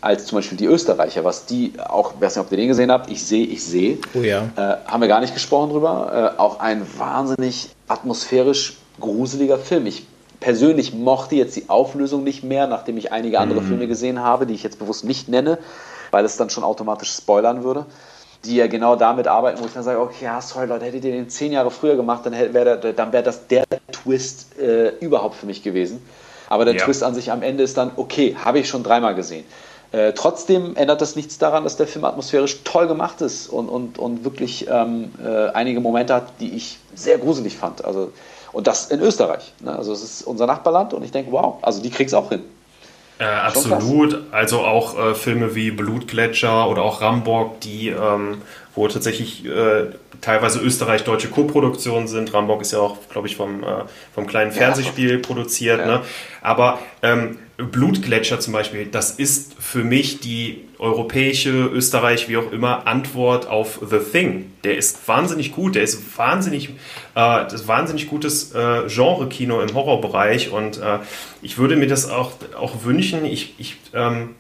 als 0.00 0.26
zum 0.26 0.36
Beispiel 0.36 0.58
die 0.58 0.66
Österreicher, 0.66 1.24
was 1.24 1.46
die 1.46 1.72
auch, 1.78 2.14
ich 2.14 2.20
weiß 2.20 2.36
nicht, 2.36 2.44
ob 2.44 2.52
ihr 2.52 2.58
den 2.58 2.68
gesehen 2.68 2.90
habt, 2.90 3.10
ich 3.10 3.24
sehe, 3.24 3.46
ich 3.46 3.64
sehe, 3.64 3.98
oh 4.14 4.20
ja. 4.20 4.44
äh, 4.56 4.76
haben 4.86 5.00
wir 5.00 5.08
gar 5.08 5.20
nicht 5.20 5.34
gesprochen 5.34 5.70
drüber, 5.70 6.34
äh, 6.36 6.40
auch 6.40 6.60
ein 6.60 6.86
wahnsinnig 6.98 7.70
atmosphärisch 7.88 8.76
gruseliger 9.00 9.58
Film. 9.58 9.86
Ich 9.86 10.06
persönlich 10.40 10.94
mochte 10.94 11.34
jetzt 11.34 11.56
die 11.56 11.68
Auflösung 11.68 12.24
nicht 12.24 12.44
mehr, 12.44 12.66
nachdem 12.66 12.96
ich 12.96 13.12
einige 13.12 13.40
andere 13.40 13.60
mhm. 13.60 13.66
Filme 13.66 13.86
gesehen 13.86 14.22
habe, 14.22 14.46
die 14.46 14.54
ich 14.54 14.62
jetzt 14.62 14.78
bewusst 14.78 15.04
nicht 15.04 15.28
nenne, 15.28 15.58
weil 16.10 16.24
es 16.24 16.36
dann 16.36 16.50
schon 16.50 16.64
automatisch 16.64 17.12
spoilern 17.12 17.64
würde, 17.64 17.86
die 18.44 18.56
ja 18.56 18.66
genau 18.66 18.96
damit 18.96 19.26
arbeiten, 19.26 19.60
wo 19.60 19.66
ich 19.66 19.72
dann 19.72 19.82
sage, 19.82 20.00
okay, 20.00 20.24
ja, 20.24 20.40
sorry 20.40 20.66
Leute, 20.66 20.84
hättet 20.84 21.04
ihr 21.04 21.12
den 21.12 21.28
zehn 21.28 21.52
Jahre 21.52 21.70
früher 21.70 21.96
gemacht, 21.96 22.24
dann 22.24 22.32
wäre 22.32 22.82
wär 22.82 23.22
das 23.22 23.46
der 23.48 23.64
Twist 23.90 24.58
äh, 24.58 24.90
überhaupt 25.00 25.36
für 25.36 25.46
mich 25.46 25.62
gewesen. 25.62 26.02
Aber 26.48 26.64
der 26.64 26.74
ja. 26.74 26.84
Twist 26.84 27.02
an 27.02 27.14
sich 27.14 27.30
am 27.30 27.42
Ende 27.42 27.62
ist 27.62 27.76
dann, 27.76 27.90
okay, 27.96 28.36
habe 28.42 28.60
ich 28.60 28.68
schon 28.68 28.82
dreimal 28.82 29.14
gesehen. 29.14 29.44
Äh, 29.90 30.12
trotzdem 30.12 30.76
ändert 30.76 31.00
das 31.00 31.16
nichts 31.16 31.38
daran, 31.38 31.64
dass 31.64 31.76
der 31.76 31.86
Film 31.86 32.04
atmosphärisch 32.04 32.62
toll 32.62 32.88
gemacht 32.88 33.22
ist 33.22 33.48
und, 33.48 33.68
und, 33.68 33.98
und 33.98 34.24
wirklich 34.24 34.66
ähm, 34.68 35.12
äh, 35.24 35.48
einige 35.50 35.80
Momente 35.80 36.14
hat, 36.14 36.40
die 36.40 36.54
ich 36.54 36.78
sehr 36.94 37.16
gruselig 37.18 37.56
fand. 37.56 37.84
Also, 37.84 38.12
und 38.52 38.66
das 38.66 38.86
in 38.86 39.00
Österreich. 39.00 39.52
Ne? 39.60 39.76
Also 39.76 39.92
es 39.92 40.02
ist 40.02 40.22
unser 40.22 40.46
Nachbarland 40.46 40.94
und 40.94 41.04
ich 41.04 41.10
denke, 41.10 41.32
wow, 41.32 41.56
also 41.62 41.82
die 41.82 41.90
kriegen 41.90 42.08
es 42.08 42.14
auch 42.14 42.28
hin. 42.28 42.42
Äh, 43.18 43.24
absolut. 43.24 44.22
Also 44.30 44.60
auch 44.60 44.96
äh, 44.96 45.14
Filme 45.14 45.54
wie 45.54 45.72
Blutgletscher 45.72 46.68
oder 46.68 46.82
auch 46.82 47.00
Rambock, 47.00 47.60
die, 47.60 47.88
ähm, 47.88 48.42
wo 48.76 48.86
tatsächlich 48.86 49.44
äh, 49.44 49.86
teilweise 50.20 50.60
österreich-deutsche 50.60 51.28
Koproduktionen 51.28 52.06
sind. 52.06 52.32
Rambock 52.32 52.62
ist 52.62 52.72
ja 52.72 52.78
auch, 52.78 52.96
glaube 53.10 53.26
ich, 53.26 53.36
vom, 53.36 53.64
äh, 53.64 53.84
vom 54.14 54.26
kleinen 54.28 54.52
Fernsehspiel 54.52 55.16
ja, 55.16 55.18
produziert. 55.18 55.80
Ja. 55.80 55.86
Ne? 55.86 56.00
Aber 56.42 56.78
ähm, 57.02 57.38
Blutgletscher 57.58 58.38
zum 58.38 58.52
Beispiel, 58.52 58.86
das 58.86 59.10
ist 59.10 59.54
für 59.58 59.82
mich 59.82 60.20
die 60.20 60.64
europäische, 60.78 61.50
Österreich, 61.50 62.28
wie 62.28 62.36
auch 62.36 62.52
immer, 62.52 62.86
Antwort 62.86 63.48
auf 63.48 63.80
The 63.84 63.98
Thing. 63.98 64.52
Der 64.62 64.76
ist 64.76 65.08
wahnsinnig 65.08 65.50
gut, 65.50 65.74
der 65.74 65.82
ist 65.82 66.16
wahnsinnig, 66.16 66.68
äh, 66.68 66.72
das 67.14 67.66
wahnsinnig 67.66 68.08
gutes 68.08 68.52
äh, 68.54 68.82
Genre-Kino 68.86 69.60
im 69.60 69.74
Horrorbereich 69.74 70.52
und 70.52 70.78
äh, 70.78 71.00
ich 71.42 71.58
würde 71.58 71.74
mir 71.74 71.88
das 71.88 72.08
auch, 72.08 72.32
auch 72.56 72.84
wünschen. 72.84 73.24
Ich, 73.24 73.54
ich 73.58 73.76
ähm, 73.92 74.36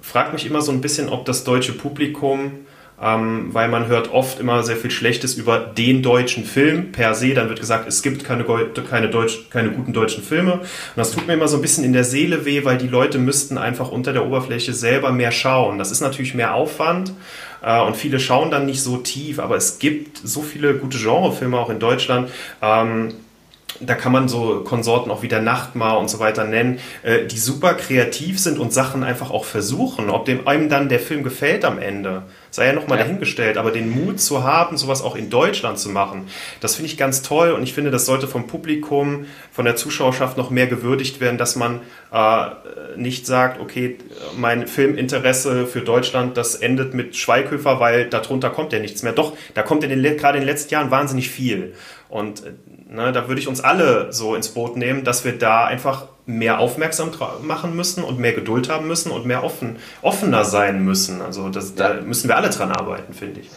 frage 0.00 0.32
mich 0.32 0.44
immer 0.44 0.60
so 0.60 0.72
ein 0.72 0.80
bisschen, 0.80 1.08
ob 1.08 1.26
das 1.26 1.44
deutsche 1.44 1.72
Publikum 1.72 2.66
ähm, 3.00 3.48
weil 3.52 3.68
man 3.68 3.86
hört 3.86 4.12
oft 4.12 4.40
immer 4.40 4.62
sehr 4.62 4.76
viel 4.76 4.90
Schlechtes 4.90 5.34
über 5.34 5.58
den 5.58 6.02
deutschen 6.02 6.44
Film 6.44 6.90
per 6.90 7.14
se. 7.14 7.34
Dann 7.34 7.48
wird 7.48 7.60
gesagt, 7.60 7.86
es 7.86 8.02
gibt 8.02 8.24
keine, 8.24 8.44
keine, 8.88 9.08
Deutsch, 9.08 9.50
keine 9.50 9.70
guten 9.70 9.92
deutschen 9.92 10.24
Filme. 10.24 10.54
Und 10.54 10.62
das 10.96 11.12
tut 11.12 11.26
mir 11.26 11.34
immer 11.34 11.48
so 11.48 11.56
ein 11.56 11.62
bisschen 11.62 11.84
in 11.84 11.92
der 11.92 12.04
Seele 12.04 12.44
weh, 12.44 12.64
weil 12.64 12.78
die 12.78 12.88
Leute 12.88 13.18
müssten 13.18 13.56
einfach 13.56 13.90
unter 13.90 14.12
der 14.12 14.26
Oberfläche 14.26 14.72
selber 14.72 15.12
mehr 15.12 15.30
schauen. 15.30 15.78
Das 15.78 15.92
ist 15.92 16.00
natürlich 16.00 16.34
mehr 16.34 16.54
Aufwand 16.54 17.12
äh, 17.62 17.80
und 17.80 17.96
viele 17.96 18.18
schauen 18.18 18.50
dann 18.50 18.66
nicht 18.66 18.82
so 18.82 18.96
tief, 18.96 19.38
aber 19.38 19.56
es 19.56 19.78
gibt 19.78 20.18
so 20.18 20.42
viele 20.42 20.74
gute 20.74 20.98
Genrefilme 20.98 21.58
auch 21.58 21.70
in 21.70 21.78
Deutschland. 21.78 22.30
Ähm, 22.62 23.14
da 23.80 23.94
kann 23.94 24.12
man 24.12 24.28
so 24.28 24.64
Konsorten 24.64 25.10
auch 25.10 25.22
wie 25.22 25.28
der 25.28 25.40
Nachtmar 25.40 25.98
und 25.98 26.08
so 26.08 26.18
weiter 26.18 26.44
nennen, 26.44 26.78
äh, 27.02 27.26
die 27.26 27.38
super 27.38 27.74
kreativ 27.74 28.38
sind 28.38 28.58
und 28.58 28.72
Sachen 28.72 29.04
einfach 29.04 29.30
auch 29.30 29.44
versuchen. 29.44 30.10
Ob 30.10 30.24
dem 30.24 30.46
einem 30.48 30.68
dann 30.68 30.88
der 30.88 31.00
Film 31.00 31.22
gefällt 31.22 31.64
am 31.64 31.78
Ende, 31.78 32.22
sei 32.50 32.66
ja 32.66 32.72
nochmal 32.72 32.98
ja. 32.98 33.04
dahingestellt. 33.04 33.56
Aber 33.56 33.70
den 33.70 33.90
Mut 33.90 34.20
zu 34.20 34.42
haben, 34.42 34.76
sowas 34.76 35.02
auch 35.02 35.16
in 35.16 35.30
Deutschland 35.30 35.78
zu 35.78 35.90
machen, 35.90 36.28
das 36.60 36.76
finde 36.76 36.90
ich 36.90 36.96
ganz 36.96 37.22
toll 37.22 37.52
und 37.52 37.62
ich 37.62 37.72
finde, 37.72 37.90
das 37.90 38.06
sollte 38.06 38.26
vom 38.26 38.46
Publikum, 38.46 39.26
von 39.52 39.64
der 39.64 39.76
Zuschauerschaft 39.76 40.36
noch 40.36 40.50
mehr 40.50 40.66
gewürdigt 40.66 41.20
werden, 41.20 41.38
dass 41.38 41.56
man 41.56 41.80
äh, 42.12 42.46
nicht 42.96 43.26
sagt, 43.26 43.60
okay, 43.60 43.98
mein 44.36 44.66
Filminteresse 44.66 45.66
für 45.66 45.80
Deutschland, 45.80 46.36
das 46.36 46.54
endet 46.54 46.94
mit 46.94 47.16
Schweighöfer, 47.16 47.80
weil 47.80 48.06
darunter 48.06 48.50
kommt 48.50 48.72
ja 48.72 48.78
nichts 48.78 49.02
mehr. 49.02 49.12
Doch, 49.12 49.36
da 49.54 49.62
kommt 49.62 49.84
in 49.84 49.90
den, 49.90 50.16
gerade 50.16 50.38
in 50.38 50.44
den 50.44 50.48
letzten 50.48 50.74
Jahren 50.74 50.90
wahnsinnig 50.90 51.30
viel. 51.30 51.74
Und 52.08 52.44
äh, 52.44 52.52
Ne, 52.90 53.12
da 53.12 53.28
würde 53.28 53.38
ich 53.38 53.48
uns 53.48 53.60
alle 53.60 54.14
so 54.14 54.34
ins 54.34 54.48
Boot 54.48 54.76
nehmen, 54.76 55.04
dass 55.04 55.22
wir 55.22 55.38
da 55.38 55.66
einfach 55.66 56.06
mehr 56.24 56.58
aufmerksam 56.58 57.10
machen 57.42 57.76
müssen 57.76 58.02
und 58.02 58.18
mehr 58.18 58.32
Geduld 58.32 58.70
haben 58.70 58.86
müssen 58.86 59.12
und 59.12 59.26
mehr 59.26 59.44
offen, 59.44 59.76
offener 60.00 60.44
sein 60.44 60.82
müssen. 60.82 61.20
Also 61.20 61.50
das, 61.50 61.74
ja. 61.76 61.92
da 61.92 62.00
müssen 62.00 62.28
wir 62.28 62.36
alle 62.36 62.48
dran 62.48 62.72
arbeiten, 62.72 63.12
finde 63.12 63.40
ich. 63.40 63.50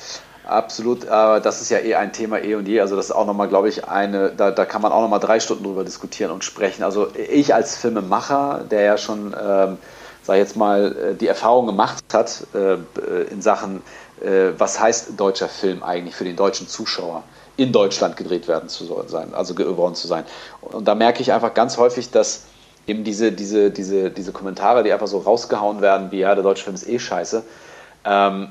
Absolut, 0.46 1.08
aber 1.08 1.40
das 1.40 1.62
ist 1.62 1.70
ja 1.70 1.78
eh 1.78 1.96
ein 1.96 2.12
Thema 2.12 2.40
eh 2.40 2.56
und 2.56 2.68
je. 2.68 2.82
Also 2.82 2.98
das 2.98 3.06
ist 3.06 3.12
auch 3.12 3.26
nochmal, 3.26 3.48
glaube 3.48 3.70
ich, 3.70 3.88
eine, 3.88 4.34
da, 4.36 4.52
da 4.52 4.66
kann 4.66 4.82
man 4.82 4.92
auch 4.92 5.02
nochmal 5.02 5.22
drei 5.22 5.40
Stunden 5.40 5.64
drüber 5.64 5.86
diskutieren 5.86 6.32
und 6.32 6.44
sprechen. 6.44 6.84
Also 6.84 7.08
ich 7.16 7.56
als 7.56 7.78
Filmemacher, 7.78 8.66
der 8.70 8.82
ja 8.82 8.98
schon, 8.98 9.28
ähm, 9.28 9.78
sag 10.24 10.34
ich 10.34 10.42
jetzt 10.42 10.58
mal, 10.58 11.14
äh, 11.14 11.16
die 11.16 11.28
Erfahrung 11.28 11.68
gemacht 11.68 12.04
hat 12.12 12.46
äh, 12.54 13.32
in 13.32 13.42
Sachen, 13.42 13.82
äh, 14.22 14.50
was 14.58 14.78
heißt 14.78 15.12
deutscher 15.18 15.48
Film 15.48 15.84
eigentlich 15.84 16.16
für 16.16 16.26
den 16.26 16.36
deutschen 16.36 16.68
Zuschauer? 16.68 17.24
In 17.62 17.72
Deutschland 17.72 18.18
gedreht 18.18 18.48
werden 18.48 18.70
zu 18.70 18.86
sein, 19.08 19.34
also 19.34 19.54
geworden 19.54 19.96
zu 19.96 20.08
sein. 20.08 20.26
Und 20.62 20.88
da 20.88 20.96
merke 20.96 21.22
ich 21.22 21.32
einfach 21.32 21.54
ganz 21.54 21.78
häufig, 21.78 22.12
dass 22.12 22.44
eben 22.88 23.04
diese, 23.04 23.32
diese, 23.32 23.72
diese, 23.72 24.10
diese 24.10 24.32
Kommentare, 24.32 24.84
die 24.84 24.92
einfach 24.92 25.08
so 25.08 25.20
rausgehauen 25.20 25.82
werden, 25.82 26.12
wie 26.12 26.20
ja, 26.20 26.34
der 26.34 26.44
deutsche 26.44 26.64
Film 26.64 26.76
ist 26.76 26.88
eh 26.88 27.00
scheiße. 27.00 27.44
Ähm, 28.06 28.50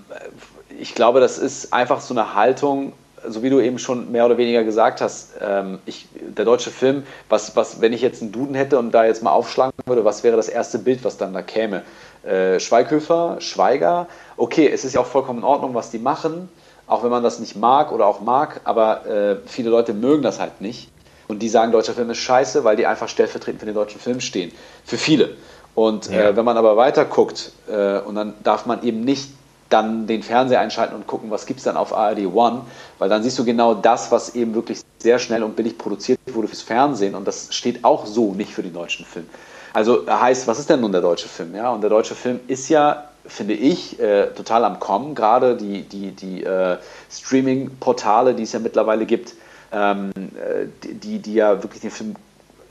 ich 0.78 0.94
glaube, 0.94 1.20
das 1.20 1.38
ist 1.38 1.72
einfach 1.72 2.00
so 2.00 2.14
eine 2.14 2.34
Haltung, 2.34 2.92
so 3.28 3.42
wie 3.42 3.50
du 3.50 3.60
eben 3.60 3.78
schon 3.78 4.10
mehr 4.12 4.24
oder 4.24 4.38
weniger 4.38 4.64
gesagt 4.64 5.00
hast, 5.00 5.32
ähm, 5.40 5.78
ich, 5.84 6.08
der 6.14 6.44
deutsche 6.44 6.70
Film, 6.70 7.02
was, 7.28 7.54
was, 7.56 7.80
wenn 7.80 7.92
ich 7.92 8.00
jetzt 8.00 8.22
einen 8.22 8.32
Duden 8.32 8.54
hätte 8.54 8.78
und 8.78 8.92
da 8.92 9.04
jetzt 9.04 9.22
mal 9.22 9.32
aufschlagen 9.32 9.74
würde, 9.86 10.04
was 10.04 10.22
wäre 10.24 10.36
das 10.36 10.48
erste 10.48 10.78
Bild, 10.78 11.04
was 11.04 11.18
dann 11.18 11.32
da 11.32 11.42
käme? 11.42 11.82
Äh, 12.22 12.60
Schweighöfer, 12.60 13.36
Schweiger, 13.40 14.06
okay, 14.36 14.68
es 14.68 14.84
ist 14.84 14.94
ja 14.94 15.00
auch 15.00 15.06
vollkommen 15.06 15.40
in 15.40 15.44
Ordnung, 15.44 15.74
was 15.74 15.90
die 15.90 15.98
machen, 15.98 16.48
auch 16.90 17.04
wenn 17.04 17.10
man 17.10 17.22
das 17.22 17.38
nicht 17.38 17.56
mag 17.56 17.92
oder 17.92 18.06
auch 18.06 18.20
mag, 18.20 18.60
aber 18.64 19.06
äh, 19.06 19.36
viele 19.46 19.70
Leute 19.70 19.94
mögen 19.94 20.22
das 20.22 20.40
halt 20.40 20.60
nicht. 20.60 20.90
Und 21.28 21.40
die 21.40 21.48
sagen, 21.48 21.70
deutscher 21.70 21.92
Film 21.94 22.10
ist 22.10 22.18
scheiße, 22.18 22.64
weil 22.64 22.76
die 22.76 22.86
einfach 22.86 23.08
stellvertretend 23.08 23.60
für 23.60 23.66
den 23.66 23.76
deutschen 23.76 24.00
Film 24.00 24.20
stehen. 24.20 24.50
Für 24.84 24.98
viele. 24.98 25.36
Und 25.76 26.10
ja. 26.10 26.30
äh, 26.30 26.36
wenn 26.36 26.44
man 26.44 26.56
aber 26.56 26.76
weiter 26.76 27.04
guckt, 27.04 27.52
äh, 27.68 28.00
und 28.00 28.16
dann 28.16 28.34
darf 28.42 28.66
man 28.66 28.82
eben 28.82 29.02
nicht 29.02 29.30
dann 29.68 30.08
den 30.08 30.24
Fernseher 30.24 30.58
einschalten 30.58 30.96
und 30.96 31.06
gucken, 31.06 31.30
was 31.30 31.46
gibt 31.46 31.58
es 31.58 31.64
dann 31.64 31.76
auf 31.76 31.96
ARD 31.96 32.26
One, 32.26 32.62
weil 32.98 33.08
dann 33.08 33.22
siehst 33.22 33.38
du 33.38 33.44
genau 33.44 33.74
das, 33.74 34.10
was 34.10 34.34
eben 34.34 34.54
wirklich 34.54 34.80
sehr 34.98 35.20
schnell 35.20 35.44
und 35.44 35.54
billig 35.54 35.78
produziert 35.78 36.18
wurde 36.26 36.48
fürs 36.48 36.62
Fernsehen 36.62 37.14
und 37.14 37.26
das 37.26 37.54
steht 37.54 37.84
auch 37.84 38.04
so 38.06 38.34
nicht 38.34 38.52
für 38.52 38.64
den 38.64 38.74
deutschen 38.74 39.06
Film. 39.06 39.26
Also 39.72 40.04
heißt, 40.08 40.48
was 40.48 40.58
ist 40.58 40.68
denn 40.68 40.80
nun 40.80 40.90
der 40.90 41.00
deutsche 41.00 41.28
Film? 41.28 41.54
Ja, 41.54 41.70
und 41.70 41.82
der 41.82 41.90
deutsche 41.90 42.16
Film 42.16 42.40
ist 42.48 42.68
ja, 42.68 43.09
finde 43.30 43.54
ich, 43.54 43.98
äh, 44.00 44.28
total 44.34 44.64
am 44.64 44.80
Kommen. 44.80 45.14
Gerade 45.14 45.56
die, 45.56 45.82
die, 45.82 46.10
die 46.12 46.44
äh, 46.44 46.78
Streaming-Portale, 47.10 48.34
die 48.34 48.42
es 48.42 48.52
ja 48.52 48.58
mittlerweile 48.58 49.06
gibt, 49.06 49.34
ähm, 49.72 50.10
äh, 50.16 50.66
die, 50.82 51.18
die 51.18 51.34
ja 51.34 51.62
wirklich 51.62 51.80
den 51.82 51.90
Film 51.90 52.16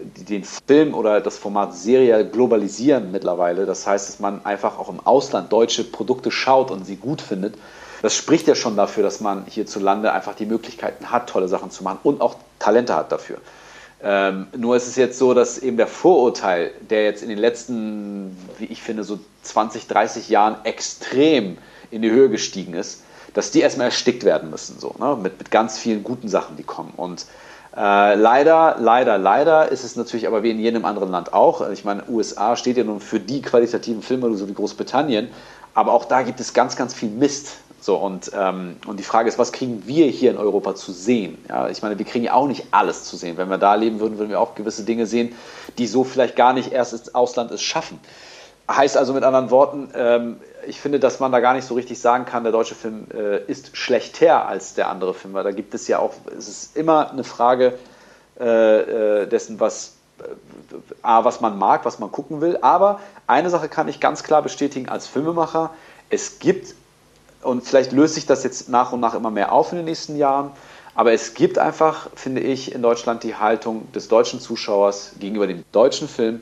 den 0.02 0.46
Film 0.46 0.94
oder 0.94 1.20
das 1.20 1.38
Format 1.38 1.76
Serie 1.76 2.26
globalisieren 2.26 3.12
mittlerweile. 3.12 3.66
Das 3.66 3.86
heißt, 3.86 4.08
dass 4.08 4.20
man 4.20 4.46
einfach 4.46 4.80
auch 4.80 4.88
im 4.88 5.06
Ausland 5.06 5.52
deutsche 5.52 5.84
Produkte 5.84 6.32
schaut 6.32 6.72
und 6.72 6.86
sie 6.86 6.96
gut 6.96 7.22
findet. 7.22 7.56
Das 8.02 8.16
spricht 8.16 8.48
ja 8.48 8.56
schon 8.56 8.78
dafür, 8.78 9.04
dass 9.04 9.20
man 9.20 9.46
hierzulande 9.46 10.14
einfach 10.14 10.36
die 10.36 10.46
Möglichkeiten 10.46 11.12
hat, 11.12 11.28
tolle 11.28 11.50
Sachen 11.50 11.70
zu 11.70 11.84
machen 11.84 12.00
und 12.04 12.22
auch 12.22 12.36
Talente 12.60 12.96
hat 12.96 13.12
dafür. 13.12 13.40
Ähm, 14.02 14.48
nur 14.56 14.78
ist 14.78 14.88
es 14.88 14.96
jetzt 14.96 15.18
so, 15.18 15.34
dass 15.34 15.58
eben 15.58 15.78
der 15.78 15.88
Vorurteil, 15.88 16.72
der 16.90 17.04
jetzt 17.04 17.22
in 17.22 17.30
den 17.30 17.38
letzten, 17.38 18.38
wie 18.58 18.66
ich 18.66 18.82
finde, 18.82 19.04
so 19.04 19.20
20, 19.44 19.88
30 19.88 20.30
Jahren 20.30 20.58
extrem 20.64 21.58
in 21.92 22.02
die 22.02 22.12
Höhe 22.12 22.30
gestiegen 22.30 22.74
ist, 22.74 23.04
dass 23.34 23.52
die 23.52 23.60
erstmal 23.60 23.88
erstickt 23.88 24.24
werden 24.24 24.50
müssen, 24.50 24.80
so, 24.80 24.96
ne? 25.00 25.18
mit, 25.22 25.38
mit 25.38 25.52
ganz 25.52 25.78
vielen 25.78 26.04
guten 26.04 26.30
Sachen, 26.30 26.56
die 26.56 26.64
kommen. 26.64 26.94
Und 26.96 27.26
äh, 27.76 28.16
leider, 28.16 28.78
leider, 28.80 29.18
leider 29.18 29.70
ist 29.72 29.84
es 29.84 29.96
natürlich 29.96 30.28
aber 30.28 30.44
wie 30.44 30.52
in 30.52 30.60
jedem 30.60 30.86
anderen 30.86 31.12
Land 31.12 31.34
auch. 31.34 31.70
Ich 31.70 31.86
meine, 31.86 32.04
USA 32.10 32.56
steht 32.56 32.78
ja 32.78 32.84
nun 32.84 33.00
für 33.00 33.20
die 33.20 33.42
qualitativen 33.42 34.02
Filme, 34.02 34.34
so 34.36 34.48
wie 34.48 34.54
Großbritannien, 34.54 35.30
aber 35.74 35.94
auch 35.94 36.06
da 36.06 36.24
gibt 36.24 36.40
es 36.40 36.54
ganz, 36.54 36.76
ganz 36.76 36.94
viel 36.94 37.10
Mist. 37.10 37.58
So, 37.82 37.96
und, 37.96 38.32
ähm, 38.36 38.76
und 38.88 39.00
die 39.00 39.04
Frage 39.04 39.30
ist, 39.30 39.40
was 39.40 39.52
kriegen 39.52 39.84
wir 39.86 40.08
hier 40.08 40.32
in 40.32 40.38
Europa 40.38 40.76
zu 40.76 40.92
sehen? 40.92 41.38
Ja, 41.48 41.70
ich 41.70 41.82
meine, 41.82 41.98
wir 41.98 42.06
kriegen 42.06 42.26
ja 42.26 42.34
auch 42.34 42.48
nicht 42.48 42.68
alles 42.72 43.06
zu 43.06 43.16
sehen. 43.16 43.38
Wenn 43.38 43.50
wir 43.50 43.58
da 43.58 43.76
leben 43.76 44.00
würden, 44.00 44.18
würden 44.18 44.30
wir 44.30 44.40
auch 44.40 44.56
gewisse 44.56 44.84
Dinge 44.84 45.06
sehen, 45.06 45.34
die 45.78 45.88
so 45.88 46.04
vielleicht 46.04 46.36
gar 46.36 46.54
nicht 46.54 46.72
erst 46.74 46.94
ins 46.94 47.16
Ausland 47.16 47.52
es 47.52 47.62
schaffen. 47.62 48.00
Heißt 48.70 48.98
also 48.98 49.14
mit 49.14 49.24
anderen 49.24 49.50
Worten, 49.50 49.90
ähm, 49.96 50.38
ich 50.68 50.80
finde, 50.80 51.00
dass 51.00 51.20
man 51.20 51.32
da 51.32 51.40
gar 51.40 51.54
nicht 51.54 51.66
so 51.66 51.74
richtig 51.74 52.00
sagen 52.00 52.26
kann, 52.26 52.44
der 52.44 52.52
deutsche 52.52 52.76
Film 52.76 53.08
äh, 53.14 53.42
ist 53.46 53.76
schlechter 53.76 54.48
als 54.48 54.74
der 54.74 54.90
andere 54.90 55.14
Film, 55.14 55.34
weil 55.34 55.44
da 55.44 55.52
gibt 55.52 55.74
es 55.74 55.88
ja 55.88 56.00
auch, 56.00 56.14
es 56.38 56.48
ist 56.48 56.78
immer 56.78 57.12
eine 57.12 57.24
Frage 57.24 57.80
äh, 58.40 59.22
äh 59.24 59.28
dessen, 59.28 59.60
was, 59.60 59.96
äh, 60.20 60.76
A, 61.02 61.24
was 61.24 61.42
man 61.42 61.58
mag, 61.58 61.86
was 61.86 61.98
man 61.98 62.12
gucken 62.12 62.42
will. 62.42 62.60
Aber 62.62 63.00
eine 63.26 63.50
Sache 63.50 63.70
kann 63.70 63.88
ich 63.88 64.00
ganz 64.00 64.22
klar 64.22 64.44
bestätigen 64.44 64.90
als 64.90 65.08
Filmemacher, 65.08 65.72
es 66.10 66.40
gibt, 66.40 66.76
und 67.42 67.64
vielleicht 67.66 67.92
löst 67.92 68.16
sich 68.16 68.26
das 68.26 68.44
jetzt 68.44 68.70
nach 68.70 68.92
und 68.92 69.00
nach 69.00 69.14
immer 69.14 69.32
mehr 69.32 69.52
auf 69.52 69.72
in 69.72 69.78
den 69.78 69.86
nächsten 69.86 70.18
Jahren, 70.18 70.52
aber 70.96 71.14
es 71.14 71.34
gibt 71.34 71.58
einfach, 71.58 72.10
finde 72.16 72.42
ich, 72.42 72.74
in 72.74 72.82
Deutschland 72.82 73.24
die 73.24 73.36
Haltung 73.36 73.90
des 73.94 74.08
deutschen 74.08 74.40
Zuschauers 74.42 75.14
gegenüber 75.20 75.48
dem 75.48 75.64
deutschen 75.72 76.10
Film, 76.10 76.42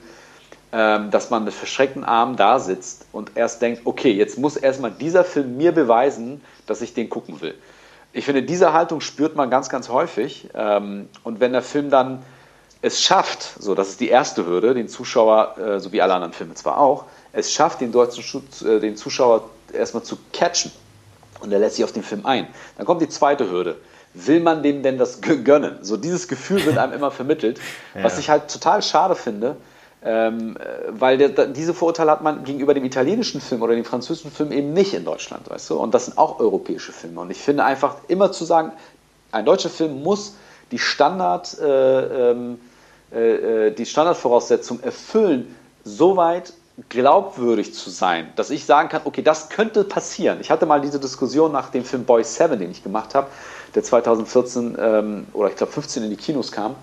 ähm, 0.72 1.12
dass 1.12 1.30
man 1.30 1.44
mit 1.44 1.54
verschreckten 1.54 2.04
Armen 2.04 2.38
da 2.38 2.60
sitzt 2.60 3.06
und 3.12 3.32
erst 3.36 3.62
denkt, 3.62 3.82
okay, 3.86 4.12
jetzt 4.12 4.38
muss 4.38 4.58
erstmal 4.58 4.92
dieser 4.92 5.24
Film 5.24 5.58
mir 5.58 5.74
beweisen, 5.74 6.42
dass 6.66 6.82
ich 6.82 6.94
den 6.94 7.10
gucken 7.10 7.42
will. 7.42 7.54
Ich 8.14 8.26
finde, 8.26 8.42
diese 8.42 8.74
Haltung 8.74 9.00
spürt 9.00 9.36
man 9.36 9.50
ganz, 9.52 9.70
ganz 9.70 9.90
häufig. 9.90 10.50
Ähm, 10.56 11.08
und 11.24 11.40
wenn 11.40 11.52
der 11.52 11.62
Film 11.62 11.90
dann 11.90 12.24
es 12.82 13.02
schafft, 13.02 13.56
so 13.60 13.76
das 13.76 13.90
ist 13.90 14.00
die 14.00 14.10
erste 14.10 14.46
Hürde, 14.46 14.74
den 14.74 14.88
Zuschauer, 14.88 15.58
äh, 15.58 15.80
so 15.80 15.92
wie 15.92 16.02
alle 16.02 16.16
anderen 16.16 16.34
Filme 16.34 16.56
zwar 16.56 16.80
auch, 16.80 17.06
es 17.32 17.54
schafft, 17.54 17.82
den, 17.82 17.92
deutschen, 17.92 18.44
äh, 18.66 18.80
den 18.80 18.96
Zuschauer 18.98 19.50
erstmal 19.72 20.04
zu 20.04 20.18
catchen 20.34 20.72
und 21.40 21.52
er 21.52 21.60
lässt 21.60 21.76
sich 21.76 21.86
auf 21.86 21.92
den 21.92 22.04
Film 22.04 22.26
ein. 22.26 22.48
Dann 22.78 22.86
kommt 22.86 23.02
die 23.02 23.10
zweite 23.10 23.50
Hürde. 23.50 23.78
Will 24.14 24.40
man 24.40 24.64
dem 24.64 24.84
denn 24.84 24.98
das 24.98 25.22
gönnen? 25.22 25.78
So 25.82 25.98
dieses 25.98 26.28
Gefühl 26.28 26.66
wird 26.66 26.78
einem 26.78 26.94
immer 26.94 27.12
vermittelt, 27.12 27.60
ja. 27.96 28.04
was 28.04 28.18
ich 28.18 28.30
halt 28.30 28.52
total 28.52 28.82
schade 28.82 29.16
finde, 29.16 29.58
ähm, 30.04 30.58
weil 30.90 31.18
der, 31.18 31.48
diese 31.48 31.74
Vorurteile 31.74 32.12
hat 32.12 32.24
man 32.24 32.44
gegenüber 32.44 32.74
dem 32.74 32.86
italienischen 32.86 33.42
Film 33.42 33.62
oder 33.62 33.76
dem 33.76 33.86
französischen 33.86 34.32
Film 34.32 34.52
eben 34.52 34.74
nicht 34.74 34.94
in 34.94 35.06
Deutschland, 35.06 35.50
weißt 35.50 35.70
du? 35.70 35.78
Und 35.78 35.94
das 35.94 36.06
sind 36.06 36.18
auch 36.18 36.40
europäische 36.40 36.92
Filme. 36.92 37.22
Und 37.22 37.32
ich 37.32 37.40
finde 37.40 37.64
einfach 37.64 37.98
immer 38.08 38.32
zu 38.32 38.46
sagen, 38.46 38.72
ein 39.32 39.46
deutscher 39.46 39.70
Film 39.70 40.04
muss 40.04 40.36
die 40.72 40.80
Standard, 40.80 41.58
äh, 41.60 42.32
ähm, 42.32 42.60
äh, 43.12 43.68
äh 43.68 43.72
die 43.72 43.86
Standardvoraussetzung 43.86 44.82
erfüllen, 44.82 45.56
soweit 45.84 46.54
glaubwürdig 46.90 47.74
zu 47.74 47.90
sein, 47.90 48.32
dass 48.36 48.52
ich 48.52 48.66
sagen 48.66 48.90
kann, 48.90 49.02
okay, 49.06 49.24
das 49.24 49.50
könnte 49.50 49.84
passieren. 49.84 50.38
Ich 50.42 50.52
hatte 50.52 50.66
mal 50.66 50.80
diese 50.80 51.00
Diskussion 51.00 51.52
nach 51.52 51.70
dem 51.70 51.84
Film 51.84 52.06
Boy 52.06 52.24
7, 52.24 52.60
den 52.60 52.70
ich 52.70 52.84
gemacht 52.84 53.16
habe, 53.16 53.28
der 53.74 53.84
2014 53.84 54.78
ähm, 54.80 55.28
oder 55.34 55.50
ich 55.50 55.56
glaube 55.56 55.72
15 55.72 56.04
in 56.04 56.10
die 56.12 56.16
Kinos 56.16 56.52
kam 56.52 56.76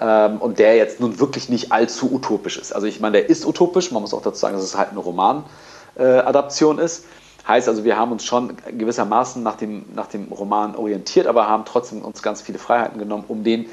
ähm, 0.00 0.38
und 0.38 0.60
der 0.60 0.76
jetzt 0.76 1.00
nun 1.00 1.18
wirklich 1.18 1.48
nicht 1.48 1.72
allzu 1.72 2.12
utopisch 2.12 2.56
ist. 2.56 2.72
Also 2.72 2.86
ich 2.86 3.00
meine, 3.00 3.18
der 3.18 3.28
ist 3.28 3.44
utopisch, 3.44 3.90
man 3.90 4.02
muss 4.02 4.14
auch 4.14 4.22
dazu 4.22 4.38
sagen, 4.38 4.54
dass 4.54 4.64
es 4.64 4.76
halt 4.76 4.90
eine 4.90 5.00
Romanadaption 5.00 6.78
äh, 6.78 6.84
ist. 6.84 7.06
Heißt 7.48 7.68
also, 7.68 7.84
wir 7.84 7.96
haben 7.96 8.12
uns 8.12 8.24
schon 8.24 8.56
gewissermaßen 8.76 9.42
nach 9.42 9.56
dem, 9.56 9.86
nach 9.94 10.08
dem 10.08 10.32
Roman 10.32 10.74
orientiert, 10.74 11.26
aber 11.26 11.48
haben 11.48 11.64
trotzdem 11.64 12.02
uns 12.02 12.22
ganz 12.22 12.42
viele 12.42 12.58
Freiheiten 12.58 12.98
genommen, 12.98 13.24
um 13.28 13.44
den, 13.44 13.66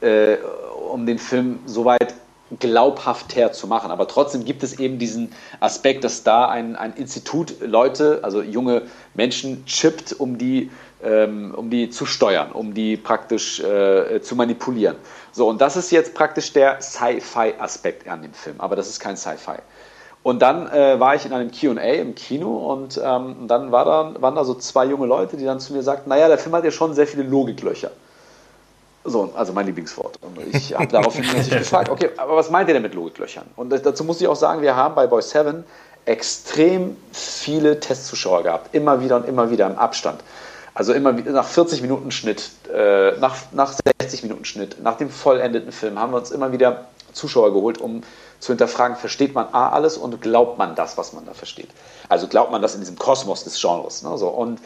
äh, 0.00 0.36
um 0.90 1.04
den 1.04 1.18
Film 1.18 1.58
soweit 1.66 2.14
glaubhafter 2.58 3.52
zu 3.52 3.66
machen. 3.66 3.90
Aber 3.90 4.08
trotzdem 4.08 4.44
gibt 4.44 4.62
es 4.62 4.78
eben 4.78 4.98
diesen 4.98 5.32
Aspekt, 5.60 6.04
dass 6.04 6.22
da 6.22 6.48
ein, 6.48 6.76
ein 6.76 6.94
Institut 6.94 7.54
Leute, 7.60 8.20
also 8.22 8.42
junge 8.42 8.82
Menschen, 9.14 9.64
chippt, 9.66 10.12
um 10.12 10.38
die, 10.38 10.70
ähm, 11.02 11.54
um 11.56 11.70
die 11.70 11.90
zu 11.90 12.06
steuern, 12.06 12.52
um 12.52 12.74
die 12.74 12.96
praktisch 12.96 13.60
äh, 13.60 14.20
zu 14.20 14.34
manipulieren. 14.34 14.96
So, 15.32 15.48
und 15.48 15.60
das 15.60 15.76
ist 15.76 15.90
jetzt 15.92 16.14
praktisch 16.14 16.52
der 16.52 16.80
Sci-Fi-Aspekt 16.80 18.08
an 18.08 18.22
dem 18.22 18.34
Film, 18.34 18.56
aber 18.58 18.76
das 18.76 18.88
ist 18.88 19.00
kein 19.00 19.16
Sci-Fi. 19.16 19.58
Und 20.22 20.42
dann 20.42 20.66
äh, 20.70 21.00
war 21.00 21.14
ich 21.14 21.24
in 21.24 21.32
einem 21.32 21.50
QA 21.50 21.94
im 21.94 22.14
Kino 22.14 22.72
und 22.72 23.00
ähm, 23.02 23.46
dann 23.46 23.72
war 23.72 23.86
da, 23.86 24.20
waren 24.20 24.34
da 24.34 24.44
so 24.44 24.54
zwei 24.54 24.84
junge 24.84 25.06
Leute, 25.06 25.38
die 25.38 25.44
dann 25.44 25.60
zu 25.60 25.72
mir 25.72 25.82
sagten: 25.82 26.10
Naja, 26.10 26.28
der 26.28 26.36
Film 26.36 26.54
hat 26.54 26.64
ja 26.64 26.70
schon 26.70 26.92
sehr 26.92 27.06
viele 27.06 27.22
Logiklöcher. 27.22 27.90
So, 29.04 29.32
also 29.34 29.52
mein 29.52 29.66
Lieblingswort. 29.66 30.18
Und 30.20 30.54
ich 30.54 30.74
habe 30.74 30.86
daraufhin 30.88 31.24
natürlich 31.24 31.50
gefragt: 31.58 31.88
Okay, 31.88 32.10
aber 32.16 32.36
was 32.36 32.50
meint 32.50 32.68
ihr 32.68 32.74
denn 32.74 32.82
mit 32.82 32.94
Logiklöchern? 32.94 33.46
Und 33.56 33.70
dazu 33.70 34.04
muss 34.04 34.20
ich 34.20 34.28
auch 34.28 34.36
sagen: 34.36 34.62
Wir 34.62 34.76
haben 34.76 34.94
bei 34.94 35.06
Boy 35.06 35.22
7 35.22 35.64
extrem 36.04 36.96
viele 37.12 37.80
Testzuschauer 37.80 38.42
gehabt, 38.42 38.74
immer 38.74 39.00
wieder 39.00 39.16
und 39.16 39.26
immer 39.26 39.50
wieder 39.50 39.66
im 39.66 39.78
Abstand. 39.78 40.20
Also 40.74 40.92
immer 40.92 41.12
nach 41.12 41.46
40 41.46 41.82
Minuten 41.82 42.10
Schnitt, 42.10 42.50
äh, 42.72 43.12
nach, 43.18 43.36
nach 43.52 43.74
60 44.00 44.22
Minuten 44.22 44.44
Schnitt, 44.44 44.82
nach 44.82 44.96
dem 44.96 45.10
vollendeten 45.10 45.72
Film 45.72 45.98
haben 45.98 46.12
wir 46.12 46.18
uns 46.18 46.30
immer 46.30 46.52
wieder 46.52 46.86
Zuschauer 47.12 47.52
geholt, 47.52 47.78
um 47.78 48.02
zu 48.38 48.52
hinterfragen, 48.52 48.96
versteht 48.96 49.34
man 49.34 49.48
A 49.52 49.70
alles 49.70 49.98
und 49.98 50.22
glaubt 50.22 50.58
man 50.58 50.74
das, 50.74 50.96
was 50.96 51.12
man 51.12 51.26
da 51.26 51.34
versteht. 51.34 51.68
Also 52.08 52.28
glaubt 52.28 52.50
man 52.50 52.62
das 52.62 52.74
in 52.74 52.80
diesem 52.80 52.96
Kosmos 52.96 53.44
des 53.44 53.60
Genres. 53.60 54.02
Ne? 54.02 54.16
So, 54.16 54.28
und 54.28 54.60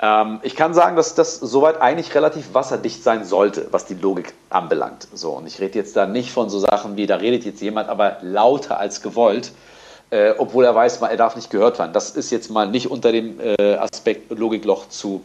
ähm, 0.00 0.40
ich 0.42 0.56
kann 0.56 0.74
sagen, 0.74 0.96
dass 0.96 1.14
das 1.14 1.36
soweit 1.36 1.80
eigentlich 1.80 2.14
relativ 2.14 2.54
wasserdicht 2.54 3.02
sein 3.02 3.24
sollte, 3.24 3.68
was 3.70 3.86
die 3.86 3.94
Logik 3.94 4.34
anbelangt. 4.50 5.08
So, 5.12 5.32
und 5.32 5.46
ich 5.46 5.60
rede 5.60 5.78
jetzt 5.78 5.96
da 5.96 6.06
nicht 6.06 6.32
von 6.32 6.50
so 6.50 6.58
Sachen 6.58 6.96
wie, 6.96 7.06
da 7.06 7.16
redet 7.16 7.44
jetzt 7.44 7.60
jemand 7.60 7.88
aber 7.88 8.18
lauter 8.22 8.78
als 8.78 9.02
gewollt, 9.02 9.52
äh, 10.10 10.32
obwohl 10.38 10.64
er 10.64 10.74
weiß, 10.74 11.00
er 11.02 11.16
darf 11.16 11.36
nicht 11.36 11.50
gehört 11.50 11.78
werden. 11.78 11.92
Das 11.92 12.10
ist 12.10 12.30
jetzt 12.30 12.50
mal 12.50 12.68
nicht 12.68 12.90
unter 12.90 13.12
dem 13.12 13.40
äh, 13.40 13.74
Aspekt 13.76 14.30
Logikloch 14.30 14.88
zu, 14.88 15.22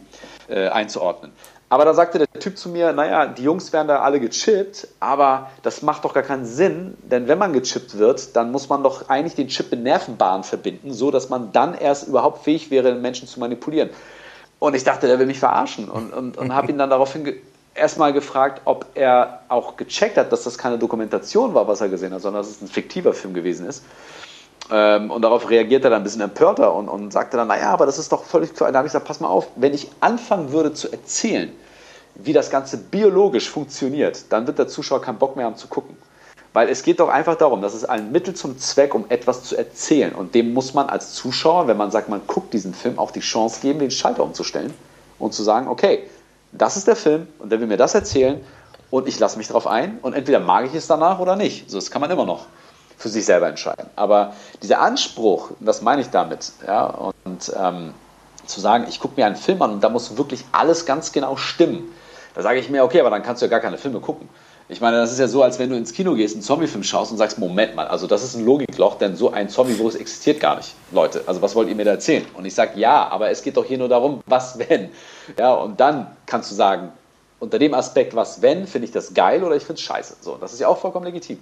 äh, 0.48 0.68
einzuordnen. 0.68 1.32
Aber 1.68 1.84
da 1.84 1.94
sagte 1.94 2.18
der 2.18 2.26
Typ 2.40 2.58
zu 2.58 2.68
mir, 2.68 2.92
naja, 2.92 3.26
die 3.26 3.44
Jungs 3.44 3.72
werden 3.72 3.86
da 3.86 4.00
alle 4.00 4.18
gechippt, 4.18 4.88
aber 4.98 5.50
das 5.62 5.82
macht 5.82 6.04
doch 6.04 6.12
gar 6.12 6.24
keinen 6.24 6.44
Sinn, 6.44 6.98
denn 7.02 7.28
wenn 7.28 7.38
man 7.38 7.52
gechippt 7.52 7.96
wird, 7.96 8.34
dann 8.34 8.50
muss 8.50 8.68
man 8.68 8.82
doch 8.82 9.08
eigentlich 9.08 9.36
den 9.36 9.46
Chip 9.46 9.72
in 9.72 9.84
Nervenbahnen 9.84 10.42
verbinden, 10.42 10.92
so 10.92 11.12
dass 11.12 11.28
man 11.28 11.52
dann 11.52 11.74
erst 11.74 12.08
überhaupt 12.08 12.42
fähig 12.42 12.72
wäre, 12.72 12.96
Menschen 12.96 13.28
zu 13.28 13.38
manipulieren. 13.38 13.90
Und 14.60 14.76
ich 14.76 14.84
dachte, 14.84 15.08
der 15.08 15.18
will 15.18 15.26
mich 15.26 15.40
verarschen 15.40 15.88
und, 15.88 16.12
und, 16.12 16.38
und 16.38 16.54
habe 16.54 16.70
ihn 16.70 16.78
dann 16.78 16.90
daraufhin 16.90 17.24
ge 17.24 17.40
erstmal 17.74 18.12
gefragt, 18.12 18.62
ob 18.66 18.84
er 18.94 19.40
auch 19.48 19.76
gecheckt 19.76 20.18
hat, 20.18 20.32
dass 20.32 20.44
das 20.44 20.58
keine 20.58 20.76
Dokumentation 20.76 21.54
war, 21.54 21.66
was 21.66 21.80
er 21.80 21.88
gesehen 21.88 22.12
hat, 22.12 22.20
sondern 22.20 22.42
dass 22.42 22.50
es 22.50 22.60
ein 22.60 22.68
fiktiver 22.68 23.14
Film 23.14 23.32
gewesen 23.32 23.66
ist. 23.66 23.84
Ähm, 24.70 25.10
und 25.10 25.22
darauf 25.22 25.48
reagiert 25.48 25.84
er 25.84 25.90
dann 25.90 26.00
ein 26.00 26.04
bisschen 26.04 26.20
empörter 26.20 26.74
und, 26.74 26.88
und 26.88 27.12
sagte 27.12 27.36
dann, 27.36 27.48
naja, 27.48 27.70
aber 27.70 27.86
das 27.86 27.98
ist 27.98 28.12
doch 28.12 28.24
völlig 28.24 28.54
klar. 28.54 28.70
Da 28.70 28.78
habe 28.78 28.86
ich 28.86 28.92
gesagt, 28.92 29.06
pass 29.06 29.20
mal 29.20 29.28
auf, 29.28 29.48
wenn 29.56 29.72
ich 29.72 29.88
anfangen 30.00 30.52
würde 30.52 30.74
zu 30.74 30.92
erzählen, 30.92 31.50
wie 32.16 32.32
das 32.32 32.50
Ganze 32.50 32.76
biologisch 32.76 33.48
funktioniert, 33.48 34.30
dann 34.30 34.46
wird 34.46 34.58
der 34.58 34.68
Zuschauer 34.68 35.00
keinen 35.00 35.18
Bock 35.18 35.36
mehr 35.36 35.46
haben 35.46 35.56
zu 35.56 35.68
gucken. 35.68 35.96
Weil 36.52 36.68
es 36.68 36.82
geht 36.82 36.98
doch 36.98 37.08
einfach 37.08 37.36
darum, 37.36 37.62
das 37.62 37.74
ist 37.74 37.84
ein 37.84 38.10
Mittel 38.10 38.34
zum 38.34 38.58
Zweck, 38.58 38.94
um 38.94 39.04
etwas 39.08 39.44
zu 39.44 39.56
erzählen. 39.56 40.12
Und 40.12 40.34
dem 40.34 40.52
muss 40.52 40.74
man 40.74 40.88
als 40.88 41.14
Zuschauer, 41.14 41.68
wenn 41.68 41.76
man 41.76 41.90
sagt, 41.92 42.08
man 42.08 42.22
guckt 42.26 42.52
diesen 42.52 42.74
Film, 42.74 42.98
auch 42.98 43.12
die 43.12 43.20
Chance 43.20 43.60
geben, 43.60 43.78
den 43.78 43.90
Schalter 43.90 44.24
umzustellen 44.24 44.74
und 45.18 45.32
zu 45.32 45.44
sagen, 45.44 45.68
okay, 45.68 46.08
das 46.52 46.76
ist 46.76 46.88
der 46.88 46.96
Film 46.96 47.28
und 47.38 47.52
der 47.52 47.60
will 47.60 47.68
mir 47.68 47.76
das 47.76 47.94
erzählen 47.94 48.40
und 48.90 49.06
ich 49.06 49.18
lasse 49.20 49.38
mich 49.38 49.46
darauf 49.46 49.68
ein 49.68 49.98
und 50.02 50.14
entweder 50.14 50.40
mag 50.40 50.66
ich 50.66 50.74
es 50.74 50.88
danach 50.88 51.20
oder 51.20 51.36
nicht. 51.36 51.70
So, 51.70 51.78
das 51.78 51.90
kann 51.92 52.00
man 52.00 52.10
immer 52.10 52.26
noch 52.26 52.46
für 52.98 53.08
sich 53.08 53.24
selber 53.24 53.48
entscheiden. 53.48 53.88
Aber 53.96 54.34
dieser 54.62 54.80
Anspruch, 54.80 55.52
das 55.60 55.82
meine 55.82 56.02
ich 56.02 56.10
damit, 56.10 56.52
ja, 56.66 56.86
und 57.24 57.52
ähm, 57.56 57.94
zu 58.44 58.60
sagen, 58.60 58.86
ich 58.88 59.00
gucke 59.00 59.14
mir 59.16 59.26
einen 59.26 59.36
Film 59.36 59.62
an 59.62 59.70
und 59.72 59.84
da 59.84 59.88
muss 59.88 60.16
wirklich 60.18 60.44
alles 60.52 60.84
ganz 60.84 61.12
genau 61.12 61.36
stimmen. 61.36 61.92
Da 62.34 62.42
sage 62.42 62.58
ich 62.58 62.68
mir, 62.68 62.84
okay, 62.84 63.00
aber 63.00 63.10
dann 63.10 63.22
kannst 63.22 63.40
du 63.42 63.46
ja 63.46 63.50
gar 63.50 63.60
keine 63.60 63.78
Filme 63.78 64.00
gucken. 64.00 64.28
Ich 64.70 64.80
meine, 64.80 64.98
das 64.98 65.10
ist 65.10 65.18
ja 65.18 65.26
so, 65.26 65.42
als 65.42 65.58
wenn 65.58 65.68
du 65.68 65.76
ins 65.76 65.92
Kino 65.92 66.14
gehst, 66.14 66.36
einen 66.36 66.42
Zombie-Film 66.42 66.84
schaust 66.84 67.10
und 67.10 67.18
sagst, 67.18 67.38
Moment 67.38 67.74
mal, 67.74 67.88
also 67.88 68.06
das 68.06 68.22
ist 68.22 68.36
ein 68.36 68.44
Logikloch, 68.44 68.98
denn 68.98 69.16
so 69.16 69.32
ein 69.32 69.48
Zombie-Virus 69.48 69.96
existiert 69.96 70.38
gar 70.38 70.56
nicht, 70.56 70.74
Leute. 70.92 71.24
Also 71.26 71.42
was 71.42 71.56
wollt 71.56 71.68
ihr 71.68 71.74
mir 71.74 71.84
da 71.84 71.90
erzählen? 71.90 72.24
Und 72.34 72.44
ich 72.44 72.54
sage, 72.54 72.78
ja, 72.78 73.08
aber 73.08 73.30
es 73.30 73.42
geht 73.42 73.56
doch 73.56 73.64
hier 73.64 73.78
nur 73.78 73.88
darum, 73.88 74.20
was 74.26 74.60
wenn. 74.60 74.90
Ja, 75.36 75.54
und 75.54 75.80
dann 75.80 76.06
kannst 76.24 76.52
du 76.52 76.54
sagen, 76.54 76.92
unter 77.40 77.58
dem 77.58 77.74
Aspekt, 77.74 78.14
was 78.14 78.42
wenn, 78.42 78.68
finde 78.68 78.84
ich 78.84 78.92
das 78.92 79.12
geil 79.12 79.42
oder 79.42 79.56
ich 79.56 79.64
finde 79.64 79.80
es 79.80 79.80
scheiße. 79.80 80.18
So, 80.20 80.36
das 80.40 80.52
ist 80.52 80.60
ja 80.60 80.68
auch 80.68 80.78
vollkommen 80.78 81.04
legitim. 81.04 81.38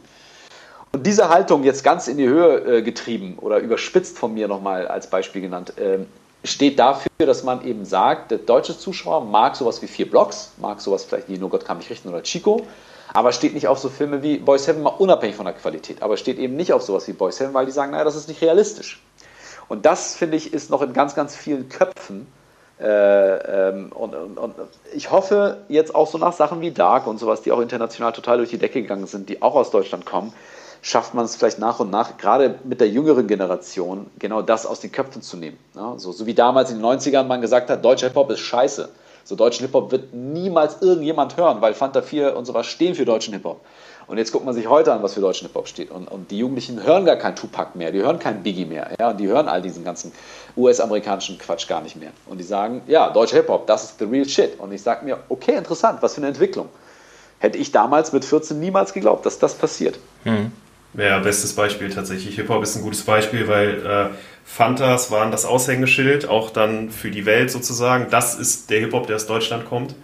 Und 0.92 1.06
diese 1.06 1.28
Haltung 1.28 1.64
jetzt 1.64 1.84
ganz 1.84 2.09
in 2.09 2.16
die 2.16 2.26
Höhe 2.26 2.78
äh, 2.78 2.82
getrieben 2.82 3.36
oder 3.38 3.59
überspitzt 3.59 4.16
von 4.16 4.32
mir 4.32 4.48
nochmal 4.48 4.88
als 4.88 5.10
Beispiel 5.10 5.42
genannt, 5.42 5.76
äh, 5.76 5.98
steht 6.44 6.78
dafür, 6.78 7.10
dass 7.18 7.42
man 7.42 7.62
eben 7.66 7.84
sagt, 7.84 8.30
der 8.30 8.38
deutsche 8.38 8.78
Zuschauer 8.78 9.22
mag 9.26 9.55
sowas 9.55 9.82
wie 9.82 9.86
vier 9.86 10.10
Blocks, 10.10 10.52
mag 10.56 10.80
sowas 10.80 11.05
vielleicht 11.05 11.28
wie 11.28 11.36
Nur 11.36 11.50
Gott 11.50 11.66
kann 11.66 11.76
mich 11.76 11.90
richten 11.90 12.09
oder 12.09 12.22
Chico, 12.22 12.66
aber 13.12 13.32
steht 13.32 13.55
nicht 13.55 13.68
auf 13.68 13.78
so 13.78 13.89
Filme 13.89 14.22
wie 14.22 14.39
Boys 14.39 14.66
Heaven, 14.66 14.82
mal 14.82 14.90
unabhängig 14.90 15.36
von 15.36 15.47
der 15.47 15.55
Qualität, 15.55 16.02
aber 16.02 16.16
steht 16.16 16.39
eben 16.39 16.56
nicht 16.56 16.72
auf 16.72 16.82
sowas 16.82 17.09
wie 17.09 17.12
Boys 17.12 17.40
Heaven, 17.40 17.55
weil 17.55 17.66
die 17.66 17.72
sagen, 17.72 17.93
naja, 17.93 18.05
das 18.05 18.16
ist 18.16 18.28
nicht 18.28 18.43
realistisch. 18.43 19.02
Und 19.68 19.85
das, 19.86 20.14
finde 20.14 20.36
ich, 20.36 20.52
ist 20.52 20.70
noch 20.70 20.82
in 20.82 20.93
ganz, 20.93 21.14
ganz 21.14 21.36
vielen 21.36 21.68
Köpfen. 21.68 22.26
Äh, 22.80 23.68
ähm, 23.68 23.93
und, 23.93 24.14
und, 24.14 24.39
und, 24.39 24.55
ich 24.94 25.10
hoffe 25.10 25.59
jetzt 25.68 25.94
auch 25.94 26.06
so 26.06 26.16
nach 26.16 26.32
Sachen 26.32 26.60
wie 26.60 26.70
Dark 26.70 27.06
und 27.06 27.18
sowas, 27.18 27.43
die 27.43 27.51
auch 27.51 27.60
international 27.60 28.12
total 28.12 28.39
durch 28.39 28.51
die 28.51 28.59
Decke 28.59 28.80
gegangen 28.80 29.06
sind, 29.06 29.28
die 29.28 29.43
auch 29.43 29.56
aus 29.56 29.70
Deutschland 29.70 30.06
kommen, 30.06 30.32
schafft 30.80 31.12
man 31.12 31.24
es 31.24 31.35
vielleicht 31.35 31.59
nach 31.59 31.80
und 31.80 31.90
nach, 31.90 32.18
gerade 32.18 32.55
mit 32.62 32.80
der 32.80 32.89
jüngeren 32.89 33.26
Generation, 33.26 34.06
genau 34.18 34.43
das 34.43 34.64
aus 34.64 34.78
den 34.78 34.93
Köpfen 34.93 35.22
zu 35.22 35.36
nehmen. 35.36 35.59
Ja, 35.74 35.94
so, 35.97 36.12
so 36.12 36.26
wie 36.26 36.35
damals 36.35 36.70
in 36.70 36.78
den 36.78 36.86
90ern 36.86 37.24
man 37.24 37.40
gesagt 37.40 37.68
hat, 37.68 37.85
deutscher 37.85 38.09
Hip-Hop 38.09 38.30
ist 38.30 38.40
scheiße. 38.40 38.89
So 39.28 39.36
deutschen 39.36 39.66
Hip-Hop 39.66 39.92
wird 39.92 40.14
niemals 40.14 40.80
irgendjemand 40.80 41.36
hören, 41.36 41.60
weil 41.60 41.74
Fanta 41.74 42.00
4 42.00 42.34
und 42.34 42.46
sowas 42.46 42.66
stehen 42.66 42.94
für 42.94 43.05
deutschen 43.05 43.34
Hip-Hop. 43.34 43.60
Und 44.06 44.16
jetzt 44.16 44.32
guckt 44.32 44.46
man 44.46 44.55
sich 44.55 44.70
heute 44.70 44.90
an, 44.90 45.02
was 45.02 45.12
für 45.12 45.20
deutschen 45.20 45.48
Hip-Hop 45.48 45.68
steht. 45.68 45.90
Und, 45.90 46.10
und, 46.10 46.30
die 46.30 46.38
Jugendlichen 46.38 46.82
hören 46.82 47.05
gar 47.05 47.16
kein 47.16 47.36
Tupac 47.36 47.76
mehr, 47.76 47.92
die 47.92 47.98
hören 47.98 48.18
kein 48.18 48.42
Biggie 48.42 48.64
mehr. 48.64 48.88
Ja, 48.98 49.10
und 49.10 49.20
die 49.20 49.28
hören 49.28 49.46
all 49.46 49.60
diesen 49.60 49.84
ganzen 49.84 50.12
US-amerikanischen 50.56 51.36
Quatsch 51.36 51.68
gar 51.68 51.82
nicht 51.82 51.96
mehr. 51.96 52.12
Und 52.24 52.38
die 52.38 52.44
sagen, 52.44 52.80
ja, 52.86 53.10
deutscher 53.10 53.36
Hip-Hop, 53.36 53.66
das 53.66 53.84
ist 53.84 53.98
the 53.98 54.06
real 54.06 54.26
shit. 54.26 54.59
Und 54.59 54.72
ich 54.72 54.80
sage 54.80 55.05
mir, 55.05 55.18
okay, 55.28 55.56
interessant, 55.56 55.98
was 56.00 56.14
für 56.14 56.22
eine 56.22 56.28
Entwicklung. 56.28 56.70
Hätte 57.38 57.59
ich 57.59 57.70
damals 57.70 58.14
mit 58.14 58.24
14 58.24 58.59
niemals 58.59 58.94
geglaubt, 58.94 59.26
dass 59.26 59.38
das 59.38 59.56
passiert. 59.56 59.98
Mhm. 60.24 60.52
Ja, 60.94 61.18
bestes 61.18 61.55
Beispiel 61.55 61.90
tatsächlich. 61.90 62.34
Hip-Hop 62.36 62.62
ist 62.62 62.76
ein 62.76 62.82
gutes 62.82 63.02
Beispiel, 63.02 63.46
weil 63.46 63.86
äh, 63.86 64.38
Fantas 64.51 65.11
waren 65.11 65.31
das 65.31 65.45
Aushängeschild, 65.45 66.27
auch 66.27 66.49
dann 66.51 66.91
für 66.91 67.11
die 67.11 67.27
Welt 67.27 67.51
sozusagen. 67.51 68.07
Das 68.11 68.35
ist 68.35 68.70
der 68.70 68.81
Hip-Hop, 68.81 69.07
der 69.07 69.16
aus 69.16 69.27
Deutschland 69.27 69.66
kommt. 69.66 69.95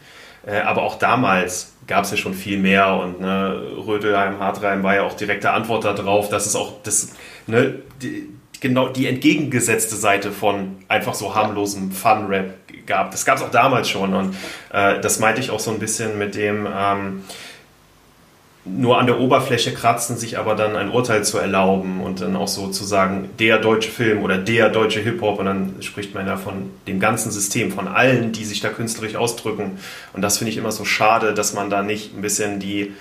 Äh, 0.47 0.61
aber 0.61 0.83
auch 0.83 0.97
damals 0.97 1.73
gab 1.87 2.05
es 2.05 2.11
ja 2.11 2.19
schon 2.19 2.35
viel 2.35 2.59
mehr 2.59 2.95
und 2.95 3.21
ne, 3.21 3.61
Rödelheim, 3.87 4.39
Hartreim 4.39 4.83
war 4.83 4.95
ja 4.95 5.03
auch 5.03 5.15
direkte 5.15 5.51
Antwort 5.51 5.85
darauf, 5.85 6.29
dass 6.29 6.47
es 6.47 6.55
auch 6.55 6.83
das, 6.83 7.13
ne, 7.47 7.77
die, 8.03 8.29
genau 8.61 8.89
die 8.89 9.07
entgegengesetzte 9.07 9.97
Seite 9.97 10.31
von 10.31 10.77
einfach 10.89 11.15
so 11.15 11.35
harmlosem 11.35 11.91
Fun-Rap 11.91 12.55
gab. 12.87 13.11
Das 13.11 13.25
gab 13.25 13.39
es 13.39 13.43
auch 13.43 13.51
damals 13.51 13.89
schon 13.89 14.15
und 14.15 14.37
äh, 14.73 15.01
das 15.01 15.19
meinte 15.19 15.41
ich 15.41 15.51
auch 15.51 15.61
so 15.61 15.71
ein 15.71 15.79
bisschen 15.79 16.19
mit 16.19 16.35
dem, 16.35 16.69
ähm, 16.71 17.25
nur 18.67 18.99
an 18.99 19.07
der 19.07 19.21
Oberfläche 19.21 19.75
kratzen, 19.75 20.17
sich 20.17 20.39
aber 20.39 20.55
dann 20.55 20.75
ein 20.75 20.91
Urteil 20.91 21.23
zu 21.23 21.37
erlauben 21.39 22.01
und 22.01 22.23
dann 22.23 22.35
auch 22.35 22.49
so 22.49 22.69
zu 22.69 22.85
sagen, 22.85 23.29
der 23.39 23.59
deutsche 23.59 23.91
Film 23.91 24.23
oder 24.23 24.39
der 24.39 24.71
deutsche 24.71 25.01
Hip-Hop 25.01 25.39
und 25.39 25.45
dann 25.45 25.75
spricht 25.81 26.15
man 26.15 26.27
ja 26.27 26.39
von 26.39 26.71
dem 26.87 26.99
ganzen 26.99 27.31
System, 27.31 27.71
von 27.73 27.89
allen, 27.89 28.33
die 28.33 28.45
sich 28.45 28.61
da 28.61 28.71
künstlerisch 28.71 29.17
ausdrücken. 29.17 29.79
Und 30.15 30.23
das 30.23 30.39
finde 30.39 30.51
ich 30.51 30.57
immer 30.57 30.73
so 30.73 30.87
schade, 30.87 31.35
dass 31.35 31.53
man 31.53 31.69
da 31.69 31.83
nicht 31.83 32.17
ein 32.17 32.23
bisschen 32.23 32.59
die, 32.59 32.95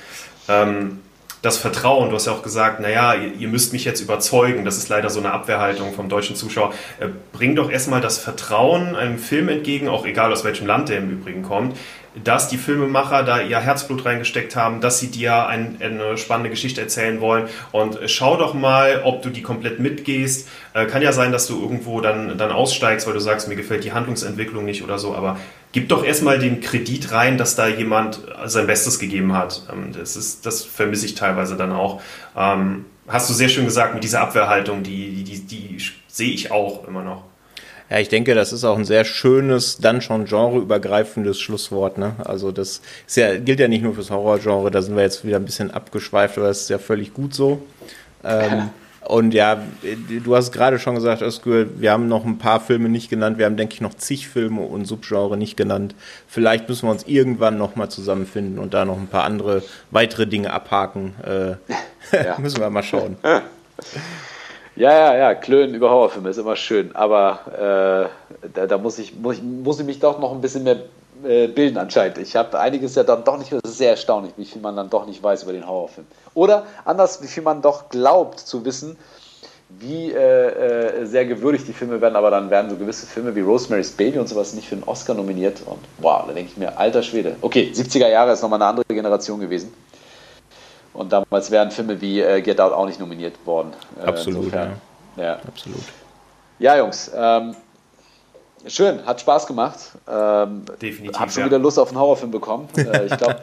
ähm, 0.50 1.00
das 1.42 1.58
Vertrauen, 1.58 2.10
du 2.10 2.16
hast 2.16 2.26
ja 2.26 2.34
auch 2.34 2.44
gesagt, 2.44 2.82
naja, 2.82 3.14
ihr, 3.14 3.34
ihr 3.34 3.48
müsst 3.48 3.72
mich 3.72 3.86
jetzt 3.86 4.02
überzeugen, 4.02 4.66
das 4.66 4.78
ist 4.78 4.90
leider 4.90 5.10
so 5.10 5.20
eine 5.20 5.32
Abwehrhaltung 5.32 5.94
vom 5.94 6.10
deutschen 6.10 6.36
Zuschauer. 6.36 6.74
Äh, 7.00 7.08
bring 7.32 7.56
doch 7.56 7.72
erstmal 7.72 8.02
das 8.02 8.18
Vertrauen 8.18 8.98
einem 8.98 9.18
Film 9.18 9.48
entgegen, 9.48 9.88
auch 9.88 10.06
egal 10.06 10.34
aus 10.34 10.44
welchem 10.44 10.68
Land 10.68 10.90
der 10.90 10.98
im 10.98 11.10
Übrigen 11.10 11.44
kommt, 11.44 11.78
dass 12.22 12.48
die 12.48 12.58
Filmemacher 12.58 13.24
da 13.24 13.42
ihr 13.42 13.60
Herzblut 13.60 14.06
reingesteckt 14.06 14.56
haben, 14.56 14.82
dass 14.82 15.00
sie 15.00 15.08
dir 15.08 15.48
ein, 15.48 15.78
eine 15.82 16.18
spannende 16.18 16.50
Geschichte 16.50 16.82
erzählen 16.82 17.22
wollen. 17.22 17.48
Und 17.72 17.98
schau 18.08 18.38
doch 18.38 18.54
mal, 18.54 19.02
ob 19.04 19.22
du 19.22 19.30
die 19.30 19.42
komplett 19.42 19.80
mitgehst. 19.80 20.48
Äh, 20.74 20.86
kann 20.86 21.02
ja 21.02 21.12
sein, 21.12 21.32
dass 21.32 21.48
du 21.48 21.60
irgendwo 21.60 22.02
dann, 22.02 22.38
dann 22.38 22.52
aussteigst, 22.52 23.08
weil 23.08 23.14
du 23.14 23.20
sagst, 23.20 23.48
mir 23.48 23.56
gefällt 23.56 23.84
die 23.84 23.94
Handlungsentwicklung 23.94 24.66
nicht 24.66 24.84
oder 24.84 25.00
so. 25.00 25.16
Aber 25.16 25.38
gib 25.72 25.90
doch 25.90 26.06
erstmal 26.06 26.40
den 26.40 26.62
Kredit 26.62 27.12
rein, 27.12 27.38
dass 27.38 27.56
da 27.56 27.68
jemand 27.68 28.22
sein 28.46 28.68
Bestes 28.68 29.00
gegeben 29.00 29.34
hat. 29.34 29.64
Ähm, 29.72 29.92
das, 29.94 30.16
ist, 30.16 30.46
das 30.46 30.64
vermisse 30.64 31.06
ich 31.06 31.16
teilweise 31.16 31.56
dann 31.56 31.72
auch. 31.72 32.02
Ähm, 32.38 32.86
hast 33.08 33.30
du 33.30 33.34
sehr 33.34 33.50
schön 33.50 33.66
gesagt, 33.66 33.94
mit 33.94 34.04
dieser 34.04 34.22
Abwehrhaltung, 34.22 34.84
die, 34.84 35.24
die, 35.24 35.24
die, 35.24 35.40
die 35.40 35.78
sehe 36.08 36.32
ich 36.32 36.52
auch 36.52 36.88
immer 36.88 37.04
noch. 37.04 37.24
Ja, 37.90 38.00
ich 38.00 38.10
denke, 38.10 38.34
das 38.34 38.54
ist 38.54 38.64
auch 38.64 38.78
ein 38.78 38.86
sehr 38.86 39.06
schönes, 39.06 39.78
dann 39.78 40.02
schon 40.02 40.26
genreübergreifendes 40.26 41.40
Schlusswort. 41.40 41.98
Ne? 41.98 42.16
Also 42.24 42.52
das 42.52 42.82
ja, 43.16 43.38
gilt 43.38 43.60
ja 43.60 43.68
nicht 43.68 43.84
nur 43.84 43.94
fürs 43.94 44.10
Horrorgenre, 44.10 44.72
da 44.72 44.82
sind 44.82 44.96
wir 44.96 45.04
jetzt 45.04 45.26
wieder 45.26 45.38
ein 45.38 45.46
bisschen 45.46 45.72
abgeschweift, 45.72 46.38
aber 46.38 46.48
das 46.48 46.62
ist 46.62 46.70
ja 46.70 46.80
völlig 46.80 47.14
gut 47.14 47.34
so. 47.34 47.62
Ähm, 48.24 48.70
und 49.06 49.34
ja, 49.34 49.62
du 50.24 50.36
hast 50.36 50.52
gerade 50.52 50.80
schon 50.80 50.96
gesagt, 50.96 51.22
Özgür, 51.22 51.68
wir 51.80 51.92
haben 51.92 52.08
noch 52.08 52.26
ein 52.26 52.38
paar 52.38 52.62
Filme 52.62 52.88
nicht 52.88 53.10
genannt. 53.10 53.38
Wir 53.38 53.46
haben, 53.46 53.58
denke 53.58 53.74
ich, 53.74 53.82
noch 53.82 53.94
zig 53.96 54.30
Filme 54.30 54.62
und 54.62 54.86
Subgenre 54.86 55.36
nicht 55.36 55.58
genannt. 55.58 55.94
Vielleicht 56.28 56.70
müssen 56.70 56.88
wir 56.88 56.92
uns 56.92 57.04
irgendwann 57.04 57.58
nochmal 57.58 57.90
zusammenfinden 57.90 58.60
und 58.60 58.74
da 58.74 58.86
noch 58.86 58.98
ein 58.98 59.08
paar 59.08 59.26
andere, 59.26 59.62
weitere 59.92 60.26
Dinge 60.26 60.54
abhaken. 60.54 61.16
Äh, 61.24 61.50
ja. 62.16 62.38
müssen 62.40 62.62
wir 62.62 62.70
mal 62.70 62.84
schauen. 62.84 63.18
Ja, 64.76 64.92
ja, 64.92 65.16
ja, 65.16 65.36
Klönen 65.36 65.76
über 65.76 65.92
Horrorfilme 65.92 66.30
ist 66.30 66.38
immer 66.38 66.56
schön, 66.56 66.96
aber 66.96 68.10
äh, 68.42 68.48
da, 68.54 68.66
da, 68.66 68.78
muss, 68.80 68.98
ich, 68.98 69.16
muss, 69.16 69.38
ich, 69.38 69.44
muss 69.44 69.80
ich 69.80 69.86
mich 69.86 70.00
doch 70.00 70.20
noch 70.20 70.32
ein 70.32 70.42
bisschen 70.42 70.64
mehr 70.64 70.78
äh, 71.24 71.48
bilden 71.48 71.78
anscheinend. 71.78 72.18
Ich 72.18 72.36
habe 72.36 72.60
einiges 72.60 72.96
ja 72.96 73.04
dann 73.04 73.24
doch 73.24 73.38
nicht, 73.38 73.52
das 73.52 73.62
ist 73.64 73.78
sehr 73.78 73.92
erstaunlich, 73.92 74.34
wie 74.36 74.46
viel 74.46 74.62
man 74.62 74.76
dann 74.76 74.90
doch 74.90 75.06
nicht 75.06 75.22
weiß 75.22 75.44
über 75.44 75.54
den 75.54 75.68
Horrorfilm. 75.68 76.08
Oder 76.34 76.66
anders, 76.86 77.22
wie 77.22 77.28
viel 77.28 77.44
man 77.44 77.62
doch 77.62 77.90
glaubt 77.90 78.40
zu 78.40 78.66
wissen, 78.66 78.98
wie 79.70 80.12
äh, 80.12 81.02
äh, 81.02 81.06
sehr 81.06 81.26
gewürdigt 81.26 81.68
die 81.68 81.74
Filme 81.74 82.02
werden, 82.02 82.16
aber 82.16 82.32
dann 82.32 82.50
werden 82.50 82.72
so 82.72 82.76
gewisse 82.76 83.06
Filme 83.06 83.36
wie 83.36 83.42
Rosemary's 83.42 83.92
Baby 83.92 84.18
und 84.18 84.28
sowas 84.28 84.54
nicht 84.54 84.68
für 84.68 84.76
einen 84.76 84.84
Oscar 84.86 85.14
nominiert 85.14 85.62
und 85.66 85.80
wow, 86.00 86.24
da 86.28 86.34
denke 86.34 86.52
ich 86.52 86.58
mir, 86.58 86.78
alter 86.80 87.04
Schwede. 87.04 87.36
Okay, 87.42 87.72
70er 87.74 88.10
Jahre 88.10 88.34
ist 88.34 88.42
nochmal 88.42 88.62
eine 88.62 88.70
andere 88.70 88.86
Generation 88.88 89.40
gewesen. 89.40 89.72
Und 90.94 91.12
damals 91.12 91.50
wären 91.50 91.72
Filme 91.72 92.00
wie 92.00 92.22
äh, 92.22 92.42
Get 92.42 92.62
Out 92.62 92.74
auch 92.74 92.86
nicht 92.86 93.00
nominiert 93.00 93.34
worden. 93.46 93.74
Äh, 94.00 94.08
Absolut, 94.08 94.54
ja. 94.54 94.74
ja. 95.18 95.40
Absolut. 95.48 95.84
Ja, 96.60 96.78
Jungs, 96.78 97.12
ähm, 97.16 97.56
schön, 98.68 99.04
hat 99.06 99.20
Spaß 99.20 99.48
gemacht. 99.48 99.80
Ähm, 100.08 100.64
Definitiv. 100.82 101.20
Hab 101.20 101.32
schon 101.32 101.42
ja. 101.42 101.48
wieder 101.48 101.60
Lust 101.60 101.80
auf 101.80 101.90
einen 101.90 102.00
Horrorfilm 102.00 102.32
bekommen. 102.32 102.68
Äh, 102.78 103.08
ich 103.08 103.18
glaube, 103.18 103.40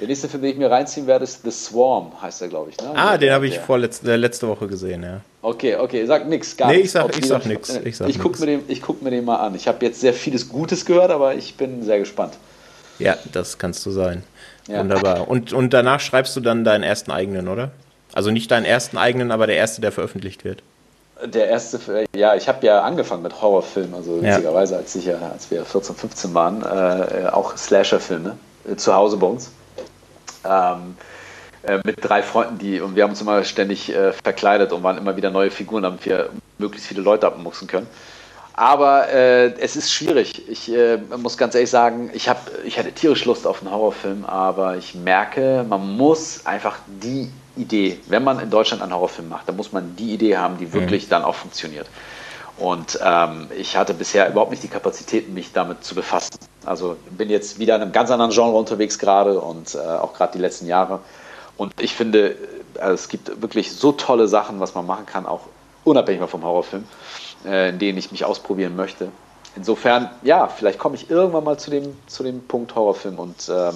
der 0.00 0.06
nächste 0.06 0.28
Film, 0.28 0.42
den 0.42 0.52
ich 0.52 0.58
mir 0.58 0.70
reinziehen 0.70 1.06
werde, 1.06 1.24
ist 1.24 1.42
The 1.44 1.50
Swarm, 1.50 2.12
heißt 2.20 2.42
er, 2.42 2.48
glaube 2.48 2.70
ich. 2.70 2.78
Ne? 2.78 2.92
Ah, 2.94 3.16
den 3.16 3.32
habe 3.32 3.46
ich 3.46 3.58
vorletzte, 3.58 4.12
äh, 4.12 4.16
letzte 4.16 4.46
Woche 4.48 4.66
gesehen, 4.66 5.02
ja. 5.02 5.20
Okay, 5.42 5.76
okay, 5.76 6.04
sag 6.04 6.28
nix, 6.28 6.56
gar 6.56 6.68
nee, 6.68 6.78
ich 6.78 6.90
sag, 6.90 7.16
ich 7.16 7.26
sag 7.26 7.46
nix. 7.46 7.70
Ich, 7.84 8.00
ich 8.00 8.18
gucke 8.18 8.40
mir, 8.40 8.58
den, 8.58 8.80
guck 8.80 9.02
mir 9.02 9.10
den 9.10 9.24
mal 9.24 9.36
an. 9.36 9.54
Ich 9.54 9.66
habe 9.66 9.84
jetzt 9.84 10.00
sehr 10.00 10.12
vieles 10.12 10.48
Gutes 10.48 10.84
gehört, 10.84 11.10
aber 11.10 11.34
ich 11.34 11.56
bin 11.56 11.82
sehr 11.82 11.98
gespannt. 11.98 12.34
Ja, 12.98 13.16
das 13.32 13.58
kannst 13.58 13.84
du 13.86 13.90
sein. 13.90 14.22
Ja. 14.68 14.80
Wunderbar. 14.80 15.28
Und, 15.28 15.52
und 15.52 15.72
danach 15.72 16.00
schreibst 16.00 16.36
du 16.36 16.40
dann 16.40 16.62
deinen 16.62 16.84
ersten 16.84 17.10
eigenen, 17.10 17.48
oder? 17.48 17.70
Also 18.12 18.30
nicht 18.30 18.50
deinen 18.50 18.64
ersten 18.64 18.96
eigenen, 18.96 19.30
aber 19.30 19.46
der 19.46 19.56
erste, 19.56 19.80
der 19.80 19.92
veröffentlicht 19.92 20.44
wird. 20.44 20.62
Der 21.24 21.48
erste, 21.48 21.80
ja, 22.14 22.36
ich 22.36 22.48
habe 22.48 22.64
ja 22.64 22.82
angefangen 22.82 23.22
mit 23.22 23.42
Horrorfilmen, 23.42 23.94
also 23.94 24.22
witzigerweise, 24.22 24.76
als, 24.76 24.94
ich, 24.94 25.12
als 25.12 25.50
wir 25.50 25.64
14, 25.64 25.96
15 25.96 26.34
waren, 26.34 26.62
äh, 26.62 27.28
auch 27.28 27.56
Slasher-Filme, 27.56 28.36
äh, 28.70 28.76
zu 28.76 28.94
Hause 28.94 29.16
bei 29.16 29.26
uns. 29.26 29.50
Ähm, 30.44 30.96
äh, 31.64 31.80
mit 31.84 31.96
drei 32.00 32.22
Freunden, 32.22 32.58
die, 32.58 32.80
und 32.80 32.94
wir 32.94 33.02
haben 33.02 33.10
uns 33.10 33.20
immer 33.20 33.42
ständig 33.42 33.92
äh, 33.92 34.12
verkleidet 34.12 34.72
und 34.72 34.84
waren 34.84 34.96
immer 34.96 35.16
wieder 35.16 35.30
neue 35.30 35.50
Figuren, 35.50 35.82
damit 35.82 36.06
wir 36.06 36.30
möglichst 36.58 36.86
viele 36.86 37.02
Leute 37.02 37.26
abmuxen 37.26 37.66
können. 37.66 37.88
Aber 38.58 39.08
äh, 39.08 39.52
es 39.60 39.76
ist 39.76 39.92
schwierig. 39.92 40.48
Ich 40.48 40.68
äh, 40.68 40.98
muss 41.16 41.38
ganz 41.38 41.54
ehrlich 41.54 41.70
sagen, 41.70 42.10
ich, 42.12 42.28
hab, 42.28 42.50
ich 42.64 42.76
hatte 42.76 42.90
tierisch 42.90 43.24
Lust 43.24 43.46
auf 43.46 43.62
einen 43.62 43.70
Horrorfilm, 43.70 44.24
aber 44.24 44.76
ich 44.76 44.96
merke, 44.96 45.64
man 45.68 45.96
muss 45.96 46.44
einfach 46.44 46.78
die 46.88 47.30
Idee, 47.56 48.00
wenn 48.08 48.24
man 48.24 48.40
in 48.40 48.50
Deutschland 48.50 48.82
einen 48.82 48.92
Horrorfilm 48.92 49.28
macht, 49.28 49.48
dann 49.48 49.54
muss 49.54 49.70
man 49.70 49.94
die 49.94 50.12
Idee 50.12 50.38
haben, 50.38 50.58
die 50.58 50.72
wirklich 50.72 51.04
mhm. 51.06 51.10
dann 51.10 51.22
auch 51.22 51.36
funktioniert. 51.36 51.86
Und 52.56 52.98
ähm, 53.00 53.46
ich 53.56 53.76
hatte 53.76 53.94
bisher 53.94 54.28
überhaupt 54.28 54.50
nicht 54.50 54.64
die 54.64 54.68
Kapazitäten, 54.68 55.34
mich 55.34 55.52
damit 55.52 55.84
zu 55.84 55.94
befassen. 55.94 56.40
Also 56.66 56.96
bin 57.10 57.30
jetzt 57.30 57.60
wieder 57.60 57.76
in 57.76 57.82
einem 57.82 57.92
ganz 57.92 58.10
anderen 58.10 58.32
Genre 58.32 58.56
unterwegs 58.56 58.98
gerade 58.98 59.38
und 59.40 59.76
äh, 59.76 59.78
auch 59.78 60.14
gerade 60.14 60.32
die 60.32 60.40
letzten 60.40 60.66
Jahre. 60.66 60.98
Und 61.56 61.72
ich 61.80 61.94
finde, 61.94 62.34
also 62.80 62.94
es 62.94 63.08
gibt 63.08 63.40
wirklich 63.40 63.70
so 63.70 63.92
tolle 63.92 64.26
Sachen, 64.26 64.58
was 64.58 64.74
man 64.74 64.84
machen 64.84 65.06
kann, 65.06 65.26
auch 65.26 65.42
unabhängig 65.84 66.28
vom 66.28 66.42
Horrorfilm 66.42 66.82
äh, 67.44 67.70
in 67.70 67.78
denen 67.78 67.98
ich 67.98 68.10
mich 68.10 68.24
ausprobieren 68.24 68.76
möchte. 68.76 69.08
Insofern, 69.56 70.10
ja, 70.22 70.46
vielleicht 70.46 70.78
komme 70.78 70.94
ich 70.94 71.10
irgendwann 71.10 71.44
mal 71.44 71.58
zu 71.58 71.70
dem, 71.70 71.96
zu 72.06 72.22
dem 72.22 72.40
Punkt 72.46 72.74
Horrorfilm 72.74 73.18
und 73.18 73.48
ähm, 73.48 73.74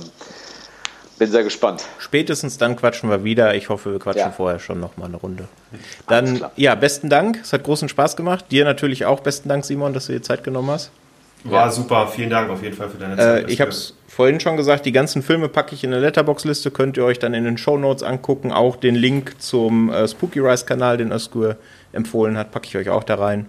bin 1.19 1.31
sehr 1.31 1.45
gespannt. 1.45 1.85
Spätestens 1.99 2.59
dann 2.59 2.77
quatschen 2.77 3.11
wir 3.11 3.25
wieder. 3.25 3.55
Ich 3.55 3.69
hoffe, 3.69 3.93
wir 3.93 3.99
quatschen 3.99 4.23
ja. 4.23 4.31
vorher 4.31 4.59
schon 4.59 4.81
noch 4.81 4.97
mal 4.97 5.07
eine 5.07 5.17
Runde. 5.17 5.49
Dann, 6.09 6.45
ja, 6.57 6.75
besten 6.75 7.09
Dank. 7.09 7.41
Es 7.43 7.53
hat 7.53 7.65
großen 7.65 7.89
Spaß 7.89 8.17
gemacht. 8.17 8.47
Dir 8.51 8.65
natürlich 8.65 9.07
auch 9.07 9.21
besten 9.21 9.49
Dank, 9.49 9.65
Simon, 9.65 9.93
dass 9.93 10.07
du 10.07 10.13
dir 10.13 10.23
Zeit 10.23 10.45
genommen 10.45 10.71
hast. 10.71 10.91
War 11.45 11.67
ja. 11.67 11.71
super. 11.73 12.07
Vielen 12.09 12.31
Dank 12.31 12.51
auf 12.51 12.63
jeden 12.63 12.77
Fall 12.77 12.89
für 12.89 12.99
deine 12.99 13.17
Zeit. 13.17 13.49
Äh, 13.49 13.53
ich 13.53 13.61
habe 13.61 13.71
es 13.71 13.95
vorhin 14.07 14.41
schon 14.41 14.57
gesagt, 14.57 14.87
die 14.87 14.93
ganzen 14.93 15.23
Filme 15.23 15.49
packe 15.49 15.75
ich 15.75 15.85
in 15.85 15.93
eine 15.93 16.01
Letterbox-Liste. 16.01 16.71
Könnt 16.71 16.97
ihr 16.97 17.05
euch 17.05 17.19
dann 17.19 17.35
in 17.35 17.45
den 17.45 17.59
Show 17.59 17.79
Notes 17.79 18.03
angucken. 18.03 18.53
Auch 18.53 18.77
den 18.77 18.95
Link 18.95 19.41
zum 19.41 19.91
äh, 19.91 20.07
Spooky 20.07 20.41
Rise-Kanal, 20.41 20.97
den 20.97 21.11
Özgür 21.13 21.57
empfohlen 21.93 22.37
hat, 22.37 22.51
packe 22.51 22.67
ich 22.67 22.77
euch 22.77 22.89
auch 22.89 23.05
da 23.05 23.17
rein. 23.17 23.47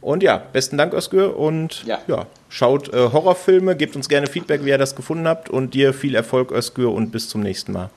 Und 0.00 0.22
ja, 0.22 0.40
besten 0.52 0.78
Dank, 0.78 0.94
Özgür. 0.94 1.36
Und 1.36 1.84
ja, 1.84 1.98
ja 2.06 2.26
schaut 2.48 2.92
äh, 2.94 3.10
Horrorfilme, 3.12 3.76
gebt 3.76 3.96
uns 3.96 4.08
gerne 4.08 4.26
Feedback, 4.26 4.64
wie 4.64 4.70
ihr 4.70 4.78
das 4.78 4.94
gefunden 4.94 5.26
habt. 5.26 5.50
Und 5.50 5.74
dir 5.74 5.92
viel 5.92 6.14
Erfolg, 6.14 6.52
Özgür, 6.52 6.92
und 6.92 7.10
bis 7.10 7.28
zum 7.28 7.40
nächsten 7.40 7.72
Mal. 7.72 7.90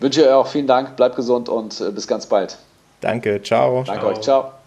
Wünsche 0.00 0.22
euch 0.24 0.32
auch 0.32 0.46
vielen 0.46 0.68
Dank, 0.68 0.96
bleibt 0.96 1.16
gesund 1.16 1.48
und 1.48 1.80
äh, 1.80 1.90
bis 1.90 2.06
ganz 2.06 2.26
bald. 2.26 2.58
Danke, 3.00 3.42
ciao. 3.42 3.82
Danke 3.84 4.00
ciao. 4.00 4.10
euch, 4.10 4.20
ciao. 4.20 4.57